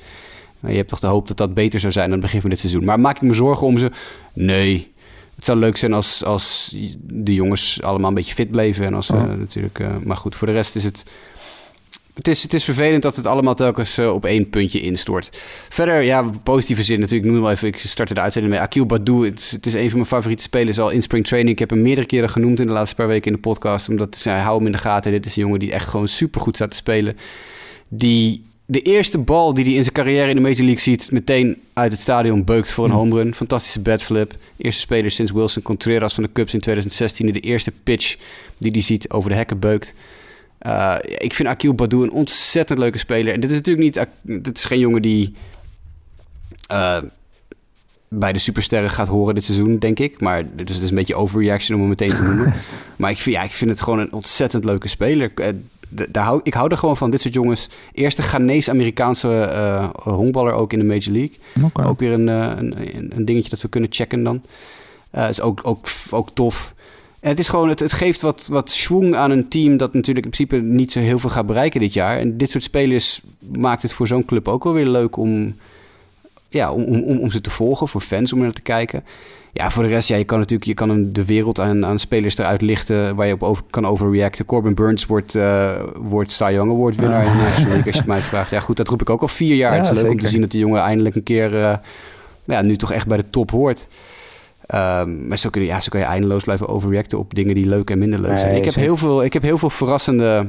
Je 0.59 0.75
hebt 0.75 0.89
toch 0.89 0.99
de 0.99 1.07
hoop 1.07 1.27
dat 1.27 1.37
dat 1.37 1.53
beter 1.53 1.79
zou 1.79 1.91
zijn 1.91 2.05
aan 2.05 2.11
het 2.11 2.21
begin 2.21 2.41
van 2.41 2.49
dit 2.49 2.59
seizoen. 2.59 2.83
Maar 2.83 2.99
maak 2.99 3.15
ik 3.15 3.21
me 3.21 3.33
zorgen 3.33 3.67
om 3.67 3.77
ze? 3.77 3.91
Nee. 4.33 4.91
Het 5.35 5.45
zou 5.45 5.57
leuk 5.57 5.77
zijn 5.77 5.93
als, 5.93 6.23
als 6.23 6.75
de 7.01 7.33
jongens 7.33 7.81
allemaal 7.81 8.09
een 8.09 8.15
beetje 8.15 8.33
fit 8.33 8.51
bleven. 8.51 8.85
En 8.85 8.93
als 8.93 9.07
we 9.07 9.17
natuurlijk. 9.17 9.79
Uh, 9.79 9.87
maar 10.03 10.17
goed, 10.17 10.35
voor 10.35 10.47
de 10.47 10.53
rest 10.53 10.75
is 10.75 10.83
het. 10.83 11.03
Het 12.13 12.27
is, 12.27 12.43
het 12.43 12.53
is 12.53 12.63
vervelend 12.63 13.03
dat 13.03 13.15
het 13.15 13.25
allemaal 13.25 13.55
telkens 13.55 13.99
uh, 13.99 14.13
op 14.13 14.25
één 14.25 14.49
puntje 14.49 14.81
instort. 14.81 15.29
Verder, 15.69 16.01
ja, 16.01 16.29
positieve 16.43 16.83
zin 16.83 16.99
natuurlijk. 16.99 17.25
Ik 17.25 17.31
noem 17.31 17.41
wel 17.41 17.51
even, 17.51 17.67
ik 17.67 17.77
startte 17.77 18.13
de 18.13 18.19
uitzending 18.19 18.53
met 18.53 18.63
Akil 18.63 18.85
Badou. 18.85 19.25
Het 19.25 19.39
is, 19.39 19.51
het 19.51 19.65
is 19.65 19.73
een 19.73 19.87
van 19.87 19.97
mijn 19.97 20.05
favoriete 20.09 20.43
spelers 20.43 20.79
al 20.79 20.89
in 20.89 21.01
spring 21.01 21.25
training. 21.25 21.53
Ik 21.53 21.59
heb 21.59 21.69
hem 21.69 21.81
meerdere 21.81 22.07
keren 22.07 22.29
genoemd 22.29 22.59
in 22.59 22.67
de 22.67 22.73
laatste 22.73 22.95
paar 22.95 23.07
weken 23.07 23.27
in 23.27 23.33
de 23.33 23.39
podcast. 23.39 23.89
Omdat 23.89 24.21
ja, 24.23 24.39
hou 24.39 24.57
hem 24.57 24.65
in 24.65 24.71
de 24.71 24.77
gaten. 24.77 25.11
Dit 25.11 25.25
is 25.25 25.35
een 25.35 25.41
jongen 25.41 25.59
die 25.59 25.71
echt 25.71 25.87
gewoon 25.87 26.07
super 26.07 26.41
goed 26.41 26.55
staat 26.55 26.69
te 26.69 26.75
spelen. 26.75 27.17
Die 27.87 28.45
de 28.65 28.81
eerste 28.81 29.17
bal 29.17 29.53
die 29.53 29.65
hij 29.65 29.73
in 29.73 29.83
zijn 29.83 29.95
carrière 29.95 30.29
in 30.29 30.35
de 30.35 30.41
Major 30.41 30.65
League 30.65 30.79
ziet, 30.79 31.11
meteen 31.11 31.61
uit 31.73 31.91
het 31.91 32.01
stadion 32.01 32.43
beukt 32.43 32.71
voor 32.71 32.85
een 32.85 32.91
hmm. 32.91 32.99
home 32.99 33.15
run. 33.15 33.35
Fantastische 33.35 33.79
batflip. 33.79 34.33
Eerste 34.57 34.81
speler 34.81 35.11
sinds 35.11 35.31
Wilson 35.31 35.61
Contreras 35.61 36.13
van 36.13 36.23
de 36.23 36.29
Cubs 36.33 36.53
in 36.53 36.59
2016. 36.59 37.25
Die 37.25 37.41
de 37.41 37.47
eerste 37.47 37.71
pitch 37.83 38.15
die 38.57 38.71
hij 38.71 38.81
ziet 38.81 39.09
over 39.09 39.29
de 39.29 39.35
hekken 39.35 39.59
beukt. 39.59 39.93
Uh, 40.65 40.95
ik 41.01 41.33
vind 41.33 41.49
Akil 41.49 41.73
Badou 41.73 42.03
een 42.03 42.11
ontzettend 42.11 42.79
leuke 42.79 42.97
speler. 42.97 43.33
En 43.33 43.39
dit 43.39 43.49
is 43.49 43.55
natuurlijk 43.55 43.85
niet... 43.85 44.07
Dit 44.43 44.57
is 44.57 44.63
geen 44.63 44.79
jongen 44.79 45.01
die... 45.01 45.35
Uh, 46.71 46.97
bij 48.19 48.33
de 48.33 48.39
supersterren 48.39 48.89
gaat 48.89 49.07
horen 49.07 49.33
dit 49.33 49.43
seizoen, 49.43 49.77
denk 49.77 49.99
ik. 49.99 50.21
Maar 50.21 50.43
dus 50.55 50.75
het 50.75 50.83
is 50.83 50.89
een 50.89 50.95
beetje 50.95 51.15
overreaction 51.15 51.75
om 51.75 51.79
hem 51.81 51.89
meteen 51.89 52.13
te 52.13 52.23
noemen. 52.33 52.53
Maar 52.95 53.11
ik 53.11 53.17
vind, 53.17 53.35
ja, 53.35 53.43
ik 53.43 53.53
vind 53.53 53.69
het 53.69 53.81
gewoon 53.81 53.99
een 53.99 54.13
ontzettend 54.13 54.65
leuke 54.65 54.87
speler. 54.87 55.31
Eh, 55.35 55.47
daar 56.09 56.23
hou, 56.23 56.39
ik 56.43 56.53
hou 56.53 56.71
er 56.71 56.77
gewoon 56.77 56.97
van, 56.97 57.11
dit 57.11 57.21
soort 57.21 57.33
jongens. 57.33 57.69
Eerste 57.93 58.21
Ghanese-Amerikaanse 58.21 59.27
uh, 59.27 59.89
honkballer 59.93 60.53
ook 60.53 60.73
in 60.73 60.79
de 60.79 60.85
Major 60.85 61.11
League. 61.11 61.37
Ook 61.73 61.99
weer 61.99 62.11
een, 62.11 62.27
uh, 62.27 62.51
een, 62.55 63.11
een, 63.15 63.25
dingetje 63.25 63.49
dat 63.49 63.61
we 63.61 63.67
kunnen 63.67 63.89
checken 63.93 64.23
dan. 64.23 64.43
Is 65.29 65.41
ook, 65.41 65.59
ook, 65.63 65.87
ook 66.09 66.29
tof. 66.33 66.72
En 67.23 67.29
het 67.29 67.39
is 67.39 67.47
gewoon, 67.47 67.69
het, 67.69 67.79
het 67.79 67.91
geeft 67.91 68.21
wat, 68.21 68.47
wat 68.51 68.69
schwung 68.69 69.15
aan 69.15 69.31
een 69.31 69.47
team 69.47 69.77
dat 69.77 69.93
natuurlijk 69.93 70.25
in 70.25 70.31
principe 70.31 70.65
niet 70.65 70.91
zo 70.91 70.99
heel 70.99 71.19
veel 71.19 71.29
gaat 71.29 71.45
bereiken 71.45 71.79
dit 71.79 71.93
jaar. 71.93 72.17
En 72.17 72.37
dit 72.37 72.49
soort 72.49 72.63
spelers 72.63 73.21
maakt 73.57 73.81
het 73.81 73.93
voor 73.93 74.07
zo'n 74.07 74.25
club 74.25 74.47
ook 74.47 74.63
wel 74.63 74.73
weer 74.73 74.87
leuk 74.87 75.17
om, 75.17 75.55
ja, 76.49 76.71
om, 76.71 76.83
om, 76.83 77.19
om 77.19 77.31
ze 77.31 77.41
te 77.41 77.49
volgen, 77.49 77.87
voor 77.87 78.01
fans 78.01 78.33
om 78.33 78.39
naar 78.39 78.51
te 78.51 78.61
kijken. 78.61 79.03
Ja, 79.53 79.71
voor 79.71 79.83
de 79.83 79.89
rest, 79.89 80.07
ja, 80.07 80.15
je 80.15 80.23
kan 80.23 80.37
natuurlijk 80.37 80.67
je 80.67 80.73
kan 80.73 81.11
de 81.11 81.25
wereld 81.25 81.59
aan, 81.59 81.85
aan 81.85 81.99
spelers 81.99 82.37
eruit 82.37 82.61
lichten 82.61 83.15
waar 83.15 83.27
je 83.27 83.33
op 83.33 83.43
over, 83.43 83.63
kan 83.69 83.85
overreacten. 83.85 84.45
Corbin 84.45 84.75
Burns 84.75 85.05
wordt, 85.05 85.35
uh, 85.35 85.71
wordt 85.95 86.31
Cy 86.31 86.49
Young 86.51 86.71
Award 86.71 86.95
winnaar 86.95 87.25
in 87.25 87.31
de 87.31 87.37
National 87.37 87.69
League, 87.69 87.85
als 87.85 87.93
je 87.93 87.99
het 87.99 88.07
mij 88.07 88.21
vraagt. 88.21 88.51
Ja, 88.51 88.59
goed, 88.59 88.77
dat 88.77 88.87
roep 88.87 89.01
ik 89.01 89.09
ook 89.09 89.21
al 89.21 89.27
vier 89.27 89.55
jaar. 89.55 89.75
het 89.75 89.91
is 89.91 90.01
leuk 90.01 90.11
om 90.11 90.19
te 90.19 90.27
zien 90.27 90.41
dat 90.41 90.51
die 90.51 90.59
jongen 90.59 90.81
eindelijk 90.81 91.15
een 91.15 91.23
keer, 91.23 91.53
uh, 91.53 91.75
ja, 92.43 92.61
nu 92.61 92.75
toch 92.75 92.91
echt 92.91 93.07
bij 93.07 93.17
de 93.17 93.29
top 93.29 93.51
hoort. 93.51 93.87
Um, 94.67 95.27
maar 95.27 95.37
zo 95.37 95.49
kun, 95.49 95.61
je, 95.61 95.67
ja, 95.67 95.81
zo 95.81 95.89
kun 95.89 95.99
je 95.99 96.05
eindeloos 96.05 96.43
blijven 96.43 96.67
overreacten 96.67 97.19
op 97.19 97.33
dingen 97.33 97.55
die 97.55 97.65
leuk 97.65 97.89
en 97.89 97.97
minder 97.97 98.21
leuk 98.21 98.37
zijn. 98.37 98.55
ik, 98.55 98.65
heb 98.65 98.75
heel 98.75 98.97
veel, 98.97 99.23
ik 99.23 99.33
heb 99.33 99.41
heel 99.41 99.57
veel 99.57 99.69
verrassende 99.69 100.47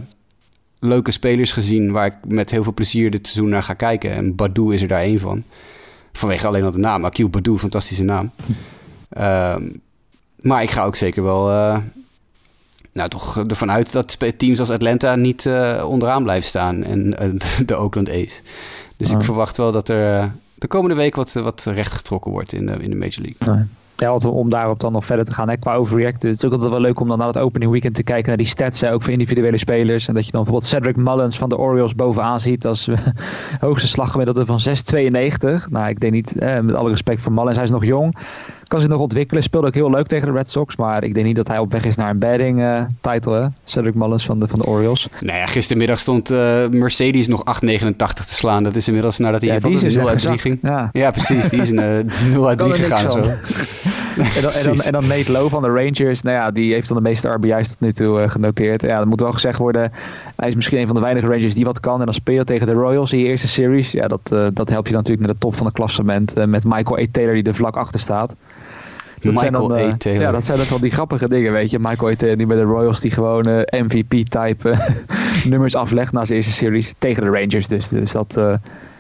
leuke 0.79 1.11
spelers 1.11 1.53
gezien 1.53 1.93
waar 1.93 2.07
ik 2.07 2.15
met 2.27 2.51
heel 2.51 2.63
veel 2.63 2.75
plezier 2.75 3.11
dit 3.11 3.27
seizoen 3.27 3.49
naar 3.49 3.63
ga 3.63 3.75
kijken. 3.75 4.11
En 4.11 4.35
Badou 4.35 4.75
is 4.75 4.83
er 4.83 4.89
daar 4.89 5.01
één 5.01 5.19
van. 5.19 5.43
Vanwege 6.13 6.47
alleen 6.47 6.65
al 6.65 6.71
de 6.71 6.79
naam. 6.79 7.05
Akil 7.05 7.29
Badou, 7.29 7.59
fantastische 7.59 8.03
naam. 8.03 8.31
Ehm, 9.09 9.69
maar 10.41 10.63
ik 10.63 10.71
ga 10.71 10.85
ook 10.85 10.97
zeker 10.97 11.23
wel 11.23 11.51
uh, 11.51 11.79
nou, 12.93 13.09
toch 13.09 13.39
ervan 13.39 13.71
uit 13.71 13.93
dat 13.93 14.19
teams 14.37 14.59
als 14.59 14.71
Atlanta 14.71 15.15
niet 15.17 15.45
uh, 15.45 15.85
onderaan 15.89 16.23
blijven 16.23 16.49
staan. 16.49 16.85
En 16.85 17.17
uh, 17.23 17.41
de 17.67 17.77
Oakland 17.79 18.11
A's. 18.11 18.43
Dus 18.97 19.11
ik 19.11 19.23
verwacht 19.23 19.57
wel 19.57 19.73
dat 19.73 19.89
er 19.89 20.33
de 20.55 20.67
komende 20.67 20.97
week 20.97 21.15
wat, 21.15 21.33
wat 21.33 21.65
recht 21.65 21.93
getrokken 21.93 22.31
wordt 22.31 22.53
in 22.53 22.67
de, 22.67 22.73
in 22.73 22.91
de 22.91 22.97
Major 22.97 23.23
League. 23.23 23.67
Ja, 23.97 24.15
om 24.15 24.51
daarop 24.51 24.81
dan 24.81 24.93
nog 24.93 25.05
verder 25.05 25.25
te 25.25 25.33
gaan 25.33 25.49
hè, 25.49 25.57
qua 25.57 25.75
overreact. 25.75 26.23
Het 26.23 26.37
is 26.37 26.45
ook 26.45 26.53
altijd 26.53 26.71
wel 26.71 26.81
leuk 26.81 27.01
om 27.01 27.09
dan 27.09 27.19
na 27.19 27.27
het 27.27 27.39
opening 27.39 27.71
weekend 27.71 27.95
te 27.95 28.03
kijken 28.03 28.29
naar 28.29 28.37
die 28.37 28.47
stats. 28.47 28.85
Ook 28.85 29.03
voor 29.03 29.13
individuele 29.13 29.59
spelers. 29.59 30.09
En 30.09 30.15
dat 30.15 30.27
je 30.27 30.33
dan 30.33 30.43
bijvoorbeeld 30.43 30.71
Cedric 30.71 30.97
Mullins 30.97 31.39
van 31.39 31.49
de 31.49 31.59
Orioles 31.59 31.95
bovenaan 31.95 32.41
ziet. 32.41 32.67
Als 32.67 32.89
hoogste 33.61 33.89
slaggemiddelde 33.89 34.47
van 34.47 34.61
6,92. 34.69 35.71
Nou, 35.71 35.89
ik 35.89 36.01
denk 36.01 36.13
niet, 36.13 36.35
met 36.41 36.75
alle 36.75 36.91
respect 36.91 37.21
voor 37.21 37.33
Mullins, 37.33 37.57
hij 37.57 37.65
is 37.65 37.71
nog 37.71 37.85
jong 37.85 38.15
kan 38.75 38.83
zich 38.83 38.93
nog 38.93 39.03
ontwikkelen. 39.03 39.43
Speelde 39.43 39.67
ook 39.67 39.75
heel 39.75 39.91
leuk 39.91 40.07
tegen 40.07 40.27
de 40.27 40.33
Red 40.33 40.51
Sox. 40.51 40.77
Maar 40.77 41.05
ik 41.05 41.15
denk 41.15 41.27
niet 41.27 41.37
dat 41.37 41.49
hij 41.49 41.59
op 41.59 41.73
weg 41.73 41.85
is 41.85 41.97
naar 41.97 42.11
een 42.11 42.19
batting 42.19 42.61
uh, 42.61 42.83
title. 43.01 43.41
Hè? 43.41 43.47
Cedric 43.65 43.95
Mullins 43.95 44.25
van 44.25 44.41
de, 44.41 44.49
van 44.49 44.59
de 44.59 44.67
Orioles. 44.67 45.09
Nou 45.21 45.39
ja, 45.39 45.47
gistermiddag 45.47 45.99
stond 45.99 46.31
uh, 46.31 46.39
Mercedes 46.71 47.29
nog 47.29 47.43
8,89 47.65 47.93
te 47.93 48.35
slaan. 48.35 48.65
Dat 48.65 48.77
is 48.77 48.87
inmiddels 48.87 49.19
nadat 49.19 49.43
hij 49.43 49.55
ja, 49.55 49.59
die 49.59 49.87
is 49.87 49.97
0 49.97 50.09
uit 50.09 50.21
3 50.21 50.39
ging. 50.39 50.59
Ja. 50.63 50.89
ja. 50.93 51.11
precies. 51.11 51.49
Die 51.49 51.61
is 51.61 51.71
een 51.71 52.07
uh, 52.07 52.33
0 52.33 52.49
uit 52.49 52.59
3 52.59 52.73
gegaan. 52.73 53.13
Zo. 53.13 53.19
en, 53.19 54.43
dan, 54.43 54.53
en, 54.53 54.65
dan, 54.65 54.81
en, 54.81 54.93
dan, 54.93 55.07
Nate 55.07 55.33
Lowe 55.33 55.49
van 55.49 55.63
de 55.63 55.69
Rangers. 55.69 56.23
Nou 56.23 56.37
ja, 56.37 56.51
die 56.51 56.73
heeft 56.73 56.89
dan 56.89 56.97
de 56.97 57.03
meeste 57.03 57.29
RBI's 57.29 57.69
tot 57.69 57.81
nu 57.81 57.93
toe 57.93 58.23
uh, 58.23 58.29
genoteerd. 58.29 58.83
Ja, 58.83 58.99
dat 58.99 59.07
moet 59.07 59.21
wel 59.21 59.33
gezegd 59.33 59.59
worden. 59.59 59.93
Hij 60.37 60.49
is 60.49 60.55
misschien 60.55 60.79
een 60.79 60.87
van 60.87 60.95
de 60.95 61.01
weinige 61.01 61.27
Rangers 61.27 61.55
die 61.55 61.65
wat 61.65 61.81
kan. 61.81 61.99
En 61.99 62.05
dan 62.05 62.15
speel 62.15 62.35
je 62.35 62.45
tegen 62.45 62.67
de 62.67 62.73
Royals 62.73 63.13
in 63.13 63.19
je 63.19 63.25
eerste 63.25 63.49
series. 63.49 63.93
Ja, 63.93 64.09
dat, 64.09 64.31
uh, 64.33 64.47
dat 64.53 64.69
helpt 64.69 64.89
je 64.89 64.95
natuurlijk 64.95 65.27
naar 65.27 65.35
de 65.35 65.41
top 65.41 65.57
van 65.57 65.67
het 65.67 65.75
klassement. 65.75 66.39
Uh, 66.39 66.45
met 66.45 66.65
Michael 66.65 66.99
A. 66.99 67.05
Taylor 67.11 67.35
die 67.35 67.43
er 67.43 67.55
vlak 67.55 67.77
achter 67.77 68.01
staat. 68.01 68.35
Dat 69.33 69.43
Michael 69.43 69.69
dan, 69.69 69.79
A. 69.79 69.97
Taylor. 69.97 70.23
Ja, 70.23 70.31
dat 70.31 70.47
zijn 70.47 70.59
dan 70.59 70.67
wel 70.69 70.81
die 70.81 70.91
grappige 70.91 71.29
dingen, 71.29 71.53
weet 71.53 71.71
je. 71.71 71.79
Michael 71.79 72.11
A. 72.11 72.15
Taylor 72.15 72.39
die 72.39 72.47
bij 72.47 72.57
de 72.57 72.63
Royals 72.63 73.01
die 73.01 73.11
gewoon 73.11 73.65
MVP-type 73.71 74.79
nummers 75.51 75.75
aflegt 75.75 76.13
na 76.13 76.25
zijn 76.25 76.39
eerste 76.39 76.53
series. 76.53 76.95
Tegen 76.99 77.23
de 77.25 77.31
Rangers 77.31 77.69
dus. 77.69 77.89
Dus 77.89 78.13
dat 78.13 78.37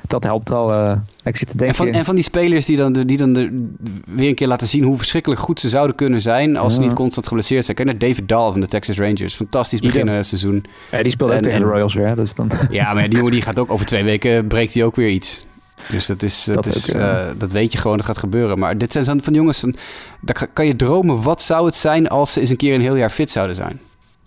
dat 0.08 0.24
helpt. 0.24 0.50
Uh, 0.50 0.92
ik 1.22 1.36
zit 1.36 1.48
te 1.48 1.56
denken. 1.56 1.66
En 1.66 1.74
van, 1.74 2.00
en 2.00 2.04
van 2.04 2.14
die 2.14 2.24
spelers 2.24 2.66
die 2.66 2.76
dan, 2.76 2.92
die 2.92 3.16
dan 3.16 3.32
de, 3.32 3.68
weer 4.06 4.28
een 4.28 4.34
keer 4.34 4.46
laten 4.46 4.66
zien 4.66 4.84
hoe 4.84 4.96
verschrikkelijk 4.96 5.40
goed 5.40 5.60
ze 5.60 5.68
zouden 5.68 5.96
kunnen 5.96 6.20
zijn 6.20 6.56
als 6.56 6.72
ja. 6.72 6.80
ze 6.80 6.84
niet 6.86 6.94
constant 6.94 7.26
geblesseerd 7.26 7.64
zijn. 7.64 7.76
Kijk 7.76 7.88
naar 7.88 7.98
David 7.98 8.28
Dahl 8.28 8.52
van 8.52 8.60
de 8.60 8.66
Texas 8.66 8.98
Rangers. 8.98 9.34
Fantastisch 9.34 9.80
begin 9.80 10.08
het 10.08 10.26
seizoen. 10.26 10.64
Ja, 10.90 11.02
die 11.02 11.10
speelt 11.10 11.32
ook 11.32 11.42
tegen 11.42 11.60
de 11.60 11.66
Royals 11.66 11.94
weer. 11.94 12.16
Dus 12.16 12.34
dan... 12.34 12.50
Ja, 12.70 12.94
maar 12.94 13.08
die 13.08 13.16
jongen 13.16 13.32
die 13.32 13.42
gaat 13.42 13.58
ook 13.58 13.70
over 13.70 13.86
twee 13.86 14.04
weken 14.04 14.46
breekt 14.46 14.74
hij 14.74 14.84
ook 14.84 14.96
weer 14.96 15.08
iets. 15.08 15.46
Dus 15.88 16.06
dat, 16.06 16.22
is, 16.22 16.44
dat, 16.44 16.54
dat 16.54 16.66
is, 16.66 16.94
ook, 16.94 17.00
uh, 17.00 17.26
dat 17.36 17.52
weet 17.52 17.72
je 17.72 17.78
gewoon, 17.78 17.96
dat 17.96 18.06
gaat 18.06 18.18
gebeuren. 18.18 18.58
Maar 18.58 18.78
dit 18.78 18.92
zijn 18.92 19.22
van 19.22 19.34
jongens, 19.34 19.60
van, 19.60 19.74
daar 20.20 20.48
kan 20.52 20.66
je 20.66 20.76
dromen. 20.76 21.22
Wat 21.22 21.42
zou 21.42 21.66
het 21.66 21.74
zijn 21.74 22.08
als 22.08 22.32
ze 22.32 22.40
eens 22.40 22.50
een 22.50 22.56
keer 22.56 22.74
een 22.74 22.80
heel 22.80 22.96
jaar 22.96 23.10
fit 23.10 23.30
zouden 23.30 23.56
zijn? 23.56 23.80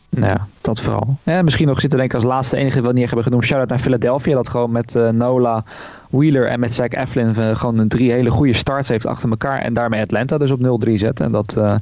Nou 0.10 0.28
ja, 0.28 0.48
dat 0.62 0.82
vooral. 0.82 1.18
Ja, 1.24 1.42
misschien 1.42 1.68
nog 1.68 1.80
zitten 1.80 2.00
denk 2.00 2.12
ik 2.12 2.16
als 2.16 2.26
laatste 2.26 2.58
enige 2.58 2.82
wat 2.82 2.92
we 2.92 2.98
niet 2.98 3.06
hebben 3.06 3.24
genoemd. 3.24 3.44
Shout-out 3.44 3.70
naar 3.70 3.80
Philadelphia. 3.80 4.36
Dat 4.36 4.50
gewoon 4.50 4.72
met 4.72 4.96
uh, 4.96 5.10
Nola, 5.10 5.64
Wheeler 6.10 6.48
en 6.48 6.60
met 6.60 6.74
Zach 6.74 6.88
Eflin 6.88 7.34
uh, 7.38 7.56
gewoon 7.56 7.78
een 7.78 7.88
drie 7.88 8.12
hele 8.12 8.30
goede 8.30 8.54
starts 8.54 8.88
heeft 8.88 9.06
achter 9.06 9.30
elkaar. 9.30 9.60
En 9.60 9.74
daarmee 9.74 10.02
Atlanta 10.02 10.38
dus 10.38 10.52
op 10.52 10.86
0-3 10.88 10.94
zetten. 10.94 11.26
En 11.26 11.32
dat, 11.32 11.56
uh, 11.58 11.76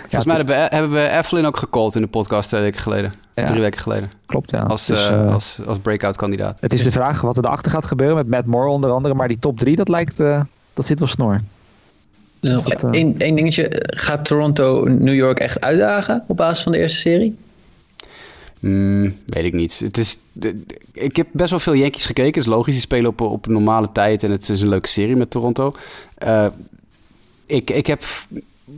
Volgens 0.00 0.10
ja, 0.10 0.20
mij 0.24 0.36
hebben 0.36 0.54
we, 0.54 0.68
hebben 0.74 0.92
we 0.92 1.08
Eflin 1.08 1.46
ook 1.46 1.56
gecallt 1.56 1.94
in 1.94 2.00
de 2.00 2.08
podcast 2.08 2.48
twee 2.48 2.60
weken 2.60 2.80
geleden. 2.80 3.14
Ja. 3.34 3.46
Drie 3.46 3.60
weken 3.60 3.80
geleden. 3.80 4.10
Klopt, 4.26 4.50
ja. 4.50 4.62
Als, 4.62 4.86
dus, 4.86 5.10
als, 5.10 5.58
als 5.66 5.78
breakout 5.78 6.16
kandidaat. 6.16 6.56
Het 6.60 6.72
is 6.72 6.82
de 6.82 6.92
vraag 6.92 7.20
wat 7.20 7.36
er 7.36 7.44
erachter 7.44 7.70
gaat 7.70 7.86
gebeuren 7.86 8.16
met 8.16 8.28
Matt 8.28 8.46
Moore 8.46 8.68
onder 8.68 8.90
andere. 8.90 9.14
Maar 9.14 9.28
die 9.28 9.38
top 9.38 9.58
3, 9.58 9.76
dat 9.76 9.88
lijkt, 9.88 10.16
dat 10.74 10.86
zit 10.86 10.98
wel 10.98 11.08
snor. 11.08 11.40
Dus 12.40 12.64
één 12.90 13.18
dingetje. 13.18 13.82
Gaat 13.86 14.24
Toronto 14.24 14.84
New 14.88 15.14
York 15.14 15.38
echt 15.38 15.60
uitdagen 15.60 16.24
op 16.26 16.36
basis 16.36 16.62
van 16.62 16.72
de 16.72 16.78
eerste 16.78 16.98
serie? 16.98 17.36
Mm, 18.62 19.16
weet 19.26 19.44
ik 19.44 19.52
niet. 19.52 19.78
Het 19.78 19.98
is, 19.98 20.18
ik 20.92 21.16
heb 21.16 21.26
best 21.32 21.50
wel 21.50 21.58
veel 21.58 21.74
Yankees 21.74 22.04
gekeken. 22.04 22.34
Het 22.34 22.42
is 22.42 22.52
logisch, 22.52 22.72
die 22.72 22.82
spelen 22.82 23.10
op, 23.10 23.20
op 23.20 23.46
normale 23.46 23.92
tijd. 23.92 24.22
En 24.22 24.30
het 24.30 24.48
is 24.48 24.60
een 24.60 24.68
leuke 24.68 24.88
serie 24.88 25.16
met 25.16 25.30
Toronto. 25.30 25.74
Uh, 26.24 26.46
ik, 27.46 27.70
ik 27.70 27.86
heb 27.86 28.04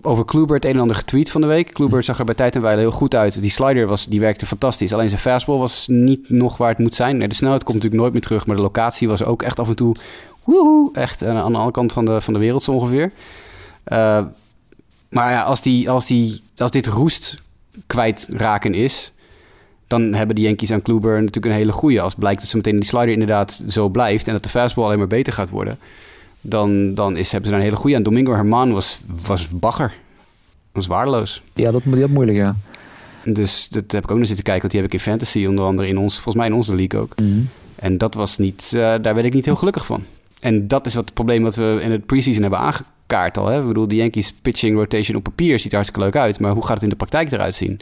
over 0.03 0.25
Kluber 0.25 0.57
het 0.57 0.65
een 0.65 0.75
en 0.75 0.81
ander 0.81 0.97
getweet 0.97 1.31
van 1.31 1.41
de 1.41 1.47
week. 1.47 1.73
Kluber 1.73 2.03
zag 2.03 2.19
er 2.19 2.25
bij 2.25 2.35
tijd 2.35 2.55
en 2.55 2.63
wijle 2.63 2.81
heel 2.81 2.91
goed 2.91 3.15
uit. 3.15 3.41
Die 3.41 3.51
slider 3.51 3.87
was, 3.87 4.07
die 4.07 4.21
werkte 4.21 4.47
fantastisch. 4.47 4.93
Alleen 4.93 5.09
zijn 5.09 5.21
fastball 5.21 5.59
was 5.59 5.89
niet 5.89 6.31
nog 6.31 6.57
waar 6.57 6.69
het 6.69 6.79
moet 6.79 6.95
zijn. 6.95 7.29
De 7.29 7.35
snelheid 7.35 7.63
komt 7.63 7.75
natuurlijk 7.75 8.03
nooit 8.03 8.13
meer 8.13 8.23
terug. 8.23 8.47
Maar 8.47 8.57
de 8.57 8.63
locatie 8.63 9.09
was 9.09 9.25
ook 9.25 9.43
echt 9.43 9.61
af 9.61 9.69
en 9.69 9.77
toe... 9.77 9.97
Woehoe, 10.45 10.91
echt 10.93 11.25
aan 11.25 11.35
de 11.35 11.41
andere 11.41 11.71
kant 11.71 11.93
van 11.93 12.05
de, 12.05 12.21
van 12.21 12.33
de 12.33 12.39
wereld 12.39 12.63
zo 12.63 12.73
ongeveer. 12.73 13.13
Uh, 13.93 14.25
maar 15.09 15.31
ja, 15.31 15.43
als, 15.43 15.63
die, 15.63 15.91
als, 15.91 16.07
die, 16.07 16.43
als 16.57 16.71
dit 16.71 16.87
roest 16.87 17.35
kwijtraken 17.87 18.75
is 18.75 19.13
dan 19.87 20.15
hebben 20.15 20.37
de 20.37 20.43
Yankees 20.43 20.71
aan 20.71 20.83
Kluber 20.83 21.19
natuurlijk 21.19 21.47
een 21.47 21.61
hele 21.61 21.73
goede. 21.73 22.01
Als 22.01 22.15
blijkt 22.15 22.41
dat 22.41 22.49
ze 22.49 22.57
meteen 22.57 22.79
die 22.79 22.89
slider 22.89 23.13
inderdaad 23.13 23.63
zo 23.69 23.89
blijft 23.89 24.27
en 24.27 24.33
dat 24.33 24.43
de 24.43 24.49
fastball 24.49 24.85
alleen 24.85 24.99
maar 24.99 25.07
beter 25.07 25.33
gaat 25.33 25.51
worden, 25.51 25.79
dan, 26.41 26.95
dan 26.95 27.17
is, 27.17 27.33
hebben 27.33 27.51
ze 27.51 27.57
een 27.57 27.63
hele 27.63 27.77
goede. 27.77 27.97
En 27.97 28.03
Domingo 28.03 28.33
Herman 28.33 28.73
was, 28.73 28.99
was 29.27 29.49
bagger. 29.49 29.95
Was 30.73 30.87
waardeloos. 30.87 31.43
Ja, 31.55 31.71
dat, 31.71 31.83
dat 31.85 32.09
moeilijk, 32.09 32.39
ja. 32.39 32.57
Dus 33.25 33.69
dat 33.69 33.93
heb 33.93 34.05
ik 34.05 34.11
ook 34.11 34.19
nog 34.19 34.27
zitten 34.27 34.45
kijken, 34.45 34.63
want 34.63 34.73
die 34.73 34.81
heb 34.83 34.91
ik 34.91 34.97
in 34.97 35.11
Fantasy 35.11 35.47
onder 35.47 35.65
andere 35.65 35.89
in 35.89 35.99
ons, 35.99 36.15
volgens 36.15 36.35
mij 36.35 36.47
in 36.47 36.55
onze 36.55 36.75
league 36.75 37.01
ook. 37.01 37.15
Mhm. 37.17 37.41
En 37.75 37.99
dat 37.99 38.15
was 38.15 38.39
niet, 38.39 38.73
uh, 38.75 38.81
daar 38.81 39.15
werd 39.15 39.25
ik 39.25 39.33
niet 39.33 39.45
heel 39.45 39.57
gelukkig 39.57 39.87
van. 39.87 40.05
En 40.41 40.69
dat 40.69 40.87
is 40.87 40.95
wat 40.95 41.05
het 41.05 41.15
probleem 41.15 41.43
wat 41.43 41.55
we 41.55 41.79
in 41.83 41.91
het 41.91 42.07
preseason 42.07 42.43
hebben 42.43 42.59
aangekaart 42.59 43.39
al. 43.39 43.47
Hè? 43.47 43.61
Ik 43.61 43.67
bedoel, 43.67 43.89
de 43.89 43.95
Yankees 43.95 44.33
pitching 44.33 44.77
rotation 44.77 45.17
op 45.17 45.23
papier 45.23 45.59
ziet 45.59 45.71
er 45.71 45.77
hartstikke 45.77 46.05
leuk 46.05 46.17
uit. 46.17 46.41
Maar 46.41 46.53
hoe 46.53 46.65
gaat 46.65 46.75
het 46.75 46.83
in 46.83 46.89
de 46.89 46.97
praktijk 46.97 47.33
eruit 47.33 47.55
zien? 47.55 47.81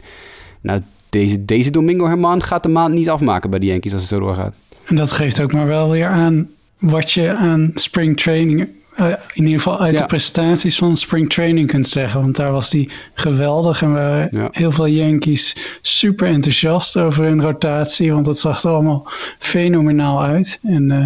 Nou, 0.61 0.81
deze, 1.13 1.45
deze 1.45 1.69
Domingo 1.69 2.05
Herman 2.05 2.43
gaat 2.43 2.63
de 2.63 2.69
maand 2.69 2.93
niet 2.93 3.09
afmaken 3.09 3.49
bij 3.49 3.59
de 3.59 3.65
Yankees 3.65 3.93
als 3.93 4.01
het 4.01 4.09
zo 4.09 4.19
doorgaat. 4.19 4.55
En 4.85 4.95
dat 4.95 5.11
geeft 5.11 5.41
ook 5.41 5.53
maar 5.53 5.67
wel 5.67 5.89
weer 5.89 6.07
aan 6.07 6.49
wat 6.79 7.11
je 7.11 7.35
aan 7.35 7.71
spring 7.75 8.17
training, 8.17 8.67
uh, 8.99 9.07
in 9.33 9.43
ieder 9.45 9.61
geval 9.61 9.79
uit 9.79 9.91
ja. 9.91 9.99
de 9.99 10.05
prestaties 10.05 10.77
van 10.77 10.97
spring 10.97 11.29
training 11.29 11.67
kunt 11.67 11.87
zeggen. 11.87 12.21
Want 12.21 12.35
daar 12.35 12.51
was 12.51 12.69
die 12.69 12.89
geweldig 13.13 13.81
en 13.81 13.91
waren 13.91 14.27
ja. 14.31 14.47
heel 14.51 14.71
veel 14.71 14.87
Yankees 14.87 15.77
super 15.81 16.27
enthousiast 16.27 16.97
over 16.97 17.23
hun 17.23 17.41
rotatie. 17.41 18.13
Want 18.13 18.25
dat 18.25 18.39
zag 18.39 18.63
er 18.63 18.69
allemaal 18.69 19.07
fenomenaal 19.39 20.23
uit. 20.23 20.59
En 20.63 20.83
uh, 20.89 21.05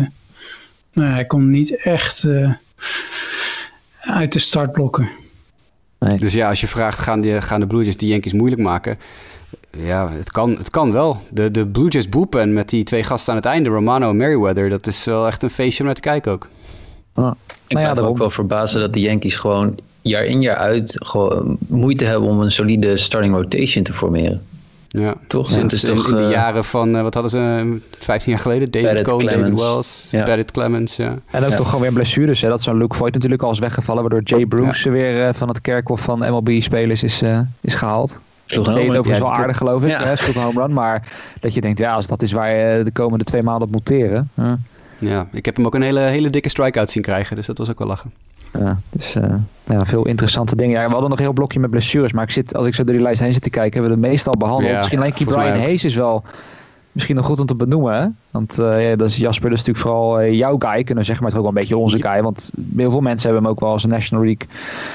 nou, 0.94 1.10
hij 1.10 1.26
komt 1.26 1.48
niet 1.48 1.76
echt 1.76 2.24
uh, 2.24 2.54
uit 4.00 4.34
de 4.34 4.40
startblokken. 4.40 5.10
Nee. 6.00 6.18
Dus 6.18 6.34
ja, 6.34 6.50
als 6.50 6.62
je 6.62 6.68
vraagt, 6.68 7.00
gaan, 7.00 7.22
die, 7.22 7.42
gaan 7.42 7.60
de 7.60 7.68
Blue 7.68 7.84
Jays 7.84 7.98
die 7.98 8.10
Yankees 8.10 8.34
moeilijk 8.34 8.62
maken? 8.62 8.98
Ja, 9.78 10.12
het 10.12 10.32
kan, 10.32 10.50
het 10.50 10.70
kan 10.70 10.92
wel. 10.92 11.22
De, 11.32 11.52
de 11.52 11.68
Blue 11.68 11.88
Jays 11.90 12.10
boepen 12.10 12.42
en 12.42 12.54
met 12.54 12.70
die 12.70 12.84
twee 12.84 13.04
gasten 13.04 13.32
aan 13.34 13.40
het 13.40 13.48
einde, 13.48 13.70
Romano 13.70 14.10
en 14.10 14.18
Merriweather, 14.18 14.70
dat 14.70 14.88
is 14.88 15.06
wel 15.06 15.28
echt 15.28 15.44
een 15.44 15.50
feestje 15.50 15.80
om 15.80 15.86
naar 15.86 15.96
te 15.96 16.02
kijken 16.02 16.32
ook. 16.32 16.48
Ah. 17.14 17.32
Ik 17.68 17.74
nou 17.76 17.88
ja, 17.88 17.94
ben 17.94 18.04
ook 18.04 18.18
wel 18.18 18.30
verbazen 18.30 18.80
dat 18.80 18.94
de 18.94 19.00
Yankees 19.00 19.36
gewoon 19.36 19.76
jaar 20.02 20.26
in 20.26 20.42
jaar 20.42 20.56
uit 20.56 20.94
gewoon 20.96 21.58
moeite 21.68 22.06
hebben 22.06 22.30
om 22.30 22.42
een 22.42 22.52
solide 22.52 22.98
starting 22.98 23.36
rotation 23.36 23.84
te 23.84 23.94
formeren. 23.94 24.42
Ja, 24.90 25.16
toch? 25.28 25.52
Sinds 25.52 25.74
het 25.74 25.84
is 25.84 25.90
toch, 25.90 26.10
in, 26.10 26.18
in 26.18 26.24
de 26.24 26.30
jaren 26.30 26.66
van, 26.66 26.96
uh, 26.96 27.02
wat 27.02 27.14
hadden 27.14 27.32
ze, 27.32 27.78
15 28.00 28.32
jaar 28.32 28.42
geleden? 28.42 28.72
David 28.72 28.88
Barrett 28.88 29.08
Cole, 29.10 29.24
Clemens. 29.26 29.60
David 29.60 29.60
Wells, 29.60 30.08
Ja. 30.12 30.24
Barrett 30.26 30.52
Clemens, 30.52 30.96
ja. 30.96 31.16
En 31.32 31.44
ook 31.44 31.50
Ja. 31.50 31.56
toch 31.56 31.66
gewoon 31.66 31.82
weer 31.82 31.94
blessures. 31.94 32.42
Hè? 32.42 32.50
Dat 32.50 32.62
zo'n 32.62 32.78
Luke 32.78 32.96
Voigt 32.96 33.14
natuurlijk 33.14 33.42
al 33.42 33.52
is 33.52 33.60
weggevallen. 33.60 34.02
Waardoor 34.02 34.22
Jay 34.24 34.46
Bruce 34.46 34.90
weer 34.90 35.28
eh, 35.28 35.34
van 35.34 35.48
het 35.48 35.62
kerkhof 35.62 36.02
van 36.02 36.20
MLB-spelers 36.20 37.04
is, 37.04 37.22
eh, 37.22 37.40
is 37.62 37.76
gehaald. 37.76 38.18
Sloeg 38.52 38.74
deed 38.74 38.94
het 38.94 39.06
run. 39.06 39.20
wel 39.20 39.34
aardig 39.34 39.58
geloof 39.58 39.84
ik. 39.84 39.90
Ja. 39.90 40.04
Ja. 40.04 40.16
sloeg 40.16 40.36
een 40.36 40.42
home 40.42 40.62
run. 40.62 40.74
Maar 40.74 41.04
dat 41.40 41.54
je 41.54 41.62
denkt, 41.62 41.80
ja, 41.80 41.94
als 41.94 42.08
dat 42.08 42.22
is 42.22 42.32
waar 42.32 42.56
je 42.56 42.84
de 42.84 42.92
komende 42.92 43.24
twee 43.24 43.44
maanden 43.44 43.68
op 43.68 43.74
moet 43.74 43.86
teren. 43.86 44.30
Ja. 44.34 44.58
Ja, 45.00 45.28
ik 45.32 45.46
heb 45.46 45.56
hem 45.56 45.66
ook 45.66 45.76
een 45.76 45.82
hele, 45.82 46.00
hele 46.00 46.30
dikke 46.30 46.50
strikeout 46.50 46.90
zien 46.90 47.04
krijgen, 47.04 47.36
dus 47.36 47.46
dat 47.46 47.58
was 47.58 47.70
ook 47.70 47.80
wel 47.80 47.88
lachen. 47.88 48.12
Ja, 48.60 48.80
dus 48.90 49.16
eh, 49.16 49.34
ja, 49.64 49.86
veel 49.86 50.06
interessante 50.06 50.56
dingen. 50.56 50.80
Ja, 50.80 50.86
we 50.86 50.92
hadden 50.92 51.10
nog 51.10 51.18
een 51.18 51.24
heel 51.24 51.34
blokje 51.34 51.60
met 51.60 51.70
blessures. 51.70 52.12
Maar 52.12 52.24
ik 52.24 52.32
zit, 52.32 52.56
als 52.56 52.66
ik 52.66 52.76
zo 52.76 52.84
door 52.84 52.94
die 52.94 53.04
lijst 53.04 53.22
heen 53.22 53.34
zit 53.34 53.42
te 53.42 53.50
kijken, 53.50 53.74
hebben 53.74 53.98
we 53.98 54.02
de 54.02 54.08
meestal 54.08 54.34
behandeld. 54.38 54.72
Ja, 54.72 54.78
misschien 54.78 55.00
alleen 55.00 55.14
Brian 55.14 55.54
ook. 55.54 55.64
Hayes 55.64 55.84
is 55.84 55.96
wel 55.96 56.24
misschien 56.98 57.16
nog 57.16 57.26
goed 57.26 57.40
om 57.40 57.46
te 57.46 57.56
benoemen. 57.56 58.02
Hè? 58.02 58.08
Want 58.32 58.60
eh, 58.60 58.90
ja, 58.90 58.96
dat 58.96 59.10
is 59.10 59.18
Jasper, 59.18 59.50
dat 59.50 59.60
is 59.60 59.66
natuurlijk 59.66 59.86
vooral 59.96 60.20
eh, 60.20 60.34
jouw 60.34 60.56
guy. 60.58 60.84
Kunnen 60.84 60.98
we 60.98 61.04
zeggen, 61.04 61.24
maar 61.24 61.32
het 61.34 61.34
is 61.34 61.38
ook 61.38 61.42
wel 61.42 61.48
een 61.48 61.54
beetje 61.68 61.78
onze 61.78 62.02
guy. 62.02 62.22
Want 62.22 62.52
heel 62.76 62.92
veel 62.92 63.02
mensen 63.02 63.26
hebben 63.30 63.44
hem 63.44 63.52
ook 63.54 63.60
wel 63.60 63.70
als 63.72 63.86
National 63.86 64.26
League 64.26 64.48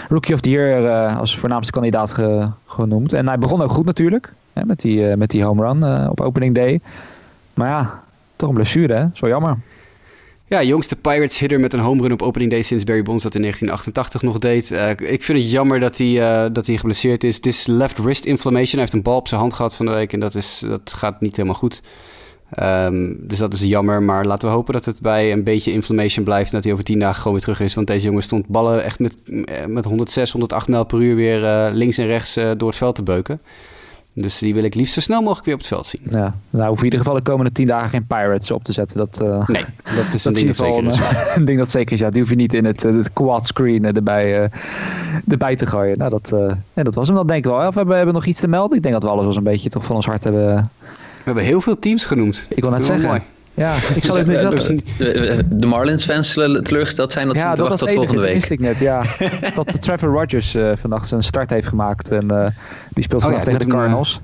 Rookie 0.08 0.34
of 0.34 0.40
the 0.40 0.50
Year 0.50 0.86
eh, 0.86 1.18
als 1.18 1.38
voornaamste 1.38 1.72
kandidaat 1.72 2.12
ge- 2.12 2.48
genoemd. 2.66 3.12
En 3.12 3.26
hij 3.28 3.38
begon 3.38 3.62
ook 3.62 3.70
goed 3.70 3.84
natuurlijk. 3.84 4.32
Hè, 4.52 4.64
met, 4.64 4.80
die, 4.80 5.16
met 5.16 5.30
die 5.30 5.44
home 5.44 5.62
run 5.62 6.08
op 6.10 6.20
opening 6.20 6.54
day. 6.54 6.80
Maar 7.54 7.68
ja, 7.68 8.00
toch 8.36 8.48
een 8.48 8.54
blessure 8.54 8.94
hè. 8.94 9.04
Zo 9.12 9.28
jammer. 9.28 9.56
Ja, 10.48 10.62
jongste 10.62 10.96
Pirates 10.96 11.38
hitter 11.38 11.60
met 11.60 11.72
een 11.72 11.80
home 11.80 12.02
run 12.02 12.12
op 12.12 12.22
opening 12.22 12.50
day 12.50 12.62
sinds 12.62 12.84
Barry 12.84 13.02
Bonds 13.02 13.22
dat 13.22 13.34
in 13.34 13.40
1988 13.40 14.22
nog 14.22 14.38
deed. 14.38 14.70
Eh, 14.72 15.12
ik 15.12 15.24
vind 15.24 15.38
het 15.38 15.50
jammer 15.50 15.80
dat 15.80 15.98
hij, 15.98 16.22
eh, 16.22 16.50
dat 16.52 16.66
hij 16.66 16.76
geblesseerd 16.76 17.24
is. 17.24 17.36
Het 17.36 17.46
is 17.46 17.66
left 17.66 17.98
wrist 17.98 18.24
inflammation. 18.24 18.72
Hij 18.72 18.80
heeft 18.80 18.92
een 18.92 19.02
bal 19.02 19.16
op 19.16 19.28
zijn 19.28 19.40
hand 19.40 19.54
gehad 19.54 19.74
van 19.74 19.86
de 19.86 19.92
week 19.92 20.12
en 20.12 20.20
dat, 20.20 20.34
is, 20.34 20.62
dat 20.66 20.94
gaat 20.96 21.20
niet 21.20 21.36
helemaal 21.36 21.58
goed. 21.58 21.82
Ehm, 22.50 23.14
dus 23.18 23.38
dat 23.38 23.52
is 23.52 23.62
jammer, 23.62 24.02
maar 24.02 24.24
laten 24.24 24.48
we 24.48 24.54
hopen 24.54 24.72
dat 24.72 24.84
het 24.84 25.00
bij 25.00 25.32
een 25.32 25.44
beetje 25.44 25.72
inflammation 25.72 26.24
blijft 26.24 26.48
en 26.48 26.54
dat 26.54 26.64
hij 26.64 26.72
over 26.72 26.84
tien 26.84 26.98
dagen 26.98 27.16
gewoon 27.16 27.32
weer 27.32 27.42
terug 27.42 27.60
is. 27.60 27.74
Want 27.74 27.86
deze 27.86 28.06
jongen 28.06 28.22
stond 28.22 28.46
ballen 28.46 28.84
echt 28.84 28.98
met, 28.98 29.14
eh, 29.44 29.66
met 29.66 29.84
106, 29.84 30.30
108 30.30 30.68
mijl 30.68 30.84
per 30.84 31.00
uur 31.00 31.14
weer 31.14 31.70
links 31.70 31.98
en 31.98 32.06
rechts 32.06 32.34
door 32.34 32.68
het 32.68 32.78
veld 32.78 32.94
te 32.94 33.02
beuken. 33.02 33.40
Dus 34.14 34.38
die 34.38 34.54
wil 34.54 34.64
ik 34.64 34.74
liefst 34.74 34.94
zo 34.94 35.00
snel 35.00 35.20
mogelijk 35.20 35.44
weer 35.44 35.54
op 35.54 35.60
het 35.60 35.68
veld 35.68 35.86
zien. 35.86 36.00
Ja, 36.10 36.34
nou 36.50 36.68
hoef 36.68 36.78
je 36.78 36.84
in 36.86 36.92
ieder 36.92 36.98
geval 36.98 37.14
de 37.14 37.22
komende 37.22 37.52
tien 37.52 37.66
dagen 37.66 37.88
geen 37.88 38.06
Pirates 38.06 38.50
op 38.50 38.64
te 38.64 38.72
zetten. 38.72 38.96
Dat, 38.96 39.20
eh, 39.20 39.46
Nee, 39.48 39.64
dat 39.96 40.14
is 40.14 40.24
een 40.24 40.32
dat 40.32 40.34
ding 40.42 40.46
dat 40.56 40.66
in 40.66 40.72
zeker 40.72 40.76
ieder 40.76 40.90
is. 40.92 40.96
geval 40.98 41.22
een, 41.32 41.38
een 41.38 41.44
ding 41.44 41.58
dat 41.58 41.70
zeker 41.70 41.92
is. 41.92 42.00
Ja, 42.00 42.10
die 42.10 42.20
hoef 42.20 42.30
je 42.30 42.36
niet 42.36 42.54
in 42.54 42.64
het, 42.64 42.84
eh, 42.84 42.94
het 42.94 43.12
quad 43.12 43.46
screen 43.46 43.84
erbij, 43.84 44.42
eh, 44.42 44.50
erbij 45.28 45.56
te 45.56 45.66
gooien. 45.66 45.98
Nou, 45.98 46.10
dat, 46.10 46.32
ja, 46.74 46.82
dat 46.82 46.94
was 46.94 47.06
hem 47.06 47.16
dan 47.16 47.26
denk 47.26 47.44
ik 47.44 47.50
wel. 47.50 47.66
Of 47.66 47.74
hebben 47.74 47.86
we 47.86 47.94
hebben 47.94 48.14
nog 48.14 48.26
iets 48.26 48.40
te 48.40 48.48
melden? 48.48 48.76
Ik 48.76 48.82
denk 48.82 48.94
dat 48.94 49.02
we 49.02 49.08
alles 49.08 49.24
wel 49.26 49.36
een 49.36 49.42
beetje 49.42 49.68
toch 49.68 49.84
van 49.84 49.96
ons 49.96 50.06
hart 50.06 50.24
hebben. 50.24 50.54
We 50.56 50.62
hebben 51.24 51.44
heel 51.44 51.60
veel 51.60 51.76
teams 51.76 52.04
genoemd. 52.04 52.46
Ik 52.48 52.60
wil 52.62 52.70
net 52.70 52.84
zeggen. 52.84 53.06
mooi. 53.08 53.20
Ja, 53.54 53.74
ik 53.94 54.04
zal 54.04 54.16
even... 54.18 54.32
Ja, 54.32 54.50
dat, 54.50 54.68
niet- 54.68 54.84
Eh, 54.98 55.38
De 55.50 55.66
Marlins 55.66 56.04
fans 56.04 56.32
zullen 56.32 56.64
teleurgesteld 56.64 57.12
zijn 57.12 57.26
dat 57.26 57.36
ze 57.36 57.42
ja, 57.42 57.48
moeten 57.48 57.68
dat 57.68 57.80
wachten 57.80 57.96
tot 57.96 58.06
enige, 58.06 58.14
volgende 58.14 58.32
dat 58.32 58.40
week. 58.40 58.48
wist 58.48 58.50
ik 58.50 58.60
net, 58.60 58.78
ja. 58.78 59.04
dat 59.64 59.82
Trevor 59.82 60.08
Rogers 60.12 60.54
eh, 60.54 60.72
vannacht 60.76 61.08
zijn 61.08 61.22
start 61.22 61.50
heeft 61.50 61.66
gemaakt. 61.66 62.08
En 62.08 62.30
eh, 62.30 62.46
die 62.88 63.02
speelt 63.04 63.22
Oh 63.22 63.28
vandaag 63.28 63.46
ja, 63.46 63.52
tegen 63.52 63.58
de 63.58 63.64
moet 63.66 63.74
hem, 63.74 63.74
eh, 63.74 63.78
Cardinals. 63.78 64.20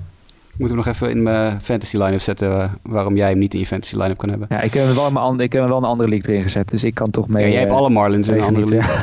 Moeten 0.57 0.77
we 0.77 0.83
nog 0.85 0.93
even 0.95 1.09
in 1.09 1.23
mijn 1.23 1.61
fantasy 1.61 1.97
line-up 1.97 2.21
zetten 2.21 2.61
eh, 2.61 2.69
waarom 2.81 3.15
jij 3.15 3.29
hem 3.29 3.37
niet 3.39 3.53
in 3.53 3.59
je 3.59 3.65
fantasy 3.65 3.95
line-up 3.95 4.17
kan 4.17 4.29
hebben. 4.29 4.47
Ja, 4.51 4.61
ik 4.61 4.73
heb, 4.73 4.85
hem 4.85 4.95
wel 4.95 5.07
in 5.07 5.13
mijn 5.13 5.25
an- 5.25 5.39
ik 5.41 5.51
heb 5.51 5.61
hem 5.61 5.69
wel 5.69 5.77
een 5.79 5.83
andere 5.83 6.09
league 6.09 6.29
erin 6.31 6.43
gezet, 6.43 6.69
dus 6.69 6.83
ik 6.83 6.93
kan 6.95 7.09
toch 7.11 7.27
mee... 7.27 7.43
Ja, 7.45 7.49
jij 7.49 7.59
hebt 7.59 7.71
eh, 7.71 7.77
alle 7.77 7.89
Marlins 7.89 8.27
in 8.27 8.33
een 8.37 8.43
andere 8.43 8.67
league. 8.67 8.95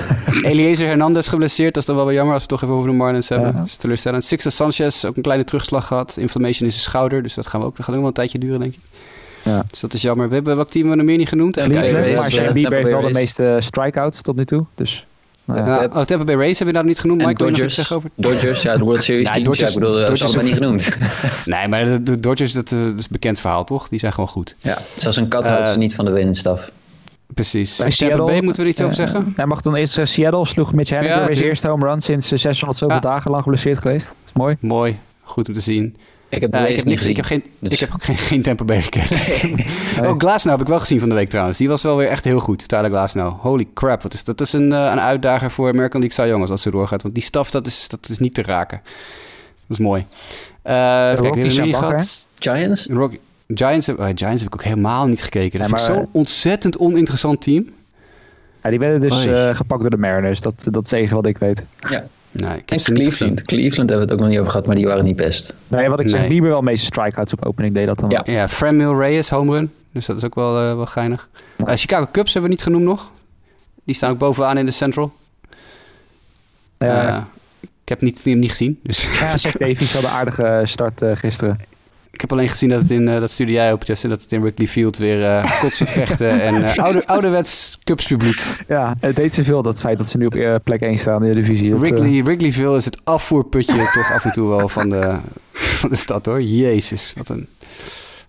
Eliezer 0.51 0.87
Hernandez 0.87 1.29
geblesseerd, 1.29 1.74
dat 1.74 1.83
is 1.83 1.89
dan 1.89 1.97
wel 1.97 2.07
weer 2.07 2.14
jammer 2.14 2.35
als 2.35 2.43
we 2.43 2.49
het 2.53 2.61
toch 2.61 2.68
even 2.68 2.81
over 2.81 2.91
de 2.91 2.97
Marlins 2.97 3.29
hebben. 3.29 3.49
Ja. 3.53 3.59
Dat 3.59 3.66
is 3.66 3.77
teleurstellend. 3.77 4.24
Sixto 4.24 4.51
Sanchez, 4.51 5.05
ook 5.05 5.16
een 5.16 5.22
kleine 5.22 5.45
terugslag 5.45 5.87
gehad. 5.87 6.16
Inflammation 6.20 6.66
in 6.66 6.70
zijn 6.74 6.85
schouder, 6.85 7.22
dus 7.22 7.35
dat 7.35 7.47
gaan 7.47 7.61
we 7.61 7.66
ook, 7.66 7.77
dat 7.77 7.85
gaat 7.85 7.95
ook 7.95 8.01
wel 8.01 8.09
een 8.11 8.14
tijdje 8.14 8.39
duren, 8.39 8.61
denk 8.61 8.72
ik. 8.74 8.79
Ja. 9.47 9.64
Dus 9.70 9.80
dat 9.80 9.92
is 9.94 10.03
jammer. 10.03 10.28
We 10.28 10.34
hebben 10.34 10.57
welk 10.57 10.70
team 10.70 10.88
we 10.88 10.94
nog 10.97 11.07
meer 11.07 11.16
niet 11.16 11.28
genoemd? 11.28 11.57
Maar 11.57 12.30
Shane 12.30 12.53
Bieber 12.53 12.72
heeft 12.78 12.90
wel 12.90 13.01
de 13.01 13.11
meeste 13.12 13.57
strikeouts 13.61 14.22
tot 14.22 14.36
nu 14.36 14.44
toe, 14.44 14.64
dus... 14.74 15.07
nou 15.44 15.68
ja. 15.68 15.84
Oh, 15.94 16.01
Tampa 16.03 16.24
Bay 16.24 16.34
Rays 16.34 16.59
heb 16.59 16.66
je 16.68 16.72
daar 16.74 16.82
nog 16.82 16.92
niet 16.92 17.01
genoemd. 17.01 17.20
En 17.20 17.26
Mike, 17.26 17.44
Dodgers, 17.44 17.74
zeggen 17.74 17.97
over? 17.97 18.11
Dodgers, 18.14 18.62
ja, 18.62 18.76
de 18.76 18.84
World 18.84 19.03
Series 19.03 19.30
teams. 19.30 19.44
Dodgers- 19.44 19.68
ja, 19.72 19.74
ik 19.76 19.80
bedoel, 19.84 20.01
dat 20.01 20.11
is 20.11 20.22
allemaal 20.22 20.44
niet 20.44 20.55
genoemd. 20.55 20.88
Nee, 21.44 21.68
maar 21.68 21.84
de, 21.84 22.03
de 22.03 22.20
Dodgers, 22.20 22.53
dat, 22.53 22.72
eh, 22.72 22.78
dat 22.78 22.99
is 22.99 23.03
een 23.05 23.09
bekend 23.11 23.38
verhaal, 23.40 23.64
toch? 23.64 23.88
Die 23.88 23.99
zijn 23.99 24.12
gewoon 24.12 24.28
goed. 24.28 24.55
ja, 24.61 24.78
zelfs 24.99 25.16
een 25.16 25.28
kat 25.28 25.47
houdt 25.47 25.66
Eh, 25.66 25.72
ze 25.72 25.78
niet 25.78 25.94
van 25.94 26.05
de 26.05 26.11
winststaf. 26.11 26.70
Precies. 27.34 27.76
Bij 27.76 27.76
Tampa 27.90 27.94
Seattle, 27.97 28.24
Bay 28.26 28.40
moeten 28.42 28.62
we 28.62 28.68
er 28.68 28.74
iets 28.74 28.82
over 28.82 28.99
eh, 28.99 29.05
zeggen? 29.07 29.32
Hij 29.36 29.47
mag 29.47 29.61
dan 29.61 29.74
eerst 29.74 29.99
eh, 29.99 30.05
Seattle, 30.05 30.47
sloeg 30.47 30.72
Mitch 30.72 30.90
Haniger 30.90 31.16
Ja, 31.18 31.24
weer 31.26 31.34
zijn 31.36 31.49
eerste 31.49 31.68
home 31.68 31.86
run 31.86 32.01
sinds 32.01 32.32
eh, 32.32 32.38
600 32.38 32.78
zoveel 32.78 32.97
Ja. 32.97 33.03
dagen 33.03 33.30
lang 33.30 33.42
geblesseerd 33.42 33.78
geweest. 33.78 34.07
Dat 34.07 34.16
is 34.26 34.32
mooi. 34.32 34.57
Mooi. 34.61 34.99
Goed 35.22 35.49
om 35.49 35.55
te 35.55 35.61
zien. 35.61 35.97
Ik 36.37 36.43
heb 36.43 36.53
Ja, 36.55 36.66
ik, 36.66 36.76
heb 36.76 36.84
niks, 36.84 37.05
ik, 37.07 37.26
geen, 37.26 37.45
Dus- 37.59 37.72
ik 37.72 37.80
heb 37.80 37.91
ook 37.95 38.05
geen, 38.05 38.16
geen 38.16 38.43
Tampa 38.43 38.64
Bay 38.64 38.82
gekeken. 38.82 39.16
Oh, 40.05 40.14
Glasnow 40.18 40.53
heb 40.53 40.62
ik 40.62 40.68
wel 40.68 40.80
gezien 40.80 41.01
van 41.01 41.09
de 41.09 41.14
week 41.14 41.28
trouwens. 41.28 41.59
Die 41.59 41.68
was 41.68 41.82
wel 41.82 41.97
weer 41.97 42.09
echt 42.09 42.24
heel 42.24 42.41
goed, 42.41 42.68
Tyler 42.68 42.91
Glasnow. 42.91 43.41
Holy 43.41 43.68
crap, 43.74 44.03
wat 44.03 44.14
is, 44.14 44.24
dat 44.24 44.41
is 44.41 44.53
een, 44.53 44.72
eh, 44.72 44.78
een 44.78 45.01
uitdager 45.01 45.51
voor 45.51 45.68
American 45.68 46.01
League 46.01 46.24
Cy 46.24 46.28
Young 46.30 46.41
als 46.41 46.51
dat 46.51 46.61
zo 46.61 46.70
doorgaat. 46.70 47.03
Want 47.03 47.14
die 47.14 47.22
staf, 47.22 47.51
dat 47.51 47.66
is, 47.66 47.89
dat 47.89 48.09
is 48.09 48.18
niet 48.18 48.34
te 48.34 48.43
raken. 48.43 48.80
Dat 49.66 49.78
is 49.78 49.84
mooi. 49.84 50.07
Eh 50.62 51.12
wie 51.12 51.32
we 51.32 51.70
bakker, 51.70 51.74
gehad? 51.74 52.26
Giants? 52.39 52.87
Rock, 52.87 53.12
Giants, 53.49 53.87
heb, 53.87 53.99
eh, 53.99 54.05
Giants 54.14 54.43
heb 54.43 54.53
ik 54.53 54.55
ook 54.55 54.64
helemaal 54.64 55.07
niet 55.07 55.22
gekeken. 55.22 55.61
Dat 55.61 55.68
Nee, 55.70 55.80
is 55.80 55.87
zo'n 55.87 56.09
ontzettend 56.12 56.78
oninteressant 56.78 57.41
team. 57.41 57.68
Ja, 58.62 58.70
die 58.70 58.78
werden 58.78 59.01
dus 59.01 59.26
eh, 59.26 59.57
gepakt 59.57 59.80
door 59.80 59.91
de 59.91 59.97
Mariners, 59.97 60.41
dat, 60.41 60.55
dat 60.70 60.84
is 60.84 60.91
het 60.91 61.01
enige 61.01 61.14
wat 61.14 61.26
ik 61.26 61.39
weet. 61.39 61.62
Ja. 61.91 62.05
Nee, 62.41 62.51
ik 62.51 62.57
En 62.59 62.62
heb 62.66 62.80
ze 62.80 62.93
niet 62.93 63.07
gezien. 63.07 63.09
Cleveland. 63.34 63.43
Cleveland 63.43 63.76
hebben 63.91 63.97
we 63.97 64.03
het 64.03 64.12
ook 64.12 64.18
nog 64.18 64.28
niet 64.28 64.39
over 64.39 64.51
gehad, 64.51 64.66
maar 64.66 64.76
die 64.76 64.87
waren 64.87 65.05
niet 65.05 65.16
best. 65.16 65.55
Ja, 65.68 65.89
wat 65.89 66.01
ik 66.01 66.09
zeg, 66.09 66.20
Nee. 66.20 66.28
Bieber 66.28 66.51
wel 66.51 66.62
meeste 66.62 66.87
strikeouts 66.87 67.32
op 67.32 67.45
opening 67.47 67.74
deed 67.74 67.87
dat 67.87 67.99
dan 67.99 68.11
Ja. 68.11 68.22
wel. 68.24 68.34
Ja, 68.34 68.49
Franmil 68.49 68.99
Reyes, 68.99 69.28
home 69.30 69.53
run. 69.53 69.72
Dus 69.93 70.07
dat 70.07 70.16
is 70.16 70.24
ook 70.24 70.34
wel, 70.34 70.59
eh, 70.61 70.74
wel 70.74 70.87
geinig. 70.87 71.28
Eh, 71.66 71.76
Chicago 71.76 72.09
Cubs 72.12 72.32
hebben 72.32 72.51
we 72.51 72.57
niet 72.57 72.64
genoemd 72.66 72.84
nog. 72.84 73.11
Die 73.84 73.95
staan 73.95 74.11
ook 74.11 74.18
bovenaan 74.18 74.59
in 74.59 74.64
de 74.66 74.70
Central. 74.72 75.12
Ja, 76.78 77.09
Eh, 77.16 77.22
ik 77.82 77.89
heb 77.89 78.01
niet, 78.01 78.24
niet 78.24 78.51
gezien. 78.51 78.80
Dus 78.82 79.18
ja, 79.18 79.39
Zach 79.39 79.53
Davies 79.53 79.93
had 79.95 80.03
een 80.03 80.09
aardige 80.09 80.62
start 80.64 81.03
gisteren. 81.14 81.61
Ik 82.17 82.23
heb 82.23 82.33
alleen 82.33 82.49
gezien 82.49 82.69
dat 82.69 82.81
het 82.81 82.91
in, 82.91 83.09
eh, 83.09 83.21
dat 83.21 83.31
stuurde 83.31 83.53
jij 83.53 83.73
op, 83.73 83.85
Justin, 83.85 84.11
dat 84.11 84.23
het 84.23 84.33
in 84.33 84.41
Wrigley 84.41 84.69
Field 84.69 84.97
weer 84.97 85.25
eh, 85.25 85.61
kotsen, 85.61 85.87
vechten 85.87 86.41
en 86.41 86.64
eh, 86.64 86.77
oude, 86.85 87.07
ouderwets 87.07 87.79
Cubs 87.85 88.07
publiek. 88.07 88.43
Ja, 88.69 88.95
het 89.01 89.17
deed 89.17 89.35
ze 89.35 89.45
veel, 89.45 89.62
dat 89.62 89.81
feit 89.81 89.99
dat 89.99 90.09
ze 90.09 90.19
nu 90.19 90.27
op 90.27 90.35
eh, 90.35 90.55
plek 90.64 90.81
1 90.81 90.99
staan 90.99 91.25
in 91.25 91.35
de 91.35 91.41
divisie. 91.41 91.71
Dat, 91.71 91.83
eh, 91.83 91.89
Wrigley, 91.91 92.25
Wrigleyville 92.25 92.77
is 92.77 92.85
het 92.85 92.99
afvoerputje 93.05 93.77
toch 93.95 94.12
af 94.12 94.25
en 94.25 94.33
toe 94.33 94.49
wel 94.49 94.69
van 94.69 94.89
de, 94.89 95.17
van 95.53 95.89
de 95.91 95.97
stad 95.97 96.27
hoor. 96.27 96.43
Jezus, 96.43 97.12
wat 97.17 97.29
een... 97.29 97.49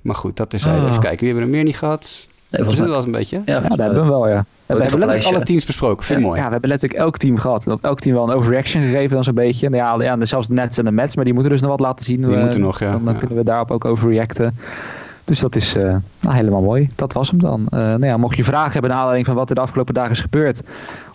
Maar 0.01 0.15
goed, 0.15 0.37
dat 0.37 0.53
is 0.53 0.65
Ah. 0.65 0.73
Even 0.73 0.99
kijken, 0.99 1.19
wie 1.19 1.27
hebben 1.27 1.35
we 1.35 1.49
er 1.49 1.55
meer 1.55 1.63
niet 1.63 1.77
gehad? 1.77 2.27
Nee, 2.49 2.61
Dat 2.63 2.71
is 2.71 2.77
het 2.77 2.87
wel 2.87 2.97
eens 2.97 3.05
een 3.05 3.11
beetje. 3.11 3.41
ja, 3.45 3.61
ja, 3.61 3.67
dat 3.69 3.77
hebben 3.77 4.03
we 4.03 4.09
wel, 4.09 4.27
ja. 4.29 4.45
We 4.67 4.73
We 4.73 4.79
hebben, 4.79 4.99
hebben 4.99 4.99
lijstje. 4.99 5.33
letterlijk 5.33 5.35
alle 5.35 5.45
teams 5.45 5.65
besproken, 5.65 6.05
vind 6.05 6.19
ik 6.19 6.25
mooi. 6.25 6.37
ja, 6.39 6.45
we 6.45 6.51
hebben 6.51 6.69
letterlijk 6.69 6.99
elk 6.99 7.17
team 7.17 7.37
gehad. 7.37 7.65
En 7.65 7.71
op 7.71 7.83
elk 7.83 7.99
team 7.99 8.15
wel 8.15 8.29
een 8.29 8.35
overreaction 8.35 8.83
gegeven 8.83 9.09
dan 9.15 9.23
zo'n 9.23 9.33
beetje. 9.33 9.69
Nou 9.69 10.03
ja, 10.03 10.15
ja, 10.17 10.25
zelfs 10.25 10.47
de 10.47 10.53
Nets 10.53 10.77
en 10.77 10.85
de 10.85 10.91
Mets, 10.91 11.15
maar 11.15 11.25
die 11.25 11.33
moeten 11.33 11.51
dus 11.51 11.61
nog 11.61 11.69
wat 11.69 11.79
laten 11.79 12.05
zien. 12.05 12.21
Die 12.21 12.35
Eh, 12.35 12.41
moeten 12.41 12.61
nog, 12.61 12.79
ja. 12.79 12.91
Dan, 12.91 13.03
dan 13.05 13.13
Ja. 13.13 13.19
kunnen 13.19 13.37
we 13.37 13.43
daarop 13.43 13.71
ook 13.71 13.85
overreacten. 13.85 14.55
Dus 15.27 15.39
dat 15.39 15.55
is 15.55 15.75
eh, 15.75 15.95
nou, 16.19 16.35
helemaal 16.35 16.61
mooi. 16.61 16.87
Dat 16.95 17.13
was 17.13 17.29
hem 17.29 17.39
dan. 17.39 17.67
Eh, 17.69 17.79
nou 17.79 18.05
ja, 18.05 18.17
mocht 18.17 18.37
je 18.37 18.43
vragen 18.43 18.71
hebben 18.71 18.89
naar 18.89 18.99
aanleiding 18.99 19.27
van 19.27 19.35
wat 19.35 19.49
er 19.49 19.55
de 19.55 19.61
afgelopen 19.61 19.93
dagen 19.93 20.11
is 20.11 20.19
gebeurd. 20.19 20.61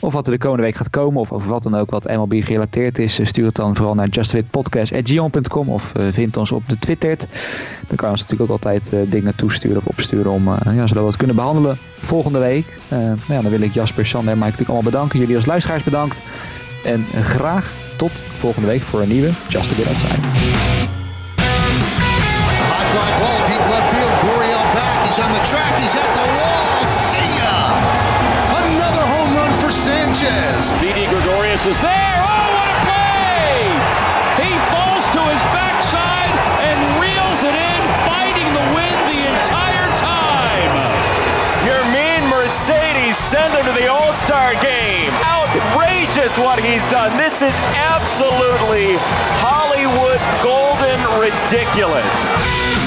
Of 0.00 0.12
wat 0.12 0.26
er 0.26 0.32
de 0.32 0.38
komende 0.38 0.62
week 0.62 0.76
gaat 0.76 0.90
komen. 0.90 1.20
Of 1.20 1.32
over 1.32 1.48
wat 1.48 1.62
dan 1.62 1.74
ook 1.74 1.90
wat 1.90 2.04
MLB 2.04 2.44
gerelateerd 2.44 2.98
is. 2.98 3.18
eh, 3.18 3.26
Stuur 3.26 3.46
het 3.46 3.54
dan 3.54 3.76
vooral 3.76 3.94
naar 3.94 4.08
justwitpodcast.gion.com. 4.08 5.68
Of 5.68 5.92
vind 6.10 6.36
ons 6.36 6.52
op 6.52 6.68
de 6.68 6.78
Twitter. 6.78 7.16
Dan 7.86 7.96
kan 7.96 8.06
je 8.08 8.14
ons 8.14 8.20
natuurlijk 8.20 8.50
ook 8.50 8.64
altijd 8.64 8.92
dingen 9.10 9.34
toesturen 9.34 9.76
of 9.76 9.86
opsturen. 9.86 10.30
Om, 10.32 10.48
ja, 10.64 10.86
zodat 10.86 11.02
we 11.02 11.08
het 11.08 11.16
kunnen 11.16 11.36
behandelen 11.36 11.76
volgende 12.00 12.38
week. 12.38 12.66
Nou 12.88 13.16
ja, 13.28 13.40
dan 13.42 13.50
wil 13.50 13.60
ik 13.60 13.74
Jasper, 13.74 14.06
Sander 14.06 14.32
en 14.32 14.38
Mike 14.38 14.50
natuurlijk 14.50 14.78
allemaal 14.78 14.90
bedanken. 14.92 15.18
Jullie 15.18 15.36
als 15.36 15.46
luisteraars 15.46 15.82
bedankt. 15.82 16.20
En 16.84 17.04
graag 17.22 17.72
tot 17.96 18.22
volgende 18.38 18.68
week 18.68 18.82
voor 18.82 19.00
een 19.02 19.08
nieuwe 19.08 19.30
Just 19.48 19.72
a 19.72 19.74
Bit 19.74 19.86
Outside. 19.86 20.20
He's 25.12 25.20
on 25.20 25.32
the 25.36 25.44
track. 25.44 25.76
He's 25.76 25.92
at 25.92 26.08
the 26.16 26.24
wall. 26.24 26.88
See 26.88 27.36
ya! 27.36 27.52
Another 28.64 29.04
home 29.04 29.36
run 29.36 29.52
for 29.60 29.68
Sanchez. 29.68 30.72
Didi 30.80 31.04
Gregorius 31.04 31.68
is 31.68 31.76
there. 31.84 32.16
Oh, 32.24 32.48
what 32.56 32.64
a 32.72 32.78
play! 32.88 33.60
He 34.40 34.56
falls 34.72 35.04
to 35.12 35.20
his 35.28 35.42
backside 35.52 36.32
and 36.64 36.80
reels 36.96 37.44
it 37.44 37.52
in, 37.52 37.80
fighting 38.08 38.48
the 38.56 38.64
wind 38.72 38.96
the 39.12 39.20
entire 39.36 39.92
time. 40.00 40.72
Your 41.68 41.84
mean 41.92 42.24
Mercedes 42.32 43.20
send 43.20 43.52
him 43.52 43.68
to 43.68 43.74
the 43.76 43.92
All 43.92 44.16
Star 44.16 44.56
game. 44.64 45.12
Outrageous 45.28 46.40
what 46.40 46.56
he's 46.56 46.88
done. 46.88 47.20
This 47.20 47.44
is 47.44 47.60
absolutely 47.76 48.96
Hollywood 49.44 50.16
golden 50.40 50.96
ridiculous. 51.20 52.82